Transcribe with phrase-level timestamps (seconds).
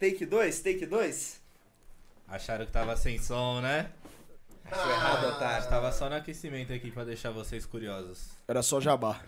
[0.00, 1.40] Take 2, take 2.
[2.26, 3.90] Acharam que tava sem som, né?
[4.70, 5.68] Achou errado, A otário.
[5.68, 8.30] tava só no aquecimento aqui pra deixar vocês curiosos.
[8.48, 9.20] Era só jabá.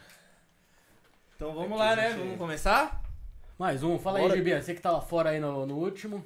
[1.36, 2.10] Então vamos lá, né?
[2.10, 3.02] gente- Vamos começar?
[3.58, 3.98] Mais um.
[3.98, 4.32] Fala Bora.
[4.34, 4.54] aí, Gibi.
[4.62, 6.24] Você que tava fora aí no, no último.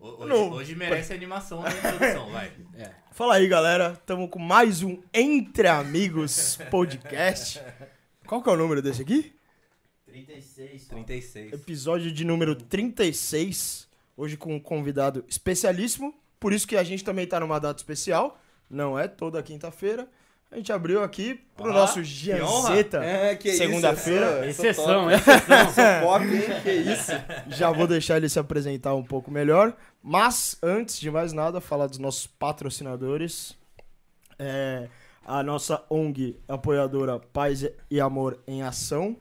[0.00, 0.50] Ho- Hoje, Não.
[0.50, 2.52] hoje merece animação na introdução, vai.
[2.76, 2.90] É.
[3.12, 3.94] Fala aí, galera.
[4.06, 7.62] Tamo com mais um Entre Amigos podcast.
[8.26, 9.32] Qual que é o número desse aqui?
[10.14, 10.86] 36.
[10.86, 11.52] 36.
[11.52, 13.88] Episódio de número 36.
[14.16, 16.14] Hoje com um convidado especialíssimo.
[16.38, 18.38] Por isso que a gente também tá numa data especial.
[18.70, 20.06] Não é toda quinta-feira.
[20.52, 23.04] A gente abriu aqui pro Ah, nosso Gianzeta.
[23.04, 23.36] É.
[23.40, 24.48] Segunda-feira.
[24.48, 25.14] Exceção, top.
[25.14, 25.72] exceção.
[25.74, 26.62] Sou pop, hein?
[26.62, 27.10] Que isso.
[27.50, 29.76] Já vou deixar ele se apresentar um pouco melhor.
[30.00, 33.56] Mas, antes de mais nada, falar dos nossos patrocinadores.
[34.38, 34.86] É,
[35.24, 39.16] a nossa ONG apoiadora Paz e Amor em Ação.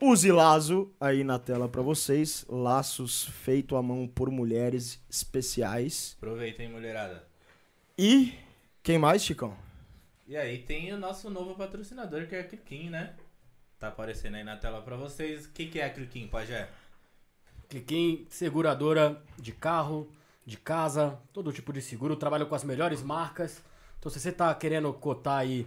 [0.00, 2.46] Use Lazo aí na tela pra vocês.
[2.48, 6.16] Laços feito à mão por mulheres especiais.
[6.18, 7.24] Aproveita, hein, mulherada.
[7.98, 8.32] E
[8.80, 9.56] quem mais, Chicão?
[10.24, 13.14] E aí tem o nosso novo patrocinador, que é a Cliquim, né?
[13.76, 15.46] Tá aparecendo aí na tela pra vocês.
[15.46, 16.68] O que, que é a Cliquim, Pajé?
[17.68, 20.08] Cliquem, seguradora de carro,
[20.46, 22.14] de casa, todo tipo de seguro.
[22.14, 23.64] Trabalho com as melhores marcas.
[23.98, 25.66] Então, se você tá querendo cotar aí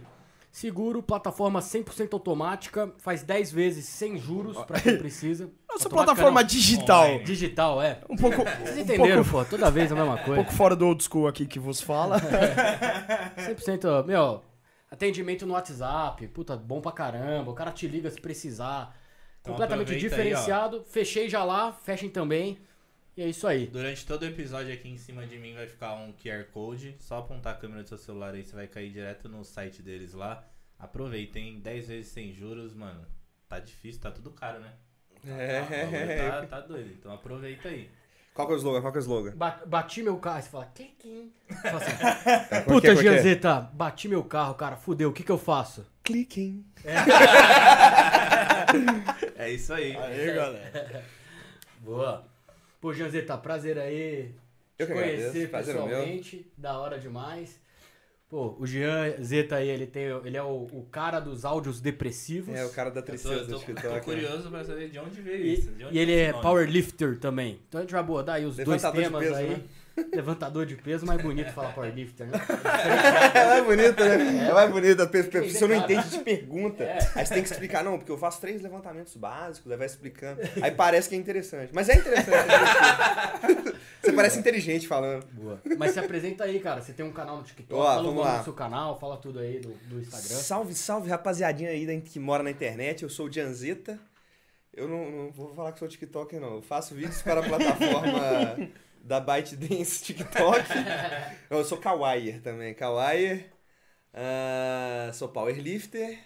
[0.52, 5.46] seguro, plataforma 100% automática, faz 10 vezes sem juros pra quem precisa.
[5.66, 7.04] Nossa Automática plataforma não, digital.
[7.06, 7.24] Online.
[7.24, 8.00] Digital, é.
[8.08, 9.50] Um pouco, Vocês um entenderam, pouco, pô?
[9.56, 10.34] Toda vez a mesma um coisa.
[10.34, 12.20] pouco fora do old school aqui que vos fala.
[12.20, 14.42] 100%, meu,
[14.90, 17.50] atendimento no WhatsApp, puta, bom pra caramba.
[17.50, 18.94] O cara te liga se precisar.
[19.40, 20.84] Então Completamente aproveita aí, diferenciado.
[20.84, 22.58] Fechei já lá, fechem também.
[23.16, 23.66] E é isso aí.
[23.66, 26.96] Durante todo o episódio aqui em cima de mim vai ficar um QR Code.
[26.98, 30.14] Só apontar a câmera do seu celular aí, você vai cair direto no site deles
[30.14, 30.42] lá.
[30.78, 33.06] Aproveitem, 10 vezes sem juros, mano.
[33.48, 34.72] Tá difícil, tá tudo caro, né?
[35.26, 36.28] É.
[36.30, 37.88] Tá, tá doido, então aproveita aí.
[38.34, 38.80] Qual que é o slogan?
[38.80, 39.36] Qual que é o slogan?
[39.36, 41.30] Ba- Bati meu carro, aí você fala, cliquinho.
[41.62, 41.90] Fala assim,
[42.48, 42.96] que é, Puta, é?
[42.96, 45.86] Gianzeta, bati meu carro, cara, fudeu, o que que eu faço?
[46.02, 46.64] Cliquem.
[49.36, 49.94] É isso aí.
[49.96, 51.04] Aí, galera.
[51.80, 52.31] Boa.
[52.82, 54.34] Pô, Gianzeta, prazer aí
[54.76, 55.86] Eu te agradeço, conhecer prazer é meu.
[55.88, 57.60] pessoalmente, da hora demais.
[58.28, 62.52] Pô, o Jean Zeta aí, ele, tem, ele é o, o cara dos áudios depressivos.
[62.52, 63.82] É, o cara da tristeza eu do tô- TikTok.
[63.86, 64.00] tô né?
[64.00, 65.70] curioso pra saber de onde veio E, isso.
[65.70, 67.60] de onde e ele é powerlifter também.
[67.68, 69.48] Então a gente vai abordar aí os dois Levantador de temas peso, aí.
[69.50, 69.62] né?
[70.12, 72.32] Levantador de peso, mais bonito falar powerlifter, né?
[73.34, 74.48] É mais bonito, né?
[74.48, 75.02] É mais bonito.
[75.02, 76.82] A Isso Você não é entende, te pergunta.
[76.84, 76.98] É.
[77.14, 80.40] Aí você tem que explicar, não, porque eu faço três levantamentos básicos, aí vai explicando.
[80.62, 81.70] Aí parece que é interessante.
[81.74, 82.30] Mas é interessante.
[82.50, 83.82] é.
[84.02, 85.24] Você parece inteligente falando.
[85.32, 85.60] Boa.
[85.78, 86.82] Mas se apresenta aí, cara.
[86.82, 88.38] Você tem um canal no TikTok, Ó, fala o vamos nome lá.
[88.38, 90.36] do seu canal, fala tudo aí do, do Instagram.
[90.36, 93.04] Salve, salve, rapaziadinha aí da- que mora na internet.
[93.04, 93.96] Eu sou o Dianzeta.
[94.74, 96.54] Eu não, não vou falar que sou TikToker, não.
[96.56, 98.56] Eu faço vídeos para a plataforma
[99.02, 100.60] da ByteDance TikTok.
[101.50, 102.74] Eu sou Kawaii também.
[102.74, 103.44] Kawaii.
[104.14, 106.18] Ah, sou powerlifter.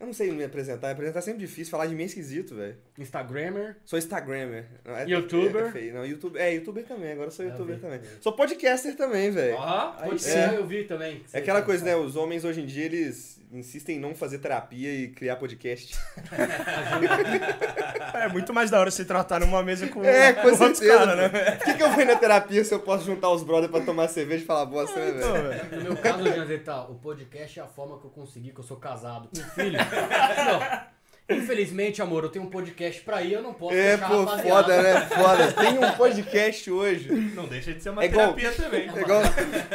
[0.00, 0.86] Eu não sei me apresentar.
[0.88, 1.70] Me apresentar é sempre difícil.
[1.72, 2.76] Falar de mim é esquisito, velho.
[2.98, 3.78] Instagrammer.
[3.84, 4.66] Sou Instagrammer.
[4.84, 5.64] Não, é- Youtuber?
[5.66, 5.94] É, feio.
[5.94, 7.12] não, YouTube, é, YouTuber também.
[7.12, 7.82] Agora sou Eu YouTuber vi.
[7.82, 8.00] também.
[8.20, 9.56] Sou podcaster também, velho.
[9.56, 10.30] Pode sim.
[10.30, 11.24] ser, eu vi também.
[11.32, 11.96] É aquela coisa, né?
[11.96, 15.98] Os homens hoje em dia, eles insistem em não fazer terapia e criar podcast.
[18.14, 20.98] É muito mais da hora se tratar numa mesa com, É, com outros certeza.
[20.98, 21.50] caras, né?
[21.56, 23.80] Por que, que eu vou ir na terapia se eu posso juntar os brothers pra
[23.80, 25.48] tomar cerveja e falar bosta, né, Então, velho?
[25.48, 25.76] velho.
[25.76, 28.76] No meu caso, Janzeta, o podcast é a forma que eu consegui, que eu sou
[28.76, 29.78] casado com filho.
[29.80, 30.97] Não.
[31.30, 34.48] Infelizmente, amor, eu tenho um podcast pra ir, eu não posso É, pô, rapaziada.
[34.62, 35.00] foda, né?
[35.06, 35.52] Foda.
[35.52, 37.12] Tem um podcast hoje.
[37.34, 38.88] não deixa de ser uma É igual- terapia também.
[38.88, 39.20] É igual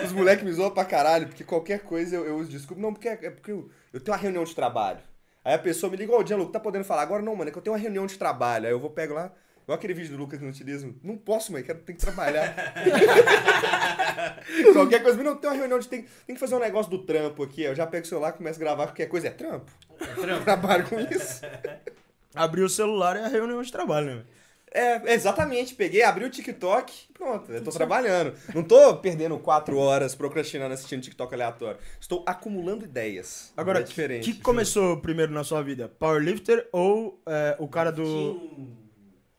[0.03, 2.81] os moleques me zoam pra caralho, porque qualquer coisa eu, eu uso desculpa.
[2.81, 5.00] Não, porque é, é porque eu, eu tenho uma reunião de trabalho.
[5.46, 7.22] Aí a pessoa me liga, ô, Gianluca, tá podendo falar agora?
[7.22, 8.66] Não, mano, é que eu tenho uma reunião de trabalho.
[8.66, 9.31] Aí eu vou, pego lá,
[9.63, 10.96] igual aquele vídeo do Lucas no utilismo.
[11.03, 12.53] Não posso, mãe, quero, tenho que trabalhar.
[14.74, 15.88] qualquer coisa, não, tem uma reunião de.
[15.88, 17.63] Tem, tem que fazer um negócio do trampo aqui.
[17.63, 19.72] Eu já pego o celular, começo a gravar, qualquer coisa é trampo.
[20.19, 20.44] trampo.
[20.44, 21.41] Trabalho com isso.
[22.35, 24.13] Abrir o celular é a reunião de trabalho, né?
[24.13, 24.25] velho?
[24.73, 25.75] É, exatamente.
[25.75, 28.34] Peguei, abri o TikTok, pronto, eu tô trabalhando.
[28.55, 31.78] Não tô perdendo quatro horas procrastinando assistindo TikTok aleatório.
[32.02, 33.53] Estou acumulando ideias.
[33.55, 34.29] Agora, é diferente.
[34.29, 35.87] o que começou primeiro na sua vida?
[35.87, 38.82] Powerlifter ou é, o cara do...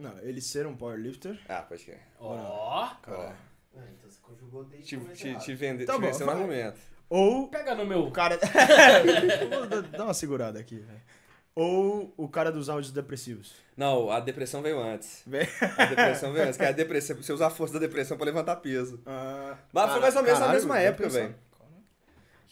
[0.04, 1.38] Não, ele ser um powerlifter.
[1.48, 2.00] Ah, pode crer.
[2.20, 3.32] Ó, Ó, Ah,
[3.76, 6.34] então você conjugou desde te, te, te vender, Tá te bom, vencer um vai.
[6.36, 6.78] argumento.
[7.08, 8.00] Ou pega no meu...
[8.06, 8.38] o cara...
[9.50, 11.00] Vou dar- Dá uma segurada aqui, velho.
[11.56, 13.54] Ou o cara dos áudios depressivos.
[13.76, 15.22] Não, a depressão veio antes.
[15.26, 15.46] Vem.
[15.78, 18.26] A depressão veio antes, que é a depressão, você usar a força da depressão pra
[18.26, 19.00] levantar peso.
[19.06, 21.34] Ah, Mas foi mais ou menos na mesma época, velho.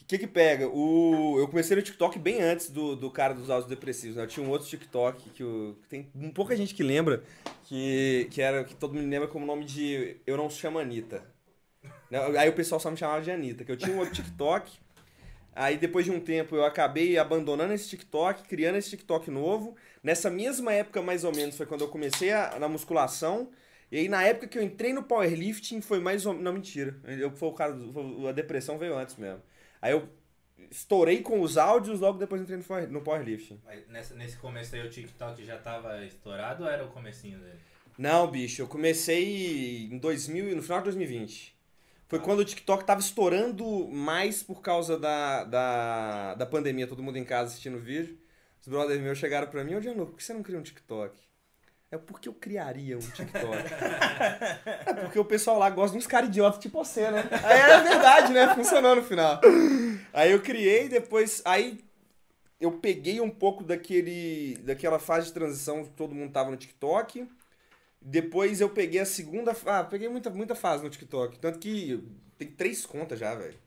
[0.02, 0.69] O que que pega?
[0.69, 4.16] O, eu comecei no TikTok bem antes do, do cara dos áudios depressivos.
[4.16, 4.25] Né?
[4.25, 6.02] Eu tinha um outro TikTok que, eu, que tem
[6.34, 7.22] pouca gente que lembra,
[7.64, 11.25] que, que era que todo mundo lembra como nome de Eu Não Chamo Anitta.
[12.10, 12.19] Né?
[12.38, 14.70] Aí o pessoal só me chamava de Anitta, que eu tinha um outro TikTok.
[15.54, 19.76] Aí depois de um tempo eu acabei abandonando esse TikTok, criando esse TikTok novo.
[20.02, 23.50] Nessa mesma época, mais ou menos, foi quando eu comecei a, na musculação.
[23.90, 26.96] E aí, na época que eu entrei no powerlifting, foi mais ou Não, mentira.
[27.05, 29.43] Eu, foi o cara, foi- a depressão veio antes mesmo.
[29.82, 30.08] Aí eu
[30.70, 33.61] estourei com os áudios, logo depois entrei no, no powerlifting.
[33.64, 37.58] Mas nessa- nesse começo aí o TikTok já tava estourado ou era o comecinho dele?
[37.99, 41.55] Não, bicho, eu comecei em 2000, no final de 2020.
[42.08, 47.17] Foi quando o TikTok tava estourando mais por causa da, da, da pandemia, todo mundo
[47.19, 48.19] em casa assistindo vídeo.
[48.61, 51.14] Os brothers meus chegaram pra mim, ô Diano, por que você não cria um TikTok?
[51.93, 53.53] É porque eu criaria um TikTok.
[54.65, 57.23] é porque o pessoal lá gosta de uns caras idiotas tipo você, né?
[57.44, 58.55] Aí é verdade, né?
[58.55, 59.39] Funcionou no final.
[60.11, 61.43] Aí eu criei, depois.
[61.44, 61.85] Aí
[62.59, 67.29] eu peguei um pouco daquele, daquela fase de transição que todo mundo tava no TikTok.
[68.00, 69.55] Depois eu peguei a segunda.
[69.67, 71.39] Ah, peguei muita, muita fase no TikTok.
[71.41, 72.03] Tanto que
[72.39, 73.59] tem três contas já, velho.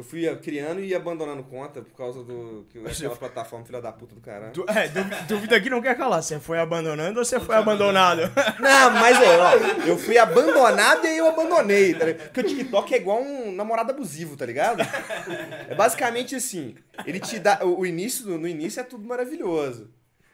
[0.00, 2.66] Eu fui criando e abandonando conta por causa do.
[2.70, 4.52] Que aquela plataforma filha da puta do caralho.
[4.54, 4.88] Du- é,
[5.28, 6.22] dúvida que não quer calar.
[6.22, 8.22] Você foi abandonando ou você foi abandonado?
[8.58, 9.52] Não, mas é, ó,
[9.86, 12.24] eu fui abandonado e aí eu abandonei, tá ligado?
[12.28, 14.80] Porque o TikTok é igual um namorado abusivo, tá ligado?
[15.68, 16.74] É basicamente assim,
[17.04, 19.90] ele te dá, o o início, no início é tudo maravilhoso.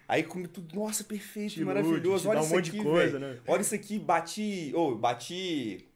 [0.07, 3.19] Aí come tudo, nossa, perfeito, Te maravilhoso, olha dá um isso monte aqui, de coisa,
[3.19, 3.33] velho.
[3.35, 3.39] né?
[3.49, 5.89] Olha isso aqui, bati, ou bati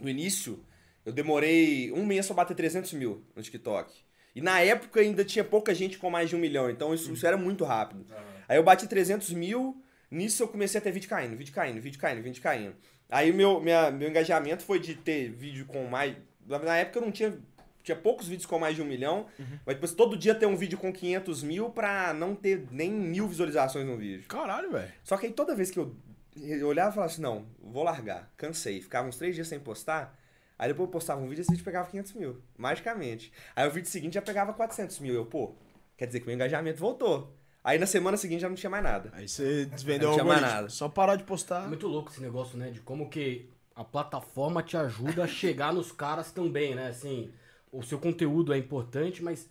[0.00, 0.60] no início,
[1.08, 3.94] eu demorei um mês pra bater 300 mil no TikTok.
[4.34, 7.26] E na época ainda tinha pouca gente com mais de um milhão, então isso, isso
[7.26, 8.04] era muito rápido.
[8.46, 11.98] Aí eu bati 300 mil, nisso eu comecei a ter vídeo caindo, vídeo caindo, vídeo
[11.98, 12.76] caindo, vídeo caindo.
[13.08, 16.14] Aí meu, minha, meu engajamento foi de ter vídeo com mais.
[16.46, 17.38] Na época eu não tinha.
[17.82, 19.26] Tinha poucos vídeos com mais de um milhão,
[19.64, 23.26] mas depois todo dia ter um vídeo com 500 mil pra não ter nem mil
[23.26, 24.28] visualizações no vídeo.
[24.28, 24.92] Caralho, velho.
[25.02, 25.96] Só que aí toda vez que eu,
[26.36, 28.82] eu olhava e falava assim, não, vou largar, cansei.
[28.82, 30.17] Ficava uns três dias sem postar.
[30.58, 33.32] Aí depois eu postava um vídeo e esse vídeo pegava 500 mil, magicamente.
[33.54, 35.14] Aí o vídeo seguinte já pegava 400 mil.
[35.14, 35.54] Eu, pô,
[35.96, 37.32] quer dizer que meu engajamento voltou.
[37.62, 39.10] Aí na semana seguinte já não tinha mais nada.
[39.12, 40.68] Aí você desvendeu Não o tinha mais nada.
[40.68, 41.64] Só parar de postar.
[41.64, 42.70] É muito louco esse negócio, né?
[42.70, 46.88] De como que a plataforma te ajuda a chegar nos caras também, né?
[46.88, 47.30] Assim,
[47.70, 49.48] o seu conteúdo é importante, mas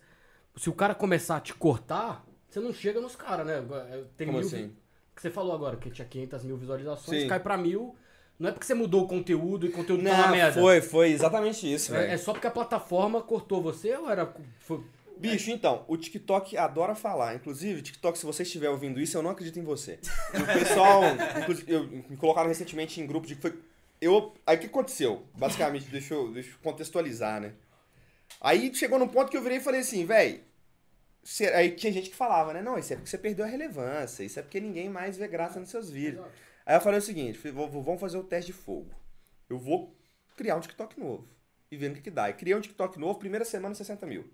[0.56, 3.64] se o cara começar a te cortar, você não chega nos caras, né?
[4.16, 4.74] Tem Como mil assim?
[5.14, 7.28] que você falou agora, que tinha 500 mil visualizações, Sim.
[7.28, 7.96] cai pra mil.
[8.38, 10.60] Não é porque você mudou o conteúdo e o conteúdo tá uma Não, merda.
[10.60, 12.12] foi, foi exatamente isso, É, velho.
[12.12, 14.32] é só porque a plataforma cortou você ou era.
[14.60, 14.80] Foi...
[15.16, 17.34] Bicho, então, o TikTok adora falar.
[17.34, 19.98] Inclusive, TikTok, se você estiver ouvindo isso, eu não acredito em você.
[20.32, 21.02] E o pessoal,
[21.66, 23.58] eu, me colocaram recentemente em grupo de que foi.
[24.00, 25.24] Eu, aí o que aconteceu?
[25.34, 27.54] Basicamente, deixa eu, deixa eu contextualizar, né?
[28.40, 30.44] Aí chegou num ponto que eu virei e falei assim, véi.
[31.24, 32.62] cê- Aí tinha gente que falava, né?
[32.62, 35.58] Não, isso é porque você perdeu a relevância, isso é porque ninguém mais vê graça
[35.58, 36.24] nos seus vídeos.
[36.68, 38.94] Aí eu falei o seguinte: vamos fazer o teste de fogo.
[39.48, 39.96] Eu vou
[40.36, 41.26] criar um TikTok novo
[41.70, 42.28] e ver no que, que dá.
[42.28, 44.30] E criei um TikTok novo, primeira semana 60 mil.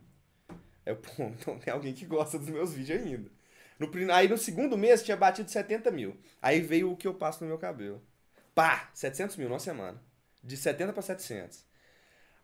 [0.85, 3.31] Eu, pô, então tem alguém que gosta dos meus vídeos ainda.
[3.79, 6.17] No, aí no segundo mês tinha batido 70 mil.
[6.43, 8.05] Aí veio o que eu passo no meu cabelo.
[8.53, 8.91] Pá!
[8.93, 10.03] 700 mil numa semana.
[10.43, 11.65] De 70 para 700.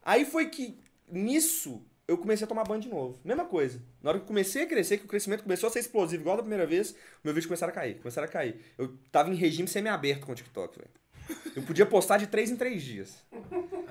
[0.02, 0.78] Aí foi que,
[1.08, 3.18] nisso, eu comecei a tomar banho de novo.
[3.24, 3.80] Mesma coisa.
[4.02, 6.36] Na hora que eu comecei a crescer, que o crescimento começou a ser explosivo, igual
[6.36, 7.94] da primeira vez, meu vídeo começaram a cair.
[7.98, 8.60] Começaram a cair.
[8.76, 10.90] Eu tava em regime semi-aberto com o TikTok, velho.
[11.54, 13.24] Eu podia postar de 3 em 3 dias.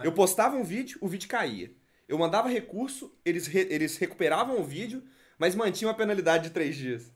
[0.04, 1.72] Eu postava um vídeo, o vídeo caía.
[2.08, 5.02] Eu mandava recurso, eles, re- eles recuperavam o vídeo,
[5.38, 7.14] mas mantinham a penalidade de 3 dias.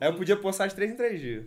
[0.00, 1.44] Aí eu podia postar de 3 em 3 dias.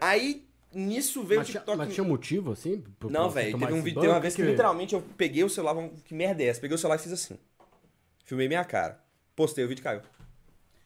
[0.00, 1.78] Aí, nisso veio Mas, o TikTok...
[1.78, 2.82] mas tinha motivo, assim?
[3.04, 5.88] Não, velho, teve um vídeo, teve uma vez que, que literalmente eu peguei o celular,
[6.04, 6.60] que merda é essa?
[6.60, 7.38] Peguei o celular e fiz assim.
[8.24, 9.00] Filmei minha cara.
[9.34, 10.02] Postei, o vídeo caiu.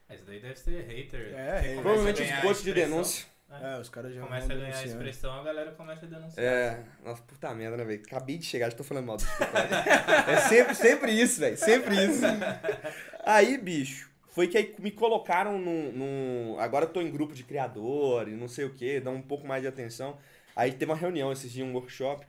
[0.08, 1.34] Esse daí deve ser hater.
[1.34, 1.82] É, hater.
[1.82, 3.26] Provavelmente a os bots de denúncia.
[3.48, 4.88] É, os caras já Começa a ganhar denunciando.
[4.88, 6.44] expressão, a galera começa a denunciar.
[6.44, 8.02] É, nossa, puta merda, né, velho?
[8.04, 9.50] Acabei de chegar, já tô falando mal do TikTok.
[10.30, 11.56] é sempre, sempre isso, velho.
[11.56, 12.22] Sempre isso.
[13.24, 17.44] Aí, bicho, foi que aí me colocaram num, num- Agora eu tô em grupo de
[17.44, 20.18] criador e não sei o que, dá um pouco mais de atenção.
[20.54, 22.26] Aí teve uma reunião esses dias, um workshop.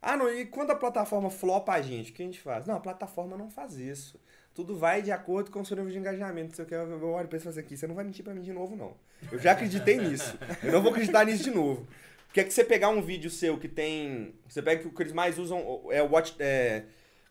[0.00, 2.66] Ah, não, e quando a plataforma flopa a gente, o que a gente faz?
[2.66, 4.20] Não, a plataforma não faz isso.
[4.54, 6.56] Tudo vai de acordo com o seu nível de engajamento.
[6.56, 8.74] Você quer, eu olho pra falo aqui, você não vai mentir pra mim de novo,
[8.74, 8.96] não.
[9.30, 10.38] Eu já acreditei nisso.
[10.62, 11.86] Eu não vou acreditar nisso de novo.
[12.26, 14.34] Porque é que você pegar um vídeo seu que tem.
[14.48, 16.34] Você pega que o que eles mais usam é o watch.
[16.38, 16.84] É,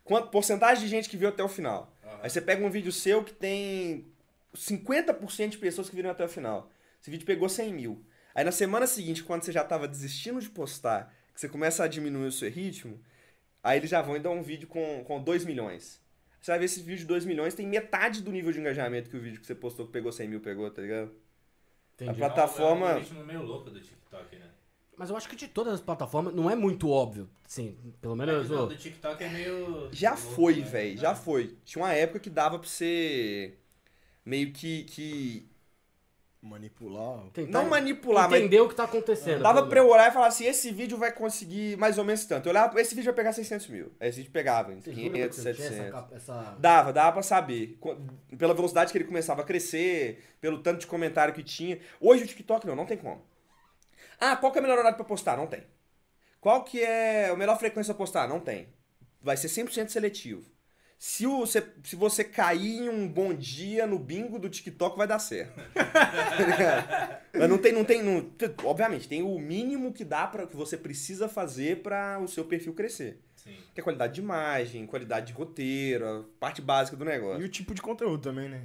[0.04, 1.92] quanto, porcentagem de gente que viu até o final.
[2.22, 4.06] Aí você pega um vídeo seu que tem
[4.54, 6.70] 50% de pessoas que viram até o final.
[7.00, 8.04] Esse vídeo pegou 100 mil.
[8.34, 11.86] Aí na semana seguinte, quando você já tava desistindo de postar, que você começa a
[11.86, 12.98] diminuir o seu ritmo,
[13.62, 16.00] aí eles já vão e dão um vídeo com, com 2 milhões.
[16.40, 19.16] Você vai ver esse vídeo de 2 milhões, tem metade do nível de engajamento que
[19.16, 21.12] o vídeo que você postou que pegou 100 mil pegou, tá ligado?
[21.94, 22.10] Entendi.
[22.10, 24.46] A plataforma- É um meio louco do TikTok, né?
[24.96, 27.28] Mas eu acho que de todas as plataformas não é muito óbvio.
[27.46, 28.48] Sim, pelo É menos.
[28.48, 29.90] não, ô, do TikTok é meio.
[29.92, 30.64] Já louco, foi, né?
[30.64, 31.14] velho, já É.
[31.14, 31.54] foi.
[31.66, 33.52] Tinha uma época que dava pra você
[34.24, 34.84] meio que.
[34.84, 35.46] que...
[36.46, 37.24] Manipular.
[37.32, 39.42] tentar Não manipular, mas entender o que tá acontecendo.
[39.42, 42.24] Dava pelo pra eu olhar e falar assim, esse vídeo vai conseguir mais ou menos
[42.24, 42.46] tanto.
[42.46, 43.92] Eu olhava, esse vídeo vai pegar 600 mil.
[44.00, 45.94] Aí esse vídeo pegava, jura 500, que você não tinha 700.
[46.12, 47.78] essa essa- Dava, dava pra saber.
[48.38, 51.78] Pela velocidade que ele começava a crescer, pelo tanto de comentário que tinha.
[52.00, 53.22] Hoje o TikTok não, não tem como.
[54.20, 55.36] Ah, qual que é o melhor horário pra postar?
[55.36, 55.62] Não tem.
[56.40, 58.28] Qual que é a melhor frequência pra postar?
[58.28, 58.68] Não tem.
[59.20, 60.44] Vai ser 100% seletivo.
[60.98, 65.06] Se, o, se, se você cair em um bom dia no bingo do TikTok, vai
[65.06, 65.60] dar certo.
[67.38, 68.30] Mas não tem, não tem, não-
[68.64, 72.72] obviamente, tem o mínimo que dá para que você precisa fazer para o seu perfil
[72.72, 73.20] crescer.
[73.36, 73.54] Sim.
[73.74, 77.44] Que é qualidade de imagem, qualidade de roteiro, a parte básica do E negócio.
[77.44, 78.62] o tipo de conteúdo também, né?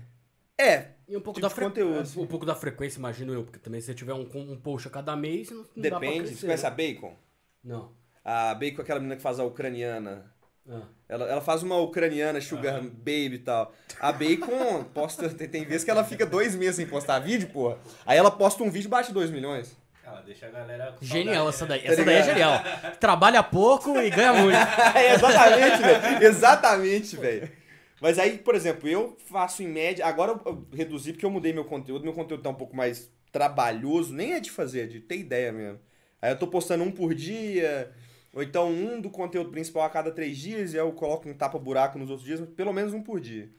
[0.58, 1.66] É, E um pouco Tipo da de fre...
[1.66, 2.22] conteúdo.
[2.22, 4.92] Um pouco da frequência, imagino eu, porque também se você tiver um, um post a
[4.92, 6.20] cada mês, não, não dá pra depende.
[6.20, 6.70] crescer, Você conhece né?
[6.70, 7.16] a Bacon?
[7.64, 7.92] Não.
[8.24, 10.32] A Bacon é aquela menina que faz a ucraniana.
[10.70, 10.82] Ah.
[11.10, 13.74] Ela, ela faz uma ucraniana sugar baby e tal.
[14.00, 15.27] A Bacon posta.
[15.30, 17.77] Tem, tem vezes que ela fica dois meses sem postar vídeo, porra.
[18.06, 19.75] Aí ela posta um vídeo e bate 2 milhões.
[20.06, 20.96] Ela deixa a galera.
[20.98, 21.70] com Genial essa né?
[21.77, 21.88] daí.
[21.88, 22.53] Essa daí é genial.
[23.00, 24.56] Trabalha pouco e ganha muito.
[24.56, 26.24] é, exatamente, velho.
[26.24, 27.51] Exatamente, velho.
[28.00, 30.06] Mas aí, por exemplo, eu faço em média.
[30.06, 32.03] Agora eu- eu reduzi porque eu mudei meu conteúdo.
[32.03, 34.13] Meu conteúdo tá um pouco mais trabalhoso.
[34.13, 35.80] Nem é de fazer, é de ter ideia mesmo.
[36.22, 37.91] Aí eu tô postando um por dia.
[38.34, 40.74] Ou então um do conteúdo principal a cada três dias.
[40.74, 42.42] E eu coloco um tapa-buraco nos outros dias.
[42.56, 43.50] Pelo menos um por dia.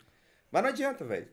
[0.51, 1.29] Mas não adianta, velho.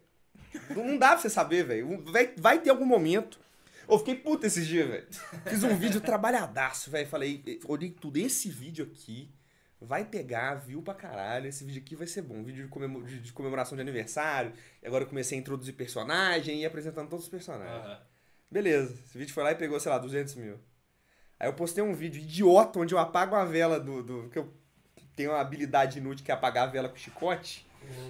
[0.76, 2.04] Não dá pra você saber, velho.
[2.12, 3.40] Vai, vai ter algum momento.
[3.88, 5.08] Eu fiquei puto esses dias, velho.
[5.48, 7.08] Fiz um vídeo trabalhadaço, velho.
[7.08, 8.18] Falei, olhei tudo.
[8.18, 9.32] Esse vídeo aqui
[9.82, 11.48] vai pegar, viu pra caralho.
[11.48, 12.44] Esse vídeo aqui vai ser bom.
[12.44, 12.70] Vídeo
[13.06, 14.54] de, de- comemoração de aniversário.
[14.84, 17.86] E agora eu comecei a introduzir personagem e apresentando todos os personagens.
[17.86, 18.00] Aham.
[18.52, 18.94] Beleza.
[19.06, 20.60] Esse vídeo foi lá e pegou, sei lá, 200 mil.
[21.40, 24.04] Aí eu postei um vídeo idiota onde eu apago a vela do.
[24.04, 24.52] do que eu
[25.16, 27.66] tenho uma habilidade inútil que é apagar a vela com chicote.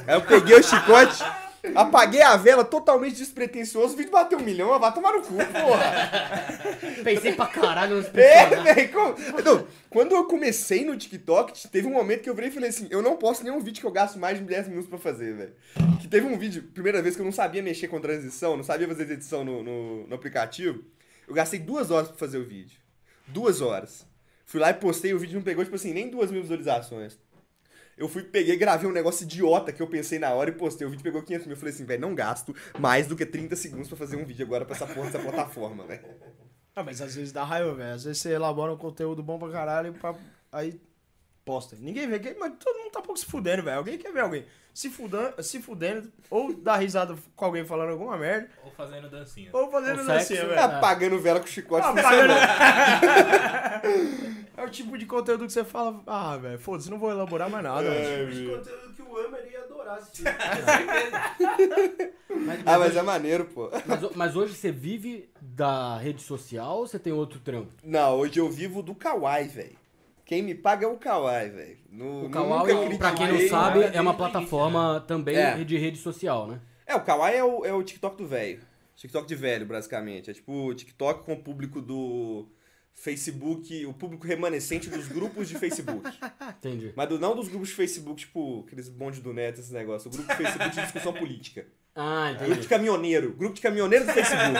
[0.07, 1.23] Aí eu peguei o chicote,
[1.75, 7.03] apaguei a vela totalmente despretensioso, o vídeo bateu um milhão, vai tomar no cu, porra.
[7.03, 8.75] Pensei pra caralho nos É, personagens.
[8.75, 8.91] velho.
[8.91, 12.69] como- Não, quando eu comecei no TikTok, teve um momento que eu virei e falei
[12.69, 15.33] assim: eu não posto nenhum vídeo que eu gasto mais de 10 minutos pra fazer,
[15.35, 15.53] velho.
[16.01, 18.87] Que teve um vídeo, primeira vez que eu não sabia mexer com transição, não sabia
[18.87, 20.83] fazer edição no, no, no aplicativo.
[21.27, 22.78] Eu gastei duas horas pra fazer o vídeo.
[23.31, 24.05] Duas horas.
[24.45, 27.19] Fui lá e postei, o vídeo não pegou, tipo assim, nem duas mil visualizações.
[27.99, 30.87] Eu fui, peguei, gravei um negócio idiota que eu pensei na hora e postei.
[30.87, 31.55] O vídeo pegou 500 mil.
[31.55, 34.45] Eu falei assim, velho, não gasto mais do que 30 segundos pra fazer um vídeo
[34.45, 36.05] agora pra essa porra dessa plataforma, velho.
[36.73, 37.93] Ah, mas às vezes dá raiva, velho.
[37.93, 40.15] Às vezes você elabora um conteúdo bom pra caralho pra...
[40.49, 40.79] aí
[41.49, 41.75] posta.
[41.79, 43.77] Ninguém vê, quem- mas todo mundo tá um pouco se fudendo, velho.
[43.77, 48.15] Alguém quer ver alguém se fudendo, se fudendo ou dar risada com alguém falando alguma
[48.17, 49.49] merda, Ou fazendo dancinha.
[49.51, 50.59] ou fazendo Ou dancinha, velho.
[50.59, 50.63] é.
[50.63, 51.85] Apagando vela com chicote.
[51.87, 52.37] Ah, funcionou.
[54.59, 57.63] É o tipo de conteúdo que você fala, ah, velho, foda-se, não vou elaborar mais
[57.63, 57.89] nada.
[57.89, 58.29] velho.
[58.29, 60.25] Tipo de conteúdo que o Amer ia adorar assistir.
[62.29, 63.69] Mas, Ah, mas hoje, é maneiro, pô.
[63.85, 67.71] mas mas hoje você vive da rede social ou você tem outro trampo?
[67.83, 69.78] Não, hoje eu vivo do Kawaii, velho.
[70.29, 71.77] Quem me paga é o Kawaii, velho.
[72.25, 75.63] O Kawaii, pra quem não sabe, é uma plataforma também É.
[75.63, 76.61] de rede social, né?
[76.85, 78.59] É, o Kawaii é o, é o TikTok do velho.
[78.95, 80.29] TikTok de velho, basicamente.
[80.29, 82.47] É tipo o TikTok com o público do
[82.93, 86.07] Facebook, o público remanescente dos grupos de Facebook.
[86.59, 86.93] Entendi.
[86.95, 90.09] Mas do- não dos grupos de Facebook, tipo, aqueles bonde do neto, esse negócio.
[90.09, 91.65] O grupo de Facebook de discussão política.
[92.01, 92.67] Ah, Grupo de entendi.
[92.69, 93.33] caminhoneiro.
[93.33, 94.55] Grupo de caminhoneiro do Facebook.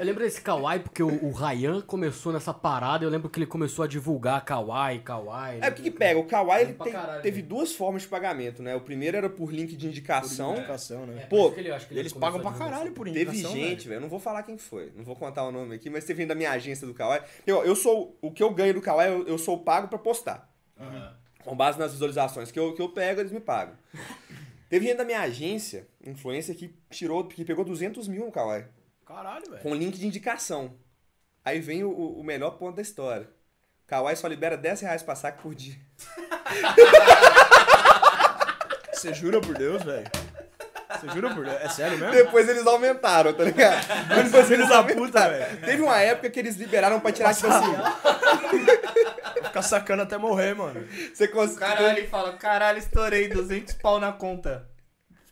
[0.00, 3.04] Eu lembro desse Kawaii porque o, o Ryan começou nessa parada.
[3.04, 5.60] Eu lembro que ele começou a divulgar Kawaii, Kawaii.
[5.62, 6.18] É, o que que pega?
[6.18, 7.48] O Kawaii ele tem- caralho, teve né?
[7.48, 8.74] duas formas de pagamento, né?
[8.74, 10.56] O primeiro era por link de indicação.
[10.56, 11.26] Indicação, né?
[11.30, 13.86] Pô, Acho que ele- acho que ele Eles pagam pra caralho por Teve indicação, gente,
[13.86, 13.98] velho.
[13.98, 16.28] eu não vou falar quem foi, não vou contar o nome aqui, mas teve gente
[16.28, 17.22] da minha agência do Kawaii.
[17.46, 20.50] Eu, eu sou, o que eu ganho do Kawaii, eu, eu sou pago pra postar.
[20.80, 21.12] Aham.
[21.44, 23.74] Com base nas visualizações que eu, que eu pego, eles me pagam.
[24.68, 28.64] Teve gente da minha agência, influencer, que tirou, que pegou 200 mil no Kawaii,
[29.06, 29.62] Caralho, velho.
[29.62, 30.74] com link de indicação.
[31.44, 33.26] Aí vem o, o melhor ponto da história.
[33.84, 35.76] O Kawaii só libera 10 reais pra saco por dia.
[38.92, 40.06] Você jura por Deus, velho?
[41.00, 41.60] Você jura por Deus?
[41.60, 42.12] É sério mesmo?
[42.12, 43.86] Depois eles aumentaram, tá ligado?
[44.24, 45.34] Depois eles da puta, aumentaram.
[45.38, 45.60] velho.
[45.60, 47.72] Teve uma época que eles liberaram pra tirar, tipo assim,
[49.62, 50.84] Ficar sacando até morrer, mano.
[51.12, 51.58] você consegue...
[51.60, 54.66] Caralho, ele fala, caralho, estourei 200 pau na conta.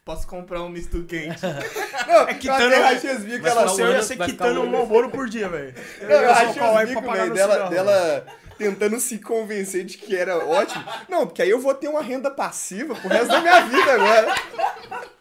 [0.05, 1.43] Posso comprar um misto quente.
[2.07, 3.65] Não, É eu quitando- até rachei os bicos, ela...
[3.65, 4.71] O seu ia ser quitando um.
[4.71, 5.75] Malboro por dia, velho.
[6.01, 10.85] Eu só achei os bicos, velho, dela, dela tentando se convencer de que era ótimo.
[11.09, 14.35] Não, porque aí eu vou ter uma renda passiva pro resto da minha vida agora.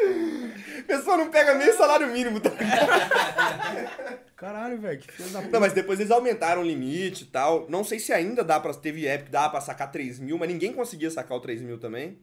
[0.80, 4.20] A pessoa não pega nem salário mínimo, tá ligado?
[4.34, 5.52] Caralho, velho, que filho da puta.
[5.52, 7.68] Não, mas depois eles aumentaram o limite e tal.
[7.68, 8.72] Não sei se ainda dá pra.
[8.72, 11.78] Teve época que dava pra sacar 3 mil, mas ninguém conseguia sacar o 3 mil
[11.78, 12.18] também.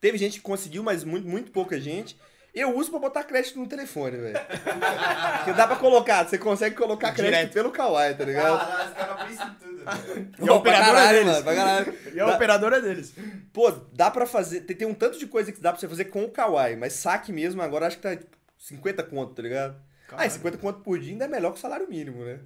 [0.00, 2.18] Teve gente que conseguiu, mas muito, muito pouca gente.
[2.54, 4.38] Eu uso pra botar crédito no telefone, velho.
[5.38, 7.52] Porque dá pra colocar, você consegue colocar crédito Direto.
[7.54, 8.58] pelo Kawaii, tá ligado?
[8.58, 10.30] Caralho, os caras pensam em tudo, velho.
[10.38, 11.26] E a operadora é deles.
[11.32, 11.94] mano, pra caralho.
[12.14, 13.14] E a Dá- operadora é deles.
[13.54, 14.60] Pô, dá pra fazer.
[14.62, 16.92] Tem, tem um tanto de coisa que dá pra você fazer com o Kawaii, mas
[16.92, 19.74] saque mesmo agora acho que tá tipo, 50 conto, tá ligado?
[20.14, 22.38] Ah, e 50 conto por dia ainda é melhor que o salário mínimo, né?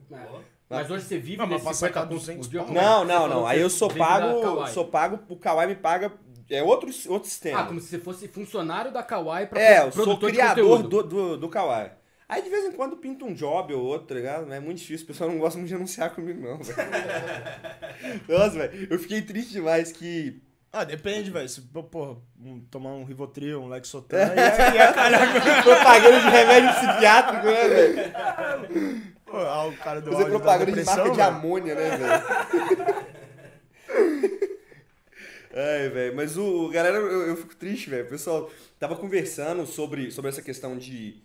[0.70, 2.60] Mas hoje você vive Não, mas nesses pra 50 sacar contos 200 por dia?
[2.60, 2.66] pau.
[2.68, 2.82] como é?
[2.84, 3.44] Não, Você não, falou não.
[3.44, 4.40] que Aí eu sou vive da pago.
[4.42, 4.74] Kawaii.
[4.74, 6.12] Sou pago, o Kawaii me paga.
[6.48, 7.60] É outro, outro sistema.
[7.60, 11.02] Ah, como se você fosse funcionário da Kawaii pra É, eu sou de criador do,
[11.02, 11.90] do, do Kawaii.
[12.28, 14.52] Aí de vez em quando pinta um job ou outro, tá ligado?
[14.52, 16.78] É muito difícil, o pessoal não gosta muito de anunciar comigo, não, velho.
[18.28, 20.40] Nossa, velho, eu fiquei triste demais que.
[20.72, 21.48] Ah, depende, velho.
[21.48, 25.62] Se, pô, um- tomar um Rivotril, um Lexotan, ia, ia calhar.
[25.62, 29.02] Propaganda de remédio psiquiátrico, né, velho?
[29.24, 31.22] Pô, ah, o cara do Fazer propaganda de marca de velho.
[31.28, 33.06] amônia, né, velho?
[35.58, 36.68] Ai, velho, mas o.
[36.68, 38.04] Galera, eu, eu fico triste, velho.
[38.04, 41.16] O pessoal tava conversando sobre, sobre essa questão de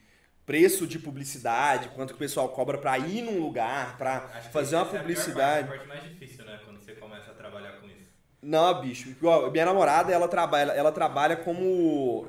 [0.45, 4.21] preço de publicidade, quanto que o pessoal cobra pra ir num lugar, pra
[4.51, 5.67] fazer uma essa é a publicidade.
[5.67, 6.59] parte, a parte mais difícil, né?
[6.63, 8.09] Quando você começa a trabalhar com isso.
[8.41, 9.13] Não, bicho.
[9.51, 12.25] Minha namorada, ela trabalha, ela trabalha como.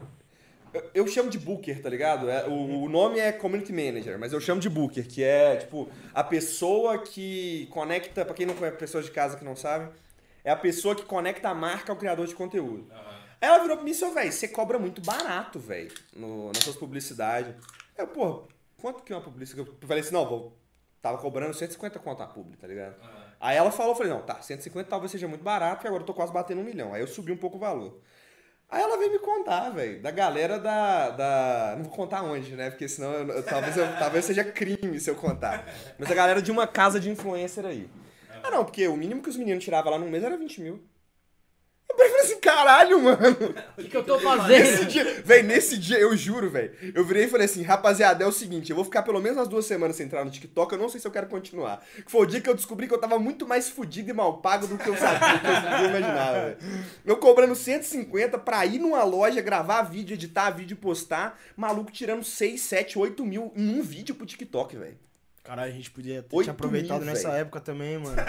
[0.93, 2.29] eu- chamo de booker, tá ligado?
[2.29, 5.89] É, o, o nome é community manager, mas eu chamo de booker, que é, tipo,
[6.13, 9.89] a pessoa que conecta, pra quem não conhece, pessoas de casa que não sabem,
[10.45, 12.87] é a pessoa que conecta a marca ao criador de conteúdo.
[13.41, 15.93] Aí ela virou pra mim e falou, velho, você cobra muito barato, velho,
[16.55, 17.55] nas suas publicidades.
[17.99, 18.45] Eu, pô,
[18.81, 19.69] quanto que é uma publicidade?
[19.81, 20.57] Eu falei assim, não, vou,
[21.01, 22.95] tava cobrando 150 conto a publi, tá ligado?
[23.41, 26.07] Aí ela falou, eu falei, não, tá, 150 talvez seja muito barato, porque agora eu
[26.07, 26.95] tô quase batendo um milhão.
[26.95, 28.01] Aí eu subi um pouco o valor.
[28.71, 31.75] Aí ela veio me contar, velho, da galera da, da.
[31.77, 32.71] Não vou contar onde, né?
[32.71, 35.67] Porque senão eu- eu- talvez, eu- talvez seja crime se eu contar.
[35.99, 37.91] Mas a galera de uma casa de influencer aí.
[38.43, 40.83] Ah, não, porque o mínimo que os meninos tiravam lá no mês era 20 mil.
[41.91, 43.19] Eu falei assim, caralho, mano.
[43.77, 44.27] O que, que eu tô Nesse
[44.77, 44.87] fazendo?
[44.89, 46.73] dia, velho, nesse dia, eu juro, velho.
[46.95, 49.49] Eu virei e falei assim, rapaziada, é o seguinte, eu vou ficar pelo menos umas
[49.49, 51.85] duas semanas sem entrar no TikTok, eu não sei se eu quero continuar.
[51.95, 54.39] Que Foi o dia que eu descobri que eu tava muito mais fudido e mal
[54.39, 56.57] pago do que eu sabia, do que eu imaginar, velho.
[57.05, 62.25] Eu cobrando 150 pra ir numa loja, gravar vídeo, editar vídeo e postar, maluco tirando
[62.25, 64.97] 6, 7, 8 mil em um vídeo pro TikTok, velho.
[65.43, 68.17] Caralho, a gente podia ter aproveitado mil, nessa época também, mano.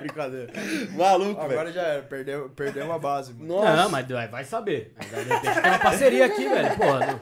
[0.00, 0.52] Brincadeira.
[0.92, 1.52] Maluco, velho.
[1.52, 3.46] Agora já era, perdeu, perdeu uma base, mano.
[3.54, 3.76] Nossa.
[3.76, 4.92] Não, mas vai, saber.
[4.98, 6.76] De repente tem uma parceria aqui, velho.
[6.76, 7.20] Porra, não.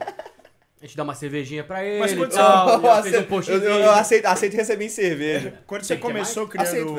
[0.81, 2.69] A gente dá uma cervejinha pra ele Mas quando você- tal.
[2.71, 5.53] eu, um aceito, post eu, eu aceito, aceito receber em cerveja.
[5.65, 6.93] Quando você começou criando Aceito,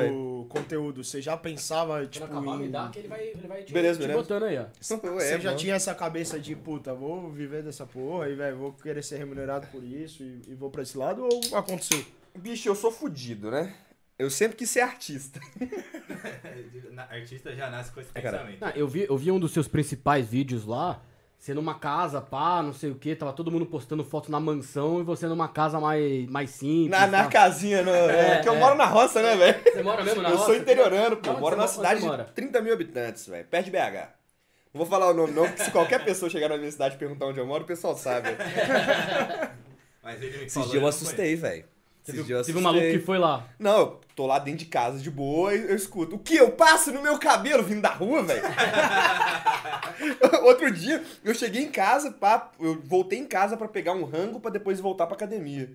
[0.54, 2.70] conteúdo, você já pensava, tipo, Quando acabar, me em...
[2.70, 4.18] dá que ele vai, ele vai te, Beleza, te beleza.
[4.22, 4.66] botando aí, ó.
[4.80, 5.56] Você É, já mano.
[5.58, 9.66] tinha essa cabeça de, puta, vou viver dessa porra e, velho, vou querer ser remunerado
[9.68, 12.04] por isso e, e vou pra esse lado ou aconteceu?
[12.38, 13.74] Bicho, eu sou fudido, né?
[14.18, 15.40] Eu sempre quis ser artista.
[17.10, 18.38] Artista já nasce com esse É, cara.
[18.38, 18.62] pensamento.
[18.62, 21.02] Ah, eu, vi, eu vi um dos seus principais vídeos lá,
[21.44, 25.00] você numa casa, pá, não sei o que, tava todo mundo postando foto na mansão
[25.00, 26.88] e você numa casa mais, mais simples.
[26.88, 27.28] Na, na tá?
[27.28, 28.58] casinha, no, É, que eu é.
[28.58, 29.62] moro na roça, né, velho?
[29.62, 30.46] Você mora mesmo na Eu roça?
[30.46, 31.32] sou interiorano, pô.
[31.32, 33.44] Onde Moro mo- cidade de 30 mil habitantes, velho.
[33.46, 34.08] Perto de BH.
[34.72, 36.98] Não vou falar o nome, não, porque se qualquer pessoa chegar na minha cidade e
[36.98, 38.30] perguntar onde eu moro, o pessoal sabe.
[40.02, 41.64] Mas ele me Esses dias eu assustei, velho.
[42.04, 43.48] Teve, teve um maluco que foi lá.
[43.58, 46.16] Não, eu tô lá dentro de casa de boa e eu escuto.
[46.16, 46.36] O que?
[46.36, 48.42] Eu passo no meu cabelo vindo da rua, velho?
[50.44, 54.38] Outro dia, eu cheguei em casa, pá, eu voltei em casa pra pegar um rango
[54.38, 55.70] pra depois voltar pra academia.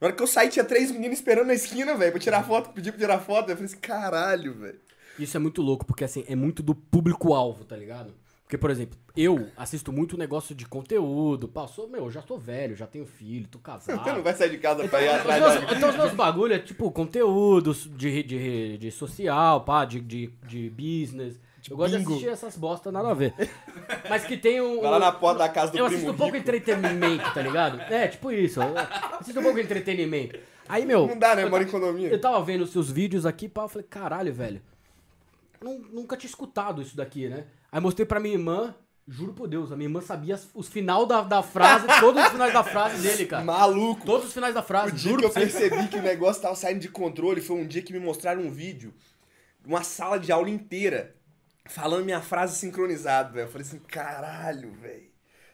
[0.00, 2.70] Na hora que eu saí, tinha três meninos esperando na esquina, velho, pra tirar foto,
[2.70, 3.50] pedir pra tirar foto.
[3.50, 4.80] Eu falei assim, caralho, velho.
[5.18, 8.14] Isso é muito louco, porque assim, é muito do público-alvo, tá ligado?
[8.48, 11.46] Porque, por exemplo, eu assisto muito negócio de conteúdo.
[11.46, 14.02] Pá, sou, meu, eu já tô velho, já tenho filho, tô casado.
[14.02, 15.76] Você não vai sair de casa Então, pra ir os atrás meus, da...
[15.76, 20.70] então os meus bagulho é tipo conteúdo de, de, de social, pá, de, de, de
[20.70, 21.38] business.
[21.68, 22.08] eu gosto bingo.
[22.08, 23.34] de assistir essas bosta, nada a ver.
[24.08, 24.80] Mas que tem um.
[24.80, 27.78] Vai lá na porta da casa do Eu primo assisto um pouco entretenimento, tá ligado?
[27.82, 28.62] É, tipo isso.
[28.62, 28.72] Eu
[29.20, 30.38] assisto um pouco entretenimento.
[30.66, 31.06] Aí, meu.
[31.06, 31.44] Não dá, né?
[31.44, 32.10] Mora em condomínio.
[32.10, 34.62] Eu tava vendo os seus vídeos aqui, pá, eu falei, caralho, velho.
[35.62, 37.44] nu- Nunca tinha escutado isso daqui, né?
[37.70, 38.74] Aí mostrei pra minha irmã,
[39.06, 42.52] juro por Deus, a minha irmã sabia os final da, da frase, todos os finais
[42.52, 43.44] da frase dele, cara.
[43.44, 44.04] Maluco.
[44.06, 46.54] Todos os finais da frase, O dia juro que eu percebi que o negócio tava
[46.54, 48.94] saindo de controle foi um dia que me mostraram um vídeo,
[49.64, 51.14] uma sala de aula inteira,
[51.66, 53.46] falando minha frase sincronizada, velho.
[53.46, 55.07] Eu falei assim, caralho, velho.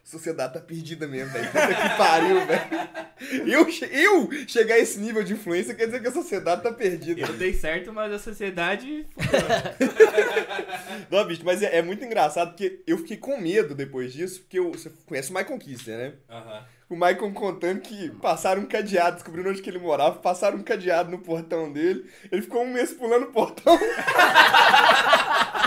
[0.04, 1.46] Sociedade tá perdida mesmo, velho.
[1.46, 3.50] Puta que pariu, velho.
[3.50, 7.22] Eu, eu chegar a esse nível de influência quer dizer que a sociedade tá perdida.
[7.22, 9.06] Eu dei certo, mas a sociedade.
[11.10, 14.58] Não, bicho, mas é, é muito engraçado porque eu fiquei com medo depois disso, porque
[14.58, 16.12] eu, você conhece o Michael Kister, né?
[16.28, 16.66] Aham.
[16.90, 21.10] O Michael contando que passaram um cadeado, descobriram onde que ele morava, passaram um cadeado
[21.10, 22.04] no portão dele.
[22.30, 23.76] Ele ficou um mês pulando o portão.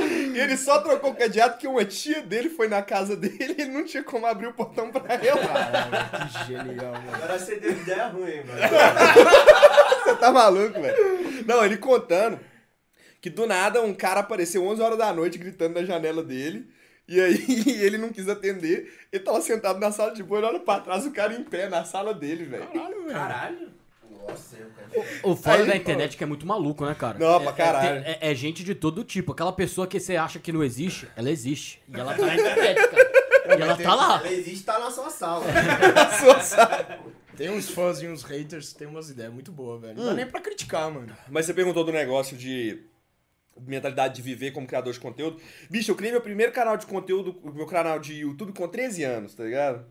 [0.00, 3.62] e ele só trocou o cadeado porque uma tia dele foi na casa dele e
[3.62, 5.46] ele não tinha como abrir o portão pra ela.
[5.46, 7.14] Caralho, que genial, mano.
[7.14, 8.60] Agora você deu ideia ruim, mano.
[10.04, 11.44] Você tá maluco, velho?
[11.46, 12.38] Não, ele contando
[13.20, 16.68] que do nada um cara apareceu 11 horas da noite gritando na janela dele.
[17.08, 17.44] E aí
[17.82, 18.92] ele não quis atender.
[19.12, 21.68] Ele tava sentado na sala de boa, ele olha pra trás, o cara em pé
[21.68, 22.66] na sala dele, velho.
[22.66, 23.12] Caralho, velho.
[23.12, 23.83] Caralho.
[25.22, 27.18] O foda Aí, da internet é que é muito maluco, né, cara?
[27.18, 28.02] Não, é, pra é- caralho.
[28.04, 29.32] É, é gente de todo tipo.
[29.32, 31.82] Aquela pessoa que você acha que não existe, ela existe.
[31.88, 33.58] E ela tá na internet, cara.
[33.58, 34.18] E ela tá lá.
[34.20, 35.44] Ela existe, tá na sua sala.
[35.94, 36.98] Na sua sala.
[37.36, 39.96] Tem uns fãs e uns haters que tem umas ideias muito boas, velho.
[39.96, 41.14] Não dá nem pra criticar, mano.
[41.28, 42.84] Mas você perguntou do negócio de
[43.60, 45.40] mentalidade de viver como criador de conteúdo.
[45.68, 49.34] Bicho, eu criei meu primeiro canal de conteúdo, meu canal de YouTube com 13 anos,
[49.34, 49.84] tá ligado?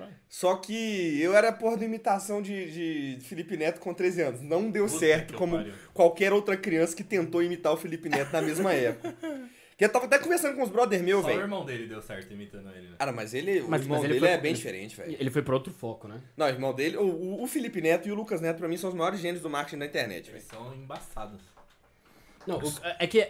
[0.00, 0.16] Caralho.
[0.28, 4.40] Só que eu era porra de imitação de, de Felipe Neto com 13 anos.
[4.40, 5.74] Não deu Puta certo como pariu.
[5.94, 9.14] qualquer outra criança que tentou imitar o Felipe Neto na mesma época.
[9.80, 11.40] Que eu tava até conversando com os brother meu, Só o velho.
[11.40, 12.96] irmão dele deu certo imitando ele, né?
[12.98, 15.16] Cara, mas ele, Mas- o irmão mas ele dele foi é bem ele- diferente, velho.
[15.18, 16.20] Ele foi pra outro foco, né?
[16.36, 18.90] Não, o irmão dele, o- o, Felipe Neto e o Lucas Neto, pra mim, são
[18.90, 20.36] os maiores gênios do marketing da internet, velho.
[20.36, 21.40] Eles são embaçados.
[22.46, 23.26] Não, o- é que,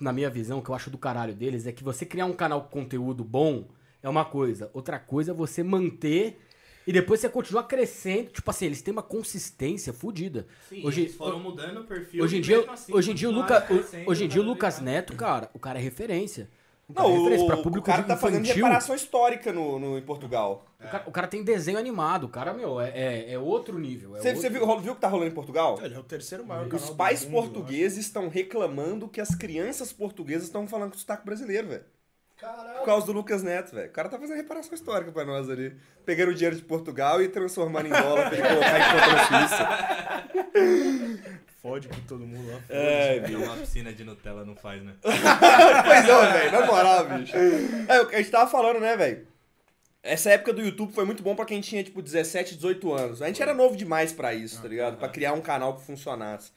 [0.00, 2.32] na minha visão, o que eu acho do caralho deles é que você criar um
[2.32, 3.66] canal com conteúdo bom
[4.06, 4.70] é uma coisa.
[4.72, 6.38] Outra coisa é você manter
[6.86, 8.30] e depois você continuar crescendo.
[8.30, 10.46] Tipo assim, eles têm uma consistência fodida.
[10.68, 12.22] Sim, Hoje- eles foram mudando o perfil.
[12.22, 13.66] Hoje em dia, assim hoje em dia, o, Luca,
[14.06, 14.80] hoje em dia o Lucas.
[14.80, 16.48] Neto, cara, o cara é referência.
[16.88, 19.76] O cara Não, é referência o, pra o público cara tá fazendo reparação histórica no,
[19.80, 20.64] no, em Portugal.
[20.78, 22.24] O cara, o cara tem desenho animado.
[22.24, 24.14] O cara, meu, é, é, é outro nível.
[24.14, 24.42] É Você, outro...
[24.42, 25.80] você viu, viu o que tá rolando em Portugal?
[25.82, 30.44] Ele é o terceiro maior Os pais mundo, portugueses estão reclamando que as crianças portuguesas
[30.44, 31.95] estão falando com sotaque brasileiro, velho.
[32.38, 32.78] Caralho.
[32.78, 33.88] Por causa do Lucas Neto, velho.
[33.88, 35.74] O cara tá fazendo reparação histórica pra nós ali.
[36.04, 39.48] Pegando o dinheiro de Portugal e transformando em dólar pra ele colocar em conta na
[39.48, 41.36] Suíça.
[41.62, 42.60] Fode com todo mundo lá.
[42.68, 44.94] É, É uma piscina de Nutella não faz, né?
[45.02, 46.52] Pois é, velho.
[46.52, 47.34] Na moral, bicho.
[47.88, 49.26] É, o que a gente tava falando, né, velho?
[50.02, 53.22] Essa época do YouTube foi muito bom pra quem tinha, tipo, 17, 18 anos.
[53.22, 54.98] A gente era novo demais pra isso, tá ligado?
[54.98, 56.52] Pra criar um canal que funcionasse.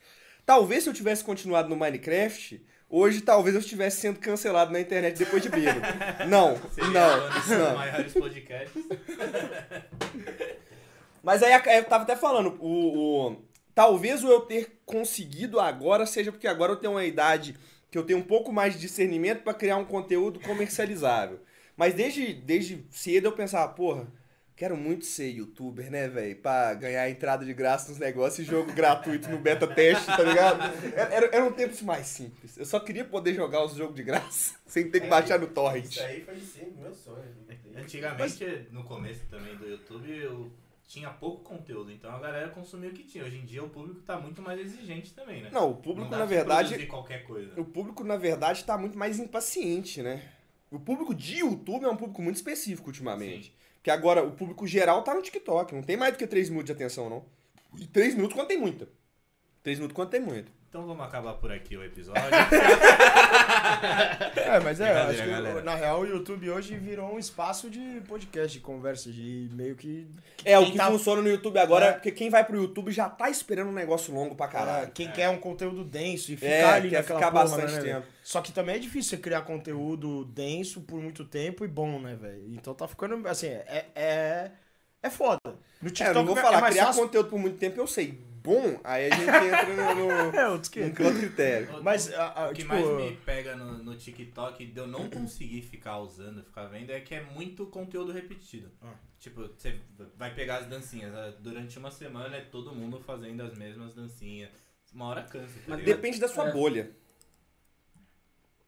[0.46, 5.16] Talvez se eu tivesse continuado no Minecraft, hoje talvez eu estivesse sendo cancelado na internet
[5.16, 5.80] depois de bêbado.
[6.28, 7.76] Não, Seria não, não.
[7.76, 8.82] maiores podcasts.
[11.22, 13.36] Mas aí eu tava até falando, o, o-
[13.74, 17.56] talvez o eu ter conseguido agora seja porque agora eu tenho uma idade
[17.90, 21.40] que eu tenho um pouco mais de discernimento pra criar um conteúdo comercializável.
[21.76, 24.06] Mas desde, desde cedo eu pensava, porra,
[24.60, 26.36] quero muito ser youtuber, né, velho?
[26.36, 30.60] Pra ganhar entrada de graça nos negócios e jogo gratuito no beta teste, tá ligado?
[30.94, 32.58] Era, era, era um tempo mais simples.
[32.58, 35.86] Eu só queria poder jogar os jogos de graça sem ter que baixar no torrent.
[35.86, 37.24] Isso aí foi sempre meu sonho.
[37.74, 40.52] Antigamente, no começo também do YouTube, eu
[40.86, 43.24] tinha pouco conteúdo, então a galera consumia o que tinha.
[43.24, 45.48] Hoje em dia o público tá muito mais exigente também, né?
[45.50, 47.58] Não, o público, dá na pra verdade, qualquer coisa.
[47.58, 50.22] O público, na verdade, tá muito mais impaciente, né?
[50.70, 53.58] O público de YouTube é um público muito específico ultimamente.
[53.80, 55.74] Porque agora o público geral tá no TikTok.
[55.74, 57.24] Não tem mais do que 3 minutos de atenção, não.
[57.78, 58.86] E 3 minutos quando tem muita.
[59.62, 60.52] 3 minutos quando tem muita.
[60.70, 62.22] Então vamos acabar por aqui o episódio.
[64.36, 65.62] É, mas é, acho que galera.
[65.62, 70.06] na real o YouTube hoje virou um espaço de podcast, de conversa, de meio que.
[70.44, 71.88] É, o que tá- funciona no YouTube agora É.
[71.88, 74.90] é porque quem vai pro YouTube já tá esperando um negócio longo pra Ah, caralho.
[74.92, 77.80] quem quer um conteúdo denso e ficar É, ali quer naquela ficar porra, bastante né,
[77.94, 78.06] tempo.
[78.22, 82.14] Só que também é difícil você criar conteúdo denso por muito tempo e bom, né,
[82.14, 82.44] velho?
[82.54, 83.86] Então tá ficando, assim, é...
[83.96, 84.50] É,
[85.02, 85.38] é foda.
[85.82, 87.02] No É, TikTok eu não vou é falar, mais criar fácil...
[87.02, 88.29] conteúdo por muito tempo eu sei.
[88.42, 90.80] Bom, aí a gente entra no, no, É, outros que...
[90.80, 91.82] num outro critério.
[91.82, 92.68] Mas, a- a, O que tipo...
[92.72, 97.00] mais me pega no, no TikTok de eu não conseguir ficar usando, ficar vendo, é
[97.00, 98.70] que é muito conteúdo repetido.
[98.80, 98.94] Ah.
[99.18, 99.78] Tipo, você
[100.16, 101.14] vai pegar as dancinhas.
[101.14, 104.50] ah, Durante uma semana é todo mundo fazendo as mesmas dancinhas.
[104.94, 105.46] Uma hora cansa.
[105.54, 105.96] Tá Mas ligado?
[105.96, 106.52] depende da sua É.
[106.52, 106.90] bolha.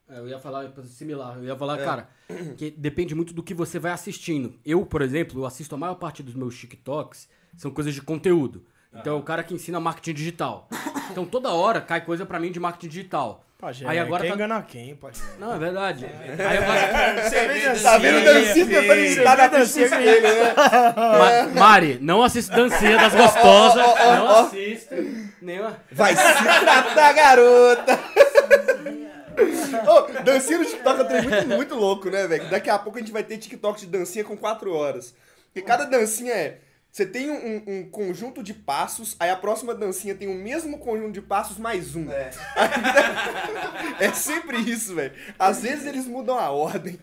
[0.08, 1.38] É, eu ia falar similar.
[1.38, 1.84] Eu ia falar, É.
[1.84, 2.10] cara,
[2.58, 4.58] que depende muito do que você vai assistindo.
[4.64, 8.66] Eu, por exemplo, eu assisto a maior parte dos meus TikToks, são coisas de conteúdo.
[8.94, 10.68] Então é o cara que ensina marketing digital.
[11.10, 13.44] Então toda hora cai coisa pra mim de marketing digital.
[13.58, 15.22] Pajé, Aí agora quer tá- enganar quem, pajé?
[15.38, 16.04] Não, é verdade.
[16.04, 20.54] Aí agora, Você vê tá vendo dancinha tentando imitar na dancinha pista dele, né?
[21.54, 23.86] Ma- Mari, não assisto dancinha das gostosas.
[23.86, 24.94] não assisto.
[25.40, 25.78] Nenhuma.
[25.92, 27.98] Vai se tratar, garota!
[29.88, 32.48] Ô, dancinha no TikTok é um trem muito, muito louco, né, velho?
[32.50, 35.14] Daqui a pouco a gente vai ter TikTok de dancinha com 4 horas.
[35.52, 36.58] Porque cada dancinha é.
[36.92, 41.12] Você tem um, um conjunto de passos, aí a próxima dancinha tem o mesmo conjunto
[41.12, 42.10] de passos mais um.
[42.10, 42.30] É.
[43.98, 45.14] É sempre isso, velho.
[45.38, 46.98] Às vezes eles mudam a ordem.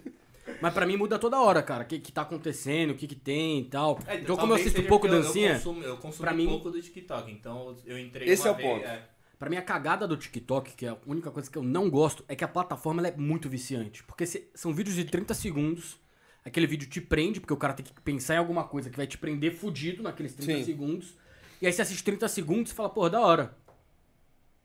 [0.62, 1.84] Mas pra mim muda toda hora, cara.
[1.84, 4.00] O que, que tá acontecendo, o que, que tem e tal.
[4.06, 6.82] É, então, como eu assisto pouco dancinha, Eu consumo, eu consumo pra mim- pouco do
[6.82, 8.86] TikTok, então eu entrei Esse uma é o vez, ponto.
[8.86, 9.04] é.
[9.40, 12.24] pra mim a cagada do TikTok, que é a única coisa que eu não gosto,
[12.28, 14.04] é que a plataforma ela é muito viciante.
[14.04, 15.98] Porque se- são vídeos de 30 segundos,
[16.46, 19.08] aquele vídeo te prende, porque o cara tem que pensar em alguma coisa que vai
[19.08, 20.64] te prender fudido naqueles 30 Sim.
[20.66, 21.16] segundos.
[21.62, 23.58] E aí você assiste 30 segundos e fala, porra, da hora.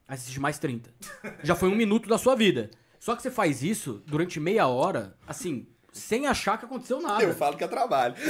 [0.07, 0.91] Aí assiste mais 30.
[1.43, 2.71] Já foi um minuto da sua vida.
[3.01, 7.23] Só que você faz isso durante meia hora, assim, sem achar que aconteceu nada.
[7.23, 8.15] Eu falo que é trabalho.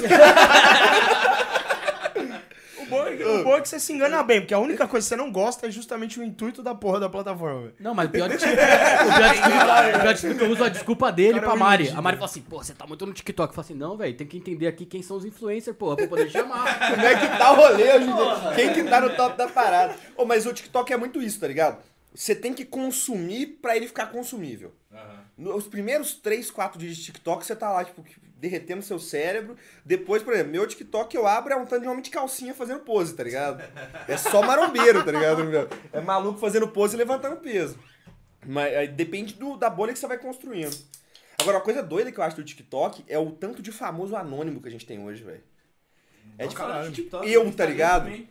[2.95, 5.05] O bom, é, o bom é que você se engana bem, porque a única coisa
[5.05, 7.63] que você não gosta é justamente o intuito da porra da plataforma.
[7.63, 7.75] velho.
[7.81, 9.57] Não, mas o pior de tudo, o pior de tudo,
[9.97, 11.89] o pior de tudo é que eu uso a desculpa dele pra é Mari.
[11.91, 13.51] A Mari fala assim, pô, você tá muito no TikTok.
[13.51, 16.07] Eu falo assim, não, velho, tem que entender aqui quem são os influencers, porra, pra
[16.07, 16.65] poder chamar.
[16.95, 18.53] Como é que tá o rolê hoje em dia?
[18.55, 19.95] Quem que tá no top da parada?
[20.17, 21.79] Ô, mas o TikTok é muito isso, tá ligado?
[22.15, 24.73] Você tem que consumir pra ele ficar consumível.
[24.93, 25.25] Aham.
[25.37, 28.05] Nos primeiros 3, 4 dias de TikTok, você tá lá, tipo,
[28.45, 29.57] derretendo seu cérebro.
[29.85, 32.81] Depois, por exemplo, meu TikTok eu abro é um tanto de homem de calcinha fazendo
[32.81, 33.63] pose, tá ligado?
[34.07, 35.43] É só marombeiro, tá ligado?
[35.93, 37.79] É maluco fazendo pose e levantando peso.
[38.47, 40.77] Mas aí depende do, da bolha que você vai construindo.
[41.41, 44.61] Agora, uma coisa doida que eu acho do TikTok é o tanto de famoso anônimo
[44.61, 45.43] que a gente tem hoje, velho.
[46.39, 48.05] É tipo, de TikTok, eu, no tá ligado?
[48.05, 48.29] também.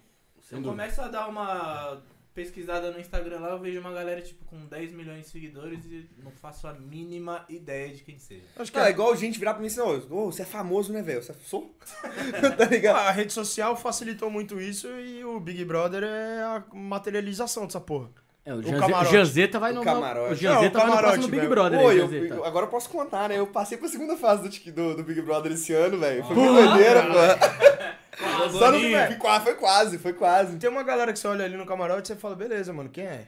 [0.52, 0.70] Dúvida.
[0.70, 2.02] começo a dar uma
[2.34, 6.08] pesquisada no Instagram lá, eu vejo uma galera tipo com 10 milhões de seguidores e
[6.24, 8.44] não faço a mínima ideia de quem seja.
[8.58, 10.92] Acho que é é- igual gente virar pra mim e assim, ô, você é famoso,
[10.92, 11.22] né, velho?
[11.22, 11.76] Você sou?
[12.58, 12.98] tá ligado?
[12.98, 18.10] a rede social facilitou muito isso e o Big Brother é a materialização dessa porra.
[18.46, 19.08] É, o, O Janze- camarote.
[19.08, 19.84] o Janzeta vai O no.
[19.84, 20.34] camarote.
[20.34, 21.48] O Janzeta Não, o vai no próximo camarote, Big.
[21.48, 21.98] Brother, Pô, aí,
[22.30, 23.40] eu- agora eu posso contar, né?
[23.40, 26.26] Eu passei pra segunda fase do, do, do Big Brother esse ano, velho.
[26.26, 27.04] Foi muito doideira,
[28.52, 30.58] Só no foi, quase, foi quase, foi quase.
[30.58, 33.06] Tem uma galera que você olha ali no camarote e você fala, beleza, mano, quem
[33.06, 33.28] é?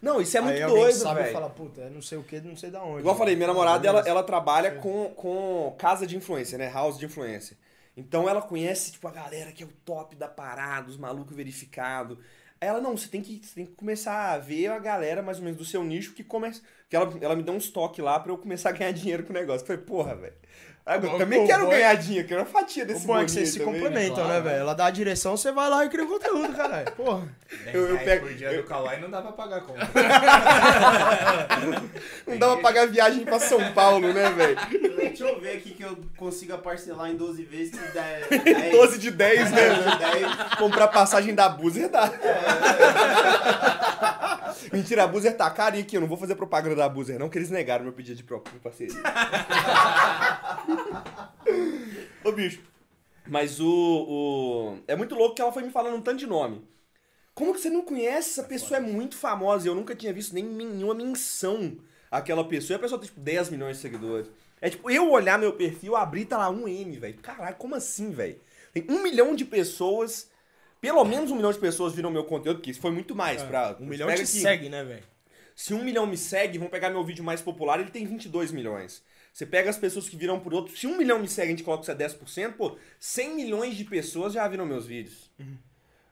[0.00, 1.32] Não, isso é muito Aí alguém doido, sabe velho.
[1.32, 3.00] fala, puta, é não sei o que, não sei da onde.
[3.00, 6.68] Igual eu falei, minha namorada, ela, ela trabalha com, com casa de influência, né?
[6.68, 7.56] House de influência.
[7.96, 12.18] Então ela conhece, tipo, a galera que é o top da parada, os malucos verificados.
[12.60, 15.38] Aí ela, não, você tem, que, você tem que começar a ver a galera, mais
[15.38, 16.62] ou menos, do seu nicho que começa...
[16.88, 19.30] Que ela, ela me deu um estoque lá pra eu começar a ganhar dinheiro com
[19.30, 19.62] o negócio.
[19.62, 20.34] Eu falei, porra, velho.
[20.84, 21.70] Ah, Eu Bom, também quero bom.
[21.70, 23.80] ganhar dinheiro, quero uma fatia O desse bom é que vocês se também, né?
[23.82, 24.56] complementam, né, Claro, velho?
[24.62, 26.90] Ela dá a direção, você vai lá e cria o conteúdo, caralho.
[26.96, 27.28] Porra.
[27.64, 29.86] 10 Eu- eu pego- por dia do Kawaii não dá pra pagar a conta.
[32.26, 34.56] Não dá pra pagar viagem pra São Paulo, né, velho?
[34.96, 38.72] Deixa eu ver aqui que eu consiga parcelar em 12 vezes que der 10.
[38.72, 39.68] 12 de 10, né?
[39.98, 40.54] 10.
[40.58, 42.10] Comprar passagem da Buzer dá.
[44.72, 47.28] Mentira, a Buzer tá cara e aqui, eu não vou fazer propaganda da Buzer, não,
[47.28, 48.94] que eles negaram meu pedido de de parceria.
[52.24, 52.62] Ô, bicho.
[53.26, 54.78] Mas o, o.
[54.86, 56.66] É muito louco que ela foi me falando um tanto de nome.
[57.34, 58.30] Como que você não conhece?
[58.30, 59.68] Essa pessoa é muito famosa.
[59.68, 61.76] Eu nunca tinha visto nem nenhuma menção
[62.10, 62.74] àquela pessoa.
[62.74, 64.28] E a pessoa tem, tipo, 10 milhões de seguidores.
[64.60, 67.18] É tipo, eu olhar meu perfil, abrir, tá lá um M, velho.
[67.18, 68.38] Caralho, como assim, velho?
[68.72, 70.30] Tem um milhão de pessoas.
[70.82, 73.40] Pelo menos um milhão de pessoas viram meu conteúdo, porque isso foi muito mais.
[73.40, 75.04] pra, Um milhão te aqui, segue, né, velho?
[75.54, 79.00] Se um milhão me segue, vão pegar meu vídeo mais popular, ele tem 22 milhões.
[79.32, 80.76] Você pega as pessoas que viram por outro.
[80.76, 83.84] Se um milhão me segue, a gente coloca isso a 10%, pô, 100 milhões de
[83.84, 85.30] pessoas já viram meus vídeos.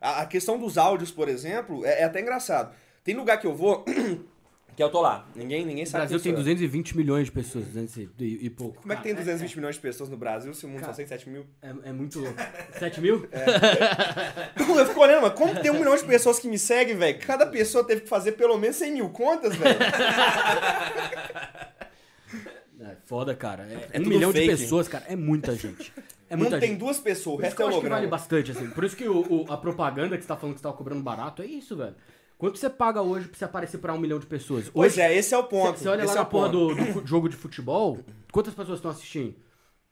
[0.01, 2.73] A, a questão dos áudios, por exemplo, é, é até engraçado.
[3.03, 3.85] Tem lugar que eu vou,
[4.81, 5.27] que eu tô lá.
[5.37, 6.45] Ninguém, ninguém O sabe Brasil quem tem sou eu.
[6.45, 8.81] 220 milhões de pessoas, 200 e, e- e pouco.
[8.81, 10.97] Como é que tem 220 milhões de pessoas no Brasil se o mundo Cara, só
[10.97, 11.45] tem 7 mil?
[11.61, 12.35] É, é muito louco.
[12.79, 13.29] 7 mil?
[14.79, 17.19] Eu fico olhando, mas como tem um milhão de pessoas que me seguem, velho?
[17.21, 19.79] Cada pessoa teve que fazer pelo menos 100 mil contas, velho.
[22.83, 23.65] É foda, cara.
[23.65, 24.49] É, É um milhão fake.
[24.55, 25.05] de pessoas, cara.
[25.07, 25.93] É muita gente.
[26.31, 26.79] É Não muita tem gente.
[26.79, 28.11] duas pessoas, o resto é eu acho que vale holograma.
[28.11, 28.71] bastante, assim.
[28.71, 31.03] Por isso que o, o- a propaganda que você tá falando que você tá cobrando
[31.03, 31.95] barato é isso, velho.
[32.41, 34.71] Quanto você paga hoje pra você aparecer pra um milhão de pessoas?
[34.71, 35.79] Pois Hoje, é, esse é o ponto.
[35.79, 37.99] Você olha esse lá é na o porra do, do jogo de futebol,
[38.33, 39.37] quantas pessoas estão assistindo?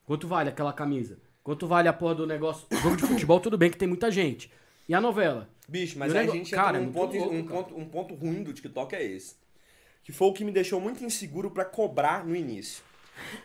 [0.06, 1.18] Quanto vale aquela camisa?
[1.42, 2.66] Quanto vale a porra do negócio?
[2.82, 4.50] Jogo de futebol, tudo bem que tem muita gente.
[4.88, 5.46] E a novela?
[5.68, 7.62] Bicho, mas o a gente cara, entra é ponto, louco, um, cara.
[7.62, 9.34] ponto, um ponto ruim do TikTok é esse.
[10.02, 12.82] Que foi o que me deixou muito inseguro pra cobrar no início.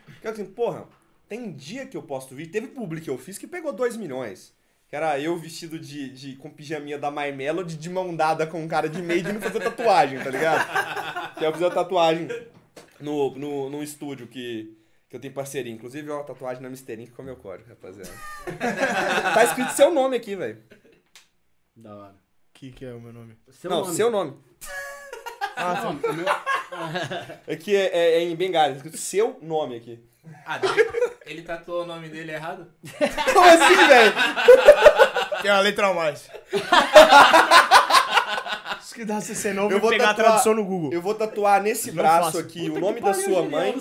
[0.06, 0.88] Porque assim, porra,
[1.28, 4.54] tem dia que eu posto vídeo, teve publi que eu fiz que pegou 2 milhões.
[4.94, 8.62] Que era eu vestido de, de com pijaminha da My Melody, de mão dada com
[8.62, 11.34] um cara de made e não fazer tatuagem, tá ligado?
[11.34, 12.28] Que eu fiz a tatuagem
[13.00, 14.78] no, no, no estúdio que,
[15.10, 15.74] que eu tenho parceria.
[15.74, 18.12] Inclusive, uma tatuagem na Misterinho que é o meu código, rapaziada.
[19.34, 20.62] tá escrito seu nome aqui, velho.
[21.76, 22.16] Da hora.
[22.54, 23.36] Que que é o meu nome?
[23.50, 23.96] Seu Não, nome.
[23.96, 24.38] seu nome.
[25.56, 26.26] Ah, o meu,
[27.52, 30.13] Aqui é, é, é em bengala, escrito seu nome aqui.
[30.46, 32.68] Ah, ele, ele tatuou o nome dele errado?
[33.34, 34.14] Como assim, velho?
[35.42, 36.30] Tem uma letra a mais.
[38.82, 40.94] Se que dá CC novo, Eu eu vou pegar a tatuar- tradução no Google.
[40.94, 42.40] Eu vou tatuar nesse Não braço faço.
[42.40, 43.76] aqui o nome da sua mãe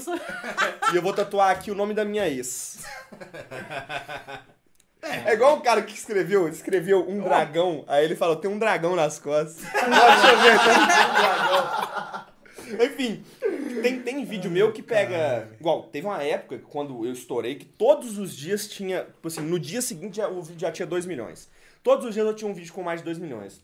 [0.93, 2.79] e eu vou tatuar aqui o nome da minha ex.
[5.03, 8.95] É igual o cara que escreveu, escreveu um dragão, aí ele falou, tem um dragão
[8.95, 9.57] nas costas.
[9.67, 12.25] Deixa eu ver, tem um dragão.
[12.85, 13.23] Enfim,
[13.83, 15.49] tem, tem vídeo meu que pega.
[15.59, 19.05] Igual, teve uma época quando eu estourei que todos os dias tinha.
[19.05, 21.51] Tipo assim, no dia seguinte já- o vídeo já tinha 2 milhões.
[21.83, 23.61] Todos os dias eu tinha um vídeo com mais de 2 milhões.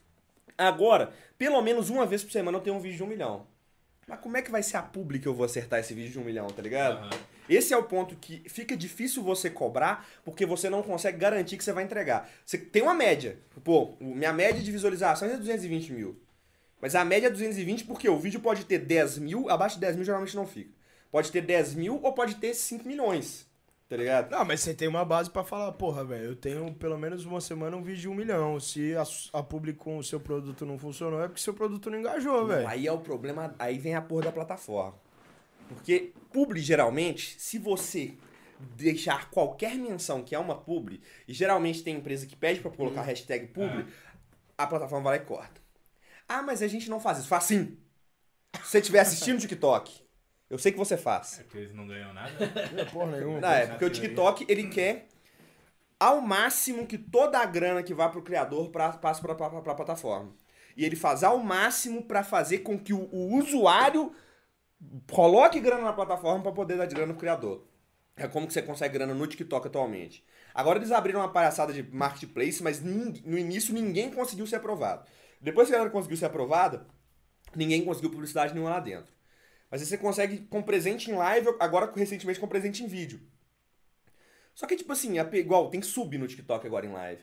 [0.57, 3.47] Agora, pelo menos uma vez por semana eu tenho um vídeo de um milhão.
[4.07, 6.19] Mas como é que vai ser a publi que eu vou acertar esse vídeo de
[6.19, 6.99] um milhão, tá ligado?
[6.99, 7.11] Aham.
[7.49, 11.65] Esse é o ponto que fica difícil você cobrar porque você não consegue garantir que
[11.65, 12.29] você vai entregar.
[12.45, 13.39] Você tem uma média.
[13.65, 16.17] Pô, minha média de visualizações é 220 mil.
[16.81, 19.97] Mas a média é 220 porque o vídeo pode ter 10 mil, abaixo de 10
[19.97, 20.71] mil geralmente não fica.
[21.11, 23.49] Pode ter 10 mil ou pode ter 5 milhões.
[23.89, 24.31] Tá ligado?
[24.31, 27.41] Não, mas você tem uma base pra falar, porra, velho, eu tenho pelo menos uma
[27.41, 28.61] semana um vídeo de um milhão.
[28.61, 31.99] Se a, a publi com o seu produto não funcionou, é porque seu produto não
[31.99, 32.69] engajou, velho.
[32.69, 34.95] Aí é o problema, aí vem a porra da plataforma.
[35.69, 38.13] Porque publi, geralmente, se você
[38.77, 43.01] deixar qualquer menção que é uma publi, e geralmente tem empresa que pede pra colocar
[43.01, 43.87] hashtag publi,
[44.59, 45.68] a plataforma vai lá e corta.
[46.29, 47.29] Ah, mas a gente não faz isso.
[47.29, 47.79] Faz sim.
[48.63, 50.05] Se você estiver assistindo o TikTok,
[50.51, 51.41] eu sei que você faz.
[51.41, 52.33] É que eles não ganham nada.
[52.73, 53.41] Não é porra nenhuma.
[53.41, 55.09] Não, é porque o TikTok, ele quer
[55.99, 59.75] ao máximo que toda a grana que vai pro criador pra, passe pra, pra, pra
[59.75, 60.33] plataforma.
[60.77, 64.13] E ele faz ao máximo pra fazer com que o, o usuário
[65.11, 67.67] coloque grana na plataforma pra poder dar de grana pro criador.
[68.17, 70.25] É como que você consegue grana no TikTok atualmente.
[70.55, 75.05] Agora eles abriram uma palhaçada de marketplace, mas no início ninguém conseguiu ser aprovado.
[75.41, 76.87] Depois que a galera conseguiu ser aprovada,
[77.55, 79.13] ninguém conseguiu publicidade nenhuma lá dentro.
[79.71, 83.21] Mas aí você consegue com presente em live, agora recentemente com presente em vídeo.
[84.55, 87.23] Só que, tipo assim, igual, tem sub no TikTok agora em live.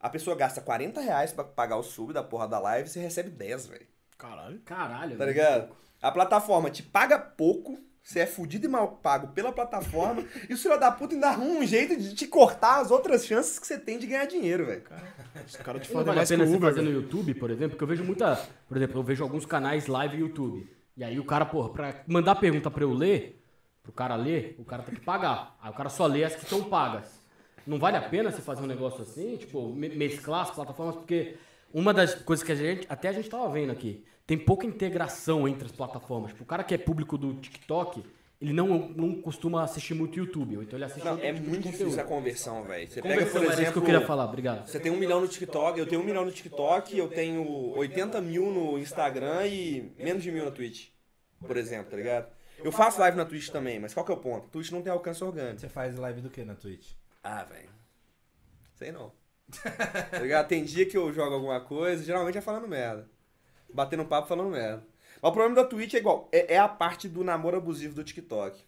[0.00, 3.00] A pessoa gasta 40 reais pra pagar o sub da porra da live e você
[3.00, 3.86] recebe 10, velho.
[4.18, 4.60] Caralho.
[4.60, 5.16] Caralho.
[5.16, 5.76] Tá ligado?
[6.02, 10.56] A plataforma te paga pouco, você é fudido e mal pago pela plataforma, e o
[10.56, 13.76] filho da puta ainda arruma um jeito de te cortar as outras chances que você
[13.76, 14.84] tem de ganhar dinheiro, velho.
[15.44, 16.90] Os caras te Não fazem vale a mais que pena o você Uber, fazer no.
[16.92, 18.36] YouTube, por exemplo, porque eu vejo muita.
[18.68, 20.70] Por exemplo, eu vejo alguns canais live no YouTube.
[20.96, 23.42] E aí o cara, porra, pra mandar pergunta pra eu ler,
[23.82, 25.56] pro cara ler, o cara tem que pagar.
[25.60, 27.20] Aí o cara só lê as que estão pagas.
[27.66, 31.34] Não vale a pena você fazer um negócio assim, tipo, me- mesclar as plataformas, porque
[31.74, 35.46] uma das coisas que a gente, até a gente tava vendo aqui, tem pouca integração
[35.46, 36.32] entre as plataformas.
[36.32, 38.04] Tipo, o cara que é público do TikTok,
[38.40, 41.62] ele não, não costuma assistir muito YouTube, ou então ele assiste Não, é tipo muito
[41.62, 41.78] conteúdo.
[41.78, 42.88] difícil a conversão, velho.
[42.88, 44.66] Você pega, Conversão, por era isso que eu exemplo, queria falar, obrigado.
[44.66, 48.20] Você tem um milhão no TikTok, eu tenho um milhão no TikTok, eu tenho 80
[48.20, 50.88] mil no Instagram e menos de mil na Twitch,
[51.46, 52.26] por exemplo, tá ligado?
[52.58, 54.48] Eu faço live na Twitch também, mas qual que é o ponto?
[54.48, 55.60] Twitch não tem alcance orgânico.
[55.60, 56.92] Você faz live do que na Twitch?
[57.22, 57.68] Ah, velho.
[58.74, 59.12] Sei não.
[60.10, 60.48] tá ligado?
[60.48, 63.08] Tem dia que eu jogo alguma coisa, geralmente é falando merda.
[63.72, 64.84] Batendo papo falando merda.
[65.20, 68.04] Mas o problema da Twitch é igual, é, é a parte do namoro abusivo do
[68.04, 68.62] TikTok.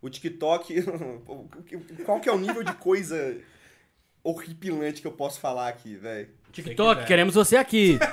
[0.00, 0.74] O TikTok,
[2.04, 3.36] qual que é o nível de coisa
[4.24, 6.28] horripilante que eu posso falar aqui, velho?
[6.50, 7.06] TikTok, quiser.
[7.06, 7.98] queremos você aqui.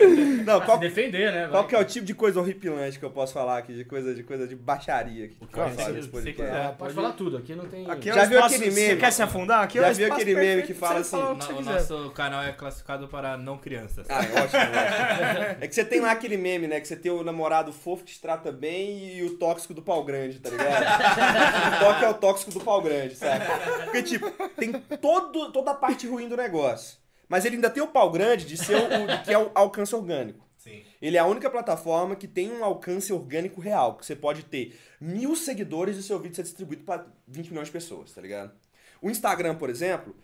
[0.44, 1.48] Não, qual, Se defender, né?
[1.48, 1.68] qual vai.
[1.68, 4.22] que é o tipo de coisa horripilante que eu posso falar aqui, de coisa de
[4.22, 6.42] coisa de baixaria que pode Cara, falar se- nesse se podcast?
[6.42, 6.66] quiser.
[6.66, 7.90] Ah, Pode falar tudo, aqui não tem.
[7.90, 9.00] Aqui é Já o viu espaço- aquele Você meme?
[9.00, 9.62] quer se afundar?
[9.64, 12.10] Aqui é Já viu aquele meme que fala você assim, o que você o nosso
[12.10, 14.06] canal é classificado para não crianças.
[14.08, 15.56] Ah, é ótimo, ótimo.
[15.60, 16.80] É que você tem lá aquele meme, né?
[16.80, 20.04] Que você tem o namorado fofo que te trata bem e o tóxico do pau
[20.04, 21.76] grande, tá ligado?
[21.76, 23.44] o toque é o tóxico do pau grande, sabe?
[23.84, 26.99] Porque, tipo, tem todo, toda a parte ruim do negócio.
[27.30, 29.94] Mas ele ainda tem o pau grande de ser o, de que é o alcance
[29.94, 30.44] orgânico.
[30.58, 30.82] Sim.
[31.00, 33.96] Ele é a única plataforma que tem um alcance orgânico real.
[33.96, 37.72] Que você pode ter mil seguidores e seu vídeo ser distribuído para 20 milhões de
[37.72, 38.52] pessoas, tá ligado?
[39.00, 40.14] O Instagram, por exemplo,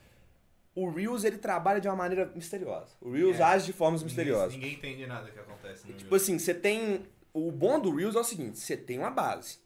[0.74, 2.96] o Reels ele trabalha de uma maneira misteriosa.
[3.00, 3.42] O Reels É.
[3.44, 4.52] age de formas misteriosas.
[4.52, 7.06] Ninguém, ninguém entende nada que acontece no Tipo assim, você tem.
[7.32, 9.58] O bom do Reels é o seguinte: você tem uma base.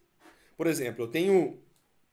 [0.59, 1.59] Por exemplo, eu tenho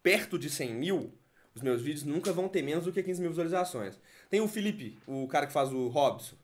[0.02, 1.14] perto de 100 mil,
[1.54, 4.00] os meus vídeos nunca vão ter menos do que 15 mil visualizações.
[4.30, 6.36] Tem o Felipe, o cara que faz o Robson.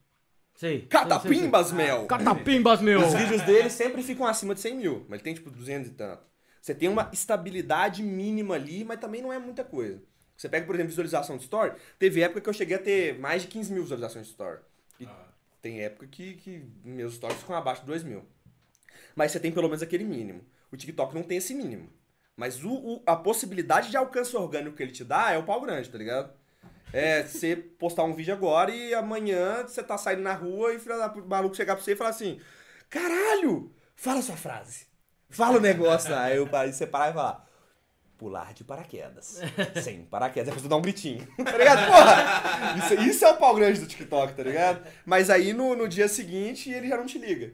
[0.56, 0.84] Sei.
[0.84, 2.06] Catapimbas, Mel!
[2.06, 3.06] Catapimbas, meu!
[3.06, 5.94] Os vídeos dele sempre ficam acima de 100 mil, mas ele tem tipo 200 e
[5.94, 6.24] tanto.
[6.62, 10.02] Você tem uma estabilidade mínima ali, mas também não é muita coisa.
[10.38, 11.74] Você pega, por exemplo, visualização de story.
[12.00, 14.60] Teve época que eu cheguei a ter mais de 15 mil visualizações de story.
[15.00, 15.28] E Ah.
[15.62, 18.24] tem época que, que meus stories ficam abaixo de 2 mil.
[19.16, 20.42] Mas você tem pelo menos aquele mínimo.
[20.72, 21.90] O TikTok não tem esse mínimo.
[22.36, 25.62] Mas o, o- a possibilidade de alcance orgânico que ele te dá é o pau
[25.62, 26.34] grande, tá ligado?
[26.94, 31.28] É você postar um vídeo agora e amanhã você tá saindo na rua e o
[31.28, 32.40] maluco chegar pra você e falar assim:
[32.88, 34.86] caralho, fala sua frase.
[35.28, 36.14] Fala o negócio.
[36.16, 37.50] Aí eu parei de separar e falar,
[38.16, 39.42] pular de paraquedas.
[39.82, 40.50] Sem paraquedas.
[40.50, 41.28] A pessoa dá um gritinho.
[41.44, 41.88] Tá ligado?
[41.88, 42.76] Porra!
[42.78, 44.88] Isso, isso é o pau grande do TikTok, tá ligado?
[45.04, 47.54] Mas aí no, no dia seguinte ele já não te liga.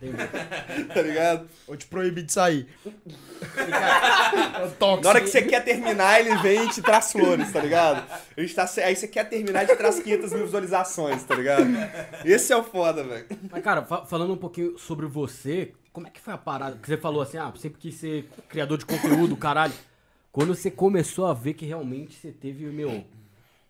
[0.94, 1.48] Tá ligado?
[1.66, 2.66] Ou te proibir de sair.
[3.56, 5.02] É tóxico.
[5.04, 8.04] Na hora que você quer terminar, ele vem e te traz flores, tá ligado?
[8.36, 11.66] A gente tá, aí você quer terminar e te traz 500 mil visualizações, tá ligado?
[12.24, 13.26] Esse é o foda, velho.
[13.50, 16.76] Mas, cara, fa- falando um pouquinho sobre você, como é que foi a parada?
[16.76, 19.72] Que você falou assim, ah, sempre quis ser criador de conteúdo, caralho.
[20.30, 23.04] Quando você começou a ver que realmente você teve, meu.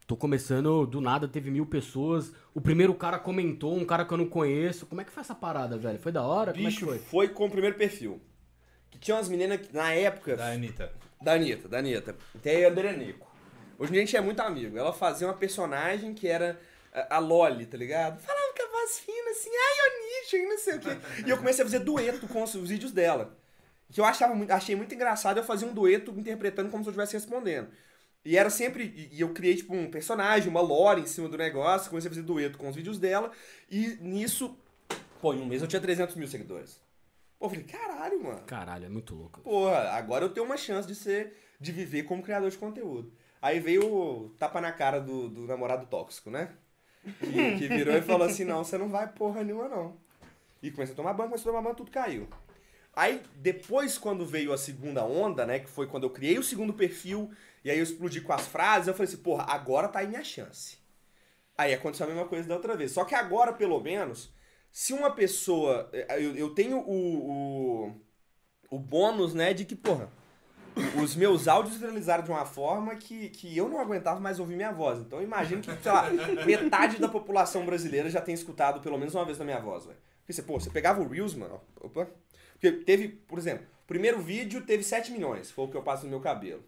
[0.06, 2.32] Tô começando do nada, teve mil pessoas.
[2.54, 4.86] O primeiro cara comentou, um cara que eu não conheço.
[4.86, 5.98] Como é que foi essa parada, velho?
[5.98, 6.52] Foi da hora?
[6.52, 6.98] Como é que Bicho, foi?
[6.98, 8.20] foi com o primeiro perfil.
[8.88, 10.36] Que tinha umas meninas que, na época.
[10.36, 10.92] Da Anitta.
[11.20, 12.16] Da Anitta, da Anitta.
[12.40, 13.26] Tem a Andrenico.
[13.76, 14.78] Hoje em dia a gente é muito amigo.
[14.78, 16.56] Ela fazia uma personagem que era
[16.94, 18.20] a, a Loli, tá ligado?
[18.20, 21.24] Falava com a voz fina, assim, ai, Anitta, e não sei o quê.
[21.26, 23.36] E eu comecei a fazer dueto com os, os vídeos dela.
[23.90, 26.92] Que eu achava muito, achei muito engraçado, eu fazia um dueto interpretando como se eu
[26.92, 27.68] estivesse respondendo.
[28.26, 29.08] E era sempre.
[29.12, 32.26] E eu criei, tipo, um personagem, uma lore em cima do negócio, comecei a fazer
[32.26, 33.30] dueto com os vídeos dela.
[33.70, 34.58] E nisso,
[35.20, 36.80] pô, em um mês eu tinha 300 mil seguidores.
[37.38, 38.42] Pô, eu falei, caralho, mano.
[38.44, 39.40] Caralho, é muito louco.
[39.42, 41.36] Porra, agora eu tenho uma chance de ser.
[41.60, 43.12] de viver como criador de conteúdo.
[43.40, 46.50] Aí veio o tapa na cara do, do namorado tóxico, né?
[47.20, 49.96] Que, que virou e falou assim: não, você não vai porra nenhuma, não.
[50.60, 52.26] E começou a tomar banho, começou a tomar banho, tudo caiu.
[52.96, 55.60] Aí, depois, quando veio a segunda onda, né?
[55.60, 57.30] Que foi quando eu criei o segundo perfil,
[57.66, 60.22] e aí eu explodi com as frases, eu falei assim, porra, agora tá aí minha
[60.22, 60.78] chance.
[61.58, 62.92] Aí aconteceu a mesma coisa da outra vez.
[62.92, 64.32] Só que agora, pelo menos,
[64.70, 65.90] se uma pessoa.
[66.10, 68.00] Eu, eu tenho o, o,
[68.70, 70.08] o bônus, né, de que, porra,
[71.02, 74.70] os meus áudios viralizaram de uma forma que, que eu não aguentava mais ouvir minha
[74.70, 75.00] voz.
[75.00, 76.08] Então imagino que, sei lá,
[76.46, 79.98] metade da população brasileira já tem escutado pelo menos uma vez na minha voz, velho.
[80.20, 82.08] Porque você, pô, você pegava o Reels, mano, opa.
[82.52, 86.10] Porque teve, por exemplo, primeiro vídeo teve 7 milhões, foi o que eu passo no
[86.10, 86.62] meu cabelo.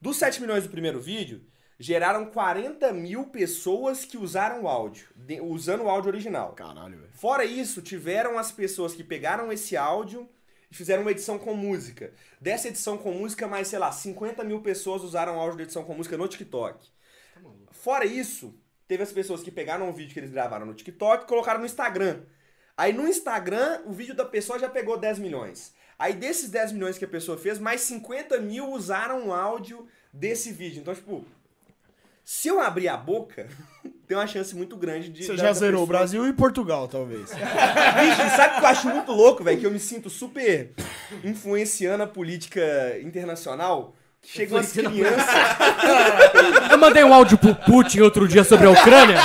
[0.00, 1.44] Dos 7 milhões do primeiro vídeo,
[1.78, 6.52] geraram 40 mil pessoas que usaram o áudio, de- usando o áudio original.
[6.52, 7.12] Caralho, velho.
[7.12, 10.28] Fora isso, tiveram as pessoas que pegaram esse áudio
[10.70, 12.12] e fizeram uma edição com música.
[12.40, 15.84] Dessa edição com música, mais, sei lá, 50 mil pessoas usaram o áudio de edição
[15.84, 16.88] com música no TikTok.
[17.70, 18.54] Fora isso,
[18.86, 21.66] teve as pessoas que pegaram o vídeo que eles gravaram no TikTok e colocaram no
[21.66, 22.22] Instagram.
[22.76, 25.72] Aí no Instagram, o vídeo da pessoa já pegou 10 milhões.
[25.98, 30.52] Aí desses 10 milhões que a pessoa fez, mais 50 mil usaram o áudio desse
[30.52, 30.80] vídeo.
[30.80, 31.24] Então, tipo,
[32.24, 33.48] se eu abrir a boca,
[34.06, 35.24] tem uma chance muito grande de.
[35.24, 37.30] Você já zerou o Brasil e Portugal, talvez.
[37.32, 39.58] Bicho, sabe o que eu acho muito louco, velho?
[39.58, 40.70] Que eu me sinto super
[41.24, 42.62] influenciando a política
[43.02, 43.94] internacional.
[44.22, 46.72] Chegam umas Influenciando a crianças.
[46.72, 49.16] Eu mandei um áudio pro Putin outro dia sobre a Ucrânia.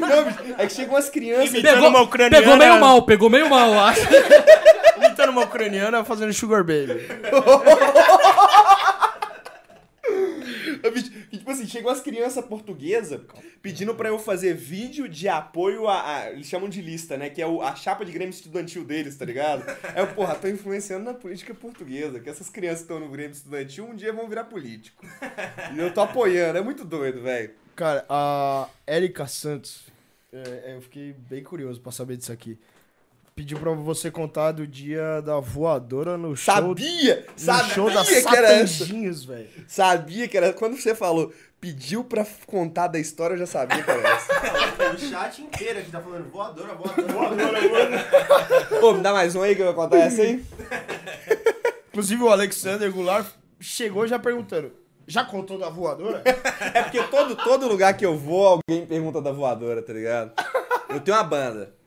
[0.00, 1.50] Não, é que chegam umas crianças.
[1.52, 2.38] Imitando uma ucraniana.
[2.38, 4.00] pegou meio mal, pegou meio mal, eu acho.
[5.28, 6.98] Imitando uma ucraniana fazendo sugar baby.
[11.30, 13.20] Tipo assim, chegam umas crianças portuguesas
[13.62, 17.28] pedindo pra eu fazer vídeo de apoio a, a- Eles chamam de lista, né?
[17.30, 19.64] Que é o- a chapa de Grêmio Estudantil deles, tá ligado?
[19.94, 22.20] É, eu, porra, tô influenciando na política portuguesa.
[22.20, 25.04] Que essas crianças que estão no Grêmio Estudantil um dia vão virar político.
[25.74, 27.50] E eu tô apoiando, é muito doido, velho.
[27.76, 29.86] Cara, a Erika Santos,
[30.32, 32.58] é, eu fiquei bem curioso pra saber disso aqui.
[33.38, 37.24] Pediu pra você contar do dia da voadora no show, Sabia!
[37.24, 39.48] no Sabia show da que era velho.
[39.68, 40.52] Sabia que era.
[40.52, 44.32] Quando você falou, pediu pra contar da história, eu já sabia que era essa.
[44.92, 48.80] O chat inteiro aqui tá falando voadora, voadora, voadora.
[48.82, 50.44] Ô, me dá mais um aí que eu vou contar essa aí?
[51.90, 53.28] Inclusive o Alexander Goulart
[53.60, 54.72] chegou já perguntando,
[55.06, 56.24] já contou da voadora?
[56.74, 60.32] É porque todo, todo lugar que eu vou, alguém pergunta da voadora, tá ligado?
[60.88, 61.77] Eu tenho uma banda.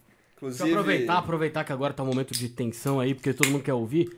[0.41, 0.69] Deixa Inclusive.
[0.71, 3.73] eu aproveitar, aproveitar que agora tá um momento de tensão aí, porque todo mundo quer
[3.73, 4.09] ouvir.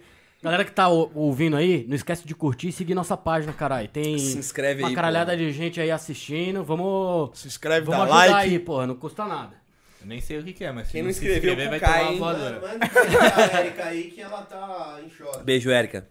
[0.41, 3.87] Galera que tá ouvindo aí, não esquece de curtir e seguir nossa página, caralho.
[3.87, 4.95] Tem Se inscreve uma aí.
[4.95, 5.37] caralhada pô.
[5.37, 6.63] de gente aí assistindo.
[6.63, 8.51] Vamos, Se inscreve, vamos dá ajudar like.
[8.51, 9.55] aí, porra, não custa nada.
[10.01, 11.79] Eu nem sei o que, que é, mas se Quem não se inscreveu, inscrever vai
[11.79, 12.59] Kai, tomar uma voadora.
[12.59, 15.43] Manda pra Erika aí que ela tá em choque.
[15.45, 16.07] Beijo, Érica.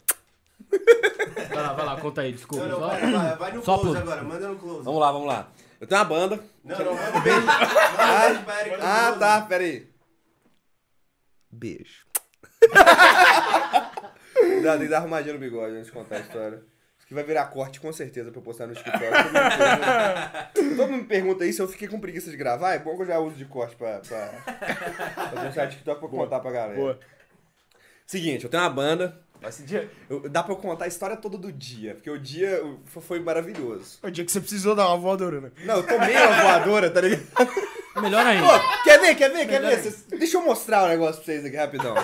[1.50, 2.64] Vai lá, vai lá, conta aí, desculpa.
[2.64, 4.82] Não, não, só- vai, vai, vai no Só close pro- agora, manda no close.
[4.84, 5.48] Vamos lá, vamos lá.
[5.78, 6.40] Eu tenho uma banda.
[6.64, 7.40] Não, não, manda um beijo.
[7.46, 9.18] Manda um beijo pra Erika no Ah, close.
[9.18, 9.91] tá, pera aí.
[11.53, 12.07] Beijo.
[14.62, 16.57] Dá, tem que dar arrumadinha no bigode antes de contar a história.
[16.57, 18.98] Isso aqui vai virar corte com certeza pra eu postar no TikTok.
[19.00, 22.72] Todo mundo me pergunta- Todo mundo me pergunta isso, eu fiquei com preguiça de gravar.
[22.74, 24.30] É bom que eu já uso de corte pra, pra,
[25.44, 26.74] no TikTok pra contar pra galera.
[26.78, 26.98] Boa.
[28.07, 29.20] Seguinte, eu tenho uma banda.
[29.46, 32.62] Esse dia, eu- dá pra eu contar a história toda do dia, porque o dia
[32.86, 33.98] foi- foi maravilhoso.
[34.03, 35.50] O dia que você precisou dar uma voadora, né?
[35.64, 37.22] Não, eu tomei uma voadora, tá ligado?
[38.01, 38.47] Melhor ainda.
[38.47, 39.78] Pô, quer ver, quer ver, quer ver?
[39.82, 41.95] Vocês- Deixa eu mostrar um negócio pra vocês aqui rapidão.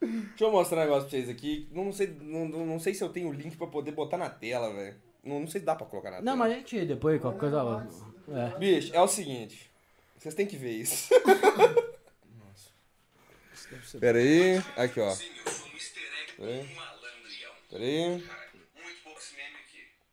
[0.00, 1.68] Deixa eu mostrar um negócio pra vocês aqui.
[1.72, 4.28] Não sei, não, não não sei se eu tenho o link pra poder botar na
[4.28, 4.96] tela, velho.
[5.24, 6.36] Não, não sei se dá pra colocar na Não, tela.
[6.36, 7.88] mas a gente depois, qualquer coisa.
[8.28, 8.58] É.
[8.58, 9.70] Bicho, é o seguinte.
[10.18, 11.08] Vocês têm que ver isso.
[14.00, 14.58] Pera aí.
[14.76, 15.14] Aqui, ó.
[16.36, 16.76] Pera aí.
[17.70, 18.24] Pera aí.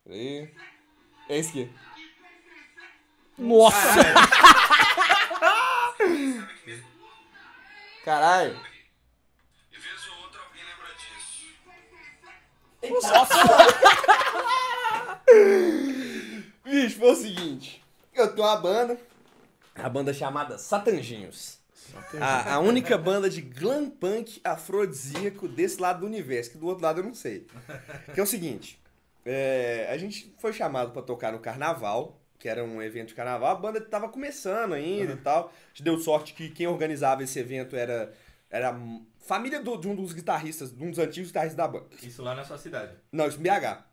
[0.04, 0.48] Pera aí.
[1.28, 1.70] É esse aqui.
[3.40, 4.04] Nossa!
[8.04, 8.60] Caralho.
[16.64, 17.82] Bicho, foi o seguinte.
[18.14, 18.98] Eu tenho uma banda.
[19.74, 21.58] A banda chamada Satanjinhos.
[22.20, 26.84] A, a única banda de glam punk afrodisíaco desse lado do universo, que do outro
[26.84, 27.46] lado eu não sei.
[28.14, 28.80] Que é o seguinte.
[29.24, 33.50] é, a gente foi chamado pra tocar no carnaval, que era um evento de carnaval.
[33.50, 35.52] A banda tava começando ainda e tal.
[35.66, 38.12] A gente deu sorte que quem organizava esse evento era,
[38.50, 38.76] era a
[39.24, 41.86] família do- de um dos guitarristas, de um dos antigos guitarristas da banda.
[42.02, 42.92] Isso lá na sua cidade.
[43.12, 43.84] Não, isso em BH.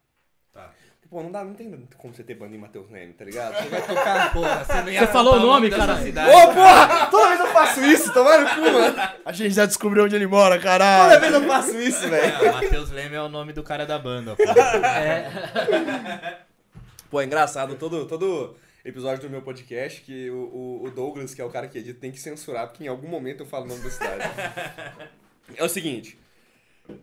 [0.53, 0.71] Tá.
[1.09, 3.55] Pô, não, dá, não tem como você ter banda em Matheus Leme, tá ligado?
[3.63, 4.31] Você vai tocar.
[4.33, 6.29] Porra, você não ia Você falou o nome, cidade.
[6.29, 7.05] Ô, porra!
[7.09, 8.95] Toda vez eu faço isso, tomar no cu, mano.
[9.23, 11.21] A gente já descobriu onde ele mora, Toda caralho.
[11.21, 12.45] vez eu faço isso, velho.
[12.45, 14.43] É, Matheus Leme é o nome do cara da banda, pô.
[17.09, 21.45] Pô, é engraçado, todo, todo episódio do meu podcast que o, o- Douglas, que é
[21.45, 23.81] o cara que edita, tem que censurar, porque em algum momento eu falo o nome
[23.81, 24.23] da cidade.
[25.55, 26.19] É o seguinte.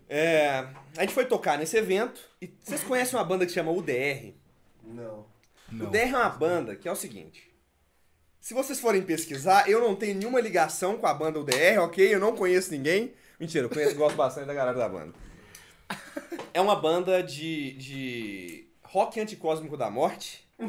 [0.06, 0.66] é,
[0.98, 4.34] a gente foi tocar nesse evento e vocês conhecem uma banda que chama UDR?
[4.82, 5.24] Não.
[5.72, 7.50] O DR é uma banda que é o seguinte.
[8.42, 12.14] Se vocês forem pesquisar, eu não tenho nenhuma ligação com a banda UDR, ok?
[12.14, 13.14] Eu não conheço ninguém.
[13.40, 15.14] Mentira, eu conheço, gosto bastante da galera da banda.
[16.52, 18.63] É uma banda de, de
[18.94, 20.44] rock anticósmico da morte.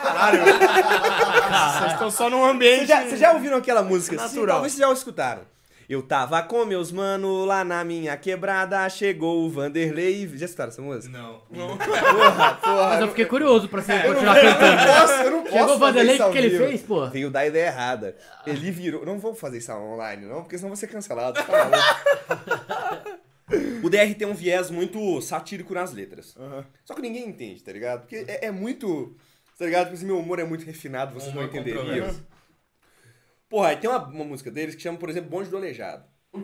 [0.00, 2.86] Caralho, Vocês estão só num ambiente.
[2.86, 4.16] vocês já, vocês já ouviram aquela música?
[4.16, 4.54] Sim, Natural.
[4.54, 5.42] talvez vocês já escutaram.
[5.88, 10.30] Eu tava com meus mano lá na minha quebrada, chegou o Vanderlei.
[10.38, 11.18] Já escutaram essa música?
[11.18, 11.40] Não.
[11.76, 12.88] Porra, porra.
[12.90, 14.86] Mas eu fiquei curioso pra você Eu não, continuar eu não cantando.
[14.86, 17.06] posso, eu não posso Chegou o Vanderlei, o que, ele fez, pô?
[17.08, 18.16] Veio da ideia errada.
[18.46, 19.04] Ele virou.
[19.04, 21.34] Não vou fazer isso online, não, porque senão vou ser cancelado.
[21.42, 23.02] Tá.
[23.82, 26.34] o DR tem um viés muito satírico nas letras.
[26.84, 28.00] Só que ninguém entende, tá ligado?
[28.00, 29.16] Porque é, é muito.
[29.58, 29.84] Tá ligado?
[29.84, 31.84] Porque esse meu humor é muito refinado, vocês não Humor entenderiam.
[31.84, 32.26] controverso.
[33.48, 36.04] Porra, aí tem uma, uma música deles que chama, por exemplo, Bonde do Aleijado.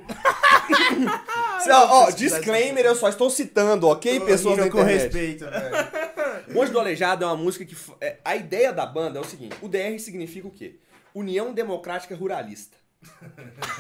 [1.71, 6.53] ó, ó, disclaimer, eu só estou citando, ok, pessoas com respeito, velho.
[6.53, 7.75] Bonde do Aleijado é uma música que.
[8.01, 10.79] é, a ideia da banda é o seguinte: o DR significa o quê?
[11.15, 12.77] União Democrática Ruralista.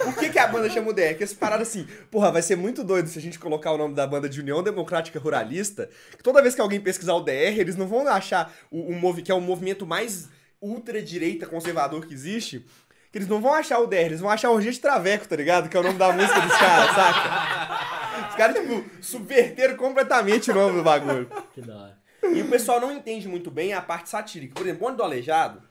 [0.04, 1.08] Por que, que a banda chama o DR?
[1.08, 3.94] Porque eles pararam assim, porra, vai ser muito doido se a gente colocar o nome
[3.94, 5.88] da banda de União Democrática Ruralista.
[6.16, 9.30] Que toda vez que alguém pesquisar o DR, eles não vão achar o, o que
[9.30, 10.28] é o movimento mais
[10.60, 12.64] ultra-direita conservador que existe.
[13.10, 15.68] Que eles não vão achar o DR, eles vão achar Orgia de Traveco, tá ligado?
[15.68, 18.28] Que é o nome da música dos caras, saca?
[18.28, 21.28] Os caras, tipo, subverteram completamente o nome do bagulho.
[21.54, 21.98] Que da hora.
[22.22, 24.54] E o pessoal não entende muito bem a parte satírica.
[24.54, 25.62] Por exemplo, Bonde do Aleijado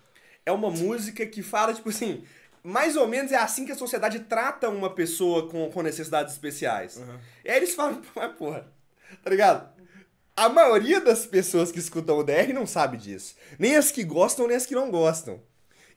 [0.45, 2.23] é uma música que fala, tipo assim,
[2.63, 7.01] mais ou menos é assim que a sociedade trata uma pessoa com, com necessidades especiais.
[7.45, 8.67] E aí eles falam, mas porra,
[9.23, 9.69] tá ligado?
[10.35, 13.35] A maioria das pessoas que escutam o DR não sabe disso.
[13.57, 15.41] Nem as que gostam, nem as que não gostam.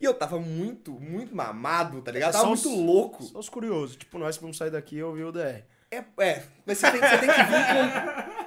[0.00, 2.32] E eu tava muito, muito mamado, tá ligado?
[2.32, 3.22] Tava Só muito os- louco.
[3.24, 3.96] Só os curiosos.
[3.96, 5.62] Tipo, nós que vamos sair daqui e ouvir o DR.
[5.90, 8.40] É, é, mas você tem, você tem que vir com.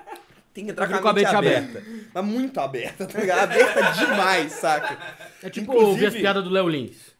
[0.51, 1.83] Tem que entrar com a com a mente aberta.
[2.13, 3.51] Mas muito aberta, tá ligado?
[3.51, 4.97] Aberta demais, saca?
[5.43, 7.12] É tipo Inclusive- ouvir as piadas do Léo Lins.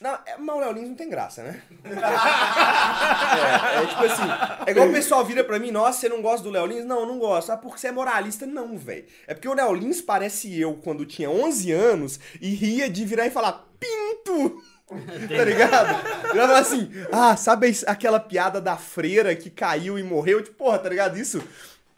[0.00, 1.60] Não, é, mas o Léo Lins não tem graça, né?
[1.84, 4.22] é, é tipo assim,
[4.64, 6.84] é igual o pessoal vira pra mim, nossa, você não gosta do Léo Lins?
[6.84, 7.50] Não, eu não gosto.
[7.50, 8.46] Ah, porque você é moralista?
[8.46, 9.06] Não, velho.
[9.26, 13.26] É porque o Léo Lins parece eu quando tinha 11 anos e ria de virar
[13.26, 14.62] e falar, pinto!
[14.88, 16.30] tá ligado?
[16.30, 20.42] Ele fala assim, ah, sabe aquela piada da freira que caiu e morreu?
[20.42, 21.18] Tipo, porra, tá ligado?
[21.18, 21.42] Isso.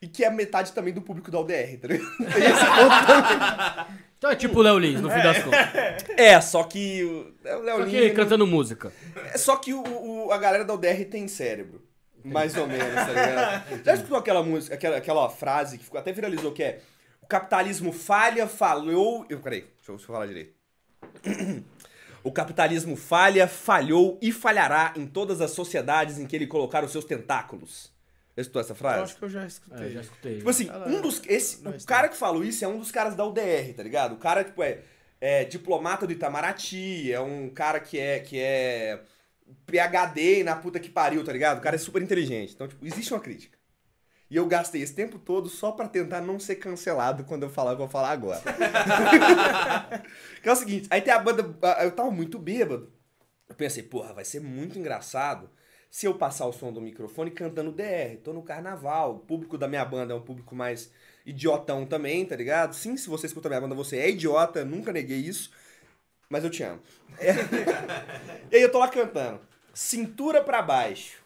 [0.03, 2.17] E que é metade também do público da UDR, tá ligado?
[2.19, 4.01] Tem esse ponto também.
[4.17, 5.61] Então é tipo o Léo Lins, no fim das contas.
[6.17, 8.01] É, só que o o Léo Só Lins...
[8.01, 8.93] que cantando música.
[9.33, 9.83] É só que o,
[10.27, 11.83] o- a galera da UDR tem cérebro.
[12.23, 13.81] Mais ou menos, tá ligado?
[13.85, 16.81] Já escutou aquela música, aquela, aquela frase que ficou, até viralizou, que é
[17.23, 19.25] o capitalismo falha, falhou...
[19.31, 20.55] Eu, peraí, deixa eu, deixa eu falar direito.
[22.23, 26.93] O capitalismo falha, falhou e falhará em todas as sociedades em que ele colocar os
[26.93, 27.91] seus tentáculos.
[28.41, 29.03] Já escutou essa Eu frase?
[29.03, 29.87] acho que eu já escutei.
[29.87, 30.37] É, já escutei.
[30.39, 31.21] Tipo assim, um dos.
[31.27, 34.15] Esse, o cara que falou isso é um dos caras da UDR, tá ligado?
[34.15, 34.81] O cara, tipo, é,
[35.21, 38.21] é diplomata do Itamaraty, é um cara que é.
[38.21, 39.01] que é.
[39.67, 41.59] PHD na puta que pariu, tá ligado?
[41.59, 42.55] O cara é super inteligente.
[42.55, 43.59] Então, tipo, existe uma crítica.
[44.31, 47.73] E eu gastei esse tempo todo só pra tentar não ser cancelado quando eu falar
[47.73, 48.41] o que eu vou falar agora.
[50.41, 51.43] que é o seguinte, aí tem a banda.
[51.83, 52.93] Eu tava muito bêbado.
[53.49, 55.51] Eu pensei, porra, vai ser muito engraçado
[55.91, 58.17] se eu passar o som do microfone cantando DR.
[58.23, 59.17] Tô no carnaval.
[59.17, 60.93] O público da minha banda é um público mais
[61.27, 62.75] idiotão também, tá ligado?
[62.75, 65.51] Sim, se você escuta minha banda, você é idiota, nunca neguei isso.
[66.29, 66.81] Mas eu te amo.
[67.19, 67.33] É.
[68.53, 69.41] e aí eu tô lá cantando.
[69.75, 71.19] Cintura pra baixo.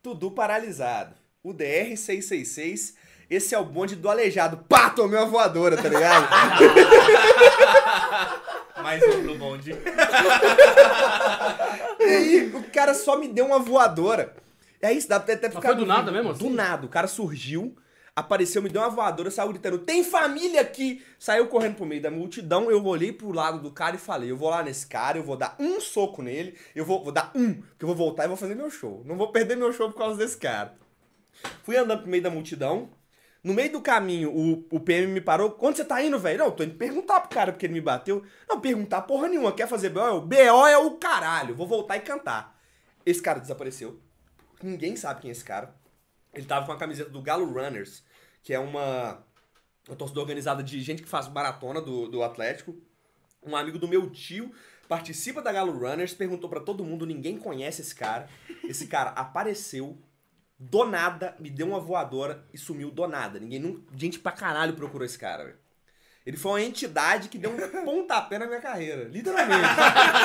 [0.00, 1.16] Tudo paralisado.
[1.42, 2.94] O DR 666.
[3.28, 4.58] Esse é o bonde do aleijado.
[4.68, 6.28] Pá, tomei uma voadora, tá ligado?
[8.82, 9.72] Mais um pro bonde.
[12.06, 14.34] E aí, o cara só me deu uma voadora.
[14.82, 15.62] Aí, isso dá pra até ficar.
[15.62, 16.44] foi do nada mesmo, assim?
[16.44, 16.86] Do nada.
[16.86, 17.76] O cara surgiu,
[18.16, 21.02] apareceu, me deu uma voadora, saiu gritando: Tem família aqui!
[21.18, 22.70] Saiu correndo pro meio da multidão.
[22.70, 25.36] Eu olhei pro lado do cara e falei: Eu vou lá nesse cara, eu vou
[25.36, 28.36] dar um soco nele, eu vou, vou dar um, porque eu vou voltar e vou
[28.36, 29.02] fazer meu show.
[29.04, 30.74] Não vou perder meu show por causa desse cara.
[31.62, 32.90] Fui andando pro meio da multidão.
[33.42, 35.56] No meio do caminho, o, o PM me parou.
[35.60, 36.38] Onde você tá indo, velho?
[36.38, 38.24] Não, tô indo perguntar pro cara porque ele me bateu.
[38.48, 39.52] Não, perguntar porra nenhuma.
[39.52, 40.20] Quer fazer BO?
[40.20, 41.54] BO é o caralho.
[41.56, 42.56] Vou voltar e cantar.
[43.04, 44.00] Esse cara desapareceu.
[44.62, 45.74] Ninguém sabe quem é esse cara.
[46.32, 48.04] Ele tava com a camiseta do Galo Runners,
[48.44, 49.24] que é uma,
[49.88, 52.76] uma torcida organizada de gente que faz maratona do, do Atlético.
[53.42, 54.52] Um amigo do meu tio
[54.88, 58.28] participa da Galo Runners, perguntou pra todo mundo, ninguém conhece esse cara.
[58.64, 59.98] Esse cara apareceu
[60.62, 63.40] do nada, me deu uma voadora e sumiu do nada.
[63.40, 65.58] Ninguém nunca, gente pra caralho procurou esse cara, velho.
[66.24, 69.68] Ele foi uma entidade que deu um pontapé na minha carreira, literalmente.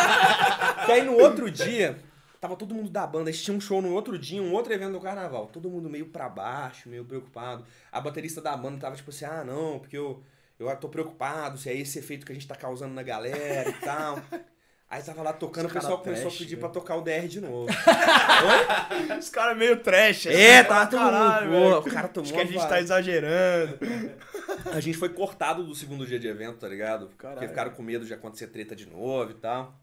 [0.86, 1.98] que aí no outro dia,
[2.40, 4.94] tava todo mundo da banda, eles tinham um show no outro dia, um outro evento
[4.94, 5.48] do carnaval.
[5.48, 7.66] Todo mundo meio pra baixo, meio preocupado.
[7.92, 10.24] A baterista da banda tava tipo assim, ah, não, porque eu,
[10.60, 13.74] eu tô preocupado se é esse efeito que a gente tá causando na galera e
[13.74, 14.22] tal.
[14.90, 16.60] Aí tava lá tocando, o Os pessoal começou trash, a pedir velho.
[16.62, 17.68] pra tocar o DR de novo.
[19.20, 20.28] Os caras meio trash.
[20.28, 21.52] É, assim, tava todo mundo.
[21.52, 21.78] velho.
[21.80, 23.78] O cara tomou Acho que a gente tá exagerando.
[24.74, 27.08] A gente foi cortado do segundo dia de evento, tá ligado?
[27.08, 27.48] Porque Caralho.
[27.50, 29.78] ficaram com medo de acontecer treta de novo e tal.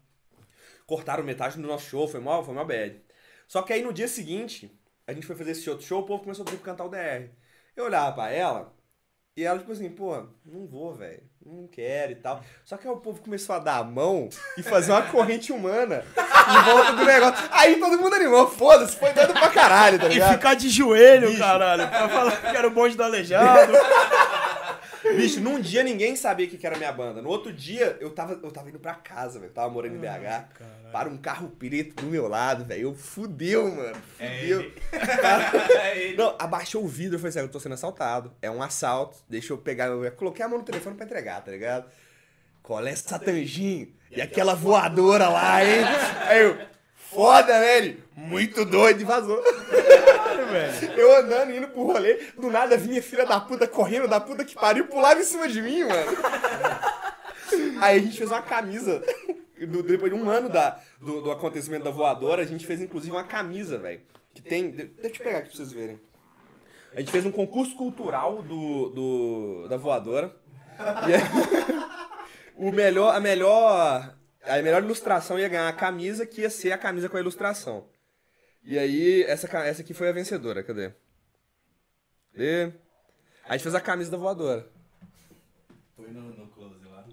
[0.87, 2.99] Cortaram metade do nosso show, foi mal, foi mal bad.
[3.47, 4.71] Só que aí no dia seguinte,
[5.07, 6.89] a gente foi fazer esse outro show, o povo começou a pedir pra cantar o
[6.89, 7.29] DR.
[7.75, 8.73] Eu olhava pra ela
[9.37, 10.15] e ela, tipo assim, pô,
[10.45, 11.21] não vou, velho.
[11.45, 12.41] Não quero e tal.
[12.63, 16.03] Só que aí o povo começou a dar a mão e fazer uma corrente humana
[16.17, 17.47] em volta do negócio.
[17.51, 20.31] Aí todo mundo animou, foda-se, foi doido pra caralho, tá E ligado?
[20.33, 21.39] ficar de joelho, Bicho.
[21.39, 21.87] caralho.
[21.87, 23.73] Pra falar que era o bonde do aleijado.
[25.13, 27.21] Bicho, num dia ninguém sabia o que que era minha banda.
[27.21, 29.51] No outro dia, eu tava, eu tava indo pra casa, velho.
[29.51, 30.91] Tava morando em BH.
[30.91, 32.81] Para um carro preto do meu lado, velho.
[32.81, 33.95] Eu fudeu, mano.
[34.17, 34.71] Fudeu.
[35.85, 36.17] É ele.
[36.17, 38.33] Não, abaixou o vidro e falei assim, eu tô sendo assaltado.
[38.41, 39.17] É um assalto.
[39.29, 39.87] Deixa eu pegar.
[39.87, 41.89] Eu coloquei a mão no telefone pra entregar, tá ligado?
[42.63, 43.93] Qual é Satanjinho?
[44.09, 45.83] E aquela voadora lá, hein?
[46.21, 46.57] Aí eu,
[46.95, 48.03] foda, velho.
[48.15, 49.41] Muito doido e vazou.
[50.97, 54.55] Eu andando, indo pro rolê, do nada vinha filha da puta correndo, da puta que
[54.55, 56.17] pariu, pulava em cima de mim, mano.
[57.81, 59.03] Aí a gente fez uma camisa.
[59.67, 63.15] do- depois de um ano da, do, do acontecimento da voadora, a gente fez inclusive
[63.15, 64.01] uma camisa, velho.
[64.33, 64.71] Que tem.
[64.71, 65.99] de- Deixa eu pegar aqui pra vocês verem.
[66.93, 70.33] A gente fez um concurso cultural do, do, da voadora.
[71.07, 71.21] E aí,
[72.55, 74.15] o melhor, a melhor.
[74.47, 77.87] A melhor ilustração ia ganhar a camisa, que ia ser a camisa com a ilustração.
[78.65, 80.91] E aí, essa, essa aqui foi a vencedora, cadê?
[82.33, 82.73] Cadê?
[83.47, 84.67] A gente fez a camisa da voadora.
[85.95, 87.05] Foi no, no close lá.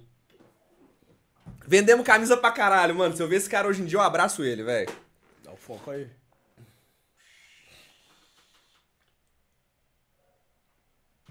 [1.66, 3.14] Vendemos camisa pra caralho, mano.
[3.14, 4.90] Se eu ver esse cara hoje em dia, eu abraço ele, velho.
[5.44, 6.08] Dá o foco aí.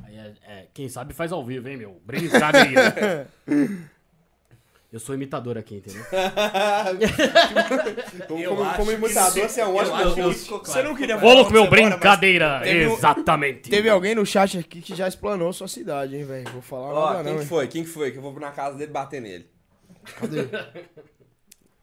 [0.04, 2.00] Aí é, é, quem sabe faz ao vivo, hein, meu?
[2.06, 3.28] Brincadeira.
[4.92, 6.04] Eu sou imitador aqui, entendeu?
[8.28, 11.18] Como, como, como imitador, você é um Eu ótimo Você claro, não queria.
[11.18, 12.60] Ô, louco, meu, brincadeira.
[12.62, 13.70] teve um- Exatamente.
[13.70, 16.50] Teve alguém no chat aqui que já explanou sua cidade, hein, velho?
[16.52, 17.68] Vou falar Ó, nada quem não, que foi?
[17.68, 18.12] Quem que foi?
[18.12, 19.50] Que eu vou na casa dele bater nele.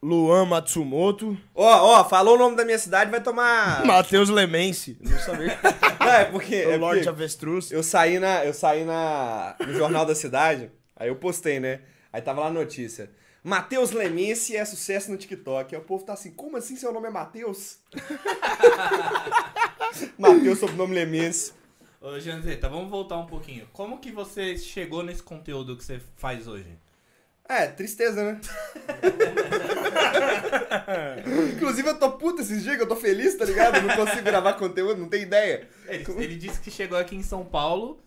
[0.01, 1.37] Luan Matsumoto.
[1.53, 3.83] Ó, ó, falou o nome da minha cidade, vai tomar...
[3.87, 4.97] Matheus Lemense.
[5.01, 5.57] Não sabia.
[5.99, 6.65] Não, é porque...
[6.65, 7.69] o É Lorde Avestruz.
[7.71, 11.81] eu saí, na, eu saí na, no Jornal da Cidade, aí eu postei, né?
[12.11, 13.09] Aí tava lá a notícia.
[13.43, 15.73] Matheus Lemense é sucesso no TikTok.
[15.73, 17.77] Aí o povo tá assim, como assim seu nome é Matheus?
[20.17, 21.53] Matheus, sobrenome Lemense.
[22.01, 23.67] Ô, Janzeta, vamos voltar um pouquinho.
[23.73, 26.77] Como que você chegou nesse conteúdo que você faz hoje?
[27.47, 28.41] É, tristeza, né?
[31.55, 33.77] Inclusive, eu tô puto esses dias que eu tô feliz, tá ligado?
[33.77, 35.67] Eu não consigo gravar conteúdo, não tem ideia.
[35.87, 37.99] Ele, ele disse que chegou aqui em São Paulo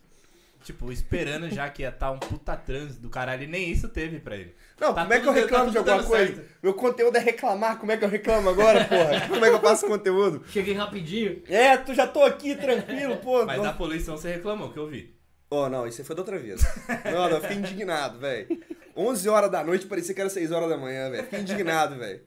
[0.63, 3.43] tipo, esperando já que ia estar um puta trânsito do caralho.
[3.45, 4.55] E nem isso teve pra ele.
[4.81, 6.35] Não, Tá como é que eu tá reclamo de tudo alguma coisa?
[6.35, 6.49] certo.
[6.63, 9.21] Meu conteúdo é reclamar, como é que eu reclamo agora, porra?
[9.29, 10.45] Como é que eu faço conteúdo?
[10.49, 11.43] Cheguei rapidinho.
[11.49, 13.45] É, tu já tô aqui, tranquilo, pô.
[13.45, 15.15] Mas não- da poluição você reclamou, que eu vi.
[15.51, 16.63] Oh, não, isso foi da outra vez.
[17.05, 18.47] Não, não, eu fiquei indignado, velho.
[18.97, 21.25] 11 horas da noite parecia que era 6 horas da manhã, velho.
[21.25, 22.23] Fiquei indignado, velho.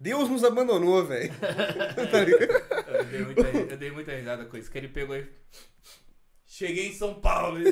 [0.00, 1.32] Deus nos abandonou, velho.
[2.10, 2.18] Tá?
[2.18, 5.26] Eu dei, muita, eu dei muita risada com isso, que ele pegou e.
[6.62, 7.58] Cheguei em São Paulo.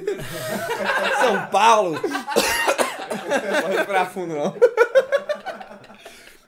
[1.21, 1.93] São Paulo.
[1.93, 4.57] Não vou respirar fundo, não.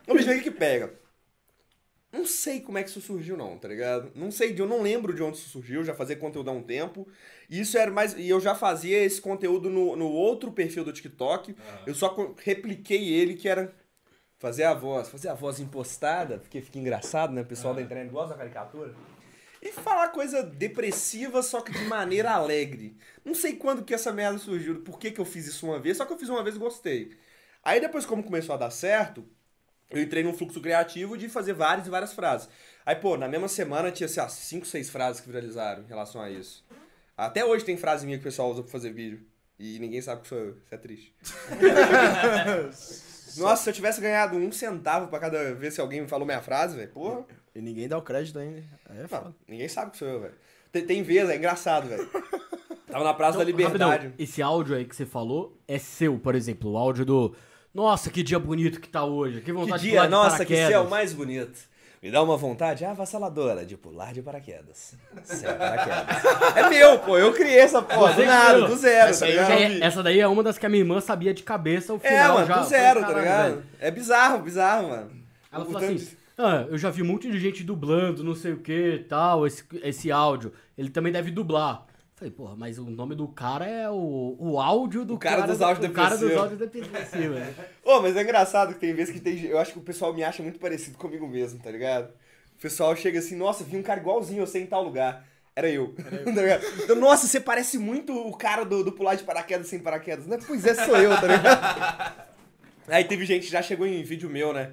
[0.09, 0.93] Ô, bicho, o que que pega?
[2.11, 4.11] Não sei como é que isso surgiu, não, tá ligado?
[4.17, 7.07] Não sei, eu não lembro de onde isso surgiu, já fazia conteúdo há um tempo.
[7.49, 8.15] E isso era mais.
[8.15, 11.55] E eu já fazia esse conteúdo no, no outro perfil do TikTok.
[11.87, 13.73] Eu só repliquei ele, que era
[14.41, 15.09] fazer a voz.
[15.09, 17.43] Fazer a voz impostada, porque fica engraçado, né?
[17.43, 18.93] O pessoal da internet gosta da caricatura.
[19.63, 22.97] E falar coisa depressiva, só que de maneira alegre.
[23.25, 25.97] Não sei quando que essa merda surgiu, por que, que eu fiz isso uma vez,
[25.97, 27.17] só que eu fiz uma vez e gostei.
[27.63, 29.25] Aí depois, como começou a dar certo,
[29.89, 32.49] eu entrei num fluxo criativo de fazer várias e várias frases.
[32.85, 36.21] Aí, pô, na mesma semana tinha, sei lá, 5, 6 frases que viralizaram em relação
[36.21, 36.67] a isso.
[37.17, 39.25] Até hoje tem frase minha que o pessoal usa pra fazer vídeo.
[39.59, 40.59] E ninguém sabe que sou eu.
[40.65, 41.15] Isso é triste.
[43.39, 46.43] Nossa, se eu tivesse ganhado um centavo pra cada vez que alguém me falou minha
[46.43, 47.25] frase, velho, porra.
[47.55, 48.63] E ninguém dá o crédito ainda.
[48.89, 49.25] Aí é foda.
[49.27, 50.35] Não, ninguém sabe que sou eu, velho.
[50.71, 52.09] Tem, tem vezes, é engraçado, velho.
[52.91, 53.91] Tava na Praça da Então, Liberdade.
[53.93, 56.73] rapidão, esse áudio aí que você falou é seu, por exemplo.
[56.73, 57.35] O áudio do.
[57.75, 59.39] Nossa, que dia bonito que tá hoje.
[59.41, 61.59] Que Que vontade de dia, pular de nossa, que céu mais bonito.
[62.03, 64.95] Me dá uma vontade avassaladora de pular de paraquedas.
[65.23, 66.25] Sem paraquedas.
[66.57, 67.17] é meu, pô.
[67.17, 69.53] Eu criei essa porra do que nada, do zero, Essa tá ligado?
[69.53, 72.09] É, essa daí é uma das que a minha irmã sabia de cabeça o É,
[72.09, 72.59] final mano, já.
[72.59, 73.37] do zero, Eu tá falei, ligado?
[73.39, 75.11] "Caralho, velho." É bizarro, bizarro, mano.
[75.53, 78.25] Ela O falou tanto assim: de- ah, eu já vi um monte de gente dublando,
[78.25, 80.53] não sei o que tal, esse, esse áudio.
[80.77, 81.87] Ele também deve dublar.
[82.15, 85.61] Falei, porra, mas o nome do cara é o, o áudio do O cara dos
[85.61, 87.37] áudios o cara dos áudios depressivos.
[87.37, 87.55] né?
[87.85, 89.45] Ô, mas é engraçado que tem vezes que tem.
[89.45, 92.11] Eu acho que o pessoal me acha muito parecido comigo mesmo, tá ligado?
[92.57, 95.27] O pessoal chega assim, nossa, vi um cara igualzinho você em tal lugar.
[95.57, 95.95] Era eu.
[95.97, 96.65] tá ligado?
[96.85, 100.27] Então, nossa, você parece muito o cara do, do pular de paraquedas sem paraquedas.
[100.27, 100.39] Né?
[100.47, 102.33] Pois é, sou eu, tá ligado?
[102.87, 104.73] Aí teve gente que já chegou em vídeo meu, né?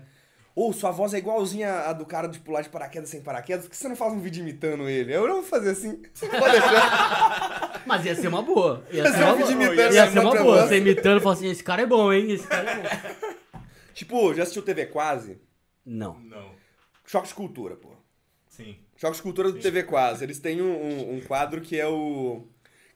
[0.62, 3.72] Ô, sua voz é igualzinha a do cara de pular de paraquedas sem paraquedas, por
[3.72, 5.16] que você não faz um vídeo imitando ele?
[5.16, 6.02] Eu não vou fazer assim.
[6.20, 7.82] Pode deixar.
[7.88, 8.86] Mas ia ser uma boa.
[8.92, 9.66] Ia Mas ser uma, vídeo boa.
[9.68, 10.68] imitando Ia ser uma boa.
[10.68, 12.32] Você imitando e falando assim: esse cara é bom, hein?
[12.32, 13.60] Esse cara é bom.
[13.94, 15.40] tipo, já assistiu TV Quase?
[15.86, 16.20] Não.
[16.20, 16.52] Não.
[17.06, 17.90] Choque de cultura, pô.
[18.50, 18.78] Sim.
[18.98, 20.26] Jogos de Cultura do TV Quase.
[20.26, 22.46] Eles têm um, um- um quadro que é o.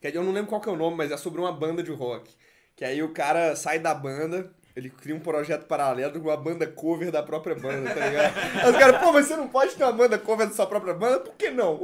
[0.02, 1.82] Que é- eu não lembro qual que é o nome, mas é sobre uma banda
[1.82, 2.30] de rock.
[2.76, 6.66] Que aí o cara sai da banda, ele cria um projeto paralelo com uma banda
[6.66, 8.34] cover da própria banda, tá ligado?
[8.62, 10.94] Aí os caras, pô, mas você não pode ter uma banda cover da sua própria
[10.94, 11.20] banda?
[11.20, 11.80] Por que não?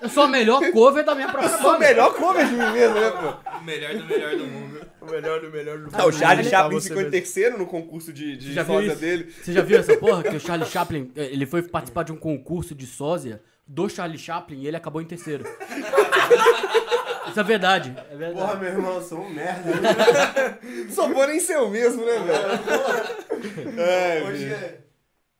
[0.00, 1.78] Eu sou a melhor cover da minha Eu própria sou o banda.
[1.78, 3.58] melhor cover de mim mesmo, né, pô?
[3.58, 4.80] O melhor do melhor do mundo.
[5.00, 7.66] O melhor do melhor do Ah, o Charlie Tá Chaplin você ficou em terceiro no
[7.66, 9.00] concurso de, de Você já viu sósia isso?
[9.00, 9.32] dele.
[9.42, 10.22] Você já viu essa porra?
[10.24, 14.18] Que o Charlie Chaplin, eh, ele foi participar de um concurso de sósia do Charlie
[14.18, 15.44] Chaplin e ele acabou em terceiro.
[17.32, 17.96] Isso é verdade.
[18.10, 18.46] É verdade.
[18.46, 19.70] Porra, meu irmão, eu sou um merda.
[20.94, 23.80] Sou bom nem seu mesmo, né, velho?
[23.80, 24.80] É, Hoje é-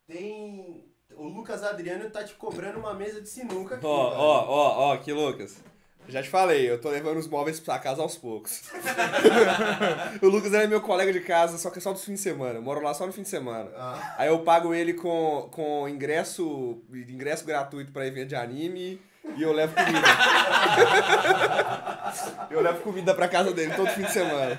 [0.06, 0.90] tem.
[1.14, 3.84] O Lucas Adriano tá te cobrando uma mesa de sinuca aqui.
[3.84, 5.62] Ó, ó, ó, ó, aqui, Lucas.
[6.08, 8.62] Já te falei, eu tô levando os móveis pra casa aos poucos.
[10.20, 12.54] o Lucas é meu colega de casa, só que é só dos fins de semana.
[12.58, 13.70] Eu moro lá só no fim de semana.
[13.76, 14.14] Ah.
[14.18, 18.98] Aí eu pago ele com, com ingresso, ingresso gratuito pra evento de anime
[19.36, 20.06] e eu levo comida.
[22.50, 24.58] eu levo comida pra casa dele todo fim de semana.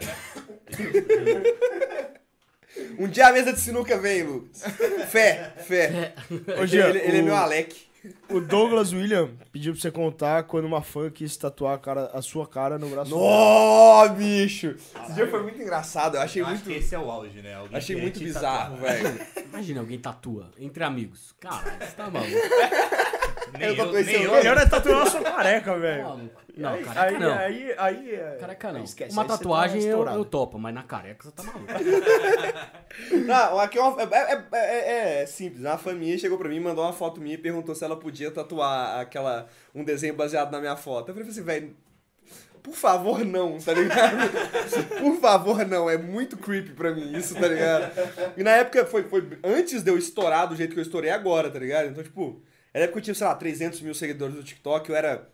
[2.98, 4.64] Um dia a mesa de sinuca vem, Lucas.
[5.10, 6.14] Fé, fé.
[6.60, 7.84] Ô, Jean, ele, ele é meu Alec.
[8.30, 12.22] O Douglas William pediu pra você contar quando uma fã quis tatuar a, cara- a
[12.22, 13.12] sua cara no braço.
[13.12, 14.76] Nó, bicho!
[15.06, 16.70] Esse dia foi muito engraçado, eu achei Eu acho muito.
[16.70, 17.56] que esse é o auge, né?
[17.56, 18.92] Alguém Achei muito bizarro, tatuar.
[18.98, 19.22] velho.
[19.54, 21.34] Imagina alguém tatua entre amigos.
[21.40, 22.36] Caralho, você tá maluco.
[23.58, 24.32] Nem Eu tô eu, nem O eu.
[24.34, 26.32] melhor é tatuar a sua careca, Tá velho.
[26.56, 27.34] Não, aí, careca aí, não.
[27.34, 28.84] Aí, aí, é- Careca não.
[28.84, 31.66] Esquece, Uma aí você tá tatuagem eu, eu topo, mas na careca você tá maluco.
[33.26, 35.62] Não, aqui é, uma- é, é- é- é simples.
[35.62, 38.30] Uma fã minha chegou pra mim, mandou uma foto minha e perguntou se ela podia
[38.30, 41.10] tatuar aquela, um desenho baseado na minha foto.
[41.10, 41.76] Eu falei assim, velho,
[42.62, 44.16] por favor não, tá ligado?
[45.02, 47.92] por favor não, é muito creepy pra mim isso, tá ligado?
[48.38, 51.50] E na época foi, foi antes de eu estourar do jeito que eu estourei agora,
[51.50, 51.88] tá ligado?
[51.90, 52.42] Então, tipo,
[52.74, 55.30] na época eu tinha, sei lá, 300 mil seguidores no TikTok, eu era...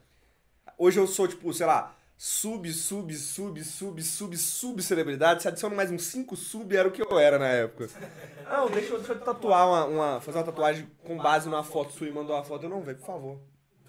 [0.78, 5.42] Hoje eu sou, tipo, sei lá, sub, sub, sub, sub, sub, sub celebridade.
[5.42, 7.90] Se adiciona mais uns 5 sub, era o que eu era na época.
[8.50, 11.92] Não, deixa eu, deixa eu tatuar uma, uma- Fazer uma tatuagem com base numa foto
[11.94, 12.64] sua e mandar uma foto.
[12.66, 13.40] Eu não, velho, por favor.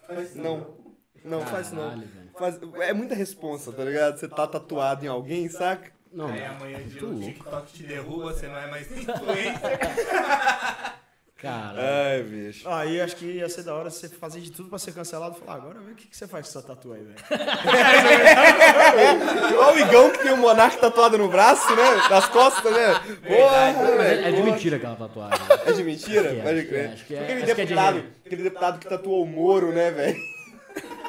[0.07, 0.78] Faz isso Não.
[1.24, 2.03] Não, faz isso não.
[2.38, 4.18] Faz- é muita responsa, tá ligado?
[4.18, 5.92] Você tá tatuado em alguém, saca?
[6.11, 7.20] Não, Aí amanhã de Muito o.
[7.32, 9.61] TikTok te derruba, você não é mais influencer.
[11.41, 11.78] Caralho.
[11.80, 12.68] Ai, bicho.
[12.68, 15.41] Aí acho que ia ser da hora você fazer de tudo pra ser cancelado e
[15.41, 17.16] falar, agora vê o que, que você faz com essa tatu aí, velho.
[19.59, 21.82] Olha o Igão que tem o Monark tatuado no braço, né?
[22.11, 22.95] Nas costas, né?
[23.26, 24.24] Porra, Mas velho.
[24.24, 25.41] é, é de mentira aquela tatuagem.
[25.66, 26.30] É de mentira?
[26.30, 26.91] Acho que é, Pode é, crer.
[26.93, 28.09] acho que é, aquele, acho que é de deputado, rena.
[28.26, 30.16] aquele deputado que tatuou o Moro, né, velho?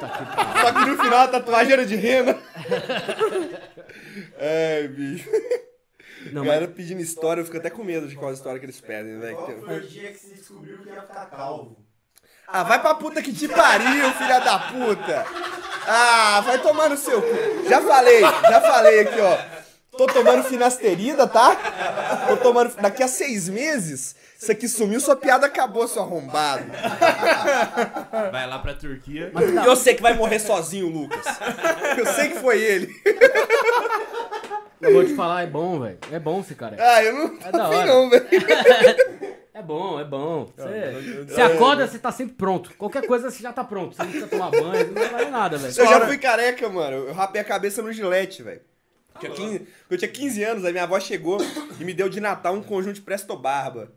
[0.00, 0.54] Tá.
[0.60, 2.38] Só que no final a tatuagem era de rena.
[4.38, 5.28] Ai, bicho.
[6.30, 8.66] Não, a mas, galera pedindo história, eu fico até com medo de qual história que
[8.66, 9.36] eles pedem, velho.
[9.36, 11.76] Qual foi o dia que você descobriu que ia ficar calvo?
[12.46, 15.24] Ah, vai pra puta que te pariu, filha da puta!
[15.86, 17.68] Ah, vai tomar no seu cu.
[17.68, 19.38] Já falei, já falei aqui, ó.
[19.96, 21.54] Tô tomando finasterida, tá?
[22.28, 22.74] Tô tomando.
[22.76, 26.64] Daqui a seis meses, isso aqui sumiu, sua piada acabou, seu arrombado.
[28.30, 29.30] Vai lá pra Turquia.
[29.62, 31.24] E eu sei que vai morrer sozinho, Lucas.
[31.98, 32.94] Eu sei que foi ele.
[34.82, 35.98] Eu vou te falar, é bom, velho.
[36.10, 36.76] É bom esse cara.
[36.78, 37.86] Ah, eu não É da hora.
[37.86, 38.26] não, velho.
[39.54, 40.50] É bom, é bom.
[40.56, 42.72] Você, você acorda, você tá sempre pronto.
[42.78, 43.94] Qualquer coisa você já tá pronto.
[43.94, 45.74] Você não precisa tomar banho, não vai nada, velho.
[45.78, 46.96] Eu já fui careca, mano.
[47.08, 48.62] Eu rapei a cabeça no gilete, velho.
[49.20, 51.38] Tinha 15 Eu tinha 15 anos, aí minha avó chegou
[51.78, 53.92] e me deu de Natal um conjunto de Presto Barba.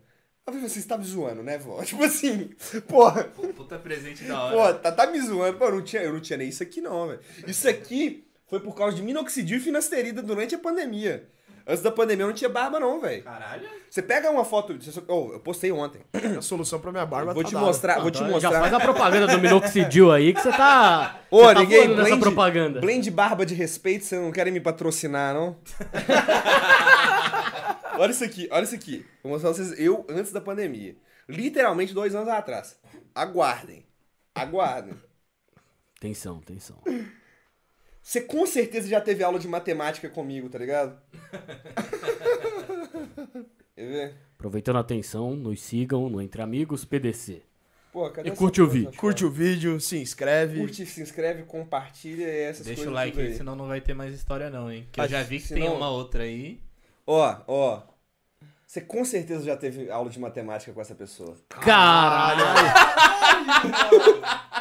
[0.46, 1.82] Eu falei, você está me zoando, né, vó?
[1.82, 2.50] Tipo assim,
[2.86, 4.74] porra, Puta presente da hora.
[4.74, 5.56] pô, tá, tá me zoando.
[5.58, 7.20] Pô, eu não, tinha, eu não tinha nem isso aqui, não, velho.
[7.46, 11.28] Isso aqui foi por causa de minoxidil e finasterida durante a pandemia.
[11.68, 13.24] Antes da pandemia eu não tinha barba, não, velho.
[13.24, 13.68] Caralho.
[13.90, 14.78] Você pega uma foto.
[15.08, 16.00] Oh, eu postei ontem.
[16.38, 17.66] A solução pra minha barba Vou tá te dada.
[17.66, 18.52] mostrar, vou te Então, mostrar.
[18.52, 21.18] Já faz a propaganda do Minoxidil aí que você tá.
[21.30, 22.80] Ô, você tá ninguém, nessa blend, propaganda.
[22.80, 25.56] blend barba de respeito, vocês não querem me patrocinar, não?
[27.98, 29.04] olha isso aqui, olha isso aqui.
[29.22, 30.94] Vou mostrar pra vocês eu antes da pandemia.
[31.28, 32.76] Literalmente dois anos atrás.
[33.12, 33.84] Aguardem.
[34.34, 34.94] Aguardem.
[35.98, 36.76] Tensão, tensão.
[38.06, 40.96] Você com certeza já teve aula de matemática comigo, tá ligado?
[43.74, 44.14] Quer ver?
[44.36, 47.42] Aproveitando a atenção, nos sigam no Entre Amigos PDC.
[47.92, 48.92] Pô, cadê E curte o vídeo.
[48.96, 50.60] Curte o vídeo, se inscreve.
[50.60, 52.92] Curte, se inscreve, compartilha e essas Deixa coisas.
[52.92, 54.86] o like aí, senão não vai ter mais história não, hein?
[54.92, 56.60] Que eu já vi que que tem senão- uma outra aí.
[57.04, 57.82] Ó, ó.
[58.66, 61.36] Você com certeza já teve aula de matemática com essa pessoa.
[61.48, 62.42] Caralho!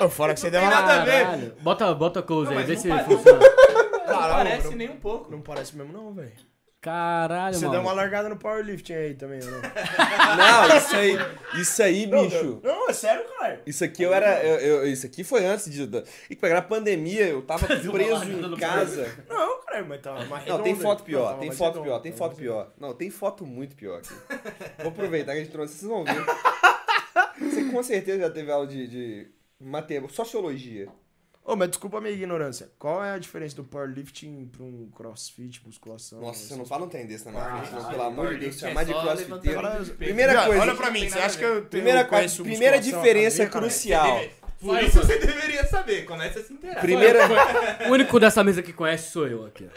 [0.02, 0.70] Ô, Fora que você deu uma...
[0.70, 1.24] nada a ver.
[1.26, 1.56] Caralho.
[1.62, 3.40] Bota, bota close Não, aí, vê não se faz- funciona.
[3.40, 5.32] Não Caralho, parece não- nem um pouco.
[5.32, 6.32] Não parece mesmo não, velho.
[6.86, 7.72] Caralho, Você mano.
[7.72, 9.60] deu uma largada no powerlifting aí também, ou não?
[10.38, 11.18] Não, isso aí,
[11.60, 12.60] isso aí, bicho.
[12.64, 13.60] Não, é sério, cara.
[13.66, 14.44] Isso aqui eu era.
[14.44, 15.88] eu- eu- isso aqui foi antes de.
[15.88, 19.12] da- E pegar na pandemia, eu tava preso em no casa.
[19.28, 22.00] Não, cara, mas tá mais Não, tem foto Não, pior, tava tem foto redondo, pior,
[22.02, 22.72] tem tava foto pior.
[22.80, 24.14] Não, tem foto muito pior aqui.
[24.78, 26.14] Vou aproveitar que a gente trouxe, vocês vão ver.
[27.40, 29.28] Você com certeza já teve aula de, de
[29.60, 30.88] matemática, sociologia.
[31.46, 32.72] Ô, mas desculpa a minha ignorância.
[32.80, 36.20] Qual é a diferença do powerlifting pra um crossfit, musculação?
[36.20, 38.56] Nossa, você não fala um trem desse na minha frente, não, pelo amor de Deus,
[38.60, 39.96] powerlifting é chamar de crossfiteiro.
[39.96, 40.62] Primeira coisa.
[40.62, 43.60] Olha pra mim, tem você acha que eu tenho Primeira, conheço primeira diferença cara?
[43.66, 44.22] crucial.
[44.60, 46.06] Por isso você deveria saber.
[46.06, 46.82] Começa a se inteirar.
[46.82, 47.20] Primeira,
[47.88, 49.70] O único dessa mesa que conhece sou eu aqui.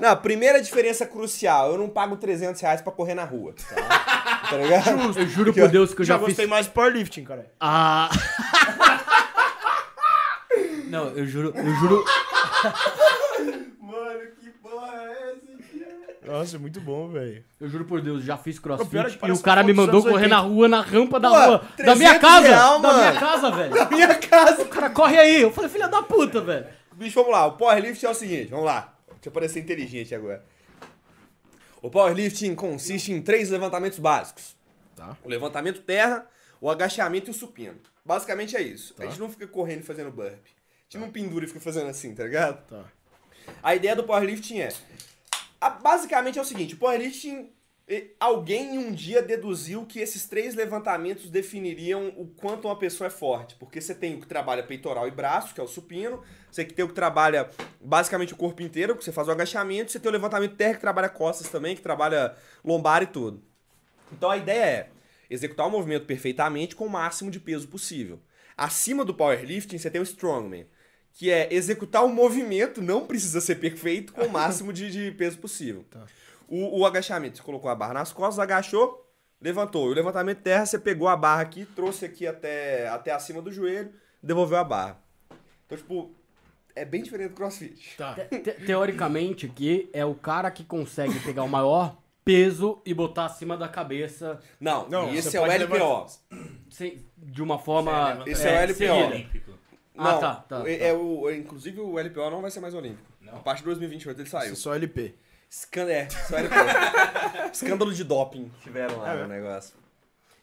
[0.00, 1.70] não, primeira diferença crucial.
[1.70, 3.54] Eu não pago 300 reais pra correr na rua.
[4.50, 5.18] Tá ligado?
[5.20, 6.28] Eu juro por Deus que eu Já já, fiz.
[6.28, 7.46] gostei mais de powerlifting, cara.
[7.60, 8.10] Ah!
[10.92, 12.04] Não, eu juro, eu juro.
[13.80, 16.30] Mano, que porra é essa, tio?
[16.30, 17.42] Nossa, é muito bom, velho.
[17.58, 19.68] Eu juro por Deus, já fiz O pior é crossfit e parece o cara uma
[19.68, 20.54] me foto dos mandou anos correr na 80.
[20.54, 21.58] rua, na rampa da Pô, rua.
[21.78, 22.46] Da minha 300 casa!
[22.48, 23.74] real, da minha casa, velho.
[23.74, 24.62] Na minha casa.
[24.62, 25.40] O cara corre aí.
[25.40, 26.66] Eu falei, filha da puta, velho.
[26.92, 27.46] Bicho, vamos lá.
[27.46, 28.94] O powerlifting é o seguinte, vamos lá.
[29.14, 30.44] Deixa eu parecer inteligente agora.
[31.80, 34.54] O powerlifting consiste em três levantamentos básicos.
[34.94, 35.16] Tá.
[35.24, 36.26] O levantamento terra,
[36.60, 37.78] o agachamento e o supino.
[38.04, 38.94] Basicamente é isso.
[38.98, 40.44] A gente não fica correndo e fazendo burp.
[40.92, 42.66] Gente não pendura e fica fazendo assim, tá ligado?
[42.66, 42.84] Tá.
[43.62, 44.68] A ideia do powerlifting é...
[45.58, 47.50] a- basicamente é o seguinte, o powerlifting...
[48.18, 53.54] Alguém um dia deduziu que esses três levantamentos definiriam o quanto uma pessoa é forte.
[53.56, 56.22] Porque você tem o que trabalha peitoral e braço, que é o supino.
[56.50, 59.92] Você tem o que trabalha basicamente o corpo inteiro, que você faz o agachamento.
[59.92, 62.34] Você tem o levantamento terra, que trabalha costas também, que trabalha
[62.64, 63.42] lombar e tudo.
[64.10, 64.90] Então a ideia é
[65.28, 68.20] executar o movimento perfeitamente com o máximo de peso possível.
[68.56, 70.66] Acima do powerlifting, você tem o strongman,
[71.14, 75.38] que é executar o movimento, não precisa ser perfeito, com o máximo de, de peso
[75.38, 75.84] possível.
[76.48, 79.06] O, o agachamento, você colocou a barra nas costas, agachou,
[79.40, 79.88] levantou.
[79.88, 83.50] E o levantamento terra, você pegou a barra aqui, trouxe aqui até, até acima do
[83.52, 83.92] joelho,
[84.22, 84.98] devolveu a barra.
[85.66, 86.10] Então, tipo,
[86.74, 87.96] é bem diferente do crossfit.
[87.96, 88.14] Tá.
[88.14, 93.24] Te- te- teoricamente, que é o cara que consegue pegar o maior peso e botar
[93.26, 95.58] acima da cabeça Não, Não, e esse é o LPO.
[95.74, 96.06] levantar-
[96.70, 98.22] sem- de uma forma.
[98.26, 98.74] Esse é o LPO.
[98.74, 99.51] seguida.
[99.96, 100.84] Ah, Não, tá, tá, é, tá.
[100.86, 103.10] é o, é, inclusive o LPO não vai ser mais olímpico.
[103.20, 103.34] Não.
[103.36, 104.52] A partir de 2028 ele saiu.
[104.52, 105.14] Isso é só LP.
[105.50, 106.54] Escan- é, só LPO.
[107.52, 109.74] Escândalo de doping tiveram lá no negócio.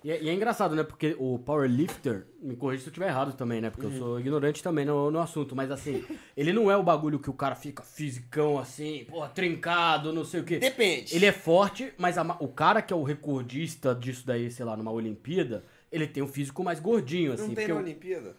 [0.02, 0.84] E é, e é engraçado, né?
[0.84, 3.70] Porque o powerlifter, me corrija se eu estiver errado também, né?
[3.70, 6.06] Porque eu sou ignorante também no, no assunto, mas assim,
[6.38, 10.40] ele não é o bagulho que o cara fica fisicão assim, porra, trincado, não sei
[10.40, 10.58] o quê.
[10.58, 11.14] Depende.
[11.14, 14.78] Ele é forte, mas a o cara que é o recordista disso daí, sei lá,
[14.78, 17.48] numa Olimpíada, ele tem um físico mais gordinho, assim.
[17.50, 18.38] Não tem na o- Olimpíada.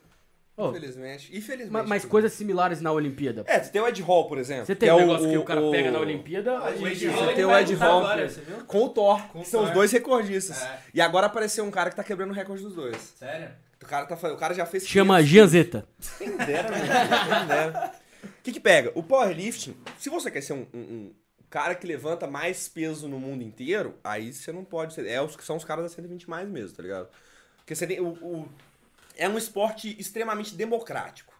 [0.61, 1.37] Oh, Infelizmente.
[1.37, 1.73] Infelizmente.
[1.73, 2.11] ma- mas tudo.
[2.11, 3.45] coisas similares na Olimpíada.
[3.47, 4.67] É, você tem o Ed Hall, por exemplo.
[4.67, 6.53] Você tem que um é negócio que o cara pega na Olimpíada.
[6.63, 8.57] O Ed Você Hall, ele tem o Ed Hall agora, você viu?
[8.67, 9.75] com o Thor, Com que o são os Thor.
[9.75, 10.63] dois recordistas.
[10.63, 10.79] É.
[10.95, 12.97] E agora apareceu um cara que tá quebrando o recorde dos dois.
[13.19, 13.51] Sério?
[13.83, 14.87] O cara, tá, o cara já fez.
[14.87, 15.31] Chama 500.
[15.31, 15.89] Gianzeta.
[16.19, 17.93] Quem dera, meu amigo, quem dera.
[18.25, 18.93] O que que pega?
[18.95, 21.13] O powerlifting, se você quer ser um, um- um
[21.49, 25.07] cara que levanta mais peso no mundo inteiro, aí você não pode ser.
[25.07, 27.09] É os que são os caras da 120 mais mesmo, tá ligado?
[27.57, 28.01] Porque você tem.
[28.01, 28.49] O, o-
[29.21, 31.39] é um esporte extremamente democrático.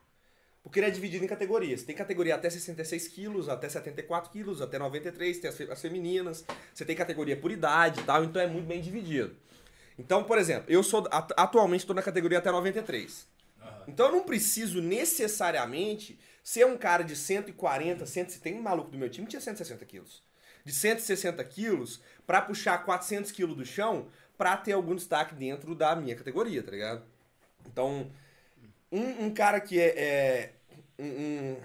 [0.63, 1.83] Porque ele é dividido em categorias.
[1.83, 6.45] Tem categoria até 66 quilos, até 74 quilos, até 93, tem as, as femininas.
[6.75, 9.35] Você tem categoria por idade e tal, então é muito bem dividido.
[9.99, 13.27] Então, por exemplo, eu sou atu- atualmente estou na categoria até 93.
[13.89, 18.99] Então eu não preciso necessariamente ser um cara de 140, 100, tem um maluco do
[18.99, 20.23] meu time que tinha 160 quilos.
[20.65, 25.97] De 160 quilos pra puxar 400 quilos do chão pra ter algum destaque dentro da
[25.97, 27.03] minha categoria, tá ligado?
[27.67, 28.11] Então,
[28.91, 30.53] um, um cara que é, é
[30.99, 31.57] um, um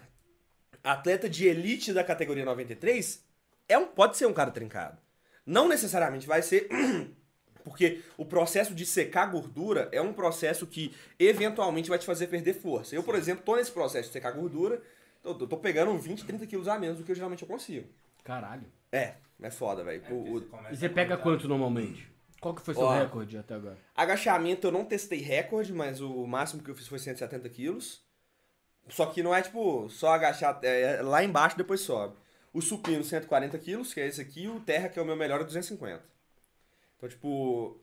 [0.84, 3.24] atleta de elite da categoria 93
[3.68, 4.98] é um, pode ser um cara trincado.
[5.46, 6.68] Não necessariamente vai ser
[7.64, 12.54] porque o processo de secar gordura é um processo que eventualmente vai te fazer perder
[12.54, 12.96] força.
[12.96, 14.82] Eu, por exemplo, tô nesse processo de secar gordura,
[15.24, 17.88] eu tô, tô pegando 20, 30 quilos a menos do que eu geralmente eu consigo.
[18.24, 18.66] Caralho.
[18.92, 20.04] É, é foda, velho.
[20.12, 22.08] O- E você pega quanto normalmente?
[22.46, 22.94] Qual que foi seu Ó.
[22.94, 23.76] recorde até agora?
[23.96, 28.04] agachamento eu não testei recorde, mas o máximo que eu fiz foi 170 quilos.
[28.88, 32.16] Só que não é tipo só agachar é, lá embaixo e depois sobe.
[32.54, 35.16] O supino 140 quilos, que é esse aqui, e o terra, que é o meu
[35.16, 36.04] melhor, é 250.
[36.98, 37.80] Então, tipo,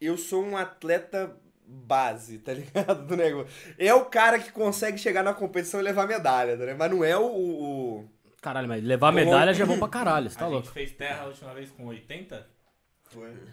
[0.00, 3.06] eu sou um atleta base, tá ligado?
[3.06, 3.48] Do negócio.
[3.78, 6.78] É o cara que consegue chegar na competição e levar medalha, tá ligado?
[6.78, 7.22] Mas não é o.
[7.26, 8.08] o- o-
[8.42, 10.64] Caralho, mas levar medalha já é bom pra caralho, você tá a louco.
[10.66, 12.58] gente fez terra a última vez com 80?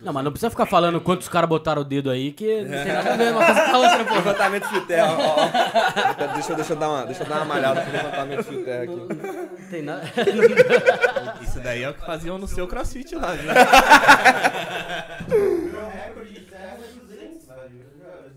[0.01, 2.93] Não, mas não precisa ficar falando quantos caras botaram o dedo aí, que não tem
[2.93, 4.13] nada a ver uma coisa com a outra, pô.
[4.15, 5.35] Levantamento de terra, ó.
[6.35, 8.83] Deixa, eu- deixa, eu dar uma, deixa eu dar uma malhada pro levantamento de terra
[8.83, 8.95] aqui.
[8.95, 10.03] Não tem nada.
[11.41, 13.51] Isso daí é o que faziam no seu crossfit lá, viu?
[15.71, 17.85] Meu recorde de terra é 200, velho.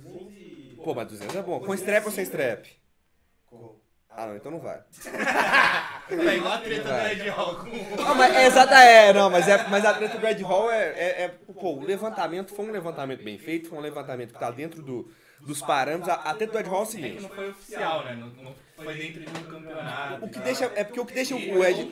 [0.03, 0.81] 200 e...
[0.83, 1.61] Pô, mas 200 é bom.
[1.61, 2.65] Com strap ou sem strap?
[3.47, 3.75] Com-
[4.11, 4.81] Ah, não, então não vai.
[6.11, 7.13] É igual a treta do Vai.
[7.13, 7.67] Ed Hall com
[8.03, 10.89] Não, mas é exata, é, não, mas, é, mas a treta do Red Hall é,
[10.89, 14.51] é, é- Pô, o levantamento foi um levantamento bem feito, foi um levantamento que tá
[14.51, 15.09] dentro do,
[15.41, 16.09] dos parâmetros.
[16.09, 17.23] A, a treta do Ed Hall é o É que seguinte.
[17.23, 18.15] não foi oficial, né?
[18.17, 20.25] Não, não foi dentro de um campeonato.
[20.25, 20.65] O que deixa.
[20.75, 21.89] É porque o que deixa o Ed.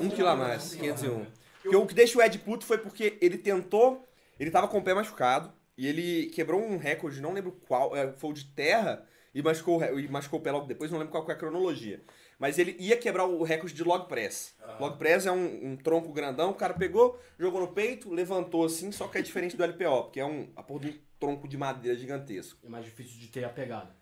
[0.00, 1.26] Um quilo a mais, 501.
[1.62, 4.08] Porque o que deixa o Ed puto foi porque ele tentou.
[4.38, 5.52] Ele tava com o pé machucado.
[5.76, 7.94] E ele quebrou um recorde, não lembro qual.
[7.94, 9.04] é, Foi o de terra.
[9.32, 12.02] E machucou, e machucou o pé logo depois, não lembro qual é a cronologia.
[12.38, 14.56] Mas ele ia quebrar o recorde de log press.
[14.80, 18.90] Log press é um, um tronco grandão, o cara pegou, jogou no peito, levantou assim,
[18.90, 21.56] só que é diferente do LPO, porque é um, a porra de um tronco de
[21.56, 22.58] madeira gigantesco.
[22.64, 23.94] É mais difícil de ter a pegada.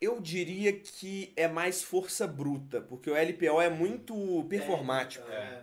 [0.00, 5.26] Eu diria que é mais força bruta, porque o LPO é muito performático.
[5.28, 5.62] É.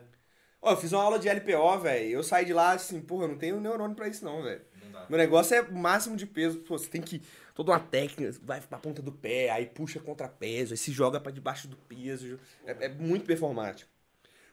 [0.60, 2.10] Ó, eu fiz uma aula de LPO, velho.
[2.10, 4.62] Eu saí de lá assim, porra, eu não tenho neurônio pra isso não, velho.
[5.10, 6.60] Meu negócio é o máximo de peso.
[6.60, 7.22] Pô, você tem que.
[7.54, 11.20] Toda uma técnica, vai pra ponta do pé, aí puxa contra peso, aí se joga
[11.20, 12.40] pra debaixo do peso.
[12.66, 13.90] É, é muito performático.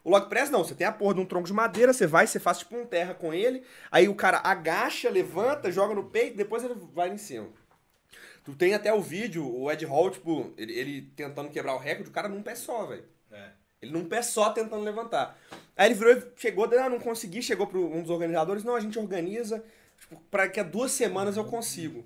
[0.03, 2.27] O log press não, você tem a porra de um tronco de madeira, você vai,
[2.27, 6.37] você faz tipo um terra com ele, aí o cara agacha, levanta, joga no peito,
[6.37, 7.49] depois ele vai em cima.
[8.45, 12.09] Tu tem até o vídeo, o Ed Hall, tipo, ele, ele tentando quebrar o recorde,
[12.09, 13.05] o cara num pé só, velho.
[13.31, 13.51] É.
[13.83, 15.39] Ele num pé só tentando levantar.
[15.77, 18.81] Aí ele virou e chegou, ah, não consegui, chegou para um dos organizadores, não, a
[18.81, 19.63] gente organiza,
[19.99, 22.05] tipo, pra que a duas semanas eu consigo.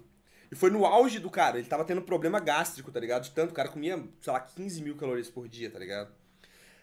[0.54, 3.24] E foi no auge do cara, ele tava tendo problema gástrico, tá ligado?
[3.24, 6.12] De tanto, o cara comia, sei lá, 15 mil calorias por dia, tá ligado?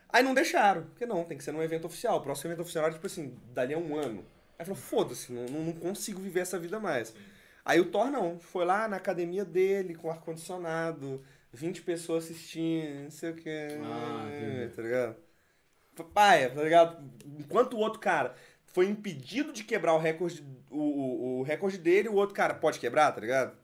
[0.10, 2.18] Aí não deixaram, porque não, tem que ser num evento oficial.
[2.18, 4.26] O próximo evento oficial era, tipo assim, dali a um ano.
[4.60, 7.16] Aí falou, foda-se, não, não, consigo viver essa vida mais.
[7.64, 13.12] Aí o Thor não, foi lá na academia dele, com ar-condicionado, 20 pessoas assistindo, não
[13.12, 15.16] sei o que, Ah, tá ligado?
[16.14, 17.10] Paia, tá ligado?
[17.40, 22.10] Enquanto o outro cara foi impedido de quebrar o recorde, o, o, o recorde dele,
[22.10, 23.61] o outro cara pode quebrar, tá ligado?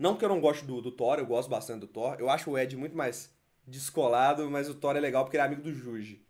[0.00, 2.16] Não que eu não goste do, do Thor, eu gosto bastante do Thor.
[2.18, 3.30] Eu acho o Ed muito mais
[3.66, 6.24] descolado, mas o Thor é legal porque ele é amigo do Juji.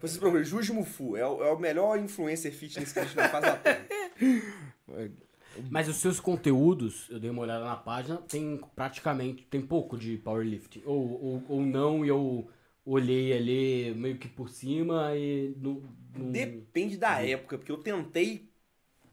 [0.00, 3.28] Vocês procuram, Juji Mufu, é o, é o melhor influencer fitness que a gente não
[3.28, 3.86] faz terra.
[5.70, 10.16] Mas os seus conteúdos, eu dei uma olhada na página, tem praticamente, tem pouco de
[10.18, 10.82] powerlifting.
[10.84, 12.48] Ou, ou, ou não, e eu
[12.84, 15.82] olhei ali meio que por cima e não...
[16.14, 18.47] não- Depende da época, porque eu tentei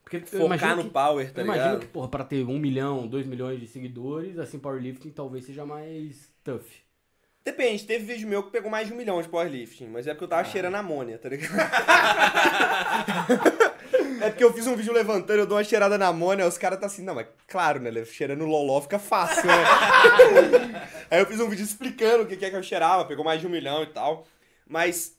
[0.05, 1.79] Porque focar no que- power, tá eu imagino ligado?
[1.81, 6.31] que, porra, pra ter um milhão, dois milhões de seguidores, assim, powerlifting talvez seja mais
[6.43, 6.61] tough.
[7.43, 10.23] Depende, teve vídeo meu que pegou mais de um milhão de powerlifting, mas é porque
[10.23, 10.37] eu Ah.
[10.41, 11.53] tava cheirando amônia, tá ligado?
[14.21, 16.79] é porque eu fiz um vídeo levantando, eu dou uma cheirada na amônia, os caras
[16.79, 19.53] tá assim, não, mas claro, né, cheirando loló fica fácil, né?
[21.11, 23.47] Aí eu fiz um vídeo explicando o que é que eu cheirava, pegou mais de
[23.47, 24.25] um milhão e tal,
[24.67, 25.15] mas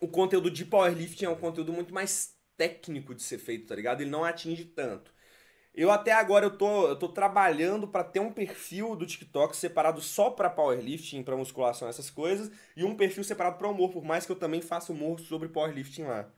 [0.00, 4.00] o conteúdo de powerlifting é um conteúdo muito mais técnico de ser feito, tá ligado?
[4.00, 5.14] Ele não atinge tanto.
[5.74, 10.00] Eu até agora eu tô, eu tô trabalhando pra ter um perfil do TikTok separado
[10.00, 14.24] só pra powerlifting, pra musculação, essas coisas, e um perfil separado pra humor, por mais
[14.24, 16.32] que eu também faça humor sobre powerlifting lá.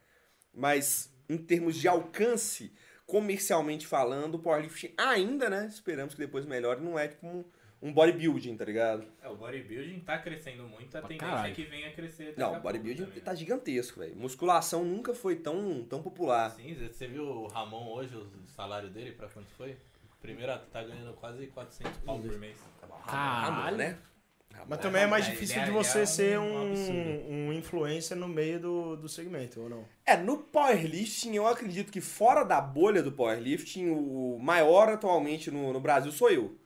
[0.52, 2.72] Mas em termos de alcance,
[3.06, 7.44] comercialmente falando, powerlifting ainda, né, esperamos que depois melhore, não é tipo um,
[7.80, 9.06] um bodybuilding, tá ligado?
[9.22, 11.52] É, o bodybuilding tá crescendo muito, a tendência caralho.
[11.52, 12.34] é que venha a crescer.
[12.36, 13.36] Não, pouco bodybuilding também, tá né?
[13.36, 14.16] gigantesco, velho.
[14.16, 16.50] Musculação nunca foi tão, tão popular.
[16.50, 19.76] Sim, você viu o Ramon hoje, o salário dele, pra quanto foi?
[20.20, 22.58] Primeiro tá ganhando quase 400 pau por mês.
[22.82, 23.76] Ramon, Caralho.
[23.76, 23.98] né?
[24.66, 26.72] Mas também é mais É, difícil é- de ele você é ser um
[27.48, 29.84] um influencer no meio do, do segmento, ou não?
[30.04, 35.72] É, no powerlifting, eu acredito que fora da bolha do powerlifting, o maior atualmente no,
[35.72, 36.57] no Brasil sou eu.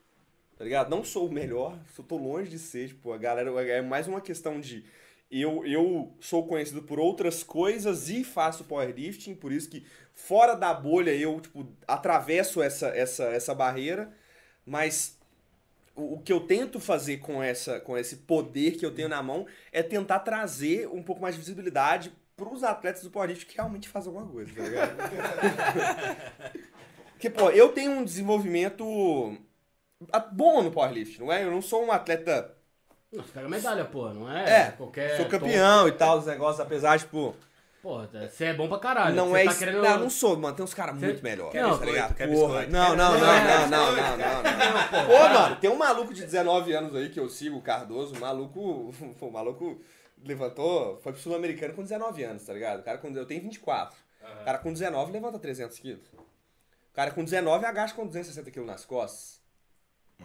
[0.62, 0.90] Tá ligado?
[0.90, 4.20] Não sou o melhor, só tô longe de ser, tipo, a galera, é mais uma
[4.20, 4.84] questão de
[5.28, 9.84] eu, eu sou conhecido por outras coisas e faço powerlifting, por isso que
[10.14, 14.16] fora da bolha eu, tipo, atravesso essa, essa, essa barreira,
[14.64, 15.18] mas
[15.96, 19.20] o, o que eu tento fazer com, essa, com esse poder que eu tenho na
[19.20, 23.88] mão é tentar trazer um pouco mais de visibilidade pros atletas do powerlifting que realmente
[23.88, 24.96] fazem alguma coisa, tá ligado?
[27.18, 29.36] Porque, pô, eu tenho um desenvolvimento
[30.32, 31.44] bom no powerlifting, não é?
[31.44, 32.54] Eu não sou um atleta
[33.12, 34.60] Não, você pega medalha, pô, não é?
[34.68, 37.34] É, qualquer sou campeão e tal, os negócios, apesar, tipo,
[37.82, 39.16] Porra, você é bom pra caralho.
[39.16, 39.42] não é.
[39.44, 39.82] tá isso- querendo...
[39.82, 40.54] Não, não sou, mano.
[40.54, 42.14] Tem uns caras muito melhores, Não, tá ligado?
[42.14, 42.64] quer Porra.
[42.68, 45.06] Não, não, não, não, não, não, não.
[45.06, 48.20] Pô, mano, tem um maluco de 19 anos aí que eu sigo, o Cardoso, o
[48.20, 48.94] maluco.
[49.20, 49.80] O maluco
[50.24, 52.78] levantou, foi pro Sul-Americano com 19 anos, tá ligado?
[52.78, 53.08] O cara com.
[53.08, 53.98] Eu tenho 24.
[54.40, 56.06] O cara com 19 levanta 300 quilos.
[56.14, 59.41] O cara com 19 agacha com 260 quilos nas costas.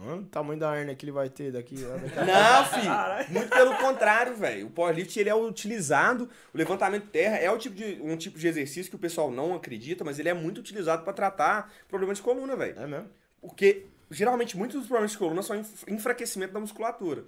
[0.00, 3.32] Mano, o tamanho da hernia que ele vai ter daqui, daqui a Não, filho.
[3.32, 4.66] Muito pelo contrário, velho.
[4.66, 8.38] O powerlift ele é utilizado, o levantamento de terra é o tipo de, um tipo
[8.38, 12.18] de exercício que o pessoal não acredita, mas ele é muito utilizado pra tratar problemas
[12.18, 12.78] de coluna, velho.
[12.78, 13.08] É mesmo?
[13.40, 17.24] Porque geralmente muitos dos problemas de coluna são enf- enfraquecimento da musculatura.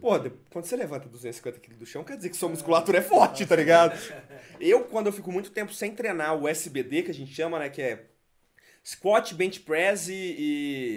[0.00, 0.10] Pô,
[0.50, 3.54] quando você levanta 250 quilos do chão, quer dizer que sua musculatura é forte, tá
[3.56, 3.96] ligado?
[4.58, 7.68] Eu, quando eu fico muito tempo sem treinar o SBD, que a gente chama, né,
[7.68, 8.04] que é
[8.86, 10.14] squat, bench press e,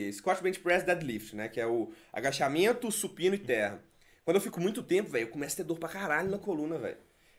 [0.10, 3.82] e squat, bench press, deadlift, né, que é o agachamento, supino e terra.
[4.24, 6.78] Quando eu fico muito tempo, velho, eu começo a ter dor pra caralho na coluna,
[6.78, 6.98] velho.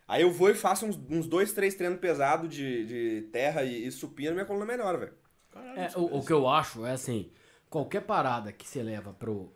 [0.09, 3.87] Aí eu vou e faço uns, uns dois, três treinos pesados de, de terra e,
[3.87, 5.13] e supino e minha coluna melhora, velho.
[5.77, 7.31] É, o, o que eu acho é assim,
[7.69, 9.53] qualquer parada que você leva pro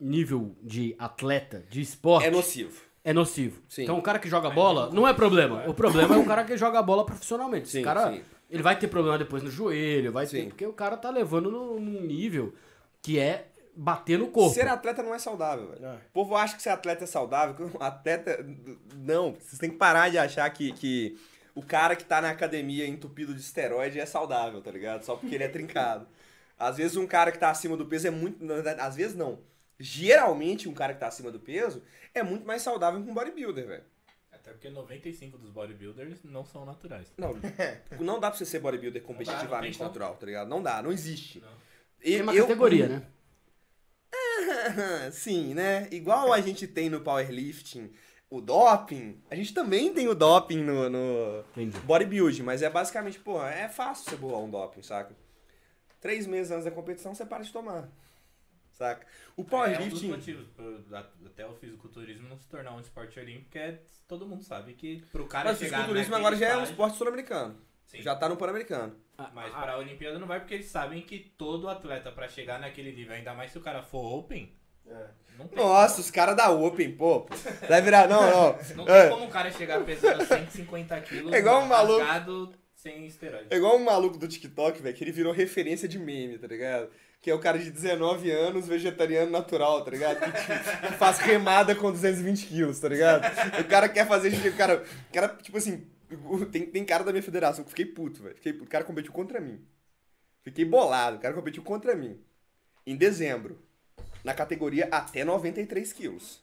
[0.00, 2.82] nível de atleta, de esporte, É nocivo.
[3.04, 3.62] é nocivo.
[3.68, 3.84] Sim.
[3.84, 5.68] Então o cara que joga bola não é problema.
[5.68, 7.68] O problema é o cara que joga bola profissionalmente.
[7.68, 8.22] Esse Sim, cara, sim.
[8.52, 10.48] Ele vai ter problema depois no joelho, vai ter, Sim.
[10.50, 12.52] porque o cara tá levando num nível
[13.00, 14.54] que é bater no corpo.
[14.54, 15.86] Ser atleta não é saudável, velho.
[15.86, 15.94] É.
[15.94, 17.70] O povo acha que ser atleta é saudável.
[17.80, 18.44] Atleta.
[18.94, 21.18] Não, vocês têm que parar de achar que, que
[21.54, 25.02] o cara que tá na academia entupido de esteroide é saudável, tá ligado?
[25.02, 26.06] Só porque ele é trincado.
[26.58, 28.38] Às vezes um cara que tá acima do peso é muito.
[28.78, 29.38] Às vezes não.
[29.80, 31.82] Geralmente um cara que tá acima do peso
[32.14, 33.84] é muito mais saudável que um bodybuilder, velho.
[34.42, 37.06] Até porque 95 dos bodybuilders não são naturais.
[37.16, 37.34] Não,
[38.00, 39.88] não dá pra você ser bodybuilder Não dá, não competitivamente tem como.
[39.88, 40.48] natural, tá ligado?
[40.48, 41.40] Não dá, não existe.
[41.40, 41.48] Não.
[42.04, 43.06] E- É uma eu- categoria, né?
[45.12, 45.88] Sim, né?
[45.90, 47.90] Igual a gente tem no powerlifting
[48.28, 51.78] o doping, a gente também tem o doping no, no Entendi.
[51.80, 55.14] bodybuilding, mas é basicamente, porra, é fácil você bolar um doping, saca?
[56.00, 57.88] Três meses antes da competição você para de tomar,
[58.82, 59.06] saca?
[59.36, 60.08] O É um dos powerlifting...
[60.08, 63.78] motivos pro- da- até o fisiculturismo não se tornar um esporte olímpico é
[64.08, 66.64] todo mundo sabe que pro cara mas o chegar fisiculturismo naquele agora já é um
[66.64, 67.56] esporte sul-americano.
[67.94, 68.96] Já tá no Pan-Americano.
[69.34, 73.14] Mas pra Olimpíada não vai porque eles sabem que todo atleta pra chegar naquele nível,
[73.14, 74.50] ainda mais se o cara for open,
[75.38, 77.26] não tem Nossa, os caras da Open, pô.
[77.68, 78.08] Vai virar.
[78.08, 78.52] Não, não.
[78.54, 79.08] como, não tem É.
[79.08, 82.04] como um cara chegar pesando 150 quilos É igual um maluco.
[82.82, 83.46] Sem esteroide.
[83.48, 86.90] É igual um maluco do TikTok, velho, que ele virou referência de meme, tá ligado?
[87.20, 90.18] Que é o cara de 19 anos, vegetariano natural, tá ligado?
[90.18, 93.24] Que, tipo, que faz remada com 220 quilos, tá ligado?
[93.60, 94.32] O cara quer fazer.
[94.48, 95.86] O cara, o cara tipo assim,
[96.50, 98.34] tem, tem cara da minha federação fiquei puto, velho.
[98.34, 98.52] Fiquei.
[98.52, 99.64] O cara competiu contra mim.
[100.42, 101.18] Fiquei bolado.
[101.18, 102.20] O cara competiu contra mim.
[102.84, 103.62] Em dezembro.
[104.24, 106.42] Na categoria até 93 quilos.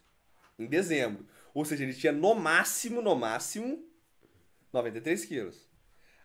[0.57, 1.25] Em dezembro.
[1.53, 3.83] Ou seja, ele tinha no máximo, no máximo,
[4.71, 5.68] 93 quilos.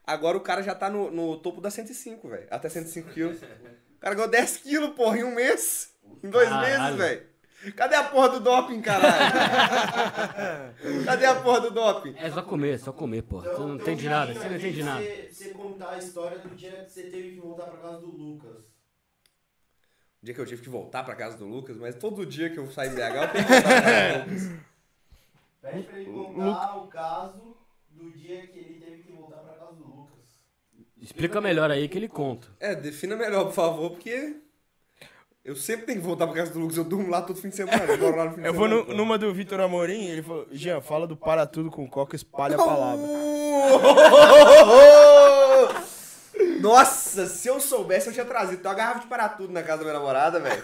[0.07, 2.47] Agora o cara já tá no, no topo da 105, velho.
[2.51, 3.43] Até 105 quilos.
[3.43, 5.95] O cara ganhou 10 quilos, porra, em um mês.
[6.23, 6.97] Em dois Caralho.
[6.97, 7.35] meses, velho.
[7.73, 9.33] Cadê a porra do doping, caralho?
[11.07, 12.15] Cadê a porra do doping?
[12.19, 13.41] É só comer, só comer, pô.
[13.41, 15.01] Você não então, entende nada, você não entende nada.
[15.01, 18.09] Você, você contar a história do dia que você teve que voltar pra casa do
[18.09, 18.57] Lucas.
[20.23, 22.59] O dia que eu tive que voltar pra casa do Lucas, mas todo dia que
[22.59, 24.61] eu saio de BH eu tenho que voltar pra casa do Lucas.
[25.63, 27.57] Pede pra ele contar o caso
[27.91, 29.54] do dia que ele teve que voltar pra.
[31.05, 32.49] Explica melhor aí que ele conta.
[32.59, 34.37] É, defina melhor, por favor, porque
[35.45, 36.77] eu sempre tenho que voltar pra casa do Lucas.
[36.79, 37.85] Eu durmo lá todo fim de semana.
[37.85, 38.87] Eu moro lá no fim de Eu vou semana.
[38.89, 42.57] no- numa do Vitor Amorim, ele falou, Jean, fala do para tudo com coca, espalha
[42.57, 43.07] a palavra.
[46.61, 48.63] Nossa, se eu soubesse, eu tinha trazido.
[48.63, 50.63] Tem uma garrafa de para tudo na casa da minha namorada, velho.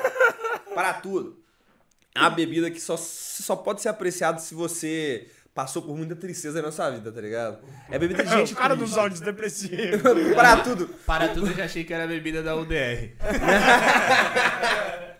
[0.75, 1.39] Para tudo.
[2.15, 6.63] É uma bebida que só, só pode ser apreciada se você passou por muita tristeza
[6.63, 7.59] na sua vida, tá ligado?
[7.91, 8.91] É bebida de gente o cara triste.
[8.91, 10.01] dos áudios depressivos.
[10.35, 10.87] para tudo.
[11.07, 13.11] Para tudo, eu já achei que era bebida da UDR.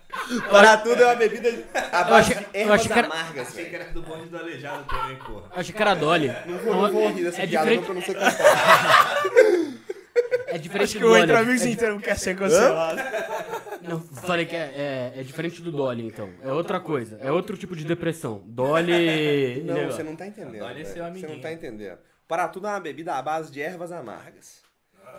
[0.49, 1.49] Para tudo é uma bebida
[1.91, 4.85] à base de ervas achei que era- amargas, Achei que era do bonde do Aleijado
[4.85, 5.49] também, porra.
[5.53, 6.31] Eu achei que era Dolly.
[6.45, 9.77] Não vou, não vou rir dessa é piada, não, diferente, pra não ser.
[10.47, 11.23] É diferente Acho que do o Dolly.
[11.23, 13.01] Entre Amigos inteiro quer ser cancelado.
[13.81, 16.29] Não, falei que é, é, é diferente do Dolly, então.
[16.43, 17.17] É outra coisa.
[17.21, 18.43] É outro tipo de depressão.
[18.45, 19.63] Dolly.
[19.63, 20.55] Não, você não tá entendendo.
[20.71, 20.85] Esse velho.
[20.85, 21.33] Você amiguinho.
[21.33, 21.99] não tá entendendo.
[22.27, 24.61] Para tudo é uma bebida à base de ervas amargas.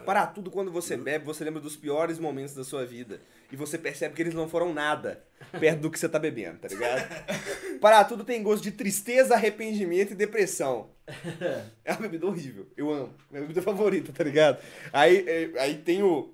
[0.04, 3.20] Para tudo, quando você bebe, você lembra dos piores momentos da sua vida.
[3.50, 5.22] E você percebe que eles não foram nada
[5.60, 7.06] perto do que você tá bebendo, tá ligado?
[7.80, 10.90] Para tudo tem gosto de tristeza, arrependimento e depressão.
[11.84, 12.66] É uma bebida horrível.
[12.76, 13.14] Eu amo.
[13.30, 14.58] Minha bebida favorita, tá ligado?
[14.92, 16.32] Aí, é, aí tem o.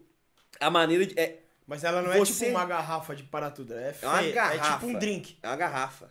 [0.60, 1.18] A maneira de.
[1.18, 4.18] É, Mas ela não é Você- tipo uma garrafa de para tudo, é É uma
[4.18, 4.30] feia.
[4.30, 4.72] É garrafa.
[4.74, 5.38] tipo um drink.
[5.42, 6.08] é uma garrafa.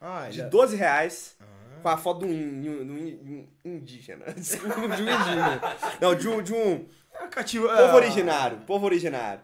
[0.00, 0.48] Ah, de já.
[0.48, 1.36] 12 reais
[1.82, 4.24] com a foto de um, um indígena.
[4.36, 5.60] Desculpa, de um indígena.
[6.00, 8.58] Não, de um, de um É povo ah, originário.
[8.66, 9.40] Povo originário.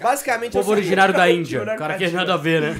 [0.00, 1.62] Basicamente é Povo originário da Índia.
[1.62, 2.70] O cara que quer nada a ver, né?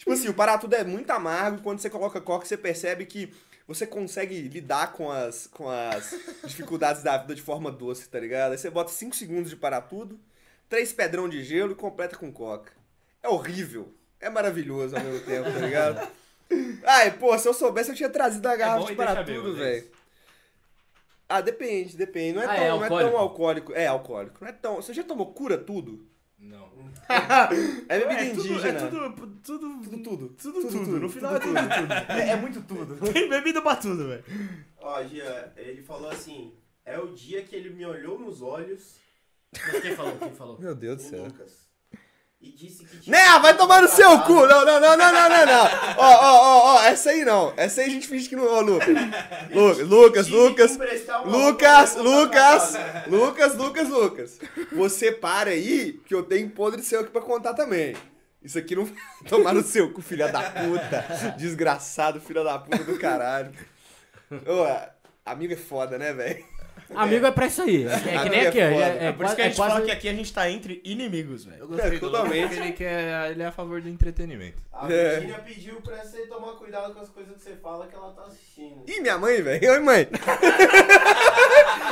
[0.00, 3.30] Tipo assim, o Paratudo é muito amargo e quando você coloca coca, você percebe que
[3.68, 8.52] você consegue lidar com as, com as dificuldades da vida de forma doce, tá ligado?
[8.52, 10.18] Aí você bota 5 segundos de Paratudo,
[10.70, 12.72] 3 pedrão de gelo e completa com coca.
[13.22, 13.92] É horrível.
[14.18, 16.08] É maravilhoso ao mesmo tempo, tá ligado?
[16.82, 19.70] Ai, pô, se eu soubesse, eu tinha trazido a garrafa bom de Paratudo, bêbado, é
[19.70, 19.90] velho.
[21.28, 22.36] Ah, depende, depende.
[22.36, 23.72] Não é, Ah, tão, é não é tão alcoólico.
[23.74, 24.38] É alcoólico.
[24.40, 24.76] Não é tão.
[24.76, 26.08] Você já tomou cura tudo?
[26.40, 26.68] Não.
[27.88, 28.88] É bebida É tudo, é indígena.
[28.88, 30.28] tudo, tudo, Tudo, tudo.
[30.36, 31.00] tudo, tudo.
[31.00, 31.92] No final é tudo, tudo.
[32.12, 32.96] É, é muito tudo.
[33.12, 34.24] Tem bebida pra tudo, velho.
[34.78, 36.52] Ó, Gia, ele falou assim:
[36.84, 38.96] é o dia que ele me olhou nos olhos,
[39.52, 40.16] Mas quem falou?
[40.18, 40.58] Quem falou?
[40.60, 41.24] Meu Deus do céu.
[41.24, 41.68] Lucas,
[42.40, 43.16] e disse que tinha.
[43.16, 44.46] Né, vai tomar no seu cu!
[44.46, 45.64] Não, não, não, não, não, não, não.
[45.98, 47.52] Ó, ó, ó, ó, essa aí não.
[47.56, 48.46] Essa aí a gente finge que não.
[48.46, 48.88] Ó, Lucas.
[49.86, 50.78] Lucas, Lucas, Lucas.
[51.26, 52.76] Lucas, Lucas.
[53.06, 54.38] Lucas, Lucas, Lucas.
[54.72, 57.94] Você para aí, que eu tenho podre seu aqui pra contar também.
[58.42, 58.94] Isso aqui não vai
[59.28, 61.34] tomar no seu cu, filha da puta.
[61.36, 63.52] Desgraçado, filha da puta do caralho.
[64.30, 64.90] Ô,
[65.26, 66.42] amigo é foda, né, velho?
[66.94, 67.86] Amigo é pra isso aí.
[67.86, 68.60] É, que nem é aqui.
[68.60, 70.32] É, é, É por isso que a é gente quase- fala que aqui a gente
[70.32, 71.58] tá entre inimigos, velho.
[71.60, 72.54] Eu gostei do totalmente.
[72.58, 74.56] Ele, quer, ele é a favor do entretenimento.
[74.72, 75.14] A É.
[75.14, 78.22] Virginia pediu pra você tomar cuidado com as coisas que você fala que ela tá
[78.24, 78.82] assistindo.
[78.88, 79.72] Ih, minha mãe, velho.
[79.72, 80.08] Oi, mãe.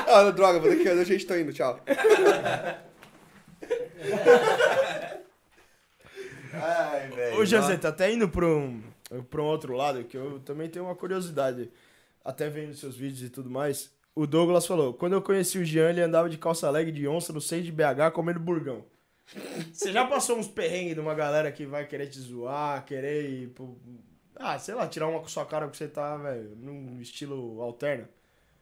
[0.08, 0.88] Ó, droga, vou ter que.
[0.88, 1.78] Eu já estou indo, tchau.
[6.52, 7.38] Ai, velho.
[7.38, 8.82] Ô, Joseta, até indo pra um,
[9.30, 11.70] pra um outro lado, que eu também tenho uma curiosidade,
[12.24, 13.90] até vendo seus vídeos e tudo mais.
[14.20, 17.32] O Douglas falou, quando eu conheci o Jean, ele andava de calça leg de onça
[17.32, 18.84] no seio de BH comendo burgão.
[19.72, 23.48] Você já passou uns perrengues de uma galera que vai querer te zoar, querer ir
[23.50, 23.78] pro...
[24.34, 28.08] Ah, sei lá, tirar uma com sua cara porque você tá, velho, num estilo alterno?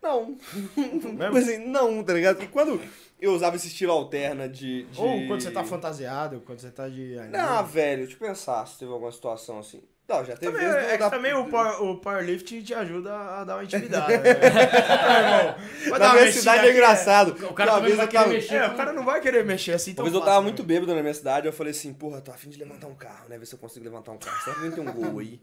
[0.03, 0.37] Não.
[0.77, 1.37] Mesmo?
[1.39, 2.37] Assim, não, tá ligado?
[2.37, 2.79] Porque quando
[3.19, 4.85] eu usava esse estilo alterna de.
[4.85, 7.17] de- Ou quando você tá fantasiado, quando você tá de...
[7.31, 9.83] Não, velho, deixa eu pensar se teve alguma situação assim.
[10.09, 13.13] Não, já teve Também, vezes é que da- também o, power, o powerlifting te ajuda
[13.13, 14.13] a dar uma intimidade.
[14.19, 14.31] né?
[14.31, 17.31] É, irmão, Na minha cidade é aqui, engraçado.
[17.51, 18.55] O cara vez vai tava- mexer.
[18.55, 20.45] É, o cara não vai querer mexer assim tão Uma vez eu tava né?
[20.45, 23.29] muito bêbado na minha cidade, eu falei assim, porra, tô afim de levantar um carro,
[23.29, 23.37] né?
[23.37, 24.41] Ver se eu consigo levantar um carro.
[24.45, 25.41] Será que tem um gol aí?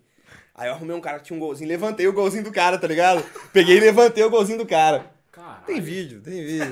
[0.56, 2.88] Aí eu arrumei um cara que tinha um golzinho, levantei o golzinho do cara, tá
[2.88, 3.22] ligado?
[3.52, 5.12] Peguei e levantei o golzinho do cara.
[5.30, 5.64] Caralho.
[5.66, 6.72] Tem vídeo, tem vídeo.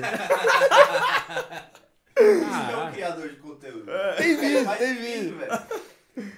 [2.16, 3.84] Você é um criador de conteúdo.
[4.16, 5.38] Tem vídeo, tem vídeo, vídeo.
[5.38, 5.62] velho.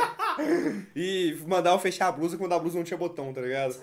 [0.96, 3.76] E mandar eu fechar a blusa quando a blusa não tinha botão, tá ligado?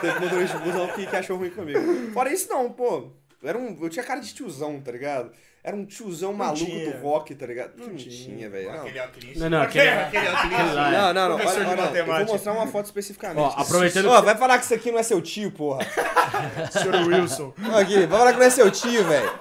[0.00, 1.80] Teve motorista de blusa que, que achou ruim comigo.
[2.12, 3.10] Fora isso, não, pô.
[3.42, 5.32] Era um, eu tinha cara de tiozão, tá ligado?
[5.66, 6.92] Era um tiozão maluco tinha.
[6.92, 7.72] do rock, tá ligado?
[7.76, 8.08] Não, tinha.
[8.08, 8.70] tinha, velho.
[8.70, 8.82] Não.
[8.82, 9.36] Aquele óculos.
[9.36, 10.52] Não, não, aquele, Aquele óculos.
[10.52, 11.34] Não, não, não.
[11.44, 13.40] Olha, olha, eu vou mostrar uma foto especificamente.
[13.40, 15.80] Ó, aproveitando Ó, vai falar que isso aqui não é seu tio, porra.
[16.70, 17.52] Senhor Wilson.
[17.80, 19.32] Aqui, vai falar que não é seu tio, velho.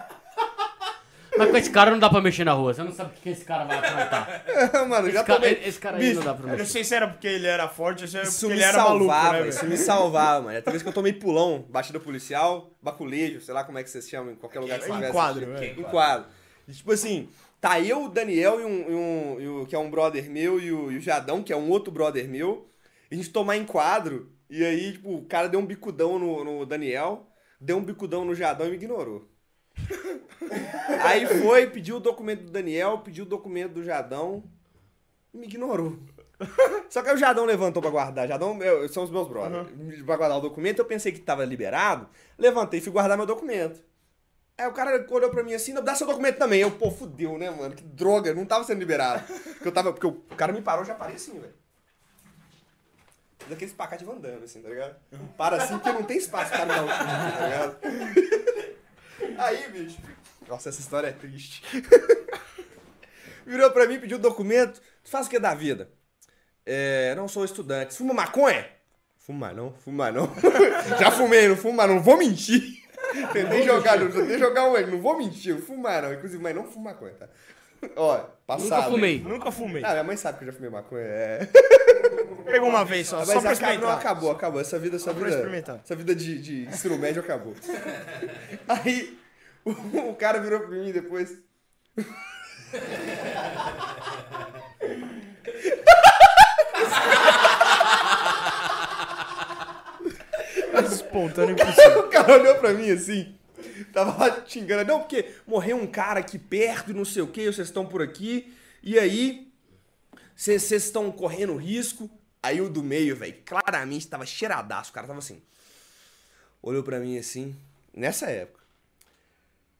[1.38, 2.74] Mas com esse cara não dá pra mexer na rua.
[2.74, 4.46] Você não sabe o que esse cara vai aprontar.
[4.88, 5.62] Mano, já Esse cara, tomei...
[5.66, 6.72] esse cara aí Bicho, não dá pra Eu não mexer.
[6.72, 8.78] sei se era porque ele era forte ou se era Isso porque me ele era
[8.84, 9.50] maluco, salvava, né, velho?
[9.50, 10.62] isso me salvava, mano.
[10.62, 14.08] Tem vez que eu tomei pulão, batida policial, baculejo, sei lá como é que vocês
[14.08, 15.12] chamam em qualquer lugar que você tivesse.
[15.12, 15.80] Enquadro, velho.
[15.82, 16.26] Enquadro.
[16.68, 17.30] E, tipo assim,
[17.60, 20.60] tá eu, o Daniel, e um, e um- e o- que é um brother meu,
[20.60, 22.68] e o, e o Jadão, que é um outro brother meu,
[23.12, 26.66] e a gente tomar enquadro, e aí, tipo, o cara deu um bicudão no, no
[26.66, 27.28] Daniel,
[27.60, 29.28] deu um bicudão no Jadão e me ignorou.
[31.04, 34.44] aí foi, pediu o documento do Daniel, pediu o documento do Jadão,
[35.34, 35.98] e me ignorou.
[36.90, 38.28] Só que aí o Jadão levantou pra guardar.
[38.28, 39.68] Jadão meu, são os meus brothers.
[40.06, 42.08] Pra guardar o documento, eu pensei que tava liberado.
[42.38, 43.82] Levantei e fui guardar meu documento.
[44.58, 46.62] Aí o cara olhou pra mim assim, "Não, dá seu documento também.
[46.62, 47.76] Eu, pô, fudeu, né, mano?
[47.76, 49.22] Que droga, não tava sendo liberado.
[49.56, 49.92] Porque eu tava.
[49.92, 51.54] Porque o cara me parou, eu já parei assim, velho.
[53.50, 54.96] Daqueles pacá de Van Damme, assim, tá ligado?
[55.38, 57.78] Para assim porque não tem espaço pra dar chute, tá ligado?
[59.38, 59.98] Aí, bicho.
[60.48, 61.64] Nossa, essa história é triste.
[63.46, 64.82] Virou pra mim, pediu o documento.
[65.04, 65.90] Tu faz o que da vida?
[66.66, 67.96] É, não sou estudante.
[67.96, 68.68] Fuma maconha?
[69.18, 70.32] Fuma não, fuma não.
[71.00, 72.02] Já fumei, não fuma não.
[72.02, 72.84] Vou mentir.
[73.32, 76.14] Tentei jogar, não, tentei jogar um, não vou mentir, eu fumar não.
[76.14, 77.30] Inclusive, mãe, não fuma maconha, tá?
[77.96, 78.18] Ó,
[78.48, 78.70] passado.
[78.70, 79.20] Nunca fumei.
[79.22, 79.84] Nunca fumei.
[79.86, 81.48] Ah, minha mãe sabe que eu já fumei maconha, é.
[82.46, 83.98] Pegou uma vez só, Mas só pra acabou, não, experimentar.
[83.98, 84.62] acabou, acabou.
[84.62, 85.30] Essa vida, essa vida.
[85.30, 85.80] experimentar.
[85.84, 87.54] Essa vida de, de ensino médio acabou.
[88.68, 89.18] Aí,
[89.64, 89.72] o,
[90.10, 91.38] o cara virou pra mim depois.
[100.92, 102.00] Espontâneo impossível.
[102.02, 103.36] O cara olhou pra mim assim,
[103.94, 104.86] tava lá xingando.
[104.86, 108.02] Não, porque morreu um cara aqui perto e não sei o que, vocês estão por
[108.02, 108.54] aqui.
[108.84, 109.48] E aí,
[110.36, 112.10] vocês estão correndo risco.
[112.42, 114.92] Aí o do meio, velho, claramente tava cheiradaço.
[114.92, 115.42] O cara tava assim.
[116.62, 117.56] Olhou pra mim assim,
[117.94, 118.64] nessa época.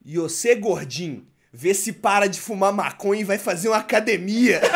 [0.04, 4.62] E você, gordinho, vê se para de fumar maconha e vai fazer uma academia.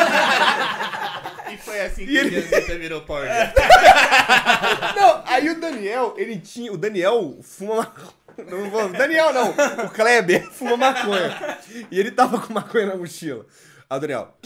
[1.51, 3.27] E foi assim que ele- você virou Power
[4.95, 6.71] Não, aí o Daniel, ele tinha.
[6.71, 8.13] O Daniel fuma maconha.
[8.47, 9.51] Não vou, Daniel não,
[9.85, 11.59] o Kleber fuma maconha.
[11.91, 13.45] E ele tava com maconha na mochila.
[13.89, 14.37] Aí o Daniel.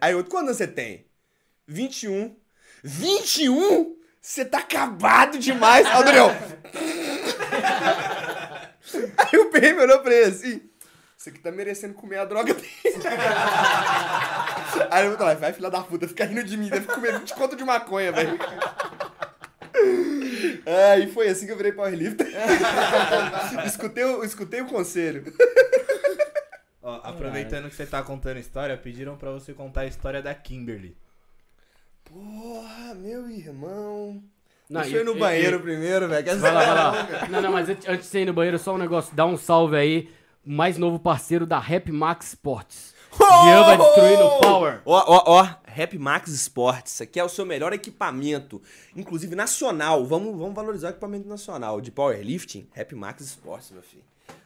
[0.00, 1.06] Aí outro, quando você tem?
[1.66, 2.36] 21.
[2.82, 3.96] 21?
[4.20, 5.86] Você tá acabado demais.
[5.86, 6.30] Aí o Daniel.
[9.16, 10.62] Aí o PM olhou pra ele assim.
[11.16, 12.70] Você aqui tá merecendo comer a droga dele.
[14.90, 17.56] Aí eu falar, vai filha da puta, fica rindo de mim, deve comer 20 conto
[17.56, 18.38] de maconha, velho.
[20.66, 22.26] É, e foi assim que eu virei powerlifter.
[23.66, 25.24] escutei, o- escutei o conselho.
[26.82, 30.96] Ó, aproveitando que você tá contando história, pediram pra você contar a história da Kimberly.
[32.04, 34.22] Porra, meu irmão.
[34.70, 36.38] Não, Deixa eu ir no e- banheiro e- primeiro, velho.
[36.40, 37.28] Vai lá, vai lá.
[37.28, 39.14] Não, não, mas antes de você ir no banheiro, só um negócio.
[39.14, 40.10] Dá um salve aí.
[40.46, 42.94] o Mais novo parceiro da Rap Max Sports.
[43.18, 44.80] Jean vai destruir no Power.
[44.84, 45.48] Ó, ó, ó.
[45.78, 46.94] Rap Max Sports.
[46.94, 48.60] Isso aqui é o seu melhor equipamento.
[48.96, 50.04] Inclusive nacional.
[50.04, 51.80] Vamos, vamos valorizar o equipamento nacional.
[51.80, 54.02] De powerlifting, Rap Max Sports, meu filho.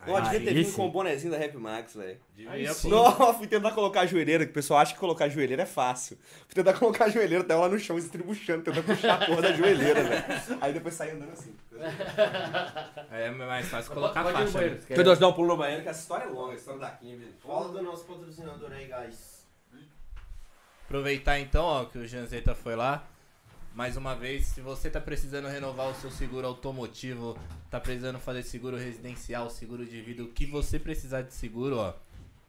[0.06, 2.18] Ó, devia ter vindo com o bonezinho da Rap Max, velho.
[2.36, 2.88] Devia, pô.
[2.88, 5.66] Não, fui tentar colocar a joelheira, que o pessoal acha que colocar a joelheira é
[5.66, 6.18] fácil.
[6.46, 9.52] Fui tentar colocar a joelheira, tava lá no chão, estribuchando, tentando puxar a porra da
[9.54, 10.58] joelheira, velho.
[10.60, 11.54] Aí depois saí andando assim.
[13.10, 14.60] Aí é mais fácil colocar no faixa.
[14.60, 14.78] né?
[14.86, 17.16] Pedro, dá um pulo no banheiro, que essa história é longa, a história da Kim,
[17.16, 17.32] velho.
[17.42, 19.31] Fala do nosso patrocinador aí, guys.
[20.92, 23.08] Aproveitar então, ó, que o Janzeta foi lá.
[23.74, 27.34] Mais uma vez, se você tá precisando renovar o seu seguro automotivo,
[27.70, 31.94] tá precisando fazer seguro residencial, seguro de vida, o que você precisar de seguro, ó,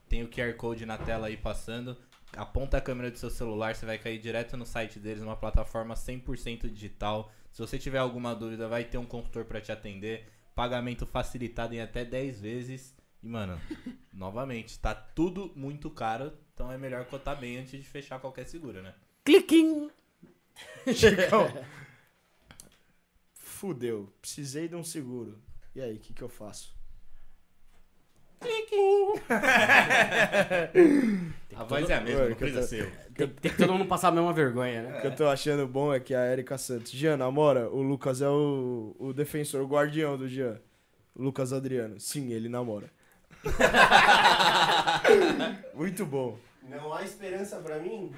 [0.09, 1.95] tem o QR Code na tela aí passando.
[2.35, 5.95] Aponta a câmera do seu celular, você vai cair direto no site deles, uma plataforma
[5.95, 7.31] 100% digital.
[7.49, 10.27] Se você tiver alguma dúvida, vai ter um consultor para te atender.
[10.53, 12.93] Pagamento facilitado em até 10 vezes.
[13.23, 13.57] E, mano,
[14.11, 18.81] novamente, tá tudo muito caro, então é melhor cotar bem antes de fechar qualquer seguro,
[18.81, 18.93] né?
[19.25, 19.89] Cliquinho!
[20.93, 21.51] Chicão.
[23.33, 24.11] Fudeu.
[24.21, 25.39] Precisei de um seguro.
[25.75, 26.73] E aí, o que, que eu faço?
[31.55, 32.91] A voz é a mesma, não que eu precisa tô- ser.
[33.15, 34.97] Tem, tem que todo mundo passar a mesma vergonha, né?
[34.97, 36.91] O que eu tô achando bom é que a Erika Santos.
[36.91, 37.69] Jean, namora?
[37.69, 40.59] O Lucas é o, o defensor, o guardião do Jean.
[41.15, 41.99] Lucas Adriano.
[41.99, 42.89] Sim, ele namora.
[45.73, 46.37] Muito bom.
[46.69, 48.11] Não há esperança pra mim?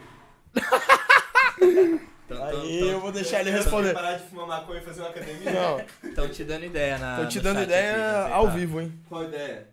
[2.29, 3.93] Aí eu vou deixar ele responder.
[3.93, 5.51] parar de fumar maconha e fazer uma academia?
[5.51, 7.17] Não, Estão te dando ideia na.
[7.17, 8.99] tô te dando ideia aqui, ao vivo, hein?
[9.07, 9.67] Qual a ideia?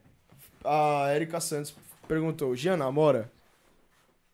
[0.65, 1.75] A Erika Santos
[2.07, 3.31] perguntou: Jean, namora?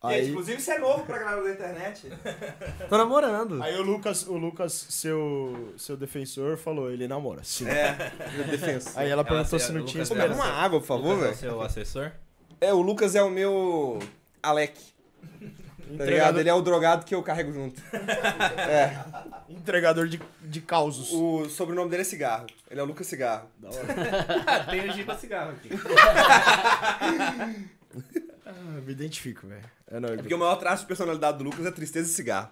[0.01, 2.07] Gente, Aí, inclusive você é novo pra galera da internet.
[2.87, 3.61] Tô namorando.
[3.61, 7.43] aí o Lucas, o Lucas seu, seu defensor, falou: ele namora.
[7.43, 7.67] Sim.
[7.67, 8.93] É, meu defensor.
[8.95, 11.25] Aí ela perguntou Ela- se não tinha Lucas Pô, uma água, por favor, Lucas é
[11.25, 11.35] o velho.
[11.37, 12.11] seu assessor?
[12.61, 13.99] É, o Lucas é o meu
[14.41, 14.79] Alec.
[15.97, 16.39] Tá ligado?
[16.39, 17.81] Ele é o drogado que eu carrego junto.
[18.57, 18.95] É.
[19.49, 21.11] entregador de, de causos.
[21.11, 22.45] O sobrenome dele é Cigarro.
[22.71, 23.47] Ele é o Lucas Cigarro.
[24.69, 25.69] Tem o Giba Cigarro aqui.
[28.49, 29.63] Ah, me identifico, velho.
[29.87, 30.15] É nóis.
[30.19, 32.49] Porque o maior traço de personalidade do Lucas é tristeza e cigarro.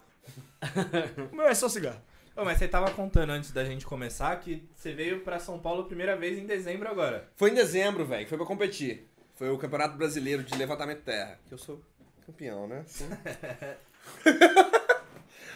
[1.31, 2.01] O meu é só cigarro.
[2.35, 5.81] Ô, mas você tava contando antes da gente começar que você veio pra São Paulo
[5.81, 7.27] a primeira vez em dezembro agora.
[7.35, 9.07] Foi em dezembro, velho, que foi pra competir.
[9.35, 11.39] Foi o Campeonato Brasileiro de Levantamento de Terra.
[11.47, 11.81] Que eu sou
[12.25, 12.83] campeão, né?
[12.85, 13.07] Sim.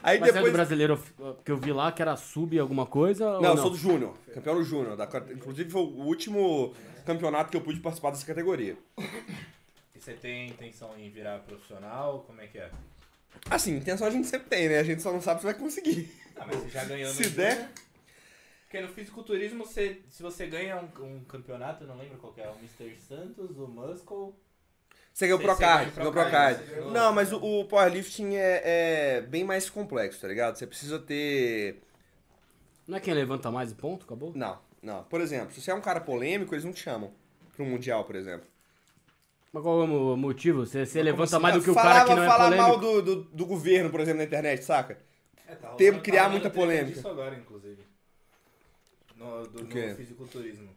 [0.04, 0.54] Aí Mas é do depois.
[0.54, 1.04] brasileiro
[1.46, 3.28] que eu vi lá, que era sub alguma coisa?
[3.36, 3.62] ou Não, eu não?
[3.62, 4.16] sou do Júnior.
[4.34, 4.98] Campeão do Júnior.
[4.98, 6.74] da Inclusive foi o último
[7.06, 8.76] campeonato que eu pude participar dessa categoria.
[10.02, 12.24] E você tem intenção em virar profissional?
[12.26, 12.72] Como é que é?
[13.52, 14.80] Assim, intenção a gente sempre tem, né?
[14.80, 16.12] A gente só não sabe se vai conseguir.
[16.36, 17.70] Ah, mas você já ganhou no Se der.
[18.64, 22.42] Porque no fisiculturismo, você, se você ganha um, um campeonato, eu não lembro qual que
[22.42, 22.98] é, o Mr.
[23.00, 24.34] Santos, o Muscle...
[25.14, 26.66] Você ganhou Você- o você ganhou Procard, o ganhou o Procard, Procard.
[26.66, 28.62] você ganhou- Não, mas o, o powerlifting é,
[29.18, 30.56] é bem mais complexo, tá ligado?
[30.58, 31.80] Você precisa ter.
[32.88, 34.06] Não é quem levanta mais e ponto?
[34.06, 34.32] Acabou?
[34.34, 35.04] Não, não.
[35.04, 37.14] Por exemplo, se você é um cara polêmico, eles não te chamam
[37.60, 38.48] um mundial, por exemplo.
[39.54, 40.66] Mas qual é o motivo?
[40.66, 43.02] Você, você levanta mais do que o Falava- cara que não é falar mal do,
[43.02, 44.98] do, do governo, por exemplo, na internet, saca?
[45.46, 46.96] É, tá rolando- criar tá muita polêmica.
[46.96, 47.84] disso agora, inclusive.
[49.18, 49.88] No, do, O quê?
[49.88, 50.70] no fisiculturismo.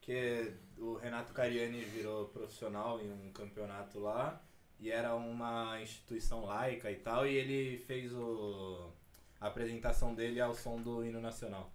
[0.00, 4.40] Que o Renato Cariani virou profissional em um campeonato lá.
[4.78, 7.26] E era uma instituição laica e tal.
[7.26, 8.90] E ele fez o,
[9.40, 11.72] a apresentação dele ao som do hino nacional.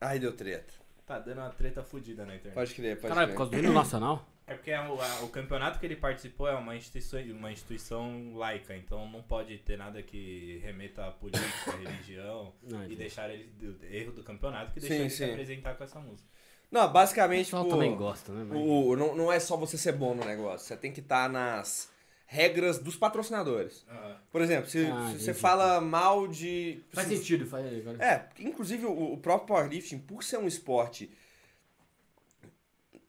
[0.00, 0.72] Aí deu treta.
[1.04, 2.54] Tá dando uma treta fodida na internet.
[2.54, 3.36] Pode crer, pode Caralho, por crer.
[3.36, 4.26] causa do hino nacional?
[4.46, 8.34] É porque a- o, a- o campeonato que ele participou é uma instituição, uma instituição
[8.34, 13.30] laica, então não pode ter nada que remeta à política, à religião Não, e deixar
[13.30, 15.30] ele do erro do campeonato que Sim, deixou ele se sim.
[15.30, 16.28] apresentar com essa música.
[16.70, 18.44] Não, O basicamente, pessoal tipo, também gosta, né?
[18.48, 18.58] Mas...
[18.58, 20.66] o, não, não é só você ser bom no negócio.
[20.66, 21.88] Você tem que estar nas
[22.26, 23.86] regras dos patrocinadores.
[24.32, 26.82] Por exemplo, se, Ah, se você fala mal de.
[26.92, 27.64] Faz se- sentido, faz...
[27.66, 31.10] agora- É, inclusive o, o próprio powerlifting, por ser um esporte.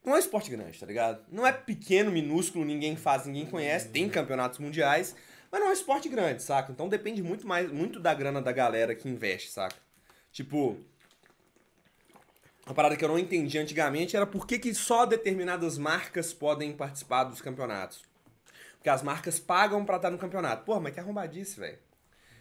[0.05, 1.25] Não é esporte grande, tá ligado?
[1.31, 5.15] Não é pequeno, minúsculo, ninguém faz, ninguém conhece, tem campeonatos mundiais,
[5.51, 6.71] mas não é esporte grande, saca?
[6.71, 9.75] Então depende muito mais, muito da grana da galera que investe, saca?
[10.31, 10.77] Tipo,
[12.65, 16.73] uma parada que eu não entendi antigamente era por que, que só determinadas marcas podem
[16.73, 18.03] participar dos campeonatos.
[18.73, 20.65] Porque as marcas pagam pra estar no campeonato.
[20.65, 21.79] Porra, mas que arrombadice, velho.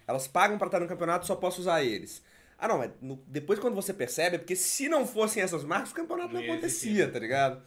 [0.07, 2.23] Elas pagam pra estar no campeonato, só posso usar eles.
[2.59, 5.91] Ah, não, mas no- depois quando você percebe, é porque se não fossem essas marcas,
[5.91, 7.13] o campeonato não, Não ia acontecia, existir.
[7.13, 7.63] tá ligado?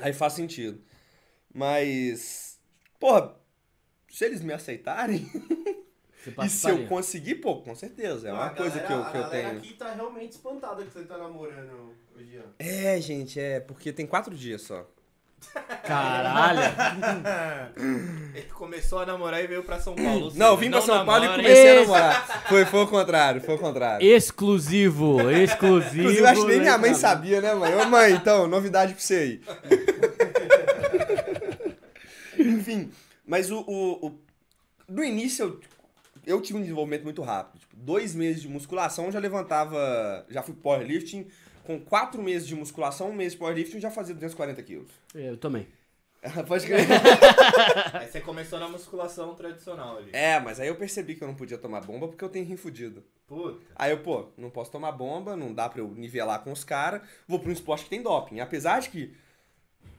[0.00, 0.82] Aí faz sentido.
[1.52, 2.58] Mas,
[2.98, 3.36] porra,
[4.08, 5.28] se eles me aceitarem,
[6.44, 9.16] e se eu conseguir, pô, com certeza, é uma a coisa galera- que eu, que
[9.16, 9.58] a eu galera tenho.
[9.58, 12.44] aqui tá realmente espantada que você tá namorando hoje, Jean.
[12.58, 14.88] É, gente, é, porque tem quatro dias só.
[15.86, 16.60] Caralho!
[18.34, 20.32] Ele começou a namorar e veio pra São Paulo.
[20.34, 22.44] Não, vim pra São Paulo e namora, comecei a namorar.
[22.48, 24.06] Foi, foi o contrário, foi o contrário.
[24.06, 26.00] exclusivo, exclusivo.
[26.00, 27.74] Inclusive, eu acho que nem minha mãe né, sabia, né, mãe?
[27.74, 29.40] Ô, mãe, então, novidade pra você aí.
[32.38, 32.90] Enfim,
[33.26, 34.18] mas o, o, o-
[34.88, 35.44] No início,
[36.26, 37.60] eu, eu tive um desenvolvimento muito rápido.
[37.60, 40.24] Tipo, dois meses de musculação, eu já levantava...
[40.28, 41.26] Já fui powerlifting.
[41.64, 44.90] Com quatro meses de musculação, um mês de powerlifting, eu já fazia 240 quilos.
[45.14, 45.66] Eu também.
[46.46, 46.86] Pode crer.
[47.92, 50.10] Aí você começou na musculação tradicional ali.
[50.12, 52.56] É, mas aí eu percebi que eu não podia tomar bomba porque eu tenho rim
[52.56, 53.04] fudido.
[53.26, 53.58] Puta.
[53.76, 57.02] Aí eu, pô, não posso tomar bomba, não dá pra eu nivelar com os caras,
[57.28, 58.40] vou pra um esporte que tem doping.
[58.40, 59.14] Apesar de que,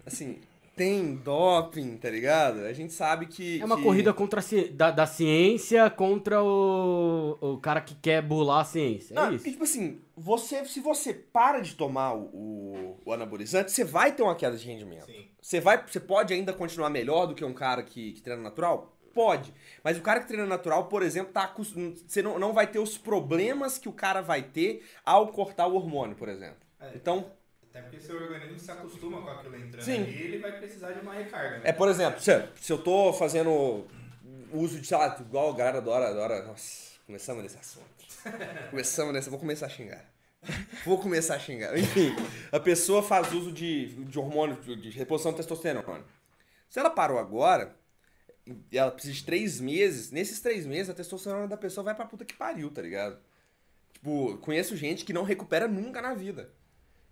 [0.05, 0.39] assim,
[0.75, 2.59] tem doping, tá ligado?
[2.65, 3.61] A gente sabe que.
[3.61, 7.95] É uma que- corrida contra a ci- da, da ciência contra o, o cara que
[7.95, 9.13] quer burlar a ciência.
[9.13, 9.47] É Não, isso.
[9.47, 14.23] e, tipo assim, você, se você para de tomar o, o, anabolizante, você vai ter
[14.23, 15.05] uma queda de rendimento.
[15.05, 15.27] Sim.
[15.41, 18.91] Você vai, você pode ainda continuar melhor do que um cara que, que treina natural?
[19.13, 19.53] Pode.
[19.81, 21.53] Mas o cara que treina natural, por exemplo, tá
[22.05, 25.75] você não, não vai ter os problemas que o cara vai ter ao cortar o
[25.75, 26.57] hormônio, por exemplo.
[26.81, 26.91] É.
[26.95, 27.25] Então,
[27.75, 30.03] Até porque seu organismo se acostuma com aquilo entrando Sim.
[30.03, 31.63] ali, ele vai precisar de uma recarga, né?
[31.65, 33.85] é, por exemplo, se, se eu tô fazendo
[34.53, 36.43] uso de, sei lá, igual a galera adora, adora.
[36.45, 37.85] Nossa, começamos nesse assunto.
[38.71, 39.29] Começamos nesse.
[39.29, 40.09] Vou começar a xingar.
[40.85, 41.77] Vou começar a xingar.
[41.77, 42.15] Enfim,
[42.49, 46.05] a pessoa faz uso de, de hormônio, de, de reposição de testosterona.
[46.69, 47.75] Se ela parou agora,
[48.71, 52.05] e ela precisa de três meses, nesses três meses a testosterona da pessoa vai pra
[52.05, 53.19] puta que pariu, tá ligado?
[53.91, 56.49] Tipo, conheço gente que não recupera nunca na vida.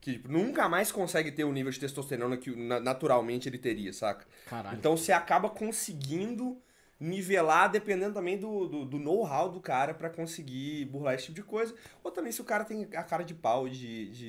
[0.03, 3.93] Que tipo, nunca mais consegue ter o nível de testosterona que na- naturalmente ele teria,
[3.93, 4.27] saca?
[4.47, 4.77] Caralho.
[4.77, 6.61] Então você acaba conseguindo
[6.99, 11.43] nivelar dependendo também do, do, do know-how do cara pra conseguir burlar esse tipo de
[11.43, 11.73] coisa.
[12.03, 14.27] Ou também se o cara tem a cara de pau de, de,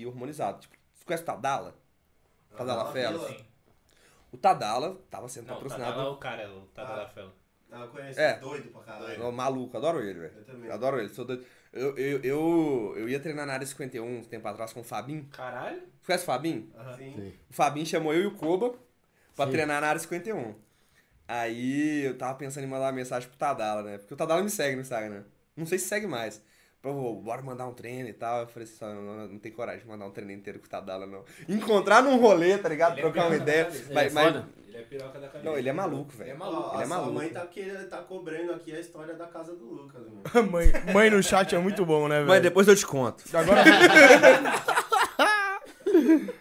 [0.00, 0.58] e hormonizado.
[0.58, 1.76] Tipo, você conhece o Tadala?
[2.56, 3.28] Tadala Fela?
[3.28, 3.44] Sim.
[4.32, 5.92] O Tadala tava sendo Não, o patrocinado.
[5.92, 7.08] Tadala é o cara, o Tadala Ah.
[7.08, 7.32] Fela.
[7.70, 8.20] Ah, eu conheço.
[8.20, 8.38] É.
[8.38, 9.22] Doido pra caralho.
[9.22, 10.34] É maluco, adoro ele, velho.
[10.36, 10.70] Eu também.
[10.70, 11.44] Adoro ele, sou doido.
[11.76, 15.28] Eu, eu, eu, eu ia treinar na área 51 um tempo atrás com o Fabinho.
[15.32, 15.82] Caralho.
[16.04, 16.70] Conhece o Fabinho?
[16.96, 17.32] Sim.
[17.50, 18.74] O Fabinho chamou eu e o Koba
[19.34, 19.52] pra Sim.
[19.52, 20.54] treinar na área 51.
[21.28, 23.98] Aí eu tava pensando em mandar uma mensagem pro Tadala, né?
[23.98, 25.24] Porque o Tadala me segue no Instagram.
[25.56, 26.40] Não sei se segue mais.
[26.92, 28.42] Pô, bora mandar um treino e tal.
[28.42, 30.68] Eu falei assim, só, não, não, tem coragem de mandar um treino inteiro com o
[30.68, 31.24] Tadala, não.
[31.48, 32.92] Encontrar num rolê, tá ligado?
[32.92, 33.68] Ele é Trocar uma piroca da ideia.
[33.92, 34.44] Mas, é mas-?
[34.68, 35.44] Ele é piroca da cabeça.
[35.44, 36.38] Não, ele é maluco, Ele é velho.
[36.38, 36.74] maluco.
[36.74, 37.12] Ele é a sua maluco.
[37.14, 40.22] mãe tá, querendo, tá cobrando aqui a história da casa do Lucas, mano.
[40.48, 42.28] mãe, mãe no chat é muito bom, né, velho?
[42.28, 43.24] Mas depois eu te conto.
[43.36, 43.64] Agora,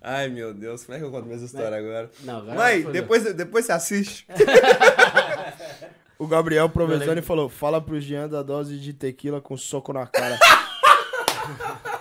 [0.00, 2.08] Ai, meu Deus, como é que eu conto minhas histórias agora?
[2.20, 4.28] Não, agora Mãe, depois, depois você assiste.
[6.18, 10.38] o Gabriel Provenzani falou: fala pro Jean da dose de tequila com soco na cara.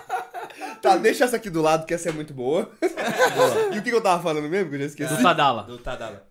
[0.81, 2.69] Tá, deixa essa aqui do lado, que essa é muito boa.
[3.73, 4.69] e o que, que eu tava falando mesmo?
[4.69, 5.15] Que eu já esqueci.
[5.15, 5.63] Do Tadala.
[5.63, 6.27] Do Tadala.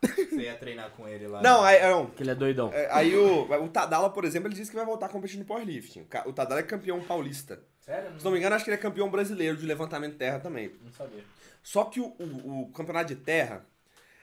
[0.00, 1.42] Você ia treinar com ele lá.
[1.42, 2.70] Não, aí, não, Que ele é doidão.
[2.72, 5.44] É, Aí o, o Tadala, por exemplo, ele disse que vai voltar a competir no
[5.44, 6.02] powerlifting.
[6.02, 7.58] O Ca- O Tadala é campeão paulista.
[7.80, 8.10] Sério?
[8.16, 10.70] Se não me engano, acho que ele é campeão brasileiro de levantamento de terra também.
[10.84, 11.24] Não sabia.
[11.62, 13.66] Só que o, o- o campeonato de terra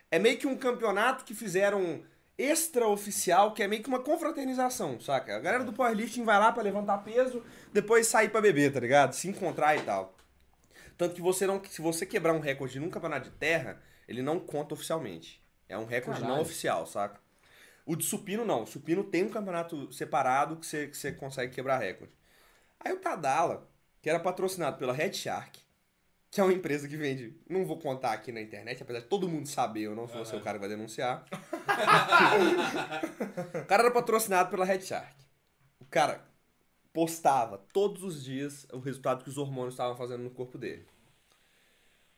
[0.09, 2.01] é meio que um campeonato que fizeram
[2.37, 5.35] extraoficial, que é meio que uma confraternização, saca?
[5.35, 9.13] A galera do powerlifting vai lá pra levantar peso, depois sair pra beber, tá ligado?
[9.13, 10.15] Se encontrar e tal.
[10.97, 14.39] Tanto que você não, se você quebrar um recorde num campeonato de terra, ele não
[14.39, 15.43] conta oficialmente.
[15.67, 16.43] É um recorde não Caralho.
[16.43, 17.19] oficial, saca?
[17.85, 18.63] O de supino não.
[18.63, 22.15] O supino tem um campeonato separado que você, que você consegue quebrar recorde.
[22.79, 23.67] Aí o Tadala,
[24.01, 25.59] que era patrocinado pela Red Shark,
[26.33, 27.35] que é uma empresa que vende.
[27.47, 30.35] Não vou contar aqui na internet, apesar de todo mundo saber, eu não sou você
[30.35, 31.23] o cara que vai denunciar.
[33.61, 35.13] o cara era patrocinado pela Red Shark.
[35.79, 36.23] O cara
[36.91, 40.85] postava todos os dias o resultado que os hormônios estavam fazendo no corpo dele.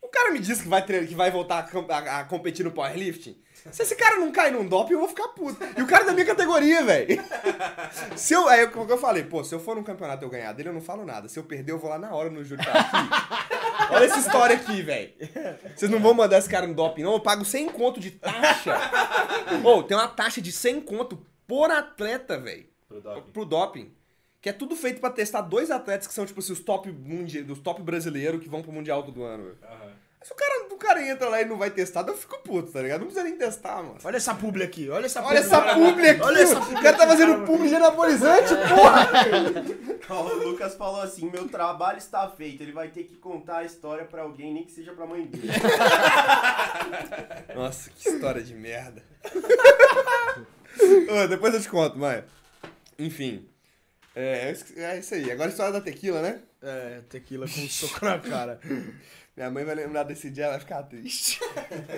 [0.01, 2.71] O cara me disse que vai, treinar, que vai voltar a, a- a competir no
[2.71, 3.35] powerlifting.
[3.71, 5.57] Se esse cara não cair num doping, eu vou ficar puto.
[5.77, 7.21] E o cara é da minha categoria, velho.
[8.15, 10.29] Se eu, aí o que eu falei, pô, se eu for num campeonato e eu
[10.29, 11.27] ganhar dele, eu não falo nada.
[11.27, 12.61] Se eu perder, eu vou lá na hora no júri.
[12.61, 13.54] "Aqui,
[13.91, 15.13] Olha essa história aqui, velho.
[15.75, 17.13] Vocês não vão mandar esse cara no doping, não?
[17.13, 18.77] Eu pago 100 conto de taxa.
[19.63, 22.65] Ô, tem uma taxa de 100 conto por atleta, velho.
[22.87, 23.31] Pro doping.
[23.31, 23.93] Pro doping.
[24.41, 27.41] Que é tudo feito pra testar dois atletas que são, tipo assim, os top, mundi
[27.41, 29.57] dos top brasileiros que vão pro Mundial todo ano, velho.
[29.63, 30.04] Aham.
[30.25, 32.81] Se o cara, o cara entra lá e não vai testar, eu fico puto, tá
[32.81, 33.01] ligado?
[33.01, 33.99] Não precisa nem testar, mano.
[34.03, 35.55] Olha essa publi aqui, olha essa Olha publi.
[35.55, 36.21] essa publi aqui!
[36.21, 40.23] Olha essa o cara tá fazendo publi de anabolizante, porra!
[40.23, 42.63] O Lucas falou assim: meu trabalho está feito.
[42.63, 45.45] Ele vai ter que contar a história pra alguém, nem que seja pra mãe dele.
[47.53, 49.03] Nossa, que história de merda.
[51.07, 52.23] Ô, depois eu te conto, mãe.
[52.97, 53.47] Enfim.
[54.15, 55.31] É, é isso aí.
[55.31, 56.39] Agora a história da tequila, né?
[56.63, 58.59] É, tequila com soco na cara.
[59.35, 61.39] Minha mãe vai lembrar desse dia, ela vai ficar triste.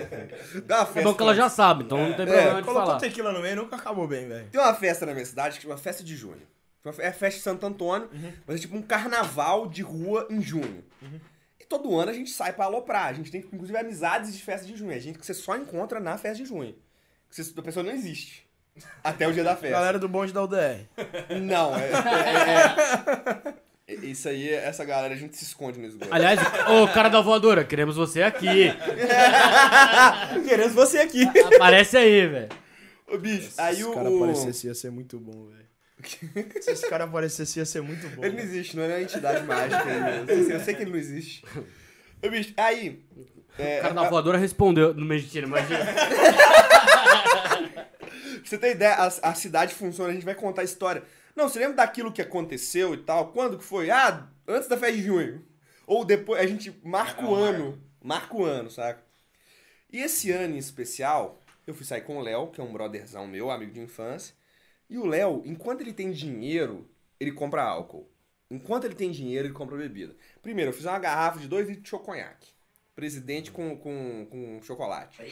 [0.66, 1.00] Dá uma festa.
[1.00, 2.98] É bom que ela já sabe, então não tem problema de Colocou falar.
[2.98, 4.48] tequila no meio nunca acabou bem, velho.
[4.50, 6.42] Tem uma festa na minha cidade, que chama Festa de Junho.
[6.98, 8.08] É a festa de Santo Antônio,
[8.46, 10.82] mas é tipo um carnaval de rua em junho.
[11.60, 13.06] E todo ano a gente sai pra aloprar.
[13.06, 14.92] A gente tem, inclusive, amizades de festa de junho.
[14.92, 16.74] A gente que você só encontra na festa de junho.
[17.30, 18.48] Que você- a pessoa não existe.
[19.04, 19.76] Até o dia da festa.
[19.76, 20.86] Galera do bonde da UDR.
[21.42, 21.90] Não, é.
[21.90, 23.54] é- é-
[23.88, 26.12] Isso aí, essa galera, a gente se esconde no esgoto.
[26.12, 26.38] Aliás,
[26.68, 28.70] ô cara da voadora, queremos você aqui.
[30.46, 31.24] Queremos você aqui.
[31.54, 32.48] Aparece aí, velho.
[33.06, 33.86] Ô, bicho, aí Se o...
[33.88, 35.66] esse cara o- aparecesse, ia ser muito bom, velho.
[36.60, 38.22] Se esse cara aparecesse, ia ser muito bom.
[38.24, 39.82] Ele não existe, não é uma entidade mágica.
[39.82, 41.42] aí, Eu sei, eu sei que ele não existe.
[42.22, 43.02] Ô, bicho, aí...
[43.58, 44.92] é, O cara da voadora respondeu.
[44.92, 45.80] Não mentira, imagina.
[48.38, 51.02] Pra você ter ideia, a, a cidade funciona, a gente vai contar a história.
[51.38, 53.30] Não, você lembra daquilo que aconteceu e tal?
[53.32, 53.90] Quando que foi?
[53.90, 55.46] Ah, antes da festa de junho.
[55.86, 57.82] Ou depois, a gente marca o ano.
[58.02, 59.00] Marca o ano, saca?
[59.92, 63.24] E esse ano em especial, eu fui sair com o Léo, que é um brotherzão
[63.28, 64.34] meu, amigo de infância.
[64.90, 66.90] E o Léo, enquanto ele tem dinheiro,
[67.20, 68.10] ele compra álcool.
[68.50, 70.16] Enquanto ele tem dinheiro, ele compra bebida.
[70.42, 72.48] Primeiro, eu fiz uma garrafa de 2 litros de choconhaque.
[72.96, 75.22] Presidente com, com, com chocolate.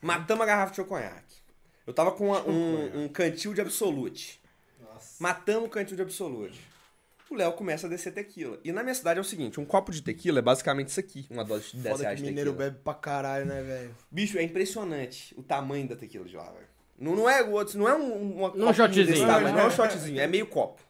[0.00, 1.36] Matamos a garrafa de choconhaque.
[1.86, 4.40] Eu tava com uma- um, um cantil de Absolute.
[5.18, 6.60] Matamos o cantil de Absolute.
[7.30, 8.58] O Léo começa a descer tequila.
[8.62, 11.26] E na minha cidade é o seguinte, um copo de tequila é basicamente isso aqui,
[11.30, 12.70] uma dose de 10 Foda reais que de mineiro tequila.
[12.70, 13.94] bebe pra caralho, né, velho?
[14.10, 16.66] Bicho, é impressionante o tamanho da tequila de lá, velho.
[16.98, 19.06] Não, não é o outro, não é um, uma Não é um shotzinho.
[19.06, 20.80] desse tamanho, não é um shotzinho, é meio copo.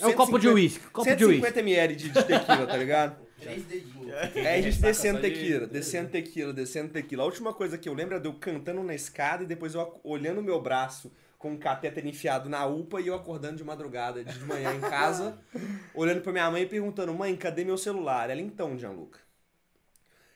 [0.00, 0.84] É um copo de uísque.
[0.88, 1.42] Copo de uísque.
[1.46, 3.16] 150 ml de, de tequila, tá ligado?
[3.42, 4.12] Três dedinhos.
[4.36, 7.24] É, a gente descendo tequila, descendo tequila, descendo tequila.
[7.24, 10.00] A última coisa que eu lembro é de eu cantando na escada e depois eu
[10.04, 11.10] olhando o meu braço
[11.42, 15.36] com um catéter enfiado na UPA e eu acordando de madrugada, de manhã em casa,
[15.92, 18.30] olhando pra minha mãe e perguntando, mãe, cadê meu celular?
[18.30, 19.18] Ela, então, Gianluca.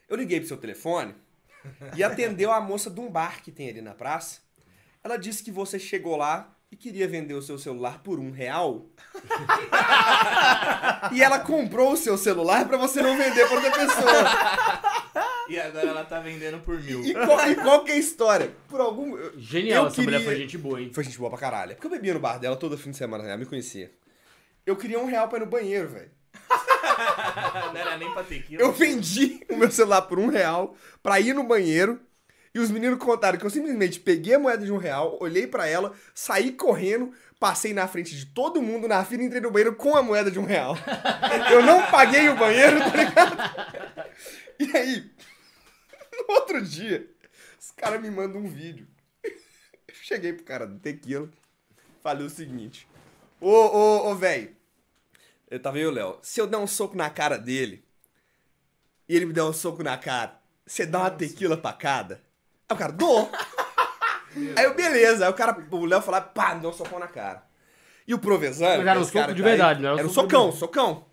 [0.08, 1.14] Eu liguei pro seu telefone
[1.96, 4.40] e atendeu a moça de um bar que tem ali na praça.
[5.02, 8.86] Ela disse que você chegou lá e queria vender o seu celular por um real.
[11.14, 15.25] e ela comprou o seu celular pra você não vender pra outra pessoa.
[15.48, 17.04] E agora ela tá vendendo por mil.
[17.04, 18.50] E qual, e qual que é a história?
[18.68, 19.16] Por algum.
[19.16, 20.90] eu- Genial, eu essa mulher queria- foi gente boa, hein?
[20.92, 21.72] Foi gente boa pra caralho.
[21.72, 23.30] É porque eu bebia no bar dela todo fim de semana, né?
[23.30, 23.90] ela me conhecia.
[24.64, 26.10] Eu queria um real pra ir no banheiro, velho.
[27.72, 28.62] Não era nem pra tequila.
[28.62, 32.00] Eu vendi o meu celular por um real pra ir no banheiro.
[32.54, 35.66] E os meninos contaram que eu simplesmente peguei a moeda de um real, olhei pra
[35.66, 39.76] ela, saí correndo, passei na frente de todo mundo na fila e entrei no banheiro
[39.76, 40.74] com a moeda de um real.
[41.52, 43.36] Eu não paguei o banheiro, tá ligado?
[44.58, 45.04] E aí,
[46.28, 47.08] no outro dia,
[47.58, 48.86] os caras me mandam um vídeo.
[49.24, 51.28] Eu cheguei pro cara do tequila,
[52.02, 52.88] falei o seguinte:
[53.40, 54.54] Ô, ô, ô, velho,
[55.50, 57.84] eu tava aí o Léo, se eu der um soco na cara dele,
[59.08, 62.20] e ele me der um soco na cara, você dá uma tequila pra cada?
[62.68, 63.30] Aí o cara, dou.
[64.54, 65.24] Aí eu, beleza.
[65.24, 67.42] Aí o cara, o Léo falou, pá, me deu um socão na cara.
[68.06, 68.84] E o Provezano.
[68.84, 70.52] Mas era que é um esse cara soco de verdade, não era um soco socão,
[70.52, 71.04] socão.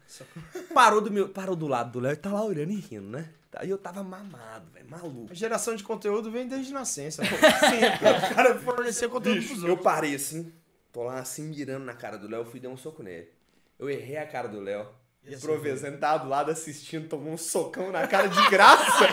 [0.74, 3.30] Parou do, meu, parou do lado do Léo e tá lá olhando e rindo, né?
[3.56, 5.32] Aí eu tava mamado, velho, maluco.
[5.32, 7.24] A geração de conteúdo vem desde nascença.
[7.24, 7.36] pô.
[7.36, 9.84] o cara fornecer conteúdo pros Eu outros.
[9.84, 10.52] parei assim,
[10.92, 13.30] tô lá assim, mirando na cara do Léo, fui dar um soco nele.
[13.78, 14.88] Eu errei a cara do Léo.
[15.26, 19.08] E o Provezano tava do lado assistindo, tomou um socão na cara de graça.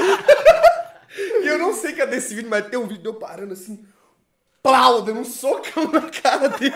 [1.42, 3.86] e eu não sei cadê esse vídeo, mas tem um vídeo de eu parando assim,
[4.60, 6.74] plau, dando um socão na cara dele.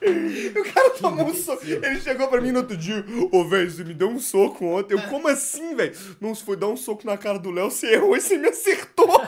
[0.60, 1.64] O cara tomou um soco.
[1.64, 3.04] Ele chegou pra mim no outro dia.
[3.30, 4.94] Ô, velho, você me deu um soco ontem.
[4.94, 5.94] Eu, como assim, velho?
[6.20, 8.48] Não, se foi dar um soco na cara do Léo, você errou e você me
[8.48, 9.06] acertou.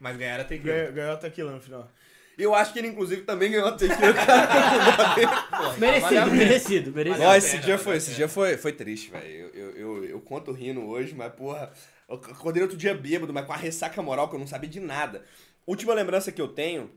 [0.00, 0.74] Mas ganharam a tequila.
[0.74, 1.90] Ganhou, ganhou a tequila no final.
[2.38, 4.14] Eu acho que ele, inclusive, também ganhou a tequila.
[4.14, 5.74] cara.
[5.76, 7.24] Merecido, merecido, merecido.
[7.24, 9.26] Ó, esse dia foi, esse dia foi, foi triste, velho.
[9.26, 11.72] Eu, eu, eu, eu conto rindo hoje, mas, porra,
[12.08, 14.78] eu acordei outro dia bêbado, mas com a ressaca moral que eu não sabia de
[14.78, 15.24] nada.
[15.66, 16.88] Última lembrança que eu tenho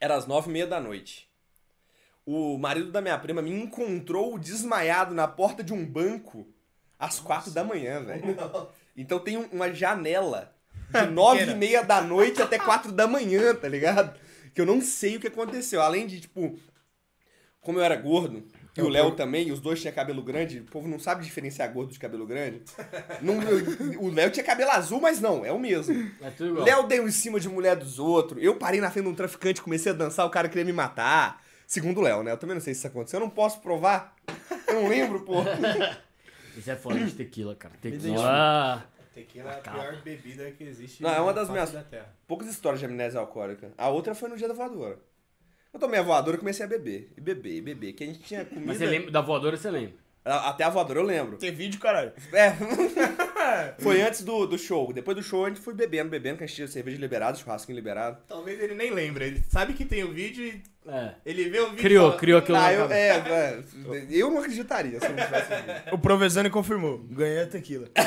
[0.00, 1.29] era às nove e meia da noite.
[2.32, 6.46] O marido da minha prima me encontrou desmaiado na porta de um banco
[6.98, 8.36] às quatro da manhã, velho.
[8.96, 10.54] Então tem um- uma janela
[10.92, 14.16] de nove e meia da noite até quatro da manhã, tá ligado?
[14.54, 15.80] Que eu não sei o que aconteceu.
[15.82, 16.56] Além de, tipo,
[17.60, 18.46] como eu era gordo,
[18.76, 21.92] e o Léo também, os dois tinham cabelo grande, o povo não sabe diferenciar gordo
[21.92, 22.62] de cabelo grande.
[23.20, 23.38] Não-
[24.00, 25.94] o Léo tinha cabelo azul, mas não, é o mesmo.
[26.62, 26.64] É.
[26.64, 28.40] Léo deu em cima de mulher dos outros.
[28.40, 31.42] Eu parei na frente de um traficante, comecei a dançar, o cara queria me matar.
[31.70, 32.32] Segundo o Léo, né?
[32.32, 33.20] Eu também não sei se isso aconteceu.
[33.20, 34.16] Eu não posso provar.
[34.66, 35.34] Eu não lembro, pô.
[36.58, 37.74] Isso é foda de tequila, cara.
[37.80, 38.84] Tequila.
[39.14, 42.12] Tequila é a pior bebida que existe Não, é uma na das minhas- da Terra.
[42.26, 43.70] Poucas histórias de amnésia alcoólica.
[43.78, 44.98] A outra foi no dia da voadora.
[45.72, 47.12] Eu tomei a voadora e comecei a beber.
[47.16, 47.92] E beber, e beber.
[47.92, 48.66] Que a gente tinha comida.
[48.66, 49.94] Mas você lembra da voadora, você lembra?
[50.24, 51.36] Até a voadora eu lembro.
[51.36, 52.12] Tem vídeo, caralho.
[52.32, 52.50] É.
[53.78, 54.92] Foi antes do, do show.
[54.92, 57.76] Depois do show a gente foi bebendo, bebendo, que a gente tinha cerveja liberada, churrasquinho
[57.76, 58.18] liberado.
[58.28, 59.24] Talvez ele nem lembre.
[59.24, 61.10] Ele sabe que tem o vídeo e É.
[61.26, 63.62] ele vê o vídeo Criou, fala, criou aquilo na eu, é, é,
[64.10, 65.94] eu não acreditaria se eu não tivesse visto.
[65.94, 66.98] O Provenzano confirmou.
[67.10, 67.88] Ganhei a tequila.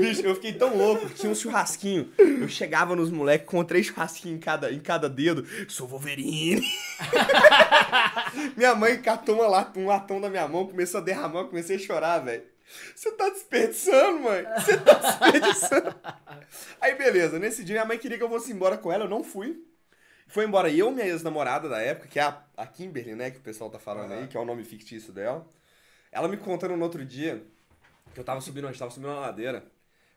[0.00, 2.10] Bicho, eu fiquei tão louco que tinha um churrasquinho.
[2.18, 5.46] Eu chegava nos moleques com três churrasquinhos em cada, em cada dedo.
[5.68, 6.62] Sou Wolverine.
[8.56, 11.76] minha mãe catou uma lat- um latão da minha mão, começou a derramar, eu comecei
[11.76, 12.42] a chorar, velho.
[12.94, 14.44] Você tá desperdiçando, mãe?
[14.58, 15.94] Você tá desperdiçando.
[16.80, 17.38] Aí, beleza.
[17.38, 19.56] Nesse dia, minha mãe queria que eu fosse embora com ela, eu não fui.
[20.28, 23.30] Foi embora eu, minha ex-namorada da época, que é a, a Kimberly, né?
[23.30, 25.46] Que o pessoal tá falando aí, que é o nome fictício dela.
[26.12, 27.42] Ela me contando no outro dia
[28.12, 29.64] que eu tava subindo, a gente tava subindo uma ladeira.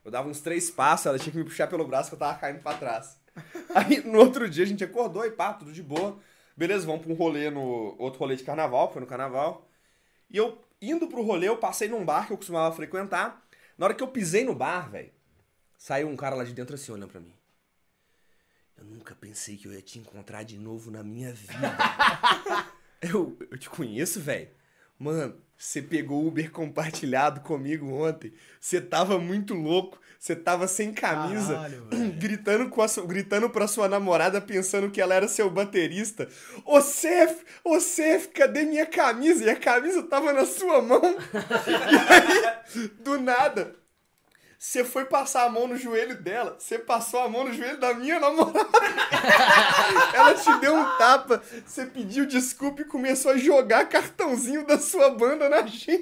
[0.03, 2.37] Eu dava uns três passos, ela tinha que me puxar pelo braço que eu tava
[2.37, 3.17] caindo pra trás.
[3.73, 6.19] Aí no outro dia a gente acordou e pá, tudo de boa.
[6.57, 7.95] Beleza, vamos pra um rolê no.
[7.97, 9.65] Outro rolê de carnaval, foi no carnaval.
[10.29, 13.41] E eu, indo pro rolê, eu passei num bar que eu costumava frequentar.
[13.77, 15.11] Na hora que eu pisei no bar, velho,
[15.77, 17.33] saiu um cara lá de dentro assim olhando pra mim.
[18.81, 21.77] Eu nunca pensei que eu ia te encontrar de novo na minha vida.
[22.99, 24.49] eu, eu te conheço, velho.
[24.97, 28.33] Mano, você pegou o Uber compartilhado comigo ontem.
[28.59, 30.01] Você tava muito louco.
[30.19, 31.87] Você tava sem camisa, Caralho,
[32.17, 36.27] gritando, com a gritando pra sua namorada, pensando que ela era seu baterista.
[36.63, 39.43] Ô Cef, ô Cef, cadê minha camisa?
[39.43, 41.01] E a camisa tava na sua mão.
[41.67, 43.75] e aí, do nada,
[44.63, 46.55] você foi passar a mão no joelho dela.
[46.59, 48.59] Você passou a mão no joelho da minha namorada.
[50.13, 51.41] Ela te deu um tapa.
[51.65, 55.99] Você pediu desculpa e começou a jogar cartãozinho da sua banda na gente.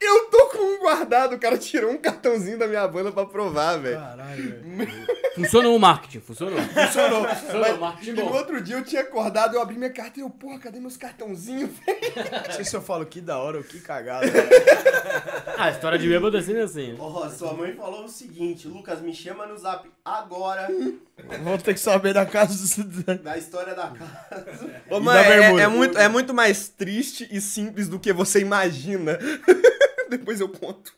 [0.00, 1.36] Eu tô com um guardado.
[1.36, 4.00] O cara tirou um cartãozinho da minha banda pra provar, velho.
[4.00, 5.16] Caralho, velho.
[5.36, 6.58] Funcionou o marketing, funcionou.
[6.58, 7.28] Funcionou.
[7.28, 8.24] Funcionou, Mas, marketing e bom.
[8.24, 10.96] no outro dia eu tinha acordado, eu abri minha carta e eu, porra, cadê meus
[10.96, 12.00] cartãozinhos, velho?
[12.46, 14.26] Não sei se eu falo que da hora ou que cagada.
[15.58, 16.95] Ah, a história de bêbado é sempre assim.
[16.98, 20.68] Ó, sua mãe falou o seguinte, Lucas, me chama no zap agora
[21.42, 23.18] Vamos ter que saber da casa do...
[23.18, 24.82] da história da casa.
[24.90, 28.40] Ô, mãe, da é, é muito, é muito mais triste e simples do que você
[28.40, 29.18] imagina.
[30.10, 30.94] Depois eu conto.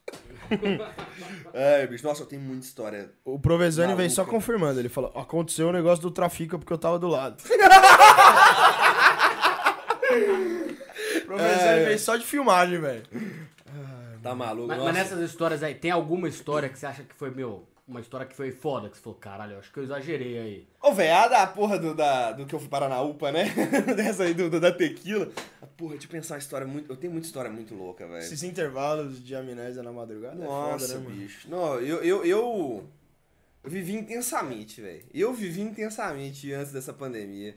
[1.54, 3.10] Ai, bicho, nossa, eu tenho muita história.
[3.24, 4.80] O Provenzani veio só confirmando.
[4.80, 7.42] Ele falou: aconteceu o negócio do trafica porque eu tava do lado.
[11.22, 11.84] o Provenzani É.
[11.84, 13.02] veio só de filmagem, velho.
[14.28, 14.68] Tá maluco?
[14.68, 18.00] Mas, mas nessas histórias aí, tem alguma história que você acha que foi, meu, uma
[18.00, 20.68] história que foi foda, que você falou, caralho, eu acho que eu exagerei aí.
[20.82, 23.44] Ô, velho, a da porra do, da, do que eu fui parar na UPA, né?
[23.96, 25.30] Dessa aí do, do- da tequila.
[25.76, 26.92] Porra, deixa eu pensar uma história muito.
[26.92, 28.18] Eu tenho muita história muito louca, velho.
[28.18, 31.16] Esses intervalos de amnésia na madrugada Nossa, é foda, né, mano?
[31.22, 31.48] bicho.
[31.50, 32.84] Não, eu, eu, eu,
[33.64, 35.04] eu vivi intensamente, velho.
[35.14, 37.54] Eu vivi intensamente antes dessa pandemia.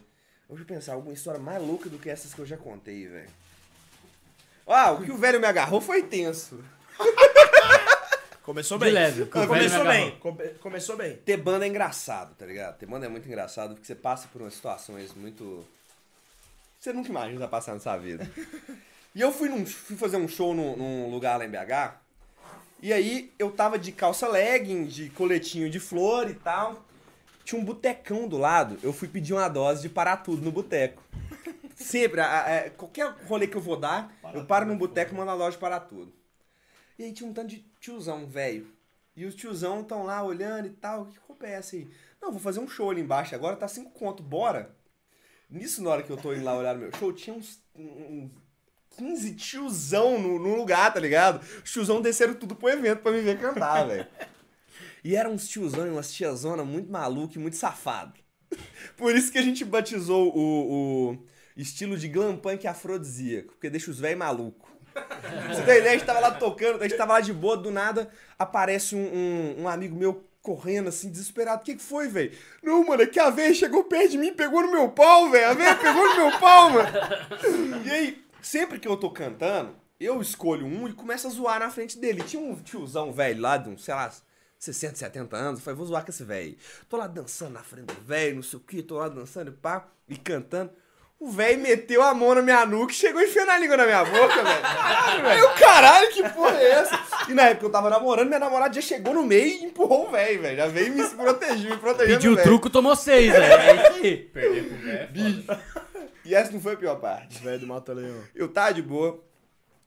[0.48, 3.30] Deixa eu pensar, alguma história mais louca do que essas que eu já contei, velho.
[4.68, 6.64] Ah, o que o velho me agarrou foi tenso.
[8.44, 8.94] Começou De bem.
[8.94, 10.12] leve, o velho Começou me bem.
[10.20, 11.16] Come- Começou bem.
[11.18, 12.78] Ter banda é engraçado, tá ligado?
[12.78, 15.66] Ter banda é muito engraçado porque você passa por umas situações muito.
[16.80, 18.30] Você nunca imagina passar nessa vida.
[19.14, 21.96] E eu fui, num- fui fazer um show num, num lugar lá em BH.
[22.82, 26.84] E aí eu tava de calça legging, de coletinho de flor e tal.
[27.46, 28.80] Tinha um botecão do lado.
[28.82, 31.04] Eu fui pedir uma dose de parar tudo no boteco.
[31.82, 35.32] Sempre, a- a- qualquer rolê que eu vou dar, eu paro num boteco e mando
[35.32, 36.14] a loja parar tudo.
[36.98, 38.68] E aí tinha um tanto de tiozão, velho.
[39.16, 41.06] E os tiozão estão lá olhando e tal.
[41.08, 41.90] Que roupa é essa aí?
[42.22, 44.76] Não, vou fazer um show ali embaixo agora, tá 5 conto, bora.
[45.50, 48.30] Nisso, na hora que eu tô indo lá olhar no meu show, tinha uns, uns
[48.98, 51.42] 15 tiozão no, no lugar, tá ligado?
[51.64, 54.08] Os tiozão desceram tudo pro evento pra me ver cantar, velho.
[55.04, 58.14] E eram uns tiozão e umas tiazona muito maluco e muito safado.
[58.96, 61.18] Por isso que a gente batizou o, o
[61.56, 64.70] estilo de glam punk afrodisíaco, porque deixa os velhos malucos.
[65.48, 65.92] Você tem ideia?
[65.92, 69.00] A gente tava lá tocando, a gente tava lá de boa, do nada aparece um,
[69.00, 71.62] um, um amigo meu correndo assim, desesperado.
[71.62, 72.32] O que, que foi, velho?
[72.62, 75.50] Não, mano, é que a véia chegou perto de mim pegou no meu pau, velho.
[75.50, 76.90] A véia pegou no meu pau, mano.
[77.86, 81.70] E aí, sempre que eu tô cantando, eu escolho um e começo a zoar na
[81.70, 82.24] frente dele.
[82.24, 84.12] Tinha um tiozão velho lá, de uns, sei lá,
[84.58, 85.60] 60, 70 anos.
[85.60, 86.58] Eu falei, vou zoar com esse velho.
[86.90, 89.54] Tô lá dançando na frente do velho, não sei o que, tô lá dançando e
[89.54, 90.72] pá, e cantando.
[91.22, 94.04] O velho meteu a mão na minha nuca e chegou enfiando a língua na minha
[94.04, 95.28] boca, velho.
[95.28, 97.00] Aí eu, caralho, que porra é essa?
[97.30, 100.12] E na época eu tava namorando, minha namorada já chegou no meio e empurrou o
[100.12, 100.58] velho, velho.
[100.58, 102.16] Já veio e me proteger, me protegendo.
[102.16, 103.44] Pediu o truco, tomou seis, velho.
[103.54, 104.18] É isso aí.
[104.34, 105.46] Perder pro velho.
[106.26, 107.40] E essa não foi a pior parte.
[107.44, 108.24] Velho do Mata Leão.
[108.34, 109.24] Eu tava de boa,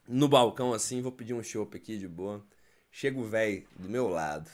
[0.07, 2.41] no balcão assim, vou pedir um chopp aqui de boa.
[2.89, 4.49] Chega o velho do meu lado,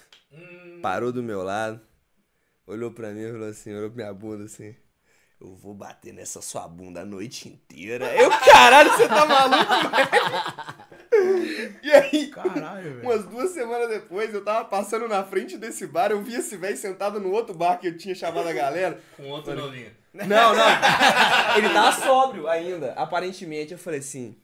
[0.82, 1.80] parou do meu lado,
[2.66, 4.76] olhou pra mim e falou assim, olhou pra minha bunda assim.
[5.42, 8.06] Eu vou bater nessa sua bunda a noite inteira.
[8.16, 10.92] Eu, caralho, você tá maluco, velho?
[11.84, 13.02] E aí, Caralho, velho.
[13.04, 16.78] umas duas semanas depois, eu tava passando na frente desse bar, eu vi esse velho
[16.78, 19.00] sentado no outro bar que eu tinha chamado a galera.
[19.18, 19.92] Com outro novinho.
[20.14, 20.66] Não, não.
[21.58, 22.94] Ele tava sóbrio ainda.
[22.94, 24.38] Aparentemente, eu falei assim: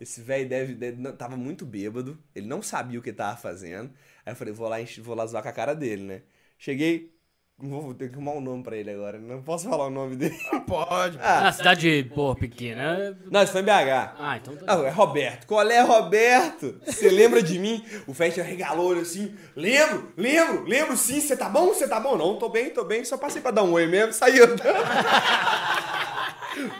[0.00, 3.90] Esse velho deve, deve- tava muito bêbado, ele não sabia o que tava fazendo.
[4.26, 6.22] Aí eu falei, vou lá, vou lá zoar com a cara dele, né?
[6.58, 7.14] Cheguei,
[7.60, 10.38] vou ter que arrumar um nome pra ele agora, não posso falar o nome dele.
[10.66, 11.18] Pode.
[11.20, 13.18] Ah, Na cidade, pô, pequena.
[13.30, 14.14] não, isso foi em BH.
[14.18, 14.64] Ah, então tá.
[14.68, 15.46] Ah, é Roberto.
[15.46, 16.80] Qual é, Roberto?
[16.86, 17.84] Você lembra de mim?
[18.06, 19.34] O Fest regalou olho assim.
[19.56, 21.20] Lembro, lembro, lembro sim.
[21.20, 21.68] Você tá bom?
[21.68, 22.16] Você tá bom?
[22.16, 23.04] Não, tô bem, tô bem.
[23.04, 24.62] Só passei pra dar um oi mesmo e saí andando.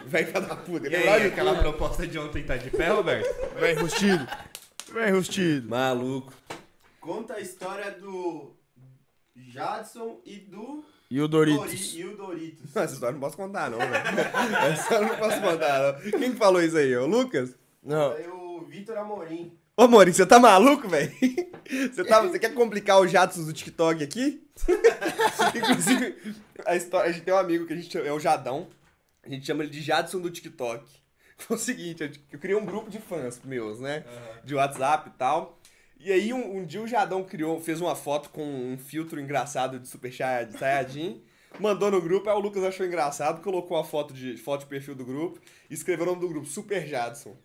[0.07, 0.89] Vai cada puta.
[0.89, 3.29] E aí, aquela proposta de ontem tá de pé, Roberto?
[3.61, 4.27] Vem rustido.
[4.93, 5.69] Vem rustido.
[5.69, 6.33] Maluco.
[7.01, 8.53] Conta a história do
[9.51, 11.95] Jadson e do E o Dori- Doritos?
[11.95, 12.77] e o Doritos.
[12.77, 13.93] Essa história eu não posso contar, não, velho.
[14.73, 16.11] Essa história eu não posso contar, não.
[16.19, 16.97] Quem que falou isso aí?
[16.97, 17.55] O Lucas?
[17.83, 18.13] Não.
[18.13, 19.57] Aí o Vitor Amorim.
[19.77, 21.13] Ô, Maurinho, você tá maluco, velho?
[21.93, 24.43] Você, tá, você quer complicar os jatos do TikTok aqui?
[25.55, 26.35] Inclusive,
[26.67, 28.69] a, história, a gente tem um amigo que a gente chama, é o Jadão.
[29.23, 30.85] A gente chama ele de Jadson do TikTok.
[31.37, 34.05] Foi o seguinte, eu, eu criei um grupo de fãs meus, né?
[34.45, 35.59] De WhatsApp e tal.
[36.01, 39.81] E aí, um, um dia o Jadão criou, fez uma foto com um filtro engraçado
[39.81, 41.23] de Super Saiyajin.
[41.59, 44.95] Mandou no grupo, aí o Lucas achou engraçado, colocou a foto de, foto de perfil
[44.95, 47.37] do grupo e escreveu o nome do grupo, Super Jadson.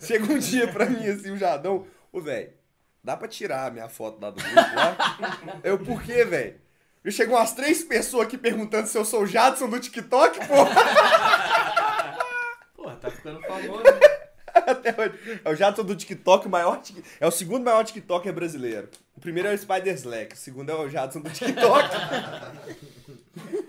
[0.00, 2.50] Chega um dia pra mim, assim, o Jadão, ô, velho,
[3.04, 5.60] dá pra tirar a minha foto lá do grupo lá?
[5.62, 6.58] Eu, por quê, velho?
[7.04, 10.74] Já chegou umas três pessoas aqui perguntando se eu sou o Jadson do TikTok, porra.
[12.74, 13.82] Porra, tá ficando famoso.
[14.66, 15.40] Até hoje.
[15.44, 16.80] É o Jadson do TikTok, o maior.
[17.20, 18.88] É o segundo maior TikToker brasileiro.
[19.16, 21.88] O primeiro é o Spider Slack, o segundo é o Jadson do TikTok.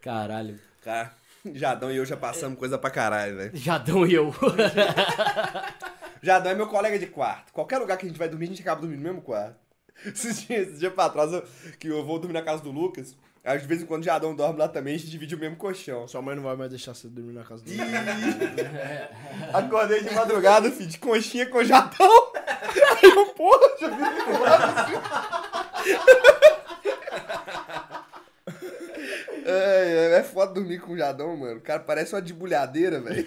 [0.00, 0.58] Caralho.
[0.82, 1.12] Cara,
[1.54, 3.56] Jadão e eu já passamos coisa pra caralho, velho.
[3.56, 4.34] Jadão e eu.
[6.22, 7.52] Jadão é meu colega de quarto.
[7.52, 9.56] Qualquer lugar que a gente vai dormir, a gente acaba dormindo no mesmo quarto.
[10.04, 11.44] Esses dias, esse dia pra trás, eu-
[11.78, 13.16] que eu vou dormir na casa do Lucas.
[13.44, 15.56] Aí, de vez em quando, o Jadão dorme lá também, a gente divide o mesmo
[15.56, 16.08] colchão.
[16.08, 17.78] Sua mãe não vai mais deixar você dormir na casa dele.
[19.52, 22.32] Acordei de madrugada, filho, de conchinha com Jadão.
[22.34, 24.02] Aí eu, porra, já vi
[29.44, 31.58] é, é foda dormir com o Jadão, mano.
[31.58, 33.26] O cara parece uma debulhadeira, velho.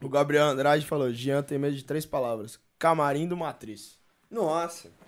[0.00, 3.98] O Gabriel Andrade falou: Jean tem medo de três palavras: camarim do Matriz.
[4.30, 4.99] Nossa.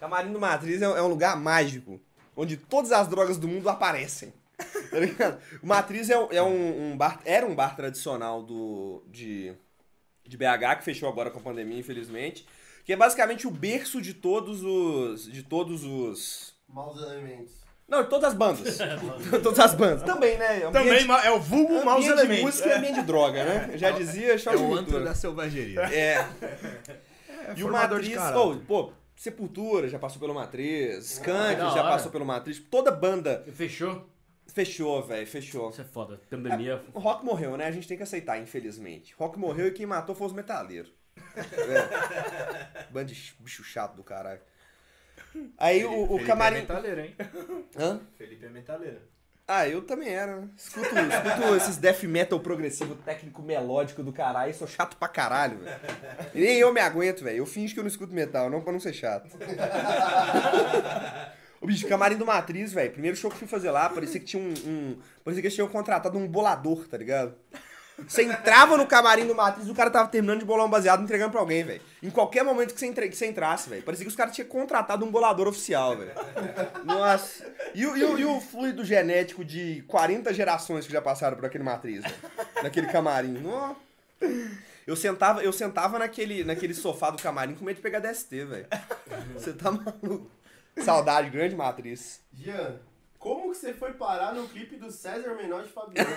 [0.00, 2.00] Camarim do Matriz é, é um lugar mágico,
[2.36, 4.32] onde todas as drogas do mundo aparecem.
[4.90, 5.38] Tá ligado?
[5.62, 9.52] O Matriz é, é um, um bar, era um bar tradicional do, de,
[10.26, 12.46] de BH, que fechou agora com a pandemia, infelizmente.
[12.84, 15.30] Que é basicamente o berço de todos os.
[15.30, 16.54] De todos os.
[16.68, 17.52] Maus elementos.
[17.88, 18.78] Não, de todas as bandas.
[19.42, 20.02] todas as bandas.
[20.04, 20.64] Também, né?
[20.64, 22.44] Ambiente- Também é o vulgo maus ambiente de elementos.
[22.44, 23.70] música e ambiente de droga, né?
[23.72, 25.80] Eu já dizia, show É o antro da selvageria.
[25.92, 26.26] É.
[27.56, 32.24] e o Matriz, pô, pô, Sepultura já passou pelo Matriz, Skank da já passou pelo
[32.26, 34.08] Matriz, toda banda Fechou?
[34.46, 35.70] fechou, velho, fechou.
[35.70, 36.20] Isso é foda.
[36.30, 36.82] Pandemia.
[36.94, 37.66] O rock morreu, né?
[37.66, 39.14] A gente tem que aceitar, infelizmente.
[39.18, 40.92] Rock morreu e quem matou foi os metaleiros.
[41.36, 42.84] É.
[42.90, 44.40] Bando de bicho chato do caralho.
[45.58, 46.56] Aí o, o Felipe É camarim.
[46.60, 47.16] metaleiro, hein?
[47.76, 48.00] Hã?
[48.16, 49.00] Felipe é metaleiro.
[49.48, 50.48] Ah, eu também era, né?
[50.56, 55.76] Escuto, escuto esses death metal progressivo, técnico melódico do caralho, sou chato pra caralho, velho.
[56.34, 57.38] Nem eu me aguento, velho.
[57.38, 59.28] Eu finjo que eu não escuto metal, não pra não ser chato.
[61.58, 62.92] O bicho, camarim do Matriz, velho.
[62.92, 64.52] Primeiro show que eu fui fazer lá, parecia que tinha um.
[64.66, 67.34] um- parecia que eles tinham contratado um bolador, tá ligado?
[68.06, 71.02] Você entrava no camarim do Matriz e o cara tava terminando de bolar um baseado
[71.02, 71.80] entregando pra alguém, velho.
[72.02, 73.08] Em qualquer momento que você, entre...
[73.08, 73.82] que você entrasse, velho.
[73.82, 76.12] Parecia que os caras tinham contratado um bolador oficial, velho.
[76.84, 77.44] Nossa.
[77.74, 81.46] E, o- e o- e o fluido genético de 40 gerações que já passaram por
[81.46, 82.14] aquele Matriz, velho.
[82.62, 83.38] Naquele camarim.
[83.38, 83.76] Nossa.
[84.86, 88.66] Eu sentava, eu sentava naquele, naquele sofá do camarim com medo de pegar DST, velho.
[89.34, 90.30] Você tá maluco.
[90.78, 92.20] Saudade, grande matriz.
[92.32, 92.76] Jean,
[93.56, 96.10] você foi parar no clipe do César Menor de Fabiano?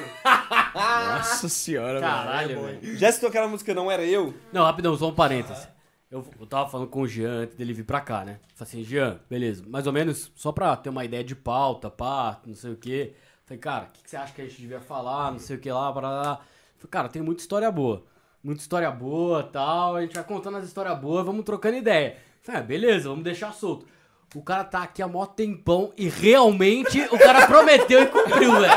[0.76, 2.80] Nossa senhora, Caralho, velho.
[2.82, 2.98] velho.
[2.98, 4.34] Já citou aquela música Não Era Eu?
[4.52, 5.68] Não, rapidão, só um parênteses.
[6.12, 8.40] Eu, eu tava falando com o Jean antes dele vir pra cá, né?
[8.56, 12.42] Falei assim, Jean, beleza, mais ou menos só pra ter uma ideia de pauta, pá,
[12.46, 13.14] não sei o quê.
[13.46, 15.60] Falei, cara, o que, que você acha que a gente devia falar, não sei o
[15.60, 16.36] que lá, para lá.
[16.78, 18.04] Falei, cara, tem muita história boa.
[18.44, 19.96] Muita história boa tal.
[19.96, 22.18] A gente vai contando as histórias boas, vamos trocando ideia.
[22.42, 23.86] Falei, ah, beleza, vamos deixar solto.
[24.36, 28.74] O cara tá aqui há mó tempão e realmente o cara prometeu e cumpriu, velho.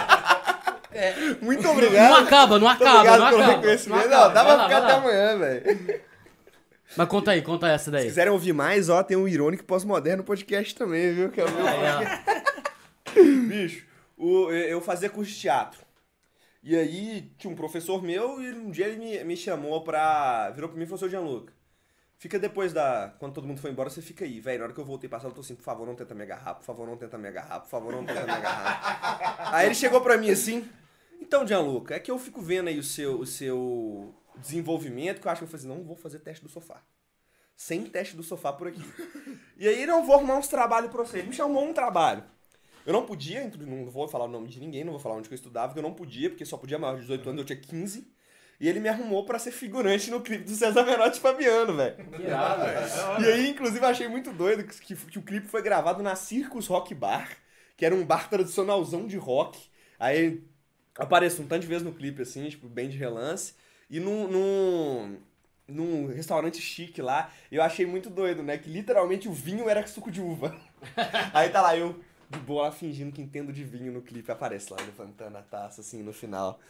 [1.42, 2.10] Muito obrigado.
[2.10, 3.56] Não acaba, não acaba, obrigado não pelo acaba.
[3.56, 4.08] reconhecimento.
[4.08, 4.98] Não acaba, Não, dá pra lá, ficar até lá.
[4.98, 6.00] amanhã, velho.
[6.96, 8.04] Mas conta aí, conta essa Se daí.
[8.04, 11.30] quiserem ouvir mais, ó, tem o Irônico Pós-Moderno podcast também, viu?
[11.30, 11.64] Que é o meu.
[13.48, 15.80] Bicho, o- eu fazia curso de teatro.
[16.62, 20.50] E aí tinha um professor meu e um dia ele me, me chamou pra.
[20.54, 21.52] Virou pra mim e falou: Seu Gianluca,
[22.22, 23.12] fica depois da.
[23.18, 24.60] Quando todo mundo foi embora, você fica aí, velho.
[24.60, 26.22] Na hora que eu voltei pra sala, eu tô assim: por favor, não tenta me
[26.22, 29.50] agarrar, por favor, não tenta me agarrar, por favor, não tenta me agarrar.
[29.52, 30.68] aí ele chegou pra mim assim:
[31.20, 35.32] Então, Gianluca, é que eu fico vendo aí o seu, o seu desenvolvimento, que eu
[35.32, 36.80] acho que eu falei assim, não vou fazer teste do sofá.
[37.56, 38.82] Sem teste do sofá por aqui.
[39.58, 41.18] e aí, não vou arrumar uns trabalhos pra você.
[41.18, 42.22] Ele me chamou um trabalho.
[42.86, 45.34] Eu não podia, não vou falar o nome de ninguém, não vou falar onde que
[45.34, 47.60] eu estudava, porque eu não podia, porque só podia maior de 18 anos, eu tinha
[47.60, 48.12] 15.
[48.62, 51.96] E ele me arrumou pra ser figurante no clipe do César Menotti e Fabiano, velho.
[53.20, 56.14] E aí, inclusive, eu achei muito doido que, que- que o clipe foi gravado na
[56.14, 57.28] Circus Rock Bar,
[57.76, 59.58] que era um bar tradicionalzão de rock.
[59.98, 60.44] Aí
[60.96, 63.54] aparece um tanto de vezes no clipe, assim, tipo, bem de relance.
[63.90, 65.16] E num, num,
[65.66, 68.58] num restaurante chique lá, eu achei muito doido, né?
[68.58, 70.54] Que literalmente o vinho era suco de uva.
[71.34, 74.30] Aí tá lá eu, de boa, fingindo que entendo de vinho no clipe.
[74.30, 76.60] Aparece lá, levantando a taça, assim, no final.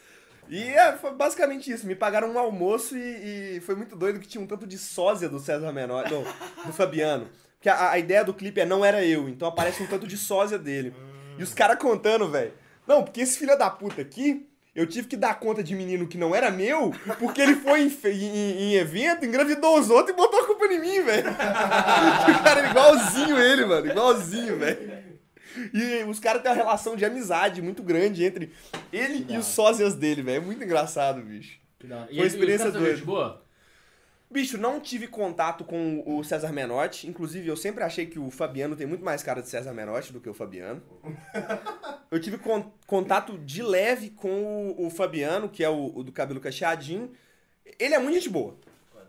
[0.49, 1.87] E é, foi basicamente isso.
[1.87, 5.29] Me pagaram um almoço e, e foi muito doido que tinha um tanto de sósia
[5.29, 6.21] do César Menor, do,
[6.67, 7.29] do Fabiano.
[7.57, 10.17] Porque a, a ideia do clipe é não era eu, então aparece um tanto de
[10.17, 10.93] sósia dele.
[11.39, 12.53] E os caras contando, velho.
[12.87, 16.19] Não, porque esse filho da puta aqui, eu tive que dar conta de menino que
[16.19, 20.41] não era meu, porque ele foi em, em- em evento, engravidou os outros e botou
[20.41, 21.31] a culpa em mim, velho.
[21.31, 23.87] o cara era igualzinho ele, mano.
[23.87, 24.92] Igualzinho, velho.
[25.73, 28.53] E os caras têm uma relação de amizade muito grande entre
[28.93, 30.37] ele e os sósias dele, velho.
[30.43, 31.59] É muito engraçado, bicho.
[31.79, 32.07] Que da.
[32.07, 33.05] Foi uma experiência doida.
[33.05, 33.43] boa?
[34.31, 37.07] Bicho, não tive contato com o César Menotti.
[37.07, 40.21] Inclusive, eu sempre achei que o Fabiano tem muito mais cara de César Menotti do
[40.21, 40.83] que o Fabiano.
[42.11, 46.11] Eu tive con- contato de leve com o, o Fabiano, que é o, o do
[46.13, 47.13] cabelo cacheadinho.
[47.79, 48.57] Ele é muito gente boa.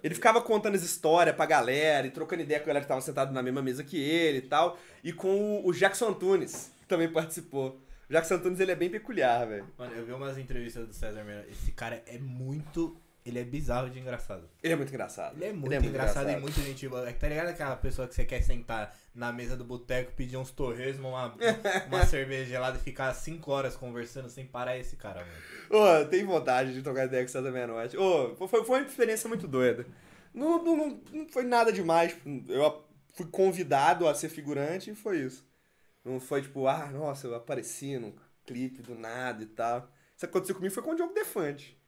[0.03, 2.99] Ele ficava contando as histórias pra galera e trocando ideia com a galera que tava
[2.99, 4.77] sentada na mesma mesa que ele e tal.
[5.01, 7.79] E com o, Jackson Antunes, que também participou.
[8.09, 9.65] O Jackson Antunes, ele é bem peculiar, velho.
[9.77, 11.51] Mano, eu vi umas entrevistas do César Menotti.
[11.51, 12.97] Esse cara é muito.
[13.25, 14.49] Ele é bizarro de engraçado.
[14.61, 15.35] Ele é muito engraçado.
[15.37, 17.11] Ele é muito, engraçado, e muito gente boa.
[17.13, 21.05] Tá ligado aquela pessoa que você quer sentar na mesa do boteco, pedir uns torresmos,
[21.09, 21.33] uma,
[21.87, 26.03] uma cerveja gelada e ficar 5 horas conversando sem parar esse cara, mano.
[26.03, 27.95] Ô, tem vontade de trocar ideia com o César Menotti.
[27.97, 29.85] Ô, foi, foi uma experiência muito doida.
[30.33, 32.17] Não, não, não- não foi nada demais.
[32.49, 35.47] Eu fui convidado a ser figurante e foi isso.
[36.03, 38.13] Não foi tipo, ah, nossa, eu apareci num
[38.45, 39.89] clipe do nada e tal.
[40.17, 41.81] Isso aconteceu comigo foi com o Diogo Defante.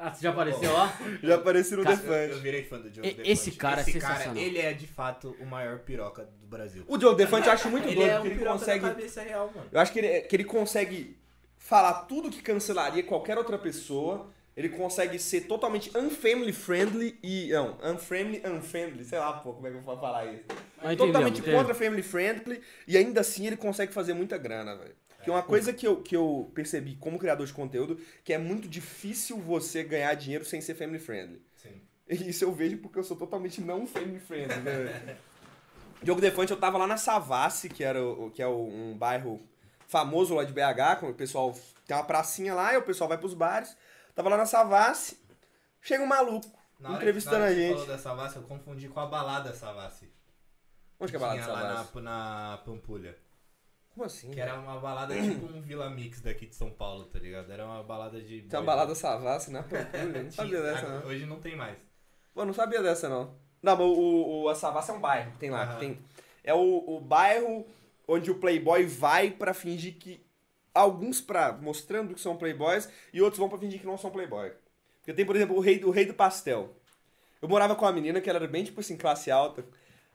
[0.00, 0.96] Ah, você já apareceu lá?
[1.22, 2.42] Já apareci no Cara, Eu, eu Defante.
[2.42, 3.30] virei fã do Diogo E- Defante.
[3.30, 4.26] esse cara é esse sensacional.
[4.28, 6.84] Cara, ele é de fato o maior piroca do Brasil.
[6.86, 8.80] O Diogo Defante eu acho muito ele doido, é porque um ele piroca consegue.
[8.80, 9.68] da cabeça real, mano.
[9.72, 11.18] Eu acho que ele, que ele consegue
[11.56, 14.30] falar tudo que cancelaria qualquer outra pessoa.
[14.56, 17.48] Ele consegue ser totalmente unfamily friendly e.
[17.50, 19.04] Não, unfriendly, unfriendly.
[19.04, 20.44] Sei lá, pô, como é que eu vou falar isso.
[20.82, 24.94] Mas totalmente entendemos, contra family friendly e ainda assim ele consegue fazer muita grana, velho.
[25.22, 28.38] Que é uma coisa que eu, que eu percebi como criador de conteúdo, que é
[28.38, 31.42] muito difícil você ganhar dinheiro sem ser family friendly.
[31.56, 31.80] Sim.
[32.08, 35.16] E Isso eu vejo porque eu sou totalmente não family friendly, né?
[36.02, 39.40] Diogo Defante, eu tava lá na Savassi, que, era o, que é um bairro
[39.88, 41.52] famoso lá de BH, com o pessoal
[41.86, 43.76] tem uma pracinha lá e o pessoal vai pros bares.
[44.14, 45.18] Tava lá na Savassi,
[45.82, 47.74] chega um maluco Na hora- entrevistando na hora a que você gente.
[47.74, 50.08] falou da Savassi, eu confundi com a balada Savassi.
[51.00, 51.94] Onde que é a balada da lá Savassi?
[51.96, 52.00] na,
[52.52, 53.16] na Pampulha.
[53.98, 54.30] Como assim?
[54.30, 57.50] Que era uma balada tipo um Vila Mix daqui de São Paulo, tá ligado?
[57.50, 58.42] Era uma balada de.
[58.42, 61.06] Tem uma balada Savassi na Pampulha, não sabia Tinha- dessa não.
[61.08, 61.76] Hoje não tem mais.
[62.32, 63.34] Pô, não sabia dessa não.
[63.60, 65.66] Não, mas o, o, a Savassi é um bairro que tem lá.
[65.66, 65.80] que Aham.
[65.80, 65.98] tem,
[66.44, 67.66] é o, o bairro
[68.06, 70.24] onde o playboy vai pra fingir que...
[70.72, 74.52] Alguns pra mostrando que são playboys e outros vão pra fingir que não são playboy.
[75.00, 76.76] Porque tem, por exemplo, o rei, o rei do pastel.
[77.42, 79.64] Eu morava com uma menina que ela era bem, tipo assim, classe alta.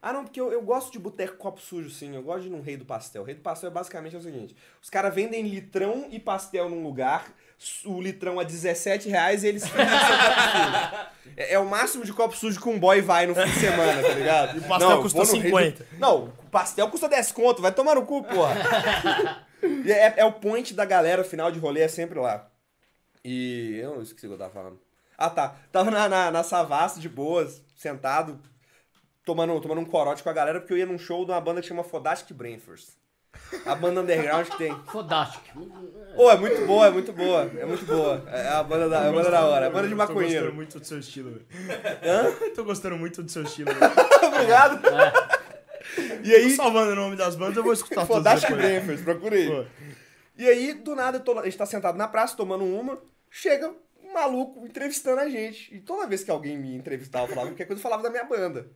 [0.05, 2.13] Ah, não, porque eu, eu gosto de boteco copo sujo, sim.
[2.13, 3.21] Eu gosto de ir num rei do pastel.
[3.21, 4.53] O rei do pastel é basicamente o seguinte.
[4.81, 7.33] Os caras vendem litrão e pastel num lugar,
[7.85, 9.87] o litrão a 17 reais e eles fingem.
[11.35, 14.03] É, é o máximo de copo sujo que um boy vai no fim de semana,
[14.03, 14.57] tá ligado?
[14.57, 15.87] E o pastel custa 50.
[15.97, 19.47] Não, o pastel custa 10 conto, vai tomar no cu, porra.
[19.87, 22.51] É, é o point da galera, final de rolê é sempre lá.
[23.23, 24.77] E eu não esqueci o que eu tava falando.
[25.17, 25.55] Ah, tá.
[25.71, 28.41] Tava na, na, na Savassi, de boas, sentado,
[29.25, 31.61] tomando, tomando um corote com a galera, porque eu ia num show de uma banda
[31.61, 32.97] que chama Fodastic Brainfers.
[33.65, 34.75] A banda underground que tem.
[34.85, 35.59] Fodástico.
[36.15, 37.41] Pô, é muito boa, é muito boa.
[37.57, 38.23] É muito boa.
[38.27, 39.65] É a banda da, é a banda da hora.
[39.65, 40.53] É a banda de Tô gostando maconheiro.
[40.53, 41.45] muito do seu estilo, velho.
[42.03, 42.51] Hã?
[42.53, 43.91] Tô gostando muito do seu estilo, velho.
[44.27, 44.81] Obrigado.
[46.23, 48.67] E Tô aí, salvando o nome das bandas, eu vou escutar Fodastic depois.
[48.67, 49.47] Brainfers, procura aí.
[49.47, 49.65] Pô,
[50.37, 52.99] E aí, do nada, eu tô a gente tá sentado na praça, tomando uma,
[53.31, 53.73] chega
[54.03, 55.73] um maluco entrevistando a gente.
[55.73, 58.67] E toda vez que alguém me entrevistava, falava qualquer coisa, eu falava da minha banda.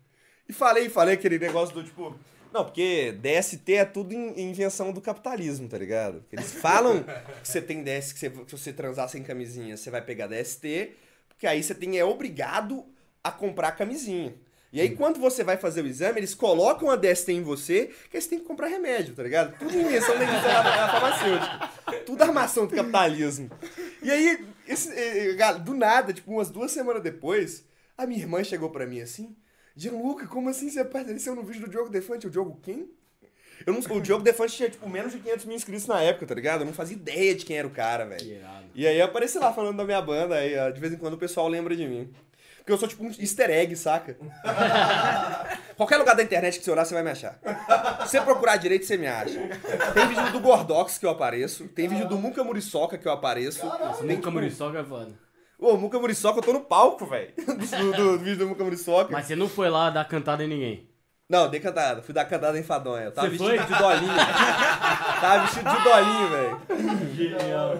[0.47, 2.15] E falei, falei aquele negócio do tipo.
[2.53, 6.23] Não, porque DST é tudo in- invenção do capitalismo, tá ligado?
[6.31, 7.03] Eles falam
[7.43, 10.91] que você tem DST, que você, se você transar sem camisinha, você vai pegar DST,
[11.27, 12.85] porque aí você tem, é obrigado
[13.23, 14.33] a comprar camisinha.
[14.71, 18.17] E aí, quando você vai fazer o exame, eles colocam a DST em você, que
[18.17, 19.57] aí você tem que comprar remédio, tá ligado?
[19.57, 20.53] Tudo invenção da indústria
[20.91, 21.69] farmacêutica.
[22.05, 23.49] Tudo armação do capitalismo.
[24.03, 27.63] E aí, esse, eh, gal- do nada, tipo, umas duas semanas depois,
[27.97, 29.35] a minha irmã chegou pra mim assim,
[29.77, 32.25] Gianluca, como assim você apareceu no vídeo do Diogo Defante?
[32.25, 32.89] O Diogo quem?
[33.65, 36.33] Eu não, o Diogo Defante tinha, tipo, menos de 500 mil inscritos na época, tá
[36.33, 36.61] ligado?
[36.61, 38.19] Eu não fazia ideia de quem era o cara, velho.
[38.19, 38.65] Que irado.
[38.73, 41.13] E aí eu apareci lá falando da minha banda, aí ó, de vez em quando
[41.13, 42.11] o pessoal lembra de mim.
[42.57, 44.17] Porque eu sou tipo um easter egg, saca?
[45.77, 47.39] Qualquer lugar da internet que você olhar, você vai me achar.
[48.05, 49.39] Se você procurar direito, você me acha.
[49.93, 53.61] Tem vídeo do Gordox que eu apareço, tem vídeo do Muca Muriçoca que eu apareço.
[53.61, 53.69] Tem,
[54.07, 55.26] nunca tipo, muriçoca é foda.
[55.59, 57.33] Ô, Muca Muriçoca, eu tô no palco, velho.
[57.37, 59.11] Do, do- do vídeo do Muca Muriçoca.
[59.11, 60.89] Mas você não foi lá dar cantada em ninguém.
[61.29, 62.01] Não, dei cantada.
[62.01, 63.03] Fui dar cantada em Fadonha.
[63.05, 63.75] Eu tava Você vestido foi?
[63.75, 64.15] de dolinho.
[65.19, 67.13] tava vestido de dolinho, velho.
[67.15, 67.73] Genial.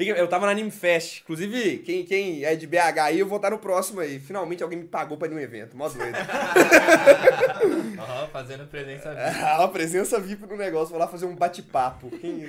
[0.00, 1.20] E Eu tava na Anime Fest.
[1.22, 4.18] Inclusive, quem, quem é de BH aí, eu vou estar no próximo aí.
[4.18, 5.76] Finalmente alguém me pagou pra ir num evento.
[5.76, 6.16] Mó doido.
[8.00, 9.46] Ó, fazendo presença viva.
[9.46, 10.88] Ah, a presença VIP no negócio.
[10.90, 12.10] Vou lá fazer um bate-papo.
[12.10, 12.48] Quem-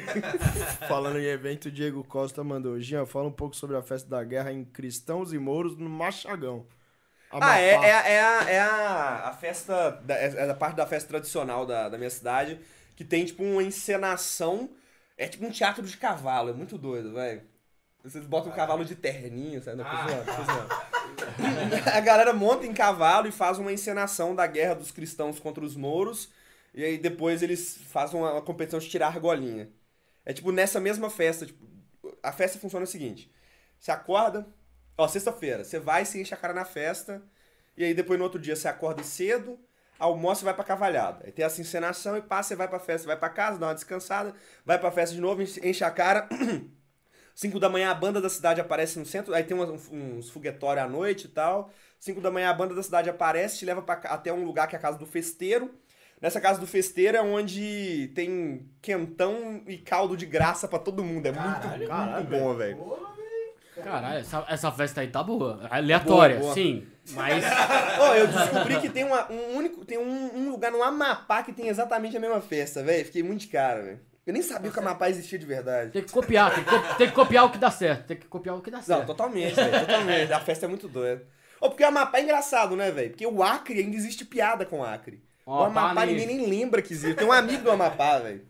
[0.87, 2.79] Falando em evento, o Diego Costa mandou.
[2.79, 6.65] Jean, fala um pouco sobre a festa da guerra em Cristãos e Mouros no Machagão.
[7.39, 7.87] Ah, é, Amapá.
[7.87, 11.09] é, a- é, a, é a, a festa, da, é é a parte da festa
[11.09, 12.59] tradicional da, da minha cidade,
[12.95, 14.69] que tem, tipo, uma encenação,
[15.17, 17.41] é tipo um teatro de cavalo, é muito doido, velho.
[18.03, 19.77] Vocês botam um cavalo de terninho, sabe?
[19.77, 20.69] Não, tô zoando.
[21.93, 25.75] A galera monta em cavalo e faz uma encenação da guerra dos cristãos contra os
[25.75, 26.29] mouros,
[26.73, 29.69] e aí depois eles fazem uma, uma competição de tirar argolinha.
[30.25, 31.65] É tipo nessa mesma festa, tipo,
[32.21, 33.31] a festa funciona o seguinte,
[33.79, 34.47] você acorda,
[34.97, 37.21] Ó, sexta-feira, você vai, se enche a cara na festa,
[37.75, 39.59] e aí depois no outro dia você acorda cedo,
[39.97, 41.23] almoça e vai pra cavalhada.
[41.25, 43.73] Aí tem essa encenação e passa, você vai pra festa, vai pra casa, dá uma
[43.75, 44.33] descansada,
[44.65, 46.27] vai pra festa de novo, enche a cara.
[47.35, 50.85] 5 da manhã a banda da cidade aparece no centro, aí tem umas- uns foguetórios
[50.85, 51.71] à noite e tal.
[51.99, 54.75] 5 da manhã a banda da cidade aparece, te leva pra, até um lugar que
[54.75, 55.73] é a casa do festeiro.
[56.21, 61.25] Nessa casa do festeiro é onde tem quentão e caldo de graça pra todo mundo.
[61.25, 61.67] É muito,
[62.13, 62.77] muito bom, velho.
[63.83, 65.67] Caralho, essa, essa festa aí tá boa.
[65.69, 66.53] Aleatória, Boa, boa.
[66.53, 66.87] sim.
[67.11, 67.43] Mas.
[67.99, 69.83] Ô, eu descobri que tem uma- um único.
[69.85, 73.05] Tem um, um lugar no Amapá que tem exatamente a mesma festa, velho.
[73.05, 73.99] Fiquei muito de cara, velho.
[74.25, 75.91] Eu nem sabia que o Amapá existia de verdade.
[75.91, 78.05] Tem que copiar, tem que, co- tem que copiar o que dá certo.
[78.07, 79.05] Tem que copiar o que dá Não, certo.
[79.07, 79.79] totalmente, velho.
[79.85, 80.31] Totalmente.
[80.33, 81.23] A festa é muito doida.
[81.59, 83.09] Ô, porque o Amapá é engraçado, né, velho?
[83.09, 85.21] Porque o Acre ainda existe piada com o Acre.
[85.45, 87.15] O o Amapá nem- ninguém nem lembra que existe.
[87.17, 88.45] Tem um amigo do Amapá, velho.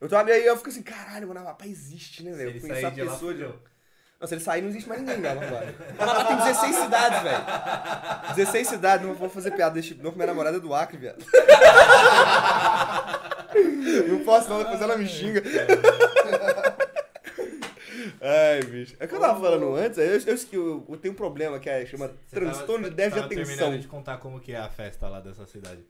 [0.00, 2.50] Eu tô aí eu fico assim, caralho, mano, o Amapá existe, né, velho?
[2.50, 3.42] ele Eu conheço a de lá, pessoa de.
[3.42, 3.62] fudeu.
[4.20, 5.18] Não, se ele sair, não existe mais ninguém.
[5.98, 8.34] O Amapá tem 16 cidades, velho.
[8.36, 11.24] 16 cidades, não vou fazer piada desse tipo, não, minha namorada é do Acre, viado.
[14.08, 15.42] Não posso não, depois ela me xinga.
[18.20, 18.94] Ai, bicho.
[19.00, 21.70] É o que eu tava falando antes, eu, eu, eu, eu tenho um problema que
[21.70, 23.56] é, chama transtorno de déficit de atenção.
[23.56, 25.82] terminando de contar como que é a festa lá dessa cidade.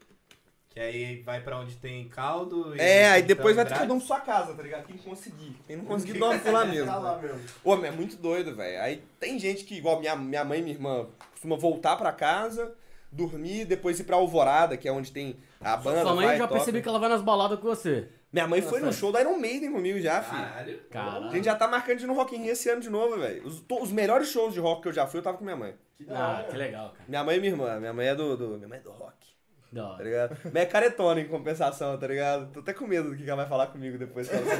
[0.80, 2.80] Que aí vai pra onde tem caldo e...
[2.80, 4.86] É, aí depois vai ter cada um sua casa, tá ligado?
[4.86, 5.54] Quem conseguir.
[5.66, 6.86] Quem não conseguir, dorme por lá mesmo.
[6.86, 7.34] Tá lá velho.
[7.34, 7.48] mesmo.
[7.62, 8.80] Ô, é muito doido, velho.
[8.80, 12.74] Aí tem gente que, igual minha, minha mãe e minha irmã, costuma voltar pra casa,
[13.12, 16.00] dormir, depois ir pra Alvorada, que é onde tem a banda.
[16.00, 16.54] Sua mãe vai, já toca.
[16.54, 18.08] percebi que ela vai nas baladas com você.
[18.32, 18.98] Minha mãe foi no Nossa.
[18.98, 20.40] show da Iron Maiden comigo já, filho.
[20.40, 20.80] Caralho.
[20.88, 21.30] A Caralho.
[21.32, 23.46] gente já tá marcando de no Rock in Rio esse ano de novo, velho.
[23.46, 25.74] Os, os melhores shows de rock que eu já fui, eu tava com minha mãe.
[25.98, 27.04] Que Ah, que legal, cara.
[27.06, 27.78] Minha mãe e minha irmã.
[27.78, 29.29] Minha mãe é do, do- minha mãe é do rock,
[29.72, 30.36] Da tá ligado?
[30.44, 32.50] Mas é caretona em compensação, tá ligado?
[32.52, 34.28] Tô até com medo do que ela vai falar comigo depois.
[34.28, 34.44] que ela.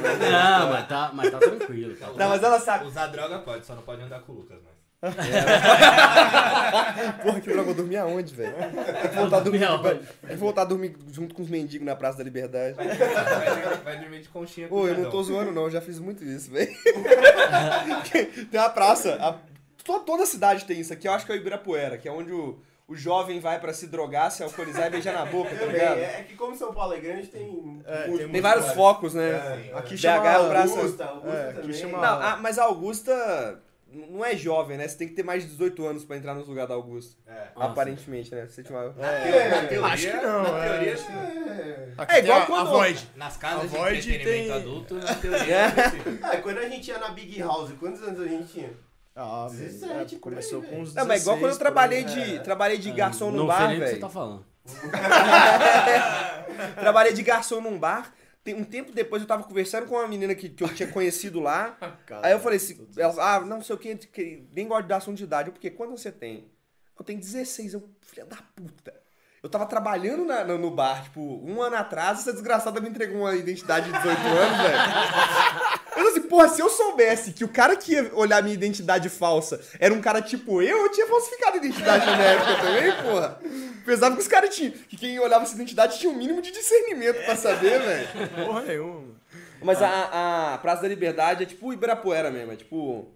[0.65, 1.95] Não, mas tá, mas tá tranquilo.
[1.97, 2.85] Tá Não, mas ela sabe.
[2.85, 4.71] Usar droga pode, só não pode andar com o Lucas, mas...
[7.23, 8.53] Porra, que droga, eu vou dormir aonde, velho?
[8.55, 9.99] Tem que voltar a dormir, Não, vai-
[10.37, 12.75] voltar a dormir junto com os mendigos na Praça da Liberdade.
[12.75, 15.71] Vai, vai- vai dormir de conchinha com Ô, o eu não tô zoando não, eu
[15.71, 16.71] já fiz muito isso, velho.
[18.51, 19.39] tem uma praça, a-
[19.83, 22.31] to- toda cidade tem isso aqui, eu acho que é o Ibirapuera, que é onde
[22.31, 22.59] o,
[22.91, 25.97] o jovem vai pra se drogar, se alcoolizar e beijar na boca, tá ligado?
[25.99, 27.81] é que como São Paulo é grande, tem.
[27.85, 29.29] É, muito- tem Tem vários focos, né?
[29.29, 31.73] É, Aqui BH chama é o praça- Augusta, Augusta É, também.
[31.73, 33.61] chama- Não, a- mas a Augusta
[34.09, 34.87] não é jovem, né?
[34.87, 37.15] Você tem que ter mais de 18 anos pra entrar nos lugares da Augusta.
[37.27, 37.47] É.
[37.55, 38.45] Aparentemente, né?
[38.47, 38.93] Você tinha uma...
[39.05, 40.69] É, Na teoria, acho que não, na é.
[40.69, 41.03] teoria, sim.
[41.97, 43.09] Aqui É igual a, quando- a Void.
[43.15, 45.67] Nas casas A de Void entretenimento tem- adulto, na teoria, é.
[46.23, 48.69] Ah, quando a gente ia na Big House, quantos anos a gente tinha?
[49.15, 50.81] Ah, 17 velho, é, começou com velho.
[50.81, 50.95] uns 16.
[50.95, 53.77] Não, mas igual quando eu trabalhei de, trabalhei de garçom não no sei bar, nem
[53.77, 54.01] o que você velho.
[54.01, 54.45] tá falando.
[56.79, 58.13] Trabalhei de garçom num bar.
[58.43, 61.39] Tem um tempo depois eu tava conversando com uma menina que, que eu tinha conhecido
[61.39, 61.77] lá.
[62.23, 65.23] aí eu falei assim, ela, ah, não sei o que, nem gosto de assunto de
[65.23, 65.51] idade.
[65.51, 66.49] Porque quando você tem?
[66.97, 68.93] Eu tenho 16, eu, filha da puta.
[69.43, 73.21] Eu tava trabalhando na- no, no bar, tipo, um ano atrás, essa desgraçada me entregou
[73.21, 74.79] uma identidade de 18 anos, velho.
[75.97, 79.59] Eu assim, porra, se eu soubesse que o cara que ia olhar minha identidade falsa
[79.79, 83.39] era um cara tipo eu, eu tinha falsificado a identidade na época também, porra.
[83.83, 87.25] Pensava que os caras tinham, que quem olhava essa identidade tinha um mínimo de discernimento
[87.25, 88.07] pra saber, velho.
[88.45, 89.05] Porra nenhuma.
[89.63, 93.07] Mas a, a Praça da Liberdade é tipo Ibirapuera mesmo, é tipo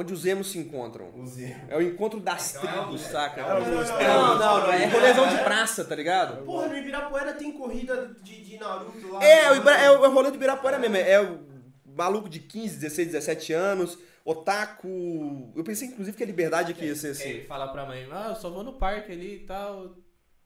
[0.00, 1.10] onde os emos se encontram.
[1.14, 1.68] Os erros.
[1.68, 3.42] É o encontro das tribos, saca?
[3.42, 6.44] Não, não, não, Não, não, não, é rolezão de praça, tá ligado?
[6.44, 9.22] Porra, no Ibirapuera tem corrida de, de Naruto lá.
[9.24, 10.96] É, o, é o é o rolê do Ibirapuera mesmo.
[10.96, 11.40] É o
[11.84, 15.52] maluco de 15, 16, 17 anos, otaku.
[15.54, 17.46] Eu pensei, inclusive, que a liberdade aqui ia ser Ele assim.
[17.46, 19.94] fala pra mãe, ah, eu só vou no parque ali e tal.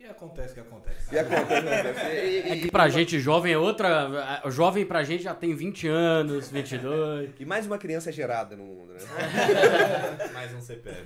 [0.04, 1.14] E acontece o que acontece.
[1.14, 2.26] E acontece, acontece.
[2.26, 4.42] E- É que pra gente jovem é outra.
[4.44, 7.30] a- Jovem pra gente já tem 20 anos, 22.
[7.40, 8.98] E mais uma criança é gerada no mundo, né?
[10.34, 11.04] Mais um CPF.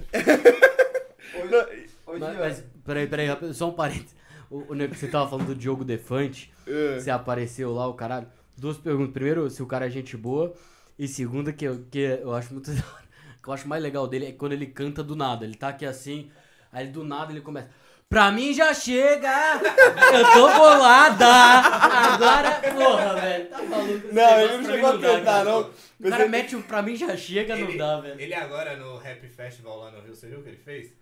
[2.06, 4.16] Mas, Jean, mas peraí, peraí, só um parênteses.
[4.50, 6.98] O, o você tava falando do Diogo Defante, É.
[6.98, 8.26] você apareceu lá, o caralho.
[8.56, 9.12] Duas perguntas.
[9.12, 10.52] Primeiro, se o cara é gente boa.
[10.98, 12.68] E segunda, que eu, que eu acho muito.
[13.40, 15.44] que eu acho mais legal dele é quando ele canta do nada.
[15.44, 16.30] Ele tá aqui assim,
[16.72, 17.68] aí do nada ele começa.
[18.08, 19.60] Pra mim já chega!
[20.14, 21.26] Eu tô bolada!
[21.26, 23.48] Agora, porra, velho.
[23.50, 24.08] Tá maluco?
[24.14, 25.44] Não, ele não chegou a dá, cantar, cara.
[25.44, 25.60] não.
[26.00, 28.18] O cara ele- mete um pra mim já chega, não dá, velho.
[28.20, 30.92] ele agora no Rap Festival lá no Rio, você viu o que ele fez?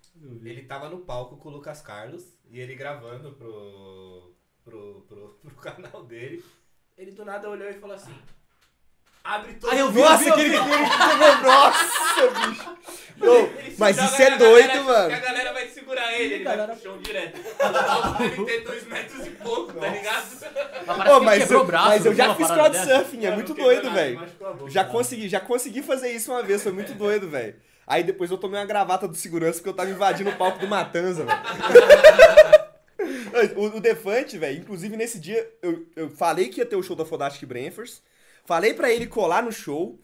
[0.43, 4.35] Ele tava no palco com o Lucas Carlos e ele gravando pro,
[4.65, 6.43] pro, pro, pro canal dele.
[6.97, 8.13] Ele do nada olhou e falou assim:
[9.29, 11.43] Abre todo Aí eu vi, Nossa, eu vi, aquele pegou.
[11.43, 12.77] Nossa, bicho.
[13.17, 15.15] Se mas isso é doido, galera- mano.
[15.15, 17.39] A galera vai segurar ele, ele Galera- vai pro chão direto.
[18.21, 20.25] ele tem dois metros e pouco, tá ligado?
[20.85, 21.87] Mas Ô, que ele mas eu, o braço.
[21.87, 24.21] mas eu não já fiz crowdsurfing, é Não muito doido, velho.
[24.67, 27.55] Já consegui, já consegui fazer isso uma vez, foi muito doido, velho.
[27.85, 30.67] Aí depois eu tomei uma gravata do segurança porque eu tava invadindo o palco do
[30.67, 31.39] Matanza, velho.
[33.57, 36.95] o, o Defante, velho, inclusive nesse dia eu, eu falei que ia ter o show
[36.95, 37.91] da Fodastic Brentford,
[38.47, 39.99] falei pra ele colar no show,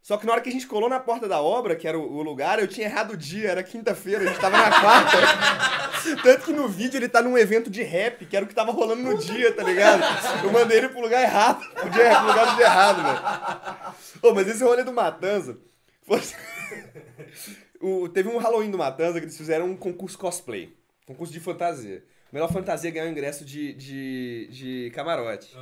[0.00, 2.02] só que na hora que a gente colou na porta da obra, que era o,
[2.18, 5.16] o lugar, eu tinha errado o dia, era quinta-feira, a gente tava na quarta.
[6.22, 8.70] Tanto que no vídeo ele tá num evento de rap, que era o que tava
[8.70, 10.00] rolando no dia, tá ligado?
[10.44, 13.96] Eu mandei ele pro lugar errado, pro, dia, pro lugar do dia errado, velho.
[14.22, 15.58] Ô, mas esse rolê do Matanza.
[17.80, 20.72] o- teve um Halloween do Matanza que eles fizeram um concurso cosplay.
[21.06, 22.04] Concurso de fantasia.
[22.30, 25.54] A melhor fantasia ganhou ingresso de, de, de camarote.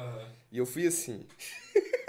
[0.52, 1.26] E eu fui assim.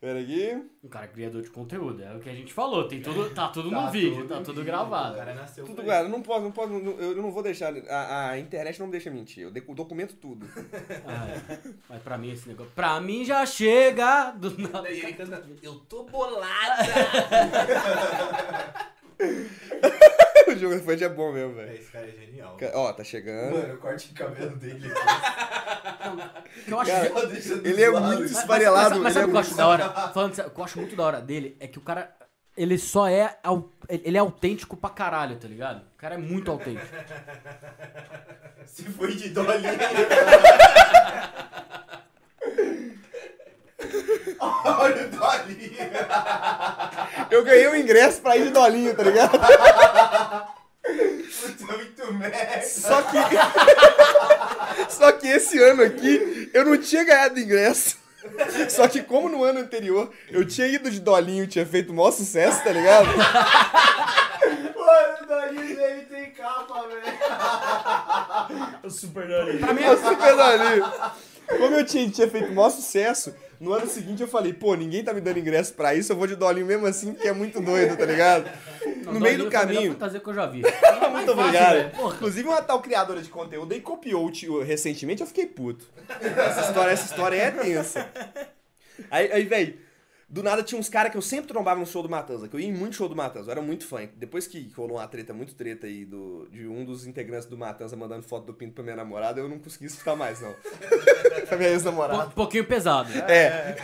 [0.00, 0.62] Pera aqui.
[0.82, 2.88] O cara é criador de conteúdo, é o que a gente falou.
[2.88, 5.12] Tem tudo, tá tudo Tá no vídeo, tá tudo vídeo, gravado.
[5.14, 7.70] O cara nasceu Tudo, cara, eu não posso, não posso, não- eu não vou deixar.
[7.86, 9.42] A, a internet não me deixa mentir.
[9.44, 10.46] Eu documento tudo.
[11.06, 11.58] Ah, é.
[11.88, 12.72] Mas pra mim esse negócio.
[12.74, 14.30] Pra mim já chega!
[14.30, 14.88] Do nada.
[15.16, 16.78] Canta, eu tô bolada!
[20.64, 21.72] o jogo de fã é bom mesmo, velho.
[21.74, 22.56] Esse cara é genial.
[22.56, 23.56] Ca- Ó, tá chegando.
[23.56, 24.88] Mano, o corte de cabelo dele
[26.64, 26.90] que eu acho.
[26.90, 28.06] Cara, Só deixa do Ele é lado.
[28.06, 28.90] muito Mas- mas- esfarelado.
[29.00, 29.88] Mas, mas ele sabe o é que eu acho muito- da hora?
[30.12, 32.14] Falando sério, o que eu acho muito da hora dele é que o cara.
[32.56, 33.38] Ele só é.
[33.42, 35.82] au- Ele é autêntico pra caralho, tá ligado?
[35.82, 36.86] O cara é muito autêntico.
[38.66, 39.70] Se foi de dolinha.
[44.38, 45.90] Olha o dolinha.
[47.30, 49.38] Eu ganhei o ingresso pra ir de dolinho, tá ligado?
[50.80, 52.62] Puta, é muito merda.
[52.62, 53.18] Só que.
[54.92, 57.98] Só que esse ano aqui eu não tinha ganhado ingresso.
[58.68, 62.10] Só que como no ano anterior eu tinha ido de dolinho, tinha feito o maior
[62.10, 63.06] sucesso, tá ligado?
[64.76, 67.02] Mano, o dolinho dele tem capa, velho.
[68.82, 69.58] O Super Nani.
[69.58, 70.92] Pra mim, Eu super dolinho.
[71.48, 75.04] Como eu tinha, tinha feito o maior sucesso, no ano seguinte eu falei, pô, ninguém
[75.04, 77.60] tá me dando ingresso pra isso, eu vou de dolinho mesmo assim, porque é muito
[77.60, 78.50] doido, tá ligado?
[79.04, 79.92] não, no meio do caminho.
[79.92, 80.62] fantasia que eu já vi.
[81.12, 81.90] Muito obrigado.
[81.90, 82.14] porra.
[82.14, 85.86] Inclusive, uma tal criadora de conteúdo aí copiou o tio recentemente, eu fiquei puto.
[86.08, 88.08] Essa história, essa história é tensa.
[89.10, 89.78] Aí, aí velho,
[90.32, 92.60] do nada tinha uns caras que eu sempre trombava no show do Matanza, que eu
[92.60, 94.08] ia em muito show do Matanza, eu era muito fã.
[94.16, 97.96] Depois que rolou uma treta, muito treta aí, do, de um dos integrantes do Matanza
[97.96, 100.54] mandando foto do pinto pra minha namorada, eu não consegui escutar mais, não.
[101.48, 102.30] pra minha Um ex-namorada.
[102.30, 103.10] pouquinho pesado.
[103.28, 103.74] É,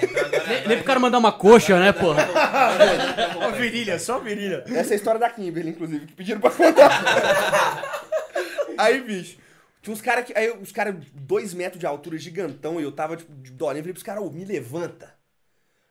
[0.49, 2.29] Nem, nem pro cara mandar uma coxa, né, porra?
[3.45, 4.63] Ó, virilha, só virilha.
[4.69, 8.05] Essa é a história da Kimberly, inclusive, que pediram pra contar.
[8.79, 9.39] aí, bicho,
[9.83, 10.37] tinha uns caras que.
[10.39, 13.93] Aí os caras, dois metros de altura, gigantão, e eu tava, tipo, de dolinha, falei
[13.93, 15.16] pros caras, ô, me levanta.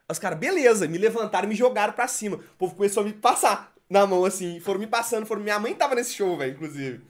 [0.09, 2.37] Os caras, beleza, me levantaram me jogaram pra cima.
[2.37, 5.41] O povo começou a me passar na mão, assim, foram me passando, foram.
[5.41, 7.03] Minha mãe tava nesse show, velho, inclusive.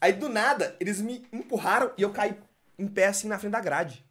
[0.00, 2.36] Aí do nada, eles me empurraram e eu caí
[2.78, 4.04] em pé assim na frente da grade.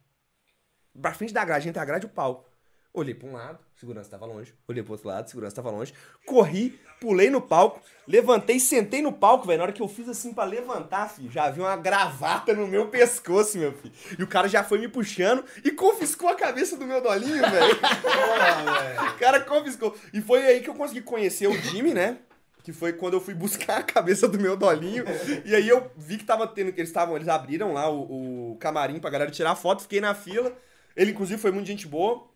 [1.00, 2.50] Pra frente da grade, entre a grade e o palco.
[2.94, 4.54] Olhei pra um lado, segurança tava longe.
[4.68, 5.94] Olhei pro outro lado, segurança tava longe.
[6.26, 9.58] Corri, pulei no palco, levantei, sentei no palco, velho.
[9.58, 12.86] Na hora que eu fiz assim pra levantar, filho, já vi uma gravata no meu
[12.86, 13.92] pescoço, meu filho.
[14.16, 17.74] E o cara já foi me puxando e confiscou a cabeça do meu dolinho, velho.
[19.14, 19.96] o cara confiscou.
[20.14, 22.18] E foi aí que eu consegui conhecer o Jimmy, né?
[22.62, 25.04] Que foi quando eu fui buscar a cabeça do meu dolinho.
[25.44, 26.72] E aí eu vi que tava tendo.
[26.72, 27.16] que Eles estavam.
[27.16, 30.56] Eles abriram lá o, o camarim pra galera tirar foto, fiquei na fila.
[30.96, 32.30] Ele, inclusive, foi muito gente boa.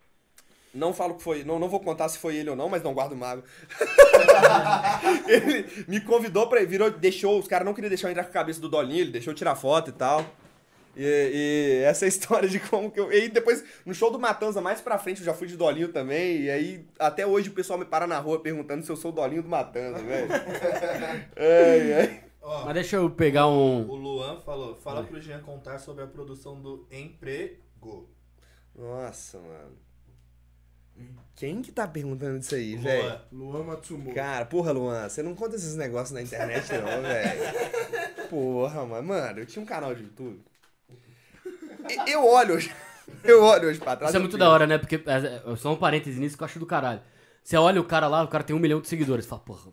[0.77, 1.43] Não falo que foi.
[1.43, 3.43] Não, não vou contar se foi ele ou não, mas não guardo mágoa.
[5.27, 6.63] ele me convidou pra.
[6.63, 7.39] Virou, deixou.
[7.39, 9.35] Os caras não queriam deixar eu entrar com a cabeça do Dolinho, ele deixou eu
[9.35, 10.23] tirar foto e tal.
[10.95, 13.11] E, e essa é a história de como que eu.
[13.11, 15.89] E aí depois, no show do Matanza, mais pra frente, eu já fui de Dolinho
[15.89, 16.41] também.
[16.41, 19.13] E aí, até hoje, o pessoal me para na rua perguntando se eu sou o
[19.15, 20.27] Dolinho do Matanza, velho.
[21.35, 22.23] ai, ai.
[22.41, 23.89] Ó, Mas deixa eu pegar um.
[23.89, 28.09] o Luan falou, fala pro Jean contar sobre a produção do Emprego.
[28.75, 29.86] Nossa, mano.
[31.35, 33.19] Quem que tá perguntando isso aí, velho?
[33.31, 34.15] Luan Matsumoto.
[34.15, 38.27] Cara, porra, Luan, você não conta esses negócios na internet, não, velho.
[38.29, 39.07] Porra, mano.
[39.07, 40.41] Mano, eu tinha um canal de YouTube.
[41.89, 42.73] E- Eu olho hoje.
[43.23, 44.09] Eu olho hoje pra trás.
[44.09, 44.77] Isso é muito penso, da hora, né?
[44.77, 46.99] Porque, é, é, só um parêntese nisso que eu acho do caralho.
[47.41, 49.23] Você olha o cara lá, o cara tem um milhão de seguidores.
[49.23, 49.71] Você fala, porra.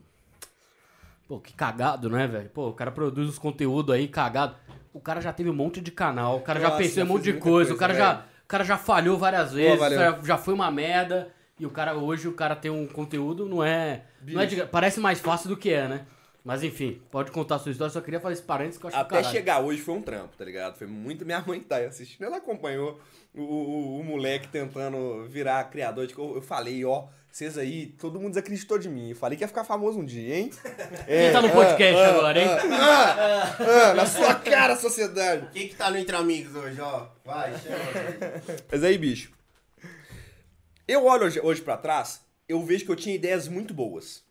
[1.26, 2.48] Pô, que cagado, né, velho?
[2.50, 4.54] Pô, o cara produz os conteúdos aí, cagado.
[4.92, 7.24] O cara já teve um monte de canal, o cara já pensou em um monte
[7.24, 8.04] de coisa, coisa, o cara velho.
[8.04, 8.24] já.
[8.44, 9.98] O cara já falhou várias vezes, valeu.
[9.98, 11.32] já, já foi uma merda.
[11.58, 14.02] E o cara, hoje, o cara tem um conteúdo, não é.
[14.26, 16.06] Não é de- parece mais fácil do que é, né?
[16.44, 18.98] Mas enfim, pode contar a sua história, só queria fazer esse parênteses que eu acho
[18.98, 19.32] Até caralho.
[19.32, 20.76] chegar hoje foi um trampo, tá ligado?
[20.76, 21.24] Foi muito.
[21.24, 22.22] Minha mãe tá aí assistindo.
[22.24, 23.00] Ela acompanhou
[23.34, 26.12] o, o, o moleque tentando virar criador de.
[26.18, 27.04] Eu falei, ó,
[27.34, 29.10] vocês aí, todo mundo desacreditou de mim.
[29.10, 30.50] Eu falei que ia ficar famoso um dia, hein?
[31.04, 32.48] Quem tá no podcast agora, hein?
[32.70, 35.48] Ah, ah, na sua cara, sociedade.
[35.52, 37.08] Quem que tá no Entre Amigos hoje, ó?
[37.24, 37.76] Vai, chama.
[38.70, 39.32] Mas aí, bicho.
[40.86, 44.22] Eu olho hoje, hoje pra trás, eu vejo que eu tinha ideias muito boas.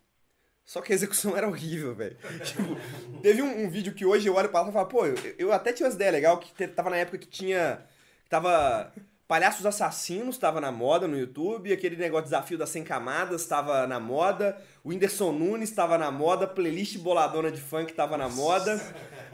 [0.64, 2.16] Só que a execução era horrível, velho.
[2.42, 5.14] Tipo, teve um, um vídeo que hoje eu olho pra lá e falo, pô, eu,
[5.36, 7.84] eu até tinha umas ideias legais, que tava na época que tinha.
[8.30, 8.90] Tava.
[9.34, 13.98] Palhaços Assassinos tava na moda no YouTube, aquele negócio Desafio das 100 Camadas tava na
[13.98, 18.80] moda, o Whindersson Nunes tava na moda, playlist boladona de funk tava na moda.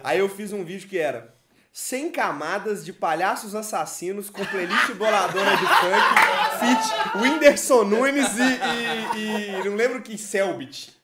[0.02, 1.34] Aí eu fiz um vídeo que era
[1.70, 9.50] 100 camadas de palhaços assassinos com playlist boladona de funk, feat Whindersson Nunes e, e,
[9.50, 10.96] e não lembro que Selbit.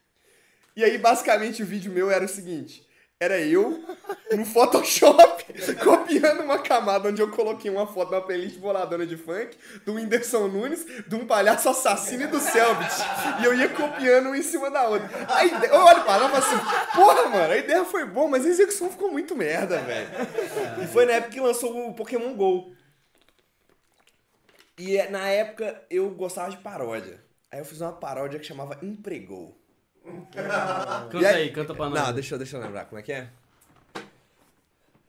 [0.75, 2.86] E aí, basicamente, o vídeo meu era o seguinte.
[3.19, 3.83] Era eu,
[4.33, 5.45] no Photoshop,
[5.83, 9.57] copiando uma camada onde eu coloquei uma foto da playlist boladona de funk,
[9.87, 12.93] do Whindersson Nunes, de um palhaço assassino e do Selbit.
[13.41, 15.09] E eu ia copiando um em cima da outra.
[15.35, 16.57] A ideia, eu olho pra lá e assim,
[16.95, 20.09] porra, mano, a ideia foi boa, mas a execução ficou muito merda, velho.
[20.83, 22.75] E foi na época que lançou o Pokémon GO.
[24.77, 27.25] E é- na época eu gostava de paródia.
[27.51, 29.59] Aí eu fiz uma paródia que chamava Empregou.
[30.33, 32.01] Canta E aí- canta pra nós.
[32.07, 33.29] Não, deixa, eu- deixa eu lembrar, como é que é?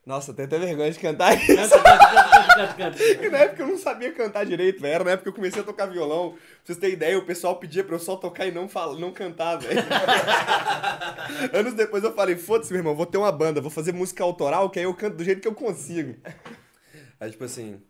[0.06, 1.48] Nossa, tenho até vergonha de cantar isso.
[1.53, 2.98] Canta, canta, canta, canta, canta.
[2.98, 4.94] Porque na época eu não sabia cantar direito, velho.
[4.94, 6.30] Era na época que eu comecei a tocar violão.
[6.32, 9.11] Pra vocês terem ideia, o pessoal pedia pra eu só tocar e não, fala, não
[9.11, 9.82] cantar, velho.
[11.53, 14.69] Anos depois eu falei, foda-se, meu irmão, vou ter uma banda, vou fazer música autoral,
[14.69, 16.15] que aí eu canto do jeito que eu consigo.
[17.19, 17.82] Aí, tipo assim...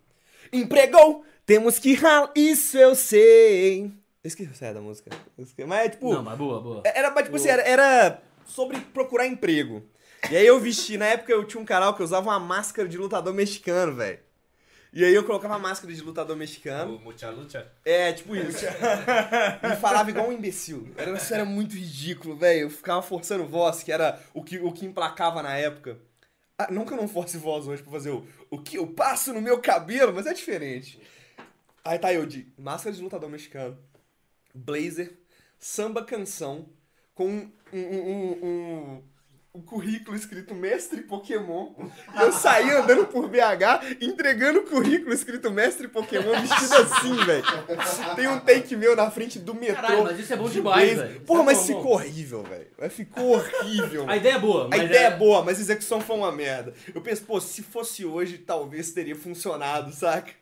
[0.52, 3.92] Empregou, temos que ralar, isso eu sei.
[4.28, 5.10] Eu esqueci é da música.
[5.66, 6.12] Mas é tipo...
[6.12, 6.82] Não, mas boa, boa.
[6.84, 9.82] Era, mas, tipo assim, era, era sobre procurar emprego.
[10.30, 12.86] E aí eu vesti, na época eu tinha um canal que eu usava uma máscara
[12.86, 14.18] de lutador mexicano, velho.
[14.92, 16.96] E aí eu colocava a máscara de lutador mexicano.
[16.96, 17.70] O Mucha Lucha?
[17.84, 18.64] É, tipo isso.
[18.66, 20.92] e falava igual um imbecil.
[20.96, 22.62] Era, isso era muito ridículo, velho.
[22.62, 25.98] Eu ficava forçando voz, que era o que, o que emplacava na época.
[26.58, 29.32] Ah, não que eu não force voz hoje pra fazer o, o que eu passo
[29.32, 31.00] no meu cabelo, mas é diferente.
[31.84, 33.78] Aí tá eu de máscara de lutador mexicano,
[34.58, 35.18] blazer,
[35.58, 36.68] samba canção,
[37.14, 39.02] com um, um, um, um-
[39.66, 41.72] currículo escrito Mestre Pokémon.
[42.16, 47.42] E eu saí andando por BH entregando o currículo escrito Mestre Pokémon vestido assim, velho.
[48.14, 49.74] Tem um take meu na frente do metrô.
[49.74, 51.20] Caralho, mas isso é bom de demais, velho.
[51.22, 51.90] Porra, é mas ficou bom.
[51.90, 52.90] horrível, velho.
[52.90, 54.08] Ficou horrível.
[54.08, 56.72] A ideia é boa, A ideia é boa, mas a execução foi uma merda.
[56.94, 60.32] Eu penso, pô, se fosse hoje, talvez teria funcionado, saca?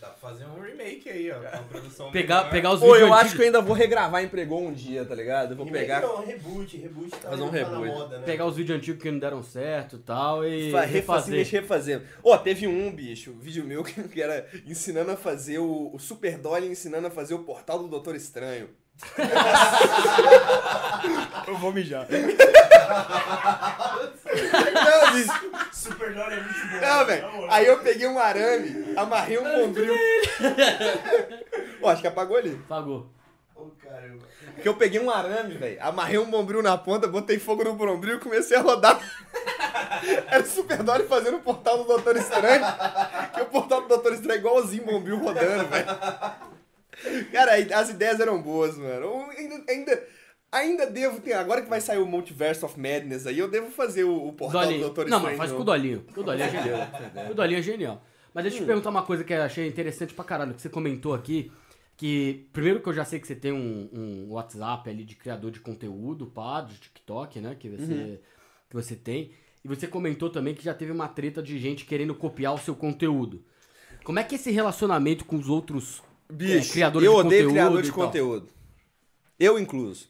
[0.00, 1.34] Dá pra fazer um remake aí, ó.
[1.40, 2.50] Com uma produção Pegar, melhor.
[2.50, 5.14] pegar os Pô, eu acho antigos, que eu ainda vou regravar Empregou um dia, tá
[5.14, 5.52] ligado?
[5.52, 6.00] Eu vou Remake pegar.
[6.02, 7.88] Não, reboot, reboot tá, Fazer um tá na reboot.
[7.88, 8.24] moda, né?
[8.24, 11.60] pegar os vídeos antigos que não deram certo e tal e Fa- refazer, refazer.
[11.62, 12.02] refazer.
[12.22, 16.38] Ó, teve um, bicho, vídeo meu que que era ensinando a fazer o, o Super
[16.38, 18.68] Dolly ensinando a fazer o portal do Doutor Estranho.
[21.46, 22.06] Eu vou mijar.
[24.74, 25.32] Não, bicho.
[25.72, 26.80] Super Dolly é muito bom.
[26.80, 27.28] Não, velho.
[27.50, 29.94] Aí eu peguei um arame, amarrei um bombril.
[31.82, 32.60] Ó, acho que apagou ali.
[32.68, 33.06] Pagou.
[33.54, 34.24] Ô, caramba.
[34.54, 38.16] Porque eu peguei um arame, velho, amarrei um bombril na ponta, botei fogo no bombril
[38.16, 39.00] e comecei a rodar.
[40.28, 42.64] Era o Super Dolly fazendo o portal do Doutor Estranho.
[43.34, 45.86] Que o portal do Doutor Estranho é igualzinho bombril rodando, velho.
[47.32, 49.30] Cara, as ideias eram boas, mano.
[49.30, 50.04] Ainda, ainda,
[50.50, 51.34] ainda devo ter.
[51.34, 54.62] Agora que vai sair o Multiverse of Madness aí, eu devo fazer o, o portal
[54.62, 54.80] do Dolinho.
[54.84, 55.64] Doutor Não, mas faz com o.
[55.64, 56.04] Dolinho.
[56.16, 56.78] O Dolinho é genial.
[57.30, 58.04] O Dolinho é genial.
[58.34, 60.68] Mas deixa eu te perguntar uma coisa que eu achei interessante pra caralho, que você
[60.68, 61.50] comentou aqui,
[61.96, 65.50] Que, primeiro que eu já sei que você tem um, um WhatsApp ali de criador
[65.50, 67.56] de conteúdo, pá, de TikTok, né?
[67.58, 68.18] Que você, Uhum.
[68.70, 69.32] que você tem.
[69.64, 72.76] E você comentou também que já teve uma treta de gente querendo copiar o seu
[72.76, 73.42] conteúdo.
[74.04, 76.00] Como é que é esse relacionamento com os outros
[76.30, 78.48] Bicho, é, criadores eu de odeio criador de conteúdo.
[79.38, 80.08] Eu incluso.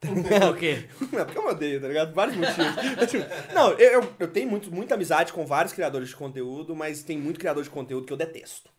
[0.00, 0.88] Por quê?
[1.12, 2.14] Não, porque eu odeio, tá ligado?
[2.14, 2.74] Vários motivos.
[3.10, 7.02] Tipo, Não, eu, eu, eu tenho muito, muita amizade com vários criadores de conteúdo, mas
[7.02, 8.70] tem muito criador de conteúdo que eu detesto.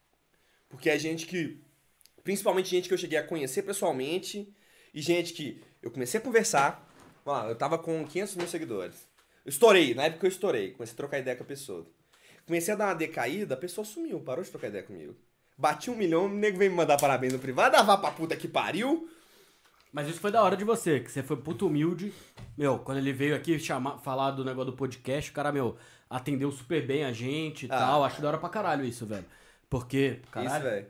[0.70, 1.62] Porque é gente que.
[2.24, 4.52] Principalmente gente que eu cheguei a conhecer pessoalmente
[4.94, 6.88] e gente que eu comecei a conversar.
[7.26, 9.08] Lá, eu tava com 500 mil seguidores.
[9.46, 11.86] Eu estourei, na época eu estourei, comecei a trocar ideia com a pessoa.
[12.46, 15.16] Comecei a dar uma decaída, a pessoa sumiu, parou de trocar ideia comigo.
[15.62, 18.36] Bati um milhão, o nego veio me mandar parabéns no privado, ah, vá pra puta
[18.36, 19.08] que pariu.
[19.94, 22.12] Mas isso foi da hora de você, que você foi puto humilde.
[22.58, 25.76] Meu, quando ele veio aqui chamar, falar do negócio do podcast, o cara, meu,
[26.10, 27.78] atendeu super bem a gente e Ah.
[27.78, 28.04] tal.
[28.04, 29.26] Acho da hora pra caralho isso, velho.
[29.70, 30.86] Porque, Isso, caralho, velho.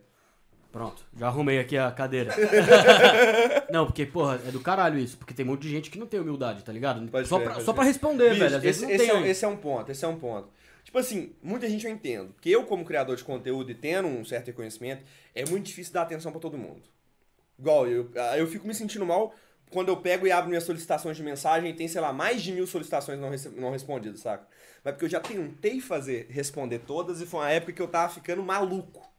[0.71, 2.33] pronto, já arrumei aqui a cadeira.
[3.71, 5.17] não, porque, porra, é do caralho isso.
[5.17, 7.05] Porque tem um monte de gente que não tem humildade, tá ligado?
[7.09, 8.55] Pode só crer, pra, só pra responder, Bicho, velho.
[8.57, 9.23] Às vezes esse, não esse tem.
[9.23, 10.47] é, esse é um ponto, esse é um ponto.
[10.83, 12.33] Tipo assim, muita gente eu entendo.
[12.41, 15.03] Que eu, como criador de conteúdo e tendo um certo reconhecimento,
[15.33, 16.81] é muito difícil dar atenção pra todo mundo.
[17.57, 19.33] Igual, eu, ah, eu fico me sentindo mal
[19.71, 22.51] quando eu pego e abro minhas solicitações de mensagem e tem, sei lá, mais de
[22.51, 23.29] mil solicitações não,
[23.61, 24.45] não respondidas, saca?
[24.83, 28.13] Mas porque eu já tentei fazer, responder todas e foi uma época que eu tava
[28.13, 29.09] ficando maluco.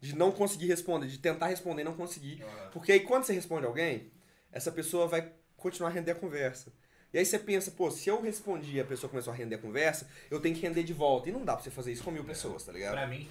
[0.00, 2.44] De não conseguir responder, de tentar responder e não conseguir.
[2.72, 4.10] Porque aí quando você responde alguém,
[4.50, 6.72] essa pessoa vai continuar a render a conversa.
[7.12, 9.58] E aí você pensa, pô, se eu respondi e a pessoa começou a render a
[9.58, 11.28] conversa, eu tenho que render de volta.
[11.28, 12.92] E não dá pra você fazer isso com mil pessoas, tá ligado?
[12.92, 13.28] Pra mim,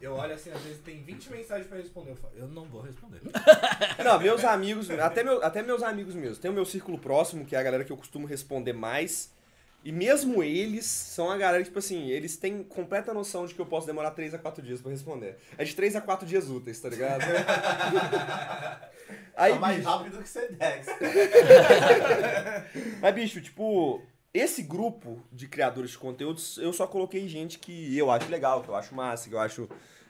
[0.00, 2.12] eu olho assim, às vezes tem 20 mensagens pra responder.
[2.12, 3.20] Eu falo, eu não vou responder.
[4.02, 6.38] Não, meus amigos, até, meu, até meus amigos meus.
[6.38, 9.30] Tem o meu círculo próximo, que é a galera que eu costumo responder mais.
[9.82, 13.66] E mesmo eles são a galera tipo assim, eles têm completa noção de que eu
[13.66, 15.38] posso demorar 3 a 4 dias pra responder.
[15.56, 17.22] É de 3 a 4 dias úteis, tá ligado?
[19.34, 20.86] Aí, Tá mais bicho, rápido que você Dex.
[23.00, 24.02] Mas, bicho, tipo,
[24.34, 28.68] esse grupo de criadores de conteúdos, eu só coloquei gente que eu acho legal, que
[28.68, 29.68] eu acho massa, que eu acho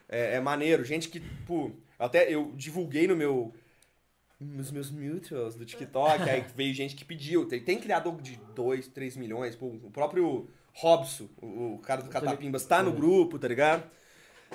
[0.09, 0.83] é, é maneiro.
[0.83, 3.53] Gente que, tipo, até eu divulguei no meu.
[4.43, 7.47] Nos meus mutuals do TikTok, aí veio gente que pediu.
[7.47, 9.55] Tem, tem criador de 2, 3 milhões.
[9.55, 13.87] Pô, o próprio Robson, o, o cara do Catapimbas, tá no grupo, tá ligado?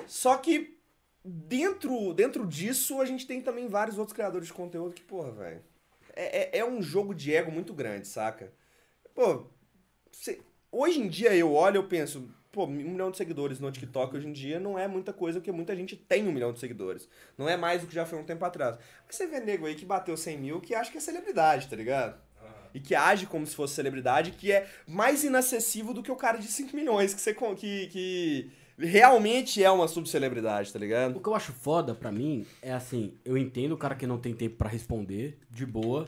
[0.05, 0.77] Só que
[1.23, 5.61] dentro, dentro disso, a gente tem também vários outros criadores de conteúdo que, porra, velho.
[6.13, 8.51] É, é, é um jogo de ego muito grande, saca?
[9.15, 9.45] Pô,
[10.11, 13.71] cê- hoje em dia eu olho e eu penso, pô, um milhão de seguidores no
[13.71, 16.59] TikTok hoje em dia não é muita coisa, porque muita gente tem um milhão de
[16.59, 17.07] seguidores.
[17.37, 18.77] Não é mais do que já foi um tempo atrás.
[19.03, 21.75] Porque você vê nego aí que bateu 100 mil que acha que é celebridade, tá
[21.75, 22.19] ligado?
[22.73, 26.39] E que age como se fosse celebridade, que é mais inacessível do que o cara
[26.39, 31.17] de 5 milhões, que, você, que, que realmente é uma subcelebridade, tá ligado?
[31.17, 34.17] O que eu acho foda pra mim é assim, eu entendo o cara que não
[34.17, 36.07] tem tempo pra responder, de boa.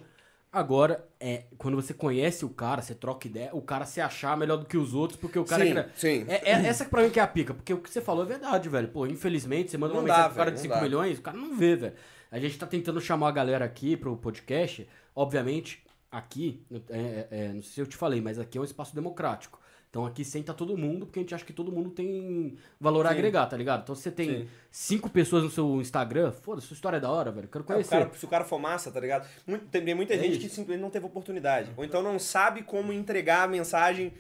[0.52, 4.58] Agora, é, quando você conhece o cara, você troca ideia, o cara se achar melhor
[4.58, 6.26] do que os outros, porque o cara sim, é, sim.
[6.28, 8.28] é, é essa pra mim que é a pica, porque o que você falou é
[8.28, 8.88] verdade, velho.
[8.88, 10.82] Pô, infelizmente, você manda uma Não mensagem dá, pro cara de não 5 dá.
[10.82, 11.94] milhões, o cara não vê, velho.
[12.32, 14.88] A gente tá tentando chamar a galera aqui pro podcast.
[15.16, 18.64] Obviamente, aqui, é, é, é, não sei se eu te falei, mas aqui é um
[18.64, 19.59] espaço democrático.
[19.90, 23.10] Então aqui senta todo mundo, porque a gente acha que todo mundo tem valor a
[23.10, 23.16] Sim.
[23.16, 23.82] agregar, tá ligado?
[23.82, 24.48] Então se você tem Sim.
[24.70, 27.48] cinco pessoas no seu Instagram, foda-se, sua história é da hora, velho.
[27.48, 27.90] Quero É, o conhecer.
[27.90, 29.28] cara- se o cara for massa, tá ligado?
[29.48, 30.42] Muito- tem muita É gente isso.
[30.42, 31.72] que simplesmente não teve oportunidade.
[31.76, 34.14] Ou então não sabe como entregar a mensagem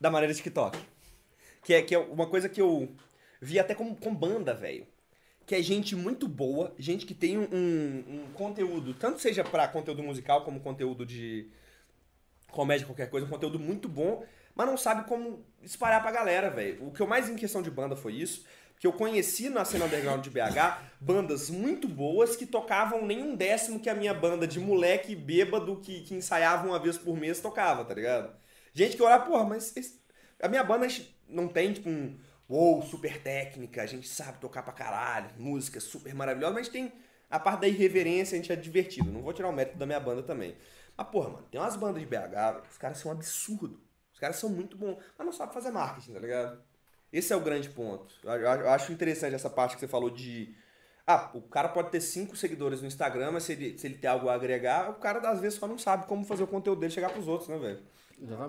[0.00, 0.78] da maneira TikTok.
[1.64, 2.88] Que é, que é uma coisa que eu
[3.40, 4.86] vi até com, com banda, velho.
[5.44, 10.02] Que é gente muito boa, gente que tem um, um conteúdo, tanto seja pra conteúdo
[10.04, 11.48] musical como conteúdo de
[12.50, 14.24] comédia, qualquer coisa, um conteúdo muito bom,
[14.56, 16.86] mas não sabe como espalhar pra galera, velho.
[16.88, 18.44] O que eu mais em questão de banda foi isso.
[18.78, 23.34] Que eu conheci na cena underground de BH bandas muito boas que tocavam nem um
[23.34, 27.40] décimo que a minha banda de moleque bêbado que, que ensaiava uma vez por mês
[27.40, 28.34] tocava, tá ligado?
[28.74, 30.00] Gente que olha, porra, mas esse-
[30.42, 32.18] a minha banda a gente não tem, tipo, um
[32.48, 36.92] uou, super técnica, a gente sabe tocar pra caralho, música super maravilhosa, mas tem
[37.30, 39.10] a parte da irreverência, a gente é divertido.
[39.10, 40.54] Não vou tirar o mérito da minha banda também.
[40.96, 43.80] Mas, porra, mano, tem umas bandas de BH, os caras são um absurdo.
[44.16, 46.58] Os caras são muito bons, mas não sabem fazer marketing, tá ligado?
[47.12, 48.14] Esse é o grande ponto.
[48.24, 50.54] Eu, acho interessante essa parte que você falou de.
[51.06, 54.08] Ah, o cara pode ter cinco seguidores no Instagram, mas se ele, se ele tem
[54.08, 56.94] algo a agregar, o cara às vezes só não sabe como fazer o conteúdo dele
[56.94, 57.80] chegar pros outros, né, velho?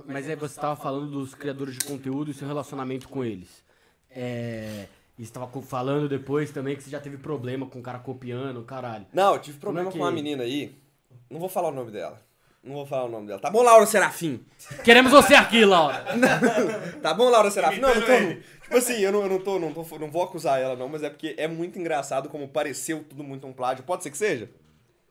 [0.06, 3.62] Mas aí você tava falando dos criadores de conteúdo e seu relacionamento com eles.
[4.10, 4.88] É.
[5.20, 8.64] E você tava falando depois também que você já teve problema com o cara copiando,
[8.64, 9.06] caralho.
[9.12, 10.82] Não, eu tive problema é com uma que- menina aí.
[11.30, 12.26] Não vou falar o nome dela.
[12.68, 13.40] Não vou falar o nome dela.
[13.40, 14.46] Tá bom, Laura Serafim?
[14.84, 16.04] Queremos você aqui, Laura.
[17.02, 17.80] Tá bom, Laura Serafim?
[17.80, 18.12] Não, não tô.
[18.12, 18.44] Ele.
[18.62, 19.98] Tipo assim, eu não, eu não tô, não tô.
[19.98, 23.48] Não vou acusar ela, não, mas é porque é muito engraçado como pareceu tudo muito
[23.48, 23.86] um plágio.
[23.86, 24.50] Pode ser que seja?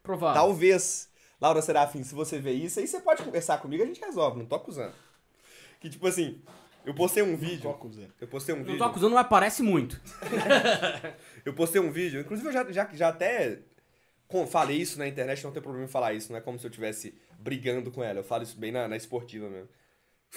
[0.02, 0.34] Provável.
[0.40, 1.08] Talvez.
[1.40, 4.46] Laura Serafim, se você vê isso, aí você pode conversar comigo, a gente resolve, não
[4.46, 4.94] tô acusando.
[5.80, 6.40] Que tipo assim,
[6.84, 7.74] eu postei um vídeo.
[8.20, 8.78] Eu postei um Não vídeo.
[8.78, 10.00] tô acusando, mas parece muito.
[11.44, 13.60] Eu postei um vídeo, inclusive eu já, já, já até
[14.48, 16.70] falei isso na internet, não tem problema em falar isso, não é como se eu
[16.70, 17.14] estivesse
[17.46, 19.68] brigando com ela, eu falo isso bem na, na esportiva mesmo.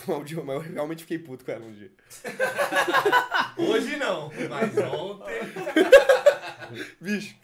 [0.07, 1.91] Mas eu realmente fiquei puto com ela um dia.
[3.57, 5.33] Hoje não, mas ontem.
[7.01, 7.35] Bicho,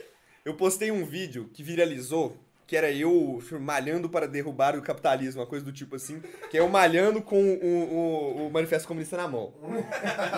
[0.46, 5.48] eu postei um vídeo que viralizou, que era eu malhando para derrubar o capitalismo, uma
[5.48, 9.28] coisa do tipo assim, que é eu malhando com o, o, o Manifesto Comunista na
[9.28, 9.54] mão.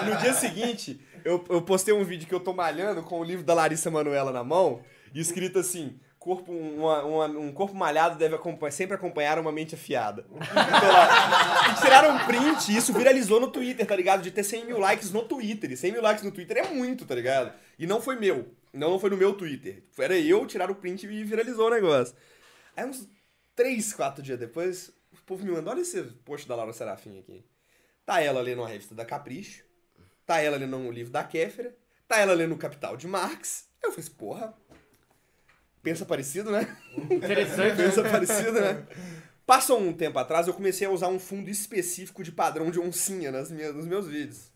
[0.01, 3.23] E no dia seguinte, eu, eu postei um vídeo que eu tô malhando com o
[3.23, 4.81] livro da Larissa Manoela na mão,
[5.13, 5.99] e escrito assim,
[6.35, 10.25] corpo, uma- uma- um corpo malhado deve acompanhar- sempre acompanhar uma mente afiada.
[10.37, 14.21] Então, e tiraram um print e isso viralizou no Twitter, tá ligado?
[14.21, 15.71] De ter 100 mil likes no Twitter.
[15.71, 17.53] E 100 mil likes no Twitter é muito, tá ligado?
[17.79, 18.53] E não foi meu.
[18.73, 19.83] Não, não foi no meu Twitter.
[19.97, 22.15] Era eu tirar o print e viralizou o negócio.
[22.75, 23.07] Aí uns
[23.55, 27.43] 3, 4 dias depois, o povo me mandou, olha esse post da Laura Serafim aqui.
[28.05, 29.63] Tá ela lendo uma revista da Capricho,
[30.25, 31.75] tá ela lendo um livro da Kéfera,
[32.07, 33.67] tá ela lendo o Capital de Marx.
[33.83, 34.53] Eu falei assim, porra,
[35.88, 36.68] pensa parecido, né?
[37.09, 37.77] Interessante.
[37.77, 38.85] Pensa parecido, né?
[39.45, 43.31] Passou um tempo atrás, eu comecei a usar um fundo específico de padrão de oncinha
[43.31, 44.51] nas minhas, nos meus vídeos.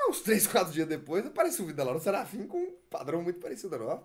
[0.00, 3.22] Aí, uns 3, 4 dias depois, apareceu o vídeo da Laura Serafim com um padrão
[3.22, 3.84] muito parecido, né?
[3.84, 3.98] Ó,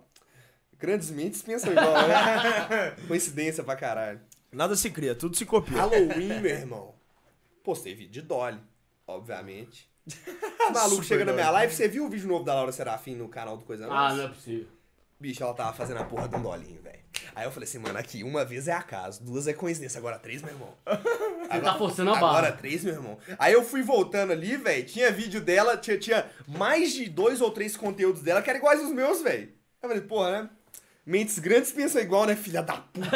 [0.78, 2.94] Grandes mentes pensam igual, né?
[3.08, 4.20] Coincidência pra caralho.
[4.52, 5.78] Nada se cria, tudo se copia.
[5.78, 6.94] Halloween, meu irmão.
[7.64, 8.60] Postei vídeo de Dolly,
[9.06, 9.88] obviamente.
[10.68, 13.14] O maluco Super chega na minha live, você viu o vídeo novo da Laura Serafim
[13.14, 14.16] no canal do Coisa Ah, Nossa?
[14.16, 14.68] não é possível.
[15.20, 16.98] Bicho, ela tava fazendo a porra de um dolinho, velho.
[17.34, 20.42] Aí eu falei assim, mano, aqui uma vez é acaso, duas é coincidência, agora três,
[20.42, 20.72] meu irmão.
[21.50, 22.52] Você tá forçando a Agora barra.
[22.56, 23.18] três, meu irmão.
[23.38, 27.50] Aí eu fui voltando ali, velho, tinha vídeo dela, tinha, tinha mais de dois ou
[27.50, 29.48] três conteúdos dela que eram iguais aos meus, velho.
[29.82, 30.50] Eu falei, porra, né?
[31.04, 33.08] Mentes grandes pensam igual, né, filha da puta?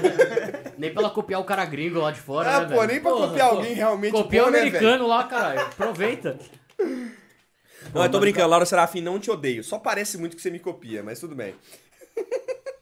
[0.78, 2.86] Nem pra ela copiar o cara gringo lá de fora, Ah, né, pô, velho?
[2.92, 3.56] nem pra Porra, copiar pô.
[3.56, 5.60] alguém realmente Copia bom, o né, americano lá, caralho.
[5.60, 6.38] Aproveita.
[7.94, 9.64] Não, eu tô brincando, Laura Serafim, não te odeio.
[9.64, 11.54] Só parece muito que você me copia, mas tudo bem.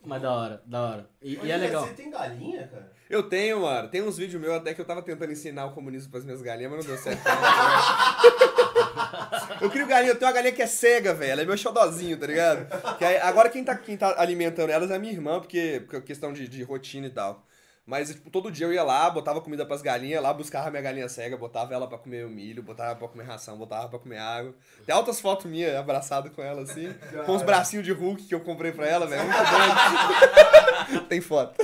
[0.04, 1.10] Mas da hora, da hora.
[1.20, 1.84] E, e é legal.
[1.86, 2.92] Você tem galinha, cara?
[3.10, 3.88] Eu tenho, mano.
[3.88, 6.72] Tem uns vídeos meus até que eu tava tentando ensinar o comunismo pras minhas galinhas,
[6.72, 7.22] mas não deu certo.
[9.60, 11.32] eu crio galinha, eu tenho uma galinha que é cega, velho.
[11.32, 12.66] Ela é meu xodozinho, tá ligado?
[12.98, 15.96] Que aí- agora quem tá, quem tá alimentando elas é a minha irmã, porque, porque
[15.96, 17.45] é questão de, de rotina e tal.
[17.86, 21.08] Mas, tipo, todo dia eu ia lá, botava comida pras galinhas, lá buscava minha galinha
[21.08, 24.52] cega, botava ela pra comer o milho, botava pra comer ração, botava pra comer água.
[24.84, 26.92] Tem altas fotos minhas abraçado com ela, assim,
[27.24, 29.22] com os bracinhos de Hulk que eu comprei pra ela, velho.
[29.22, 31.06] Muito grande.
[31.08, 31.54] Tem foto.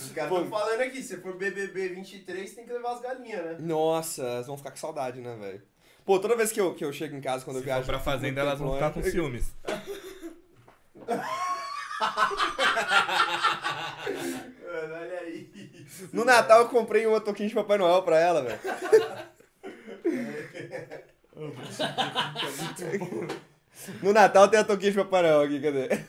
[0.00, 3.56] Os caras estão falando aqui, se for BBB 23, tem que levar as galinhas, né?
[3.60, 5.62] Nossa, elas vão ficar com saudade, né, velho?
[6.06, 7.82] Pô, toda vez que eu, que eu chego em casa, quando eu Se viajo...
[7.82, 9.52] for pra eu fazenda, elas vão ficar com ciúmes.
[14.62, 15.50] Mano, olha aí.
[16.12, 18.58] No Natal eu comprei uma toquinha de Papai Noel pra ela, velho.
[24.02, 26.00] No Natal tem a toquinha de Papai Noel aqui, cadê?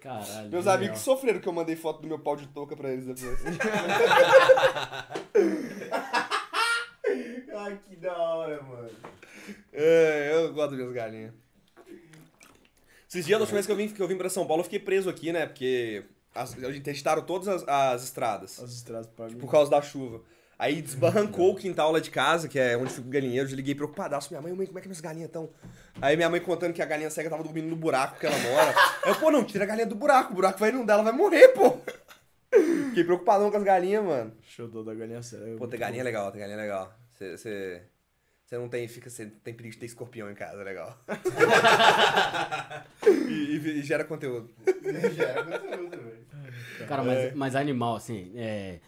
[0.00, 0.50] Caralho.
[0.50, 3.38] Meus amigos sofreram que eu mandei foto do meu pau de touca pra eles depois.
[7.54, 8.90] Ai, que da hora, mano.
[9.72, 11.32] É, eu gosto das minhas galinhas.
[13.12, 14.64] Esses dias, da última vez que eu vim, que eu vim pra São Paulo, eu
[14.64, 15.44] fiquei preso aqui, né?
[15.44, 16.02] Porque
[16.34, 18.58] as, testaram todas as, as estradas.
[18.58, 19.36] As estradas pra mim.
[19.36, 20.22] por causa da chuva.
[20.58, 23.50] Aí desbarrancou o quintal lá de casa, que é onde fica o galinheiro.
[23.50, 24.30] Eu liguei preocupadaço.
[24.30, 25.50] Minha mãe, mãe, como é que minhas galinhas estão?
[26.00, 28.74] Aí minha mãe contando que a galinha cega tava dormindo no buraco que ela mora.
[29.04, 30.32] Eu, pô, não, tira a galinha do buraco.
[30.32, 31.76] O buraco vai inundar, ela vai morrer, pô.
[32.88, 34.32] Fiquei preocupadão com as galinhas, mano.
[34.40, 35.54] Xodó da galinha séria.
[35.58, 36.94] Pô, ter galinha é legal, ter galinha é legal.
[37.10, 37.82] Você.
[38.52, 40.94] Você não tem, fica, você tem perigo de ter escorpião em casa, é legal.
[43.08, 44.50] e, e- e gera conteúdo.
[45.16, 46.86] Já era conteúdo, velho.
[46.86, 48.80] Cara, mas, mas animal, assim, é.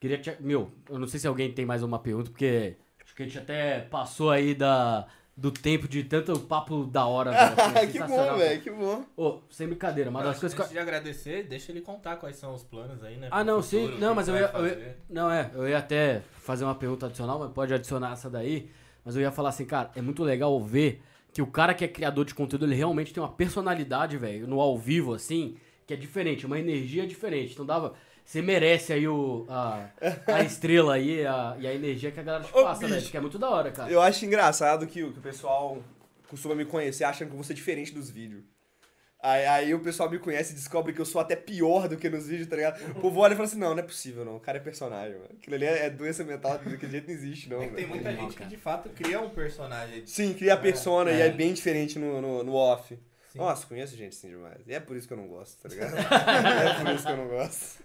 [0.00, 0.34] Queria te.
[0.40, 2.74] Meu, eu não sei se alguém tem mais uma pergunta, porque
[3.04, 5.06] acho que a gente até passou aí da,
[5.36, 7.32] do tempo de tanto papo da hora.
[7.36, 9.04] velho, assim, é que bom, velho, que bom.
[9.14, 12.54] Ô, sem brincadeira, uma das coisas que antes de agradecer, deixa ele contar quais são
[12.54, 13.28] os planos aí, né?
[13.30, 14.00] Ah, não, futuro, sim.
[14.00, 14.96] Não, mas eu ia, eu ia-.
[15.10, 15.50] Não, é.
[15.54, 18.70] Eu ia até fazer uma pergunta adicional, mas pode adicionar essa daí.
[19.04, 21.02] Mas eu ia falar assim, cara, é muito legal ver
[21.32, 24.60] que o cara que é criador de conteúdo, ele realmente tem uma personalidade, velho, no
[24.60, 25.56] ao vivo, assim,
[25.86, 27.52] que é diferente, uma energia diferente.
[27.52, 27.94] Então dava.
[28.24, 29.88] Você merece aí o, a,
[30.28, 32.94] a estrela aí a, e a energia que a galera te Ô, passa, bicho.
[32.94, 33.10] velho.
[33.10, 33.90] Que é muito da hora, cara.
[33.90, 35.82] Eu acho engraçado que, o- que o pessoal
[36.28, 38.44] costuma me conhecer achando que eu vou ser diferente dos vídeos.
[39.24, 42.10] Aí, aí o pessoal me conhece e descobre que eu sou até pior do que
[42.10, 42.82] nos vídeos, tá ligado?
[42.90, 44.34] O povo olha e fala assim, não, não é possível, não.
[44.36, 45.30] O cara é personagem, mano.
[45.40, 47.62] Aquilo ali é, é doença mental, daquele jeito não existe, não.
[47.62, 50.02] É que tem muita gente que de fato cria um personagem.
[50.06, 51.26] Sim, cria a persona e É.
[51.26, 52.98] é bem diferente no, no, no off.
[53.32, 53.38] Sim.
[53.38, 54.58] Nossa, conheço gente assim demais.
[54.66, 55.94] E é por isso que eu não gosto, tá ligado?
[55.96, 57.82] é por isso que eu não gosto.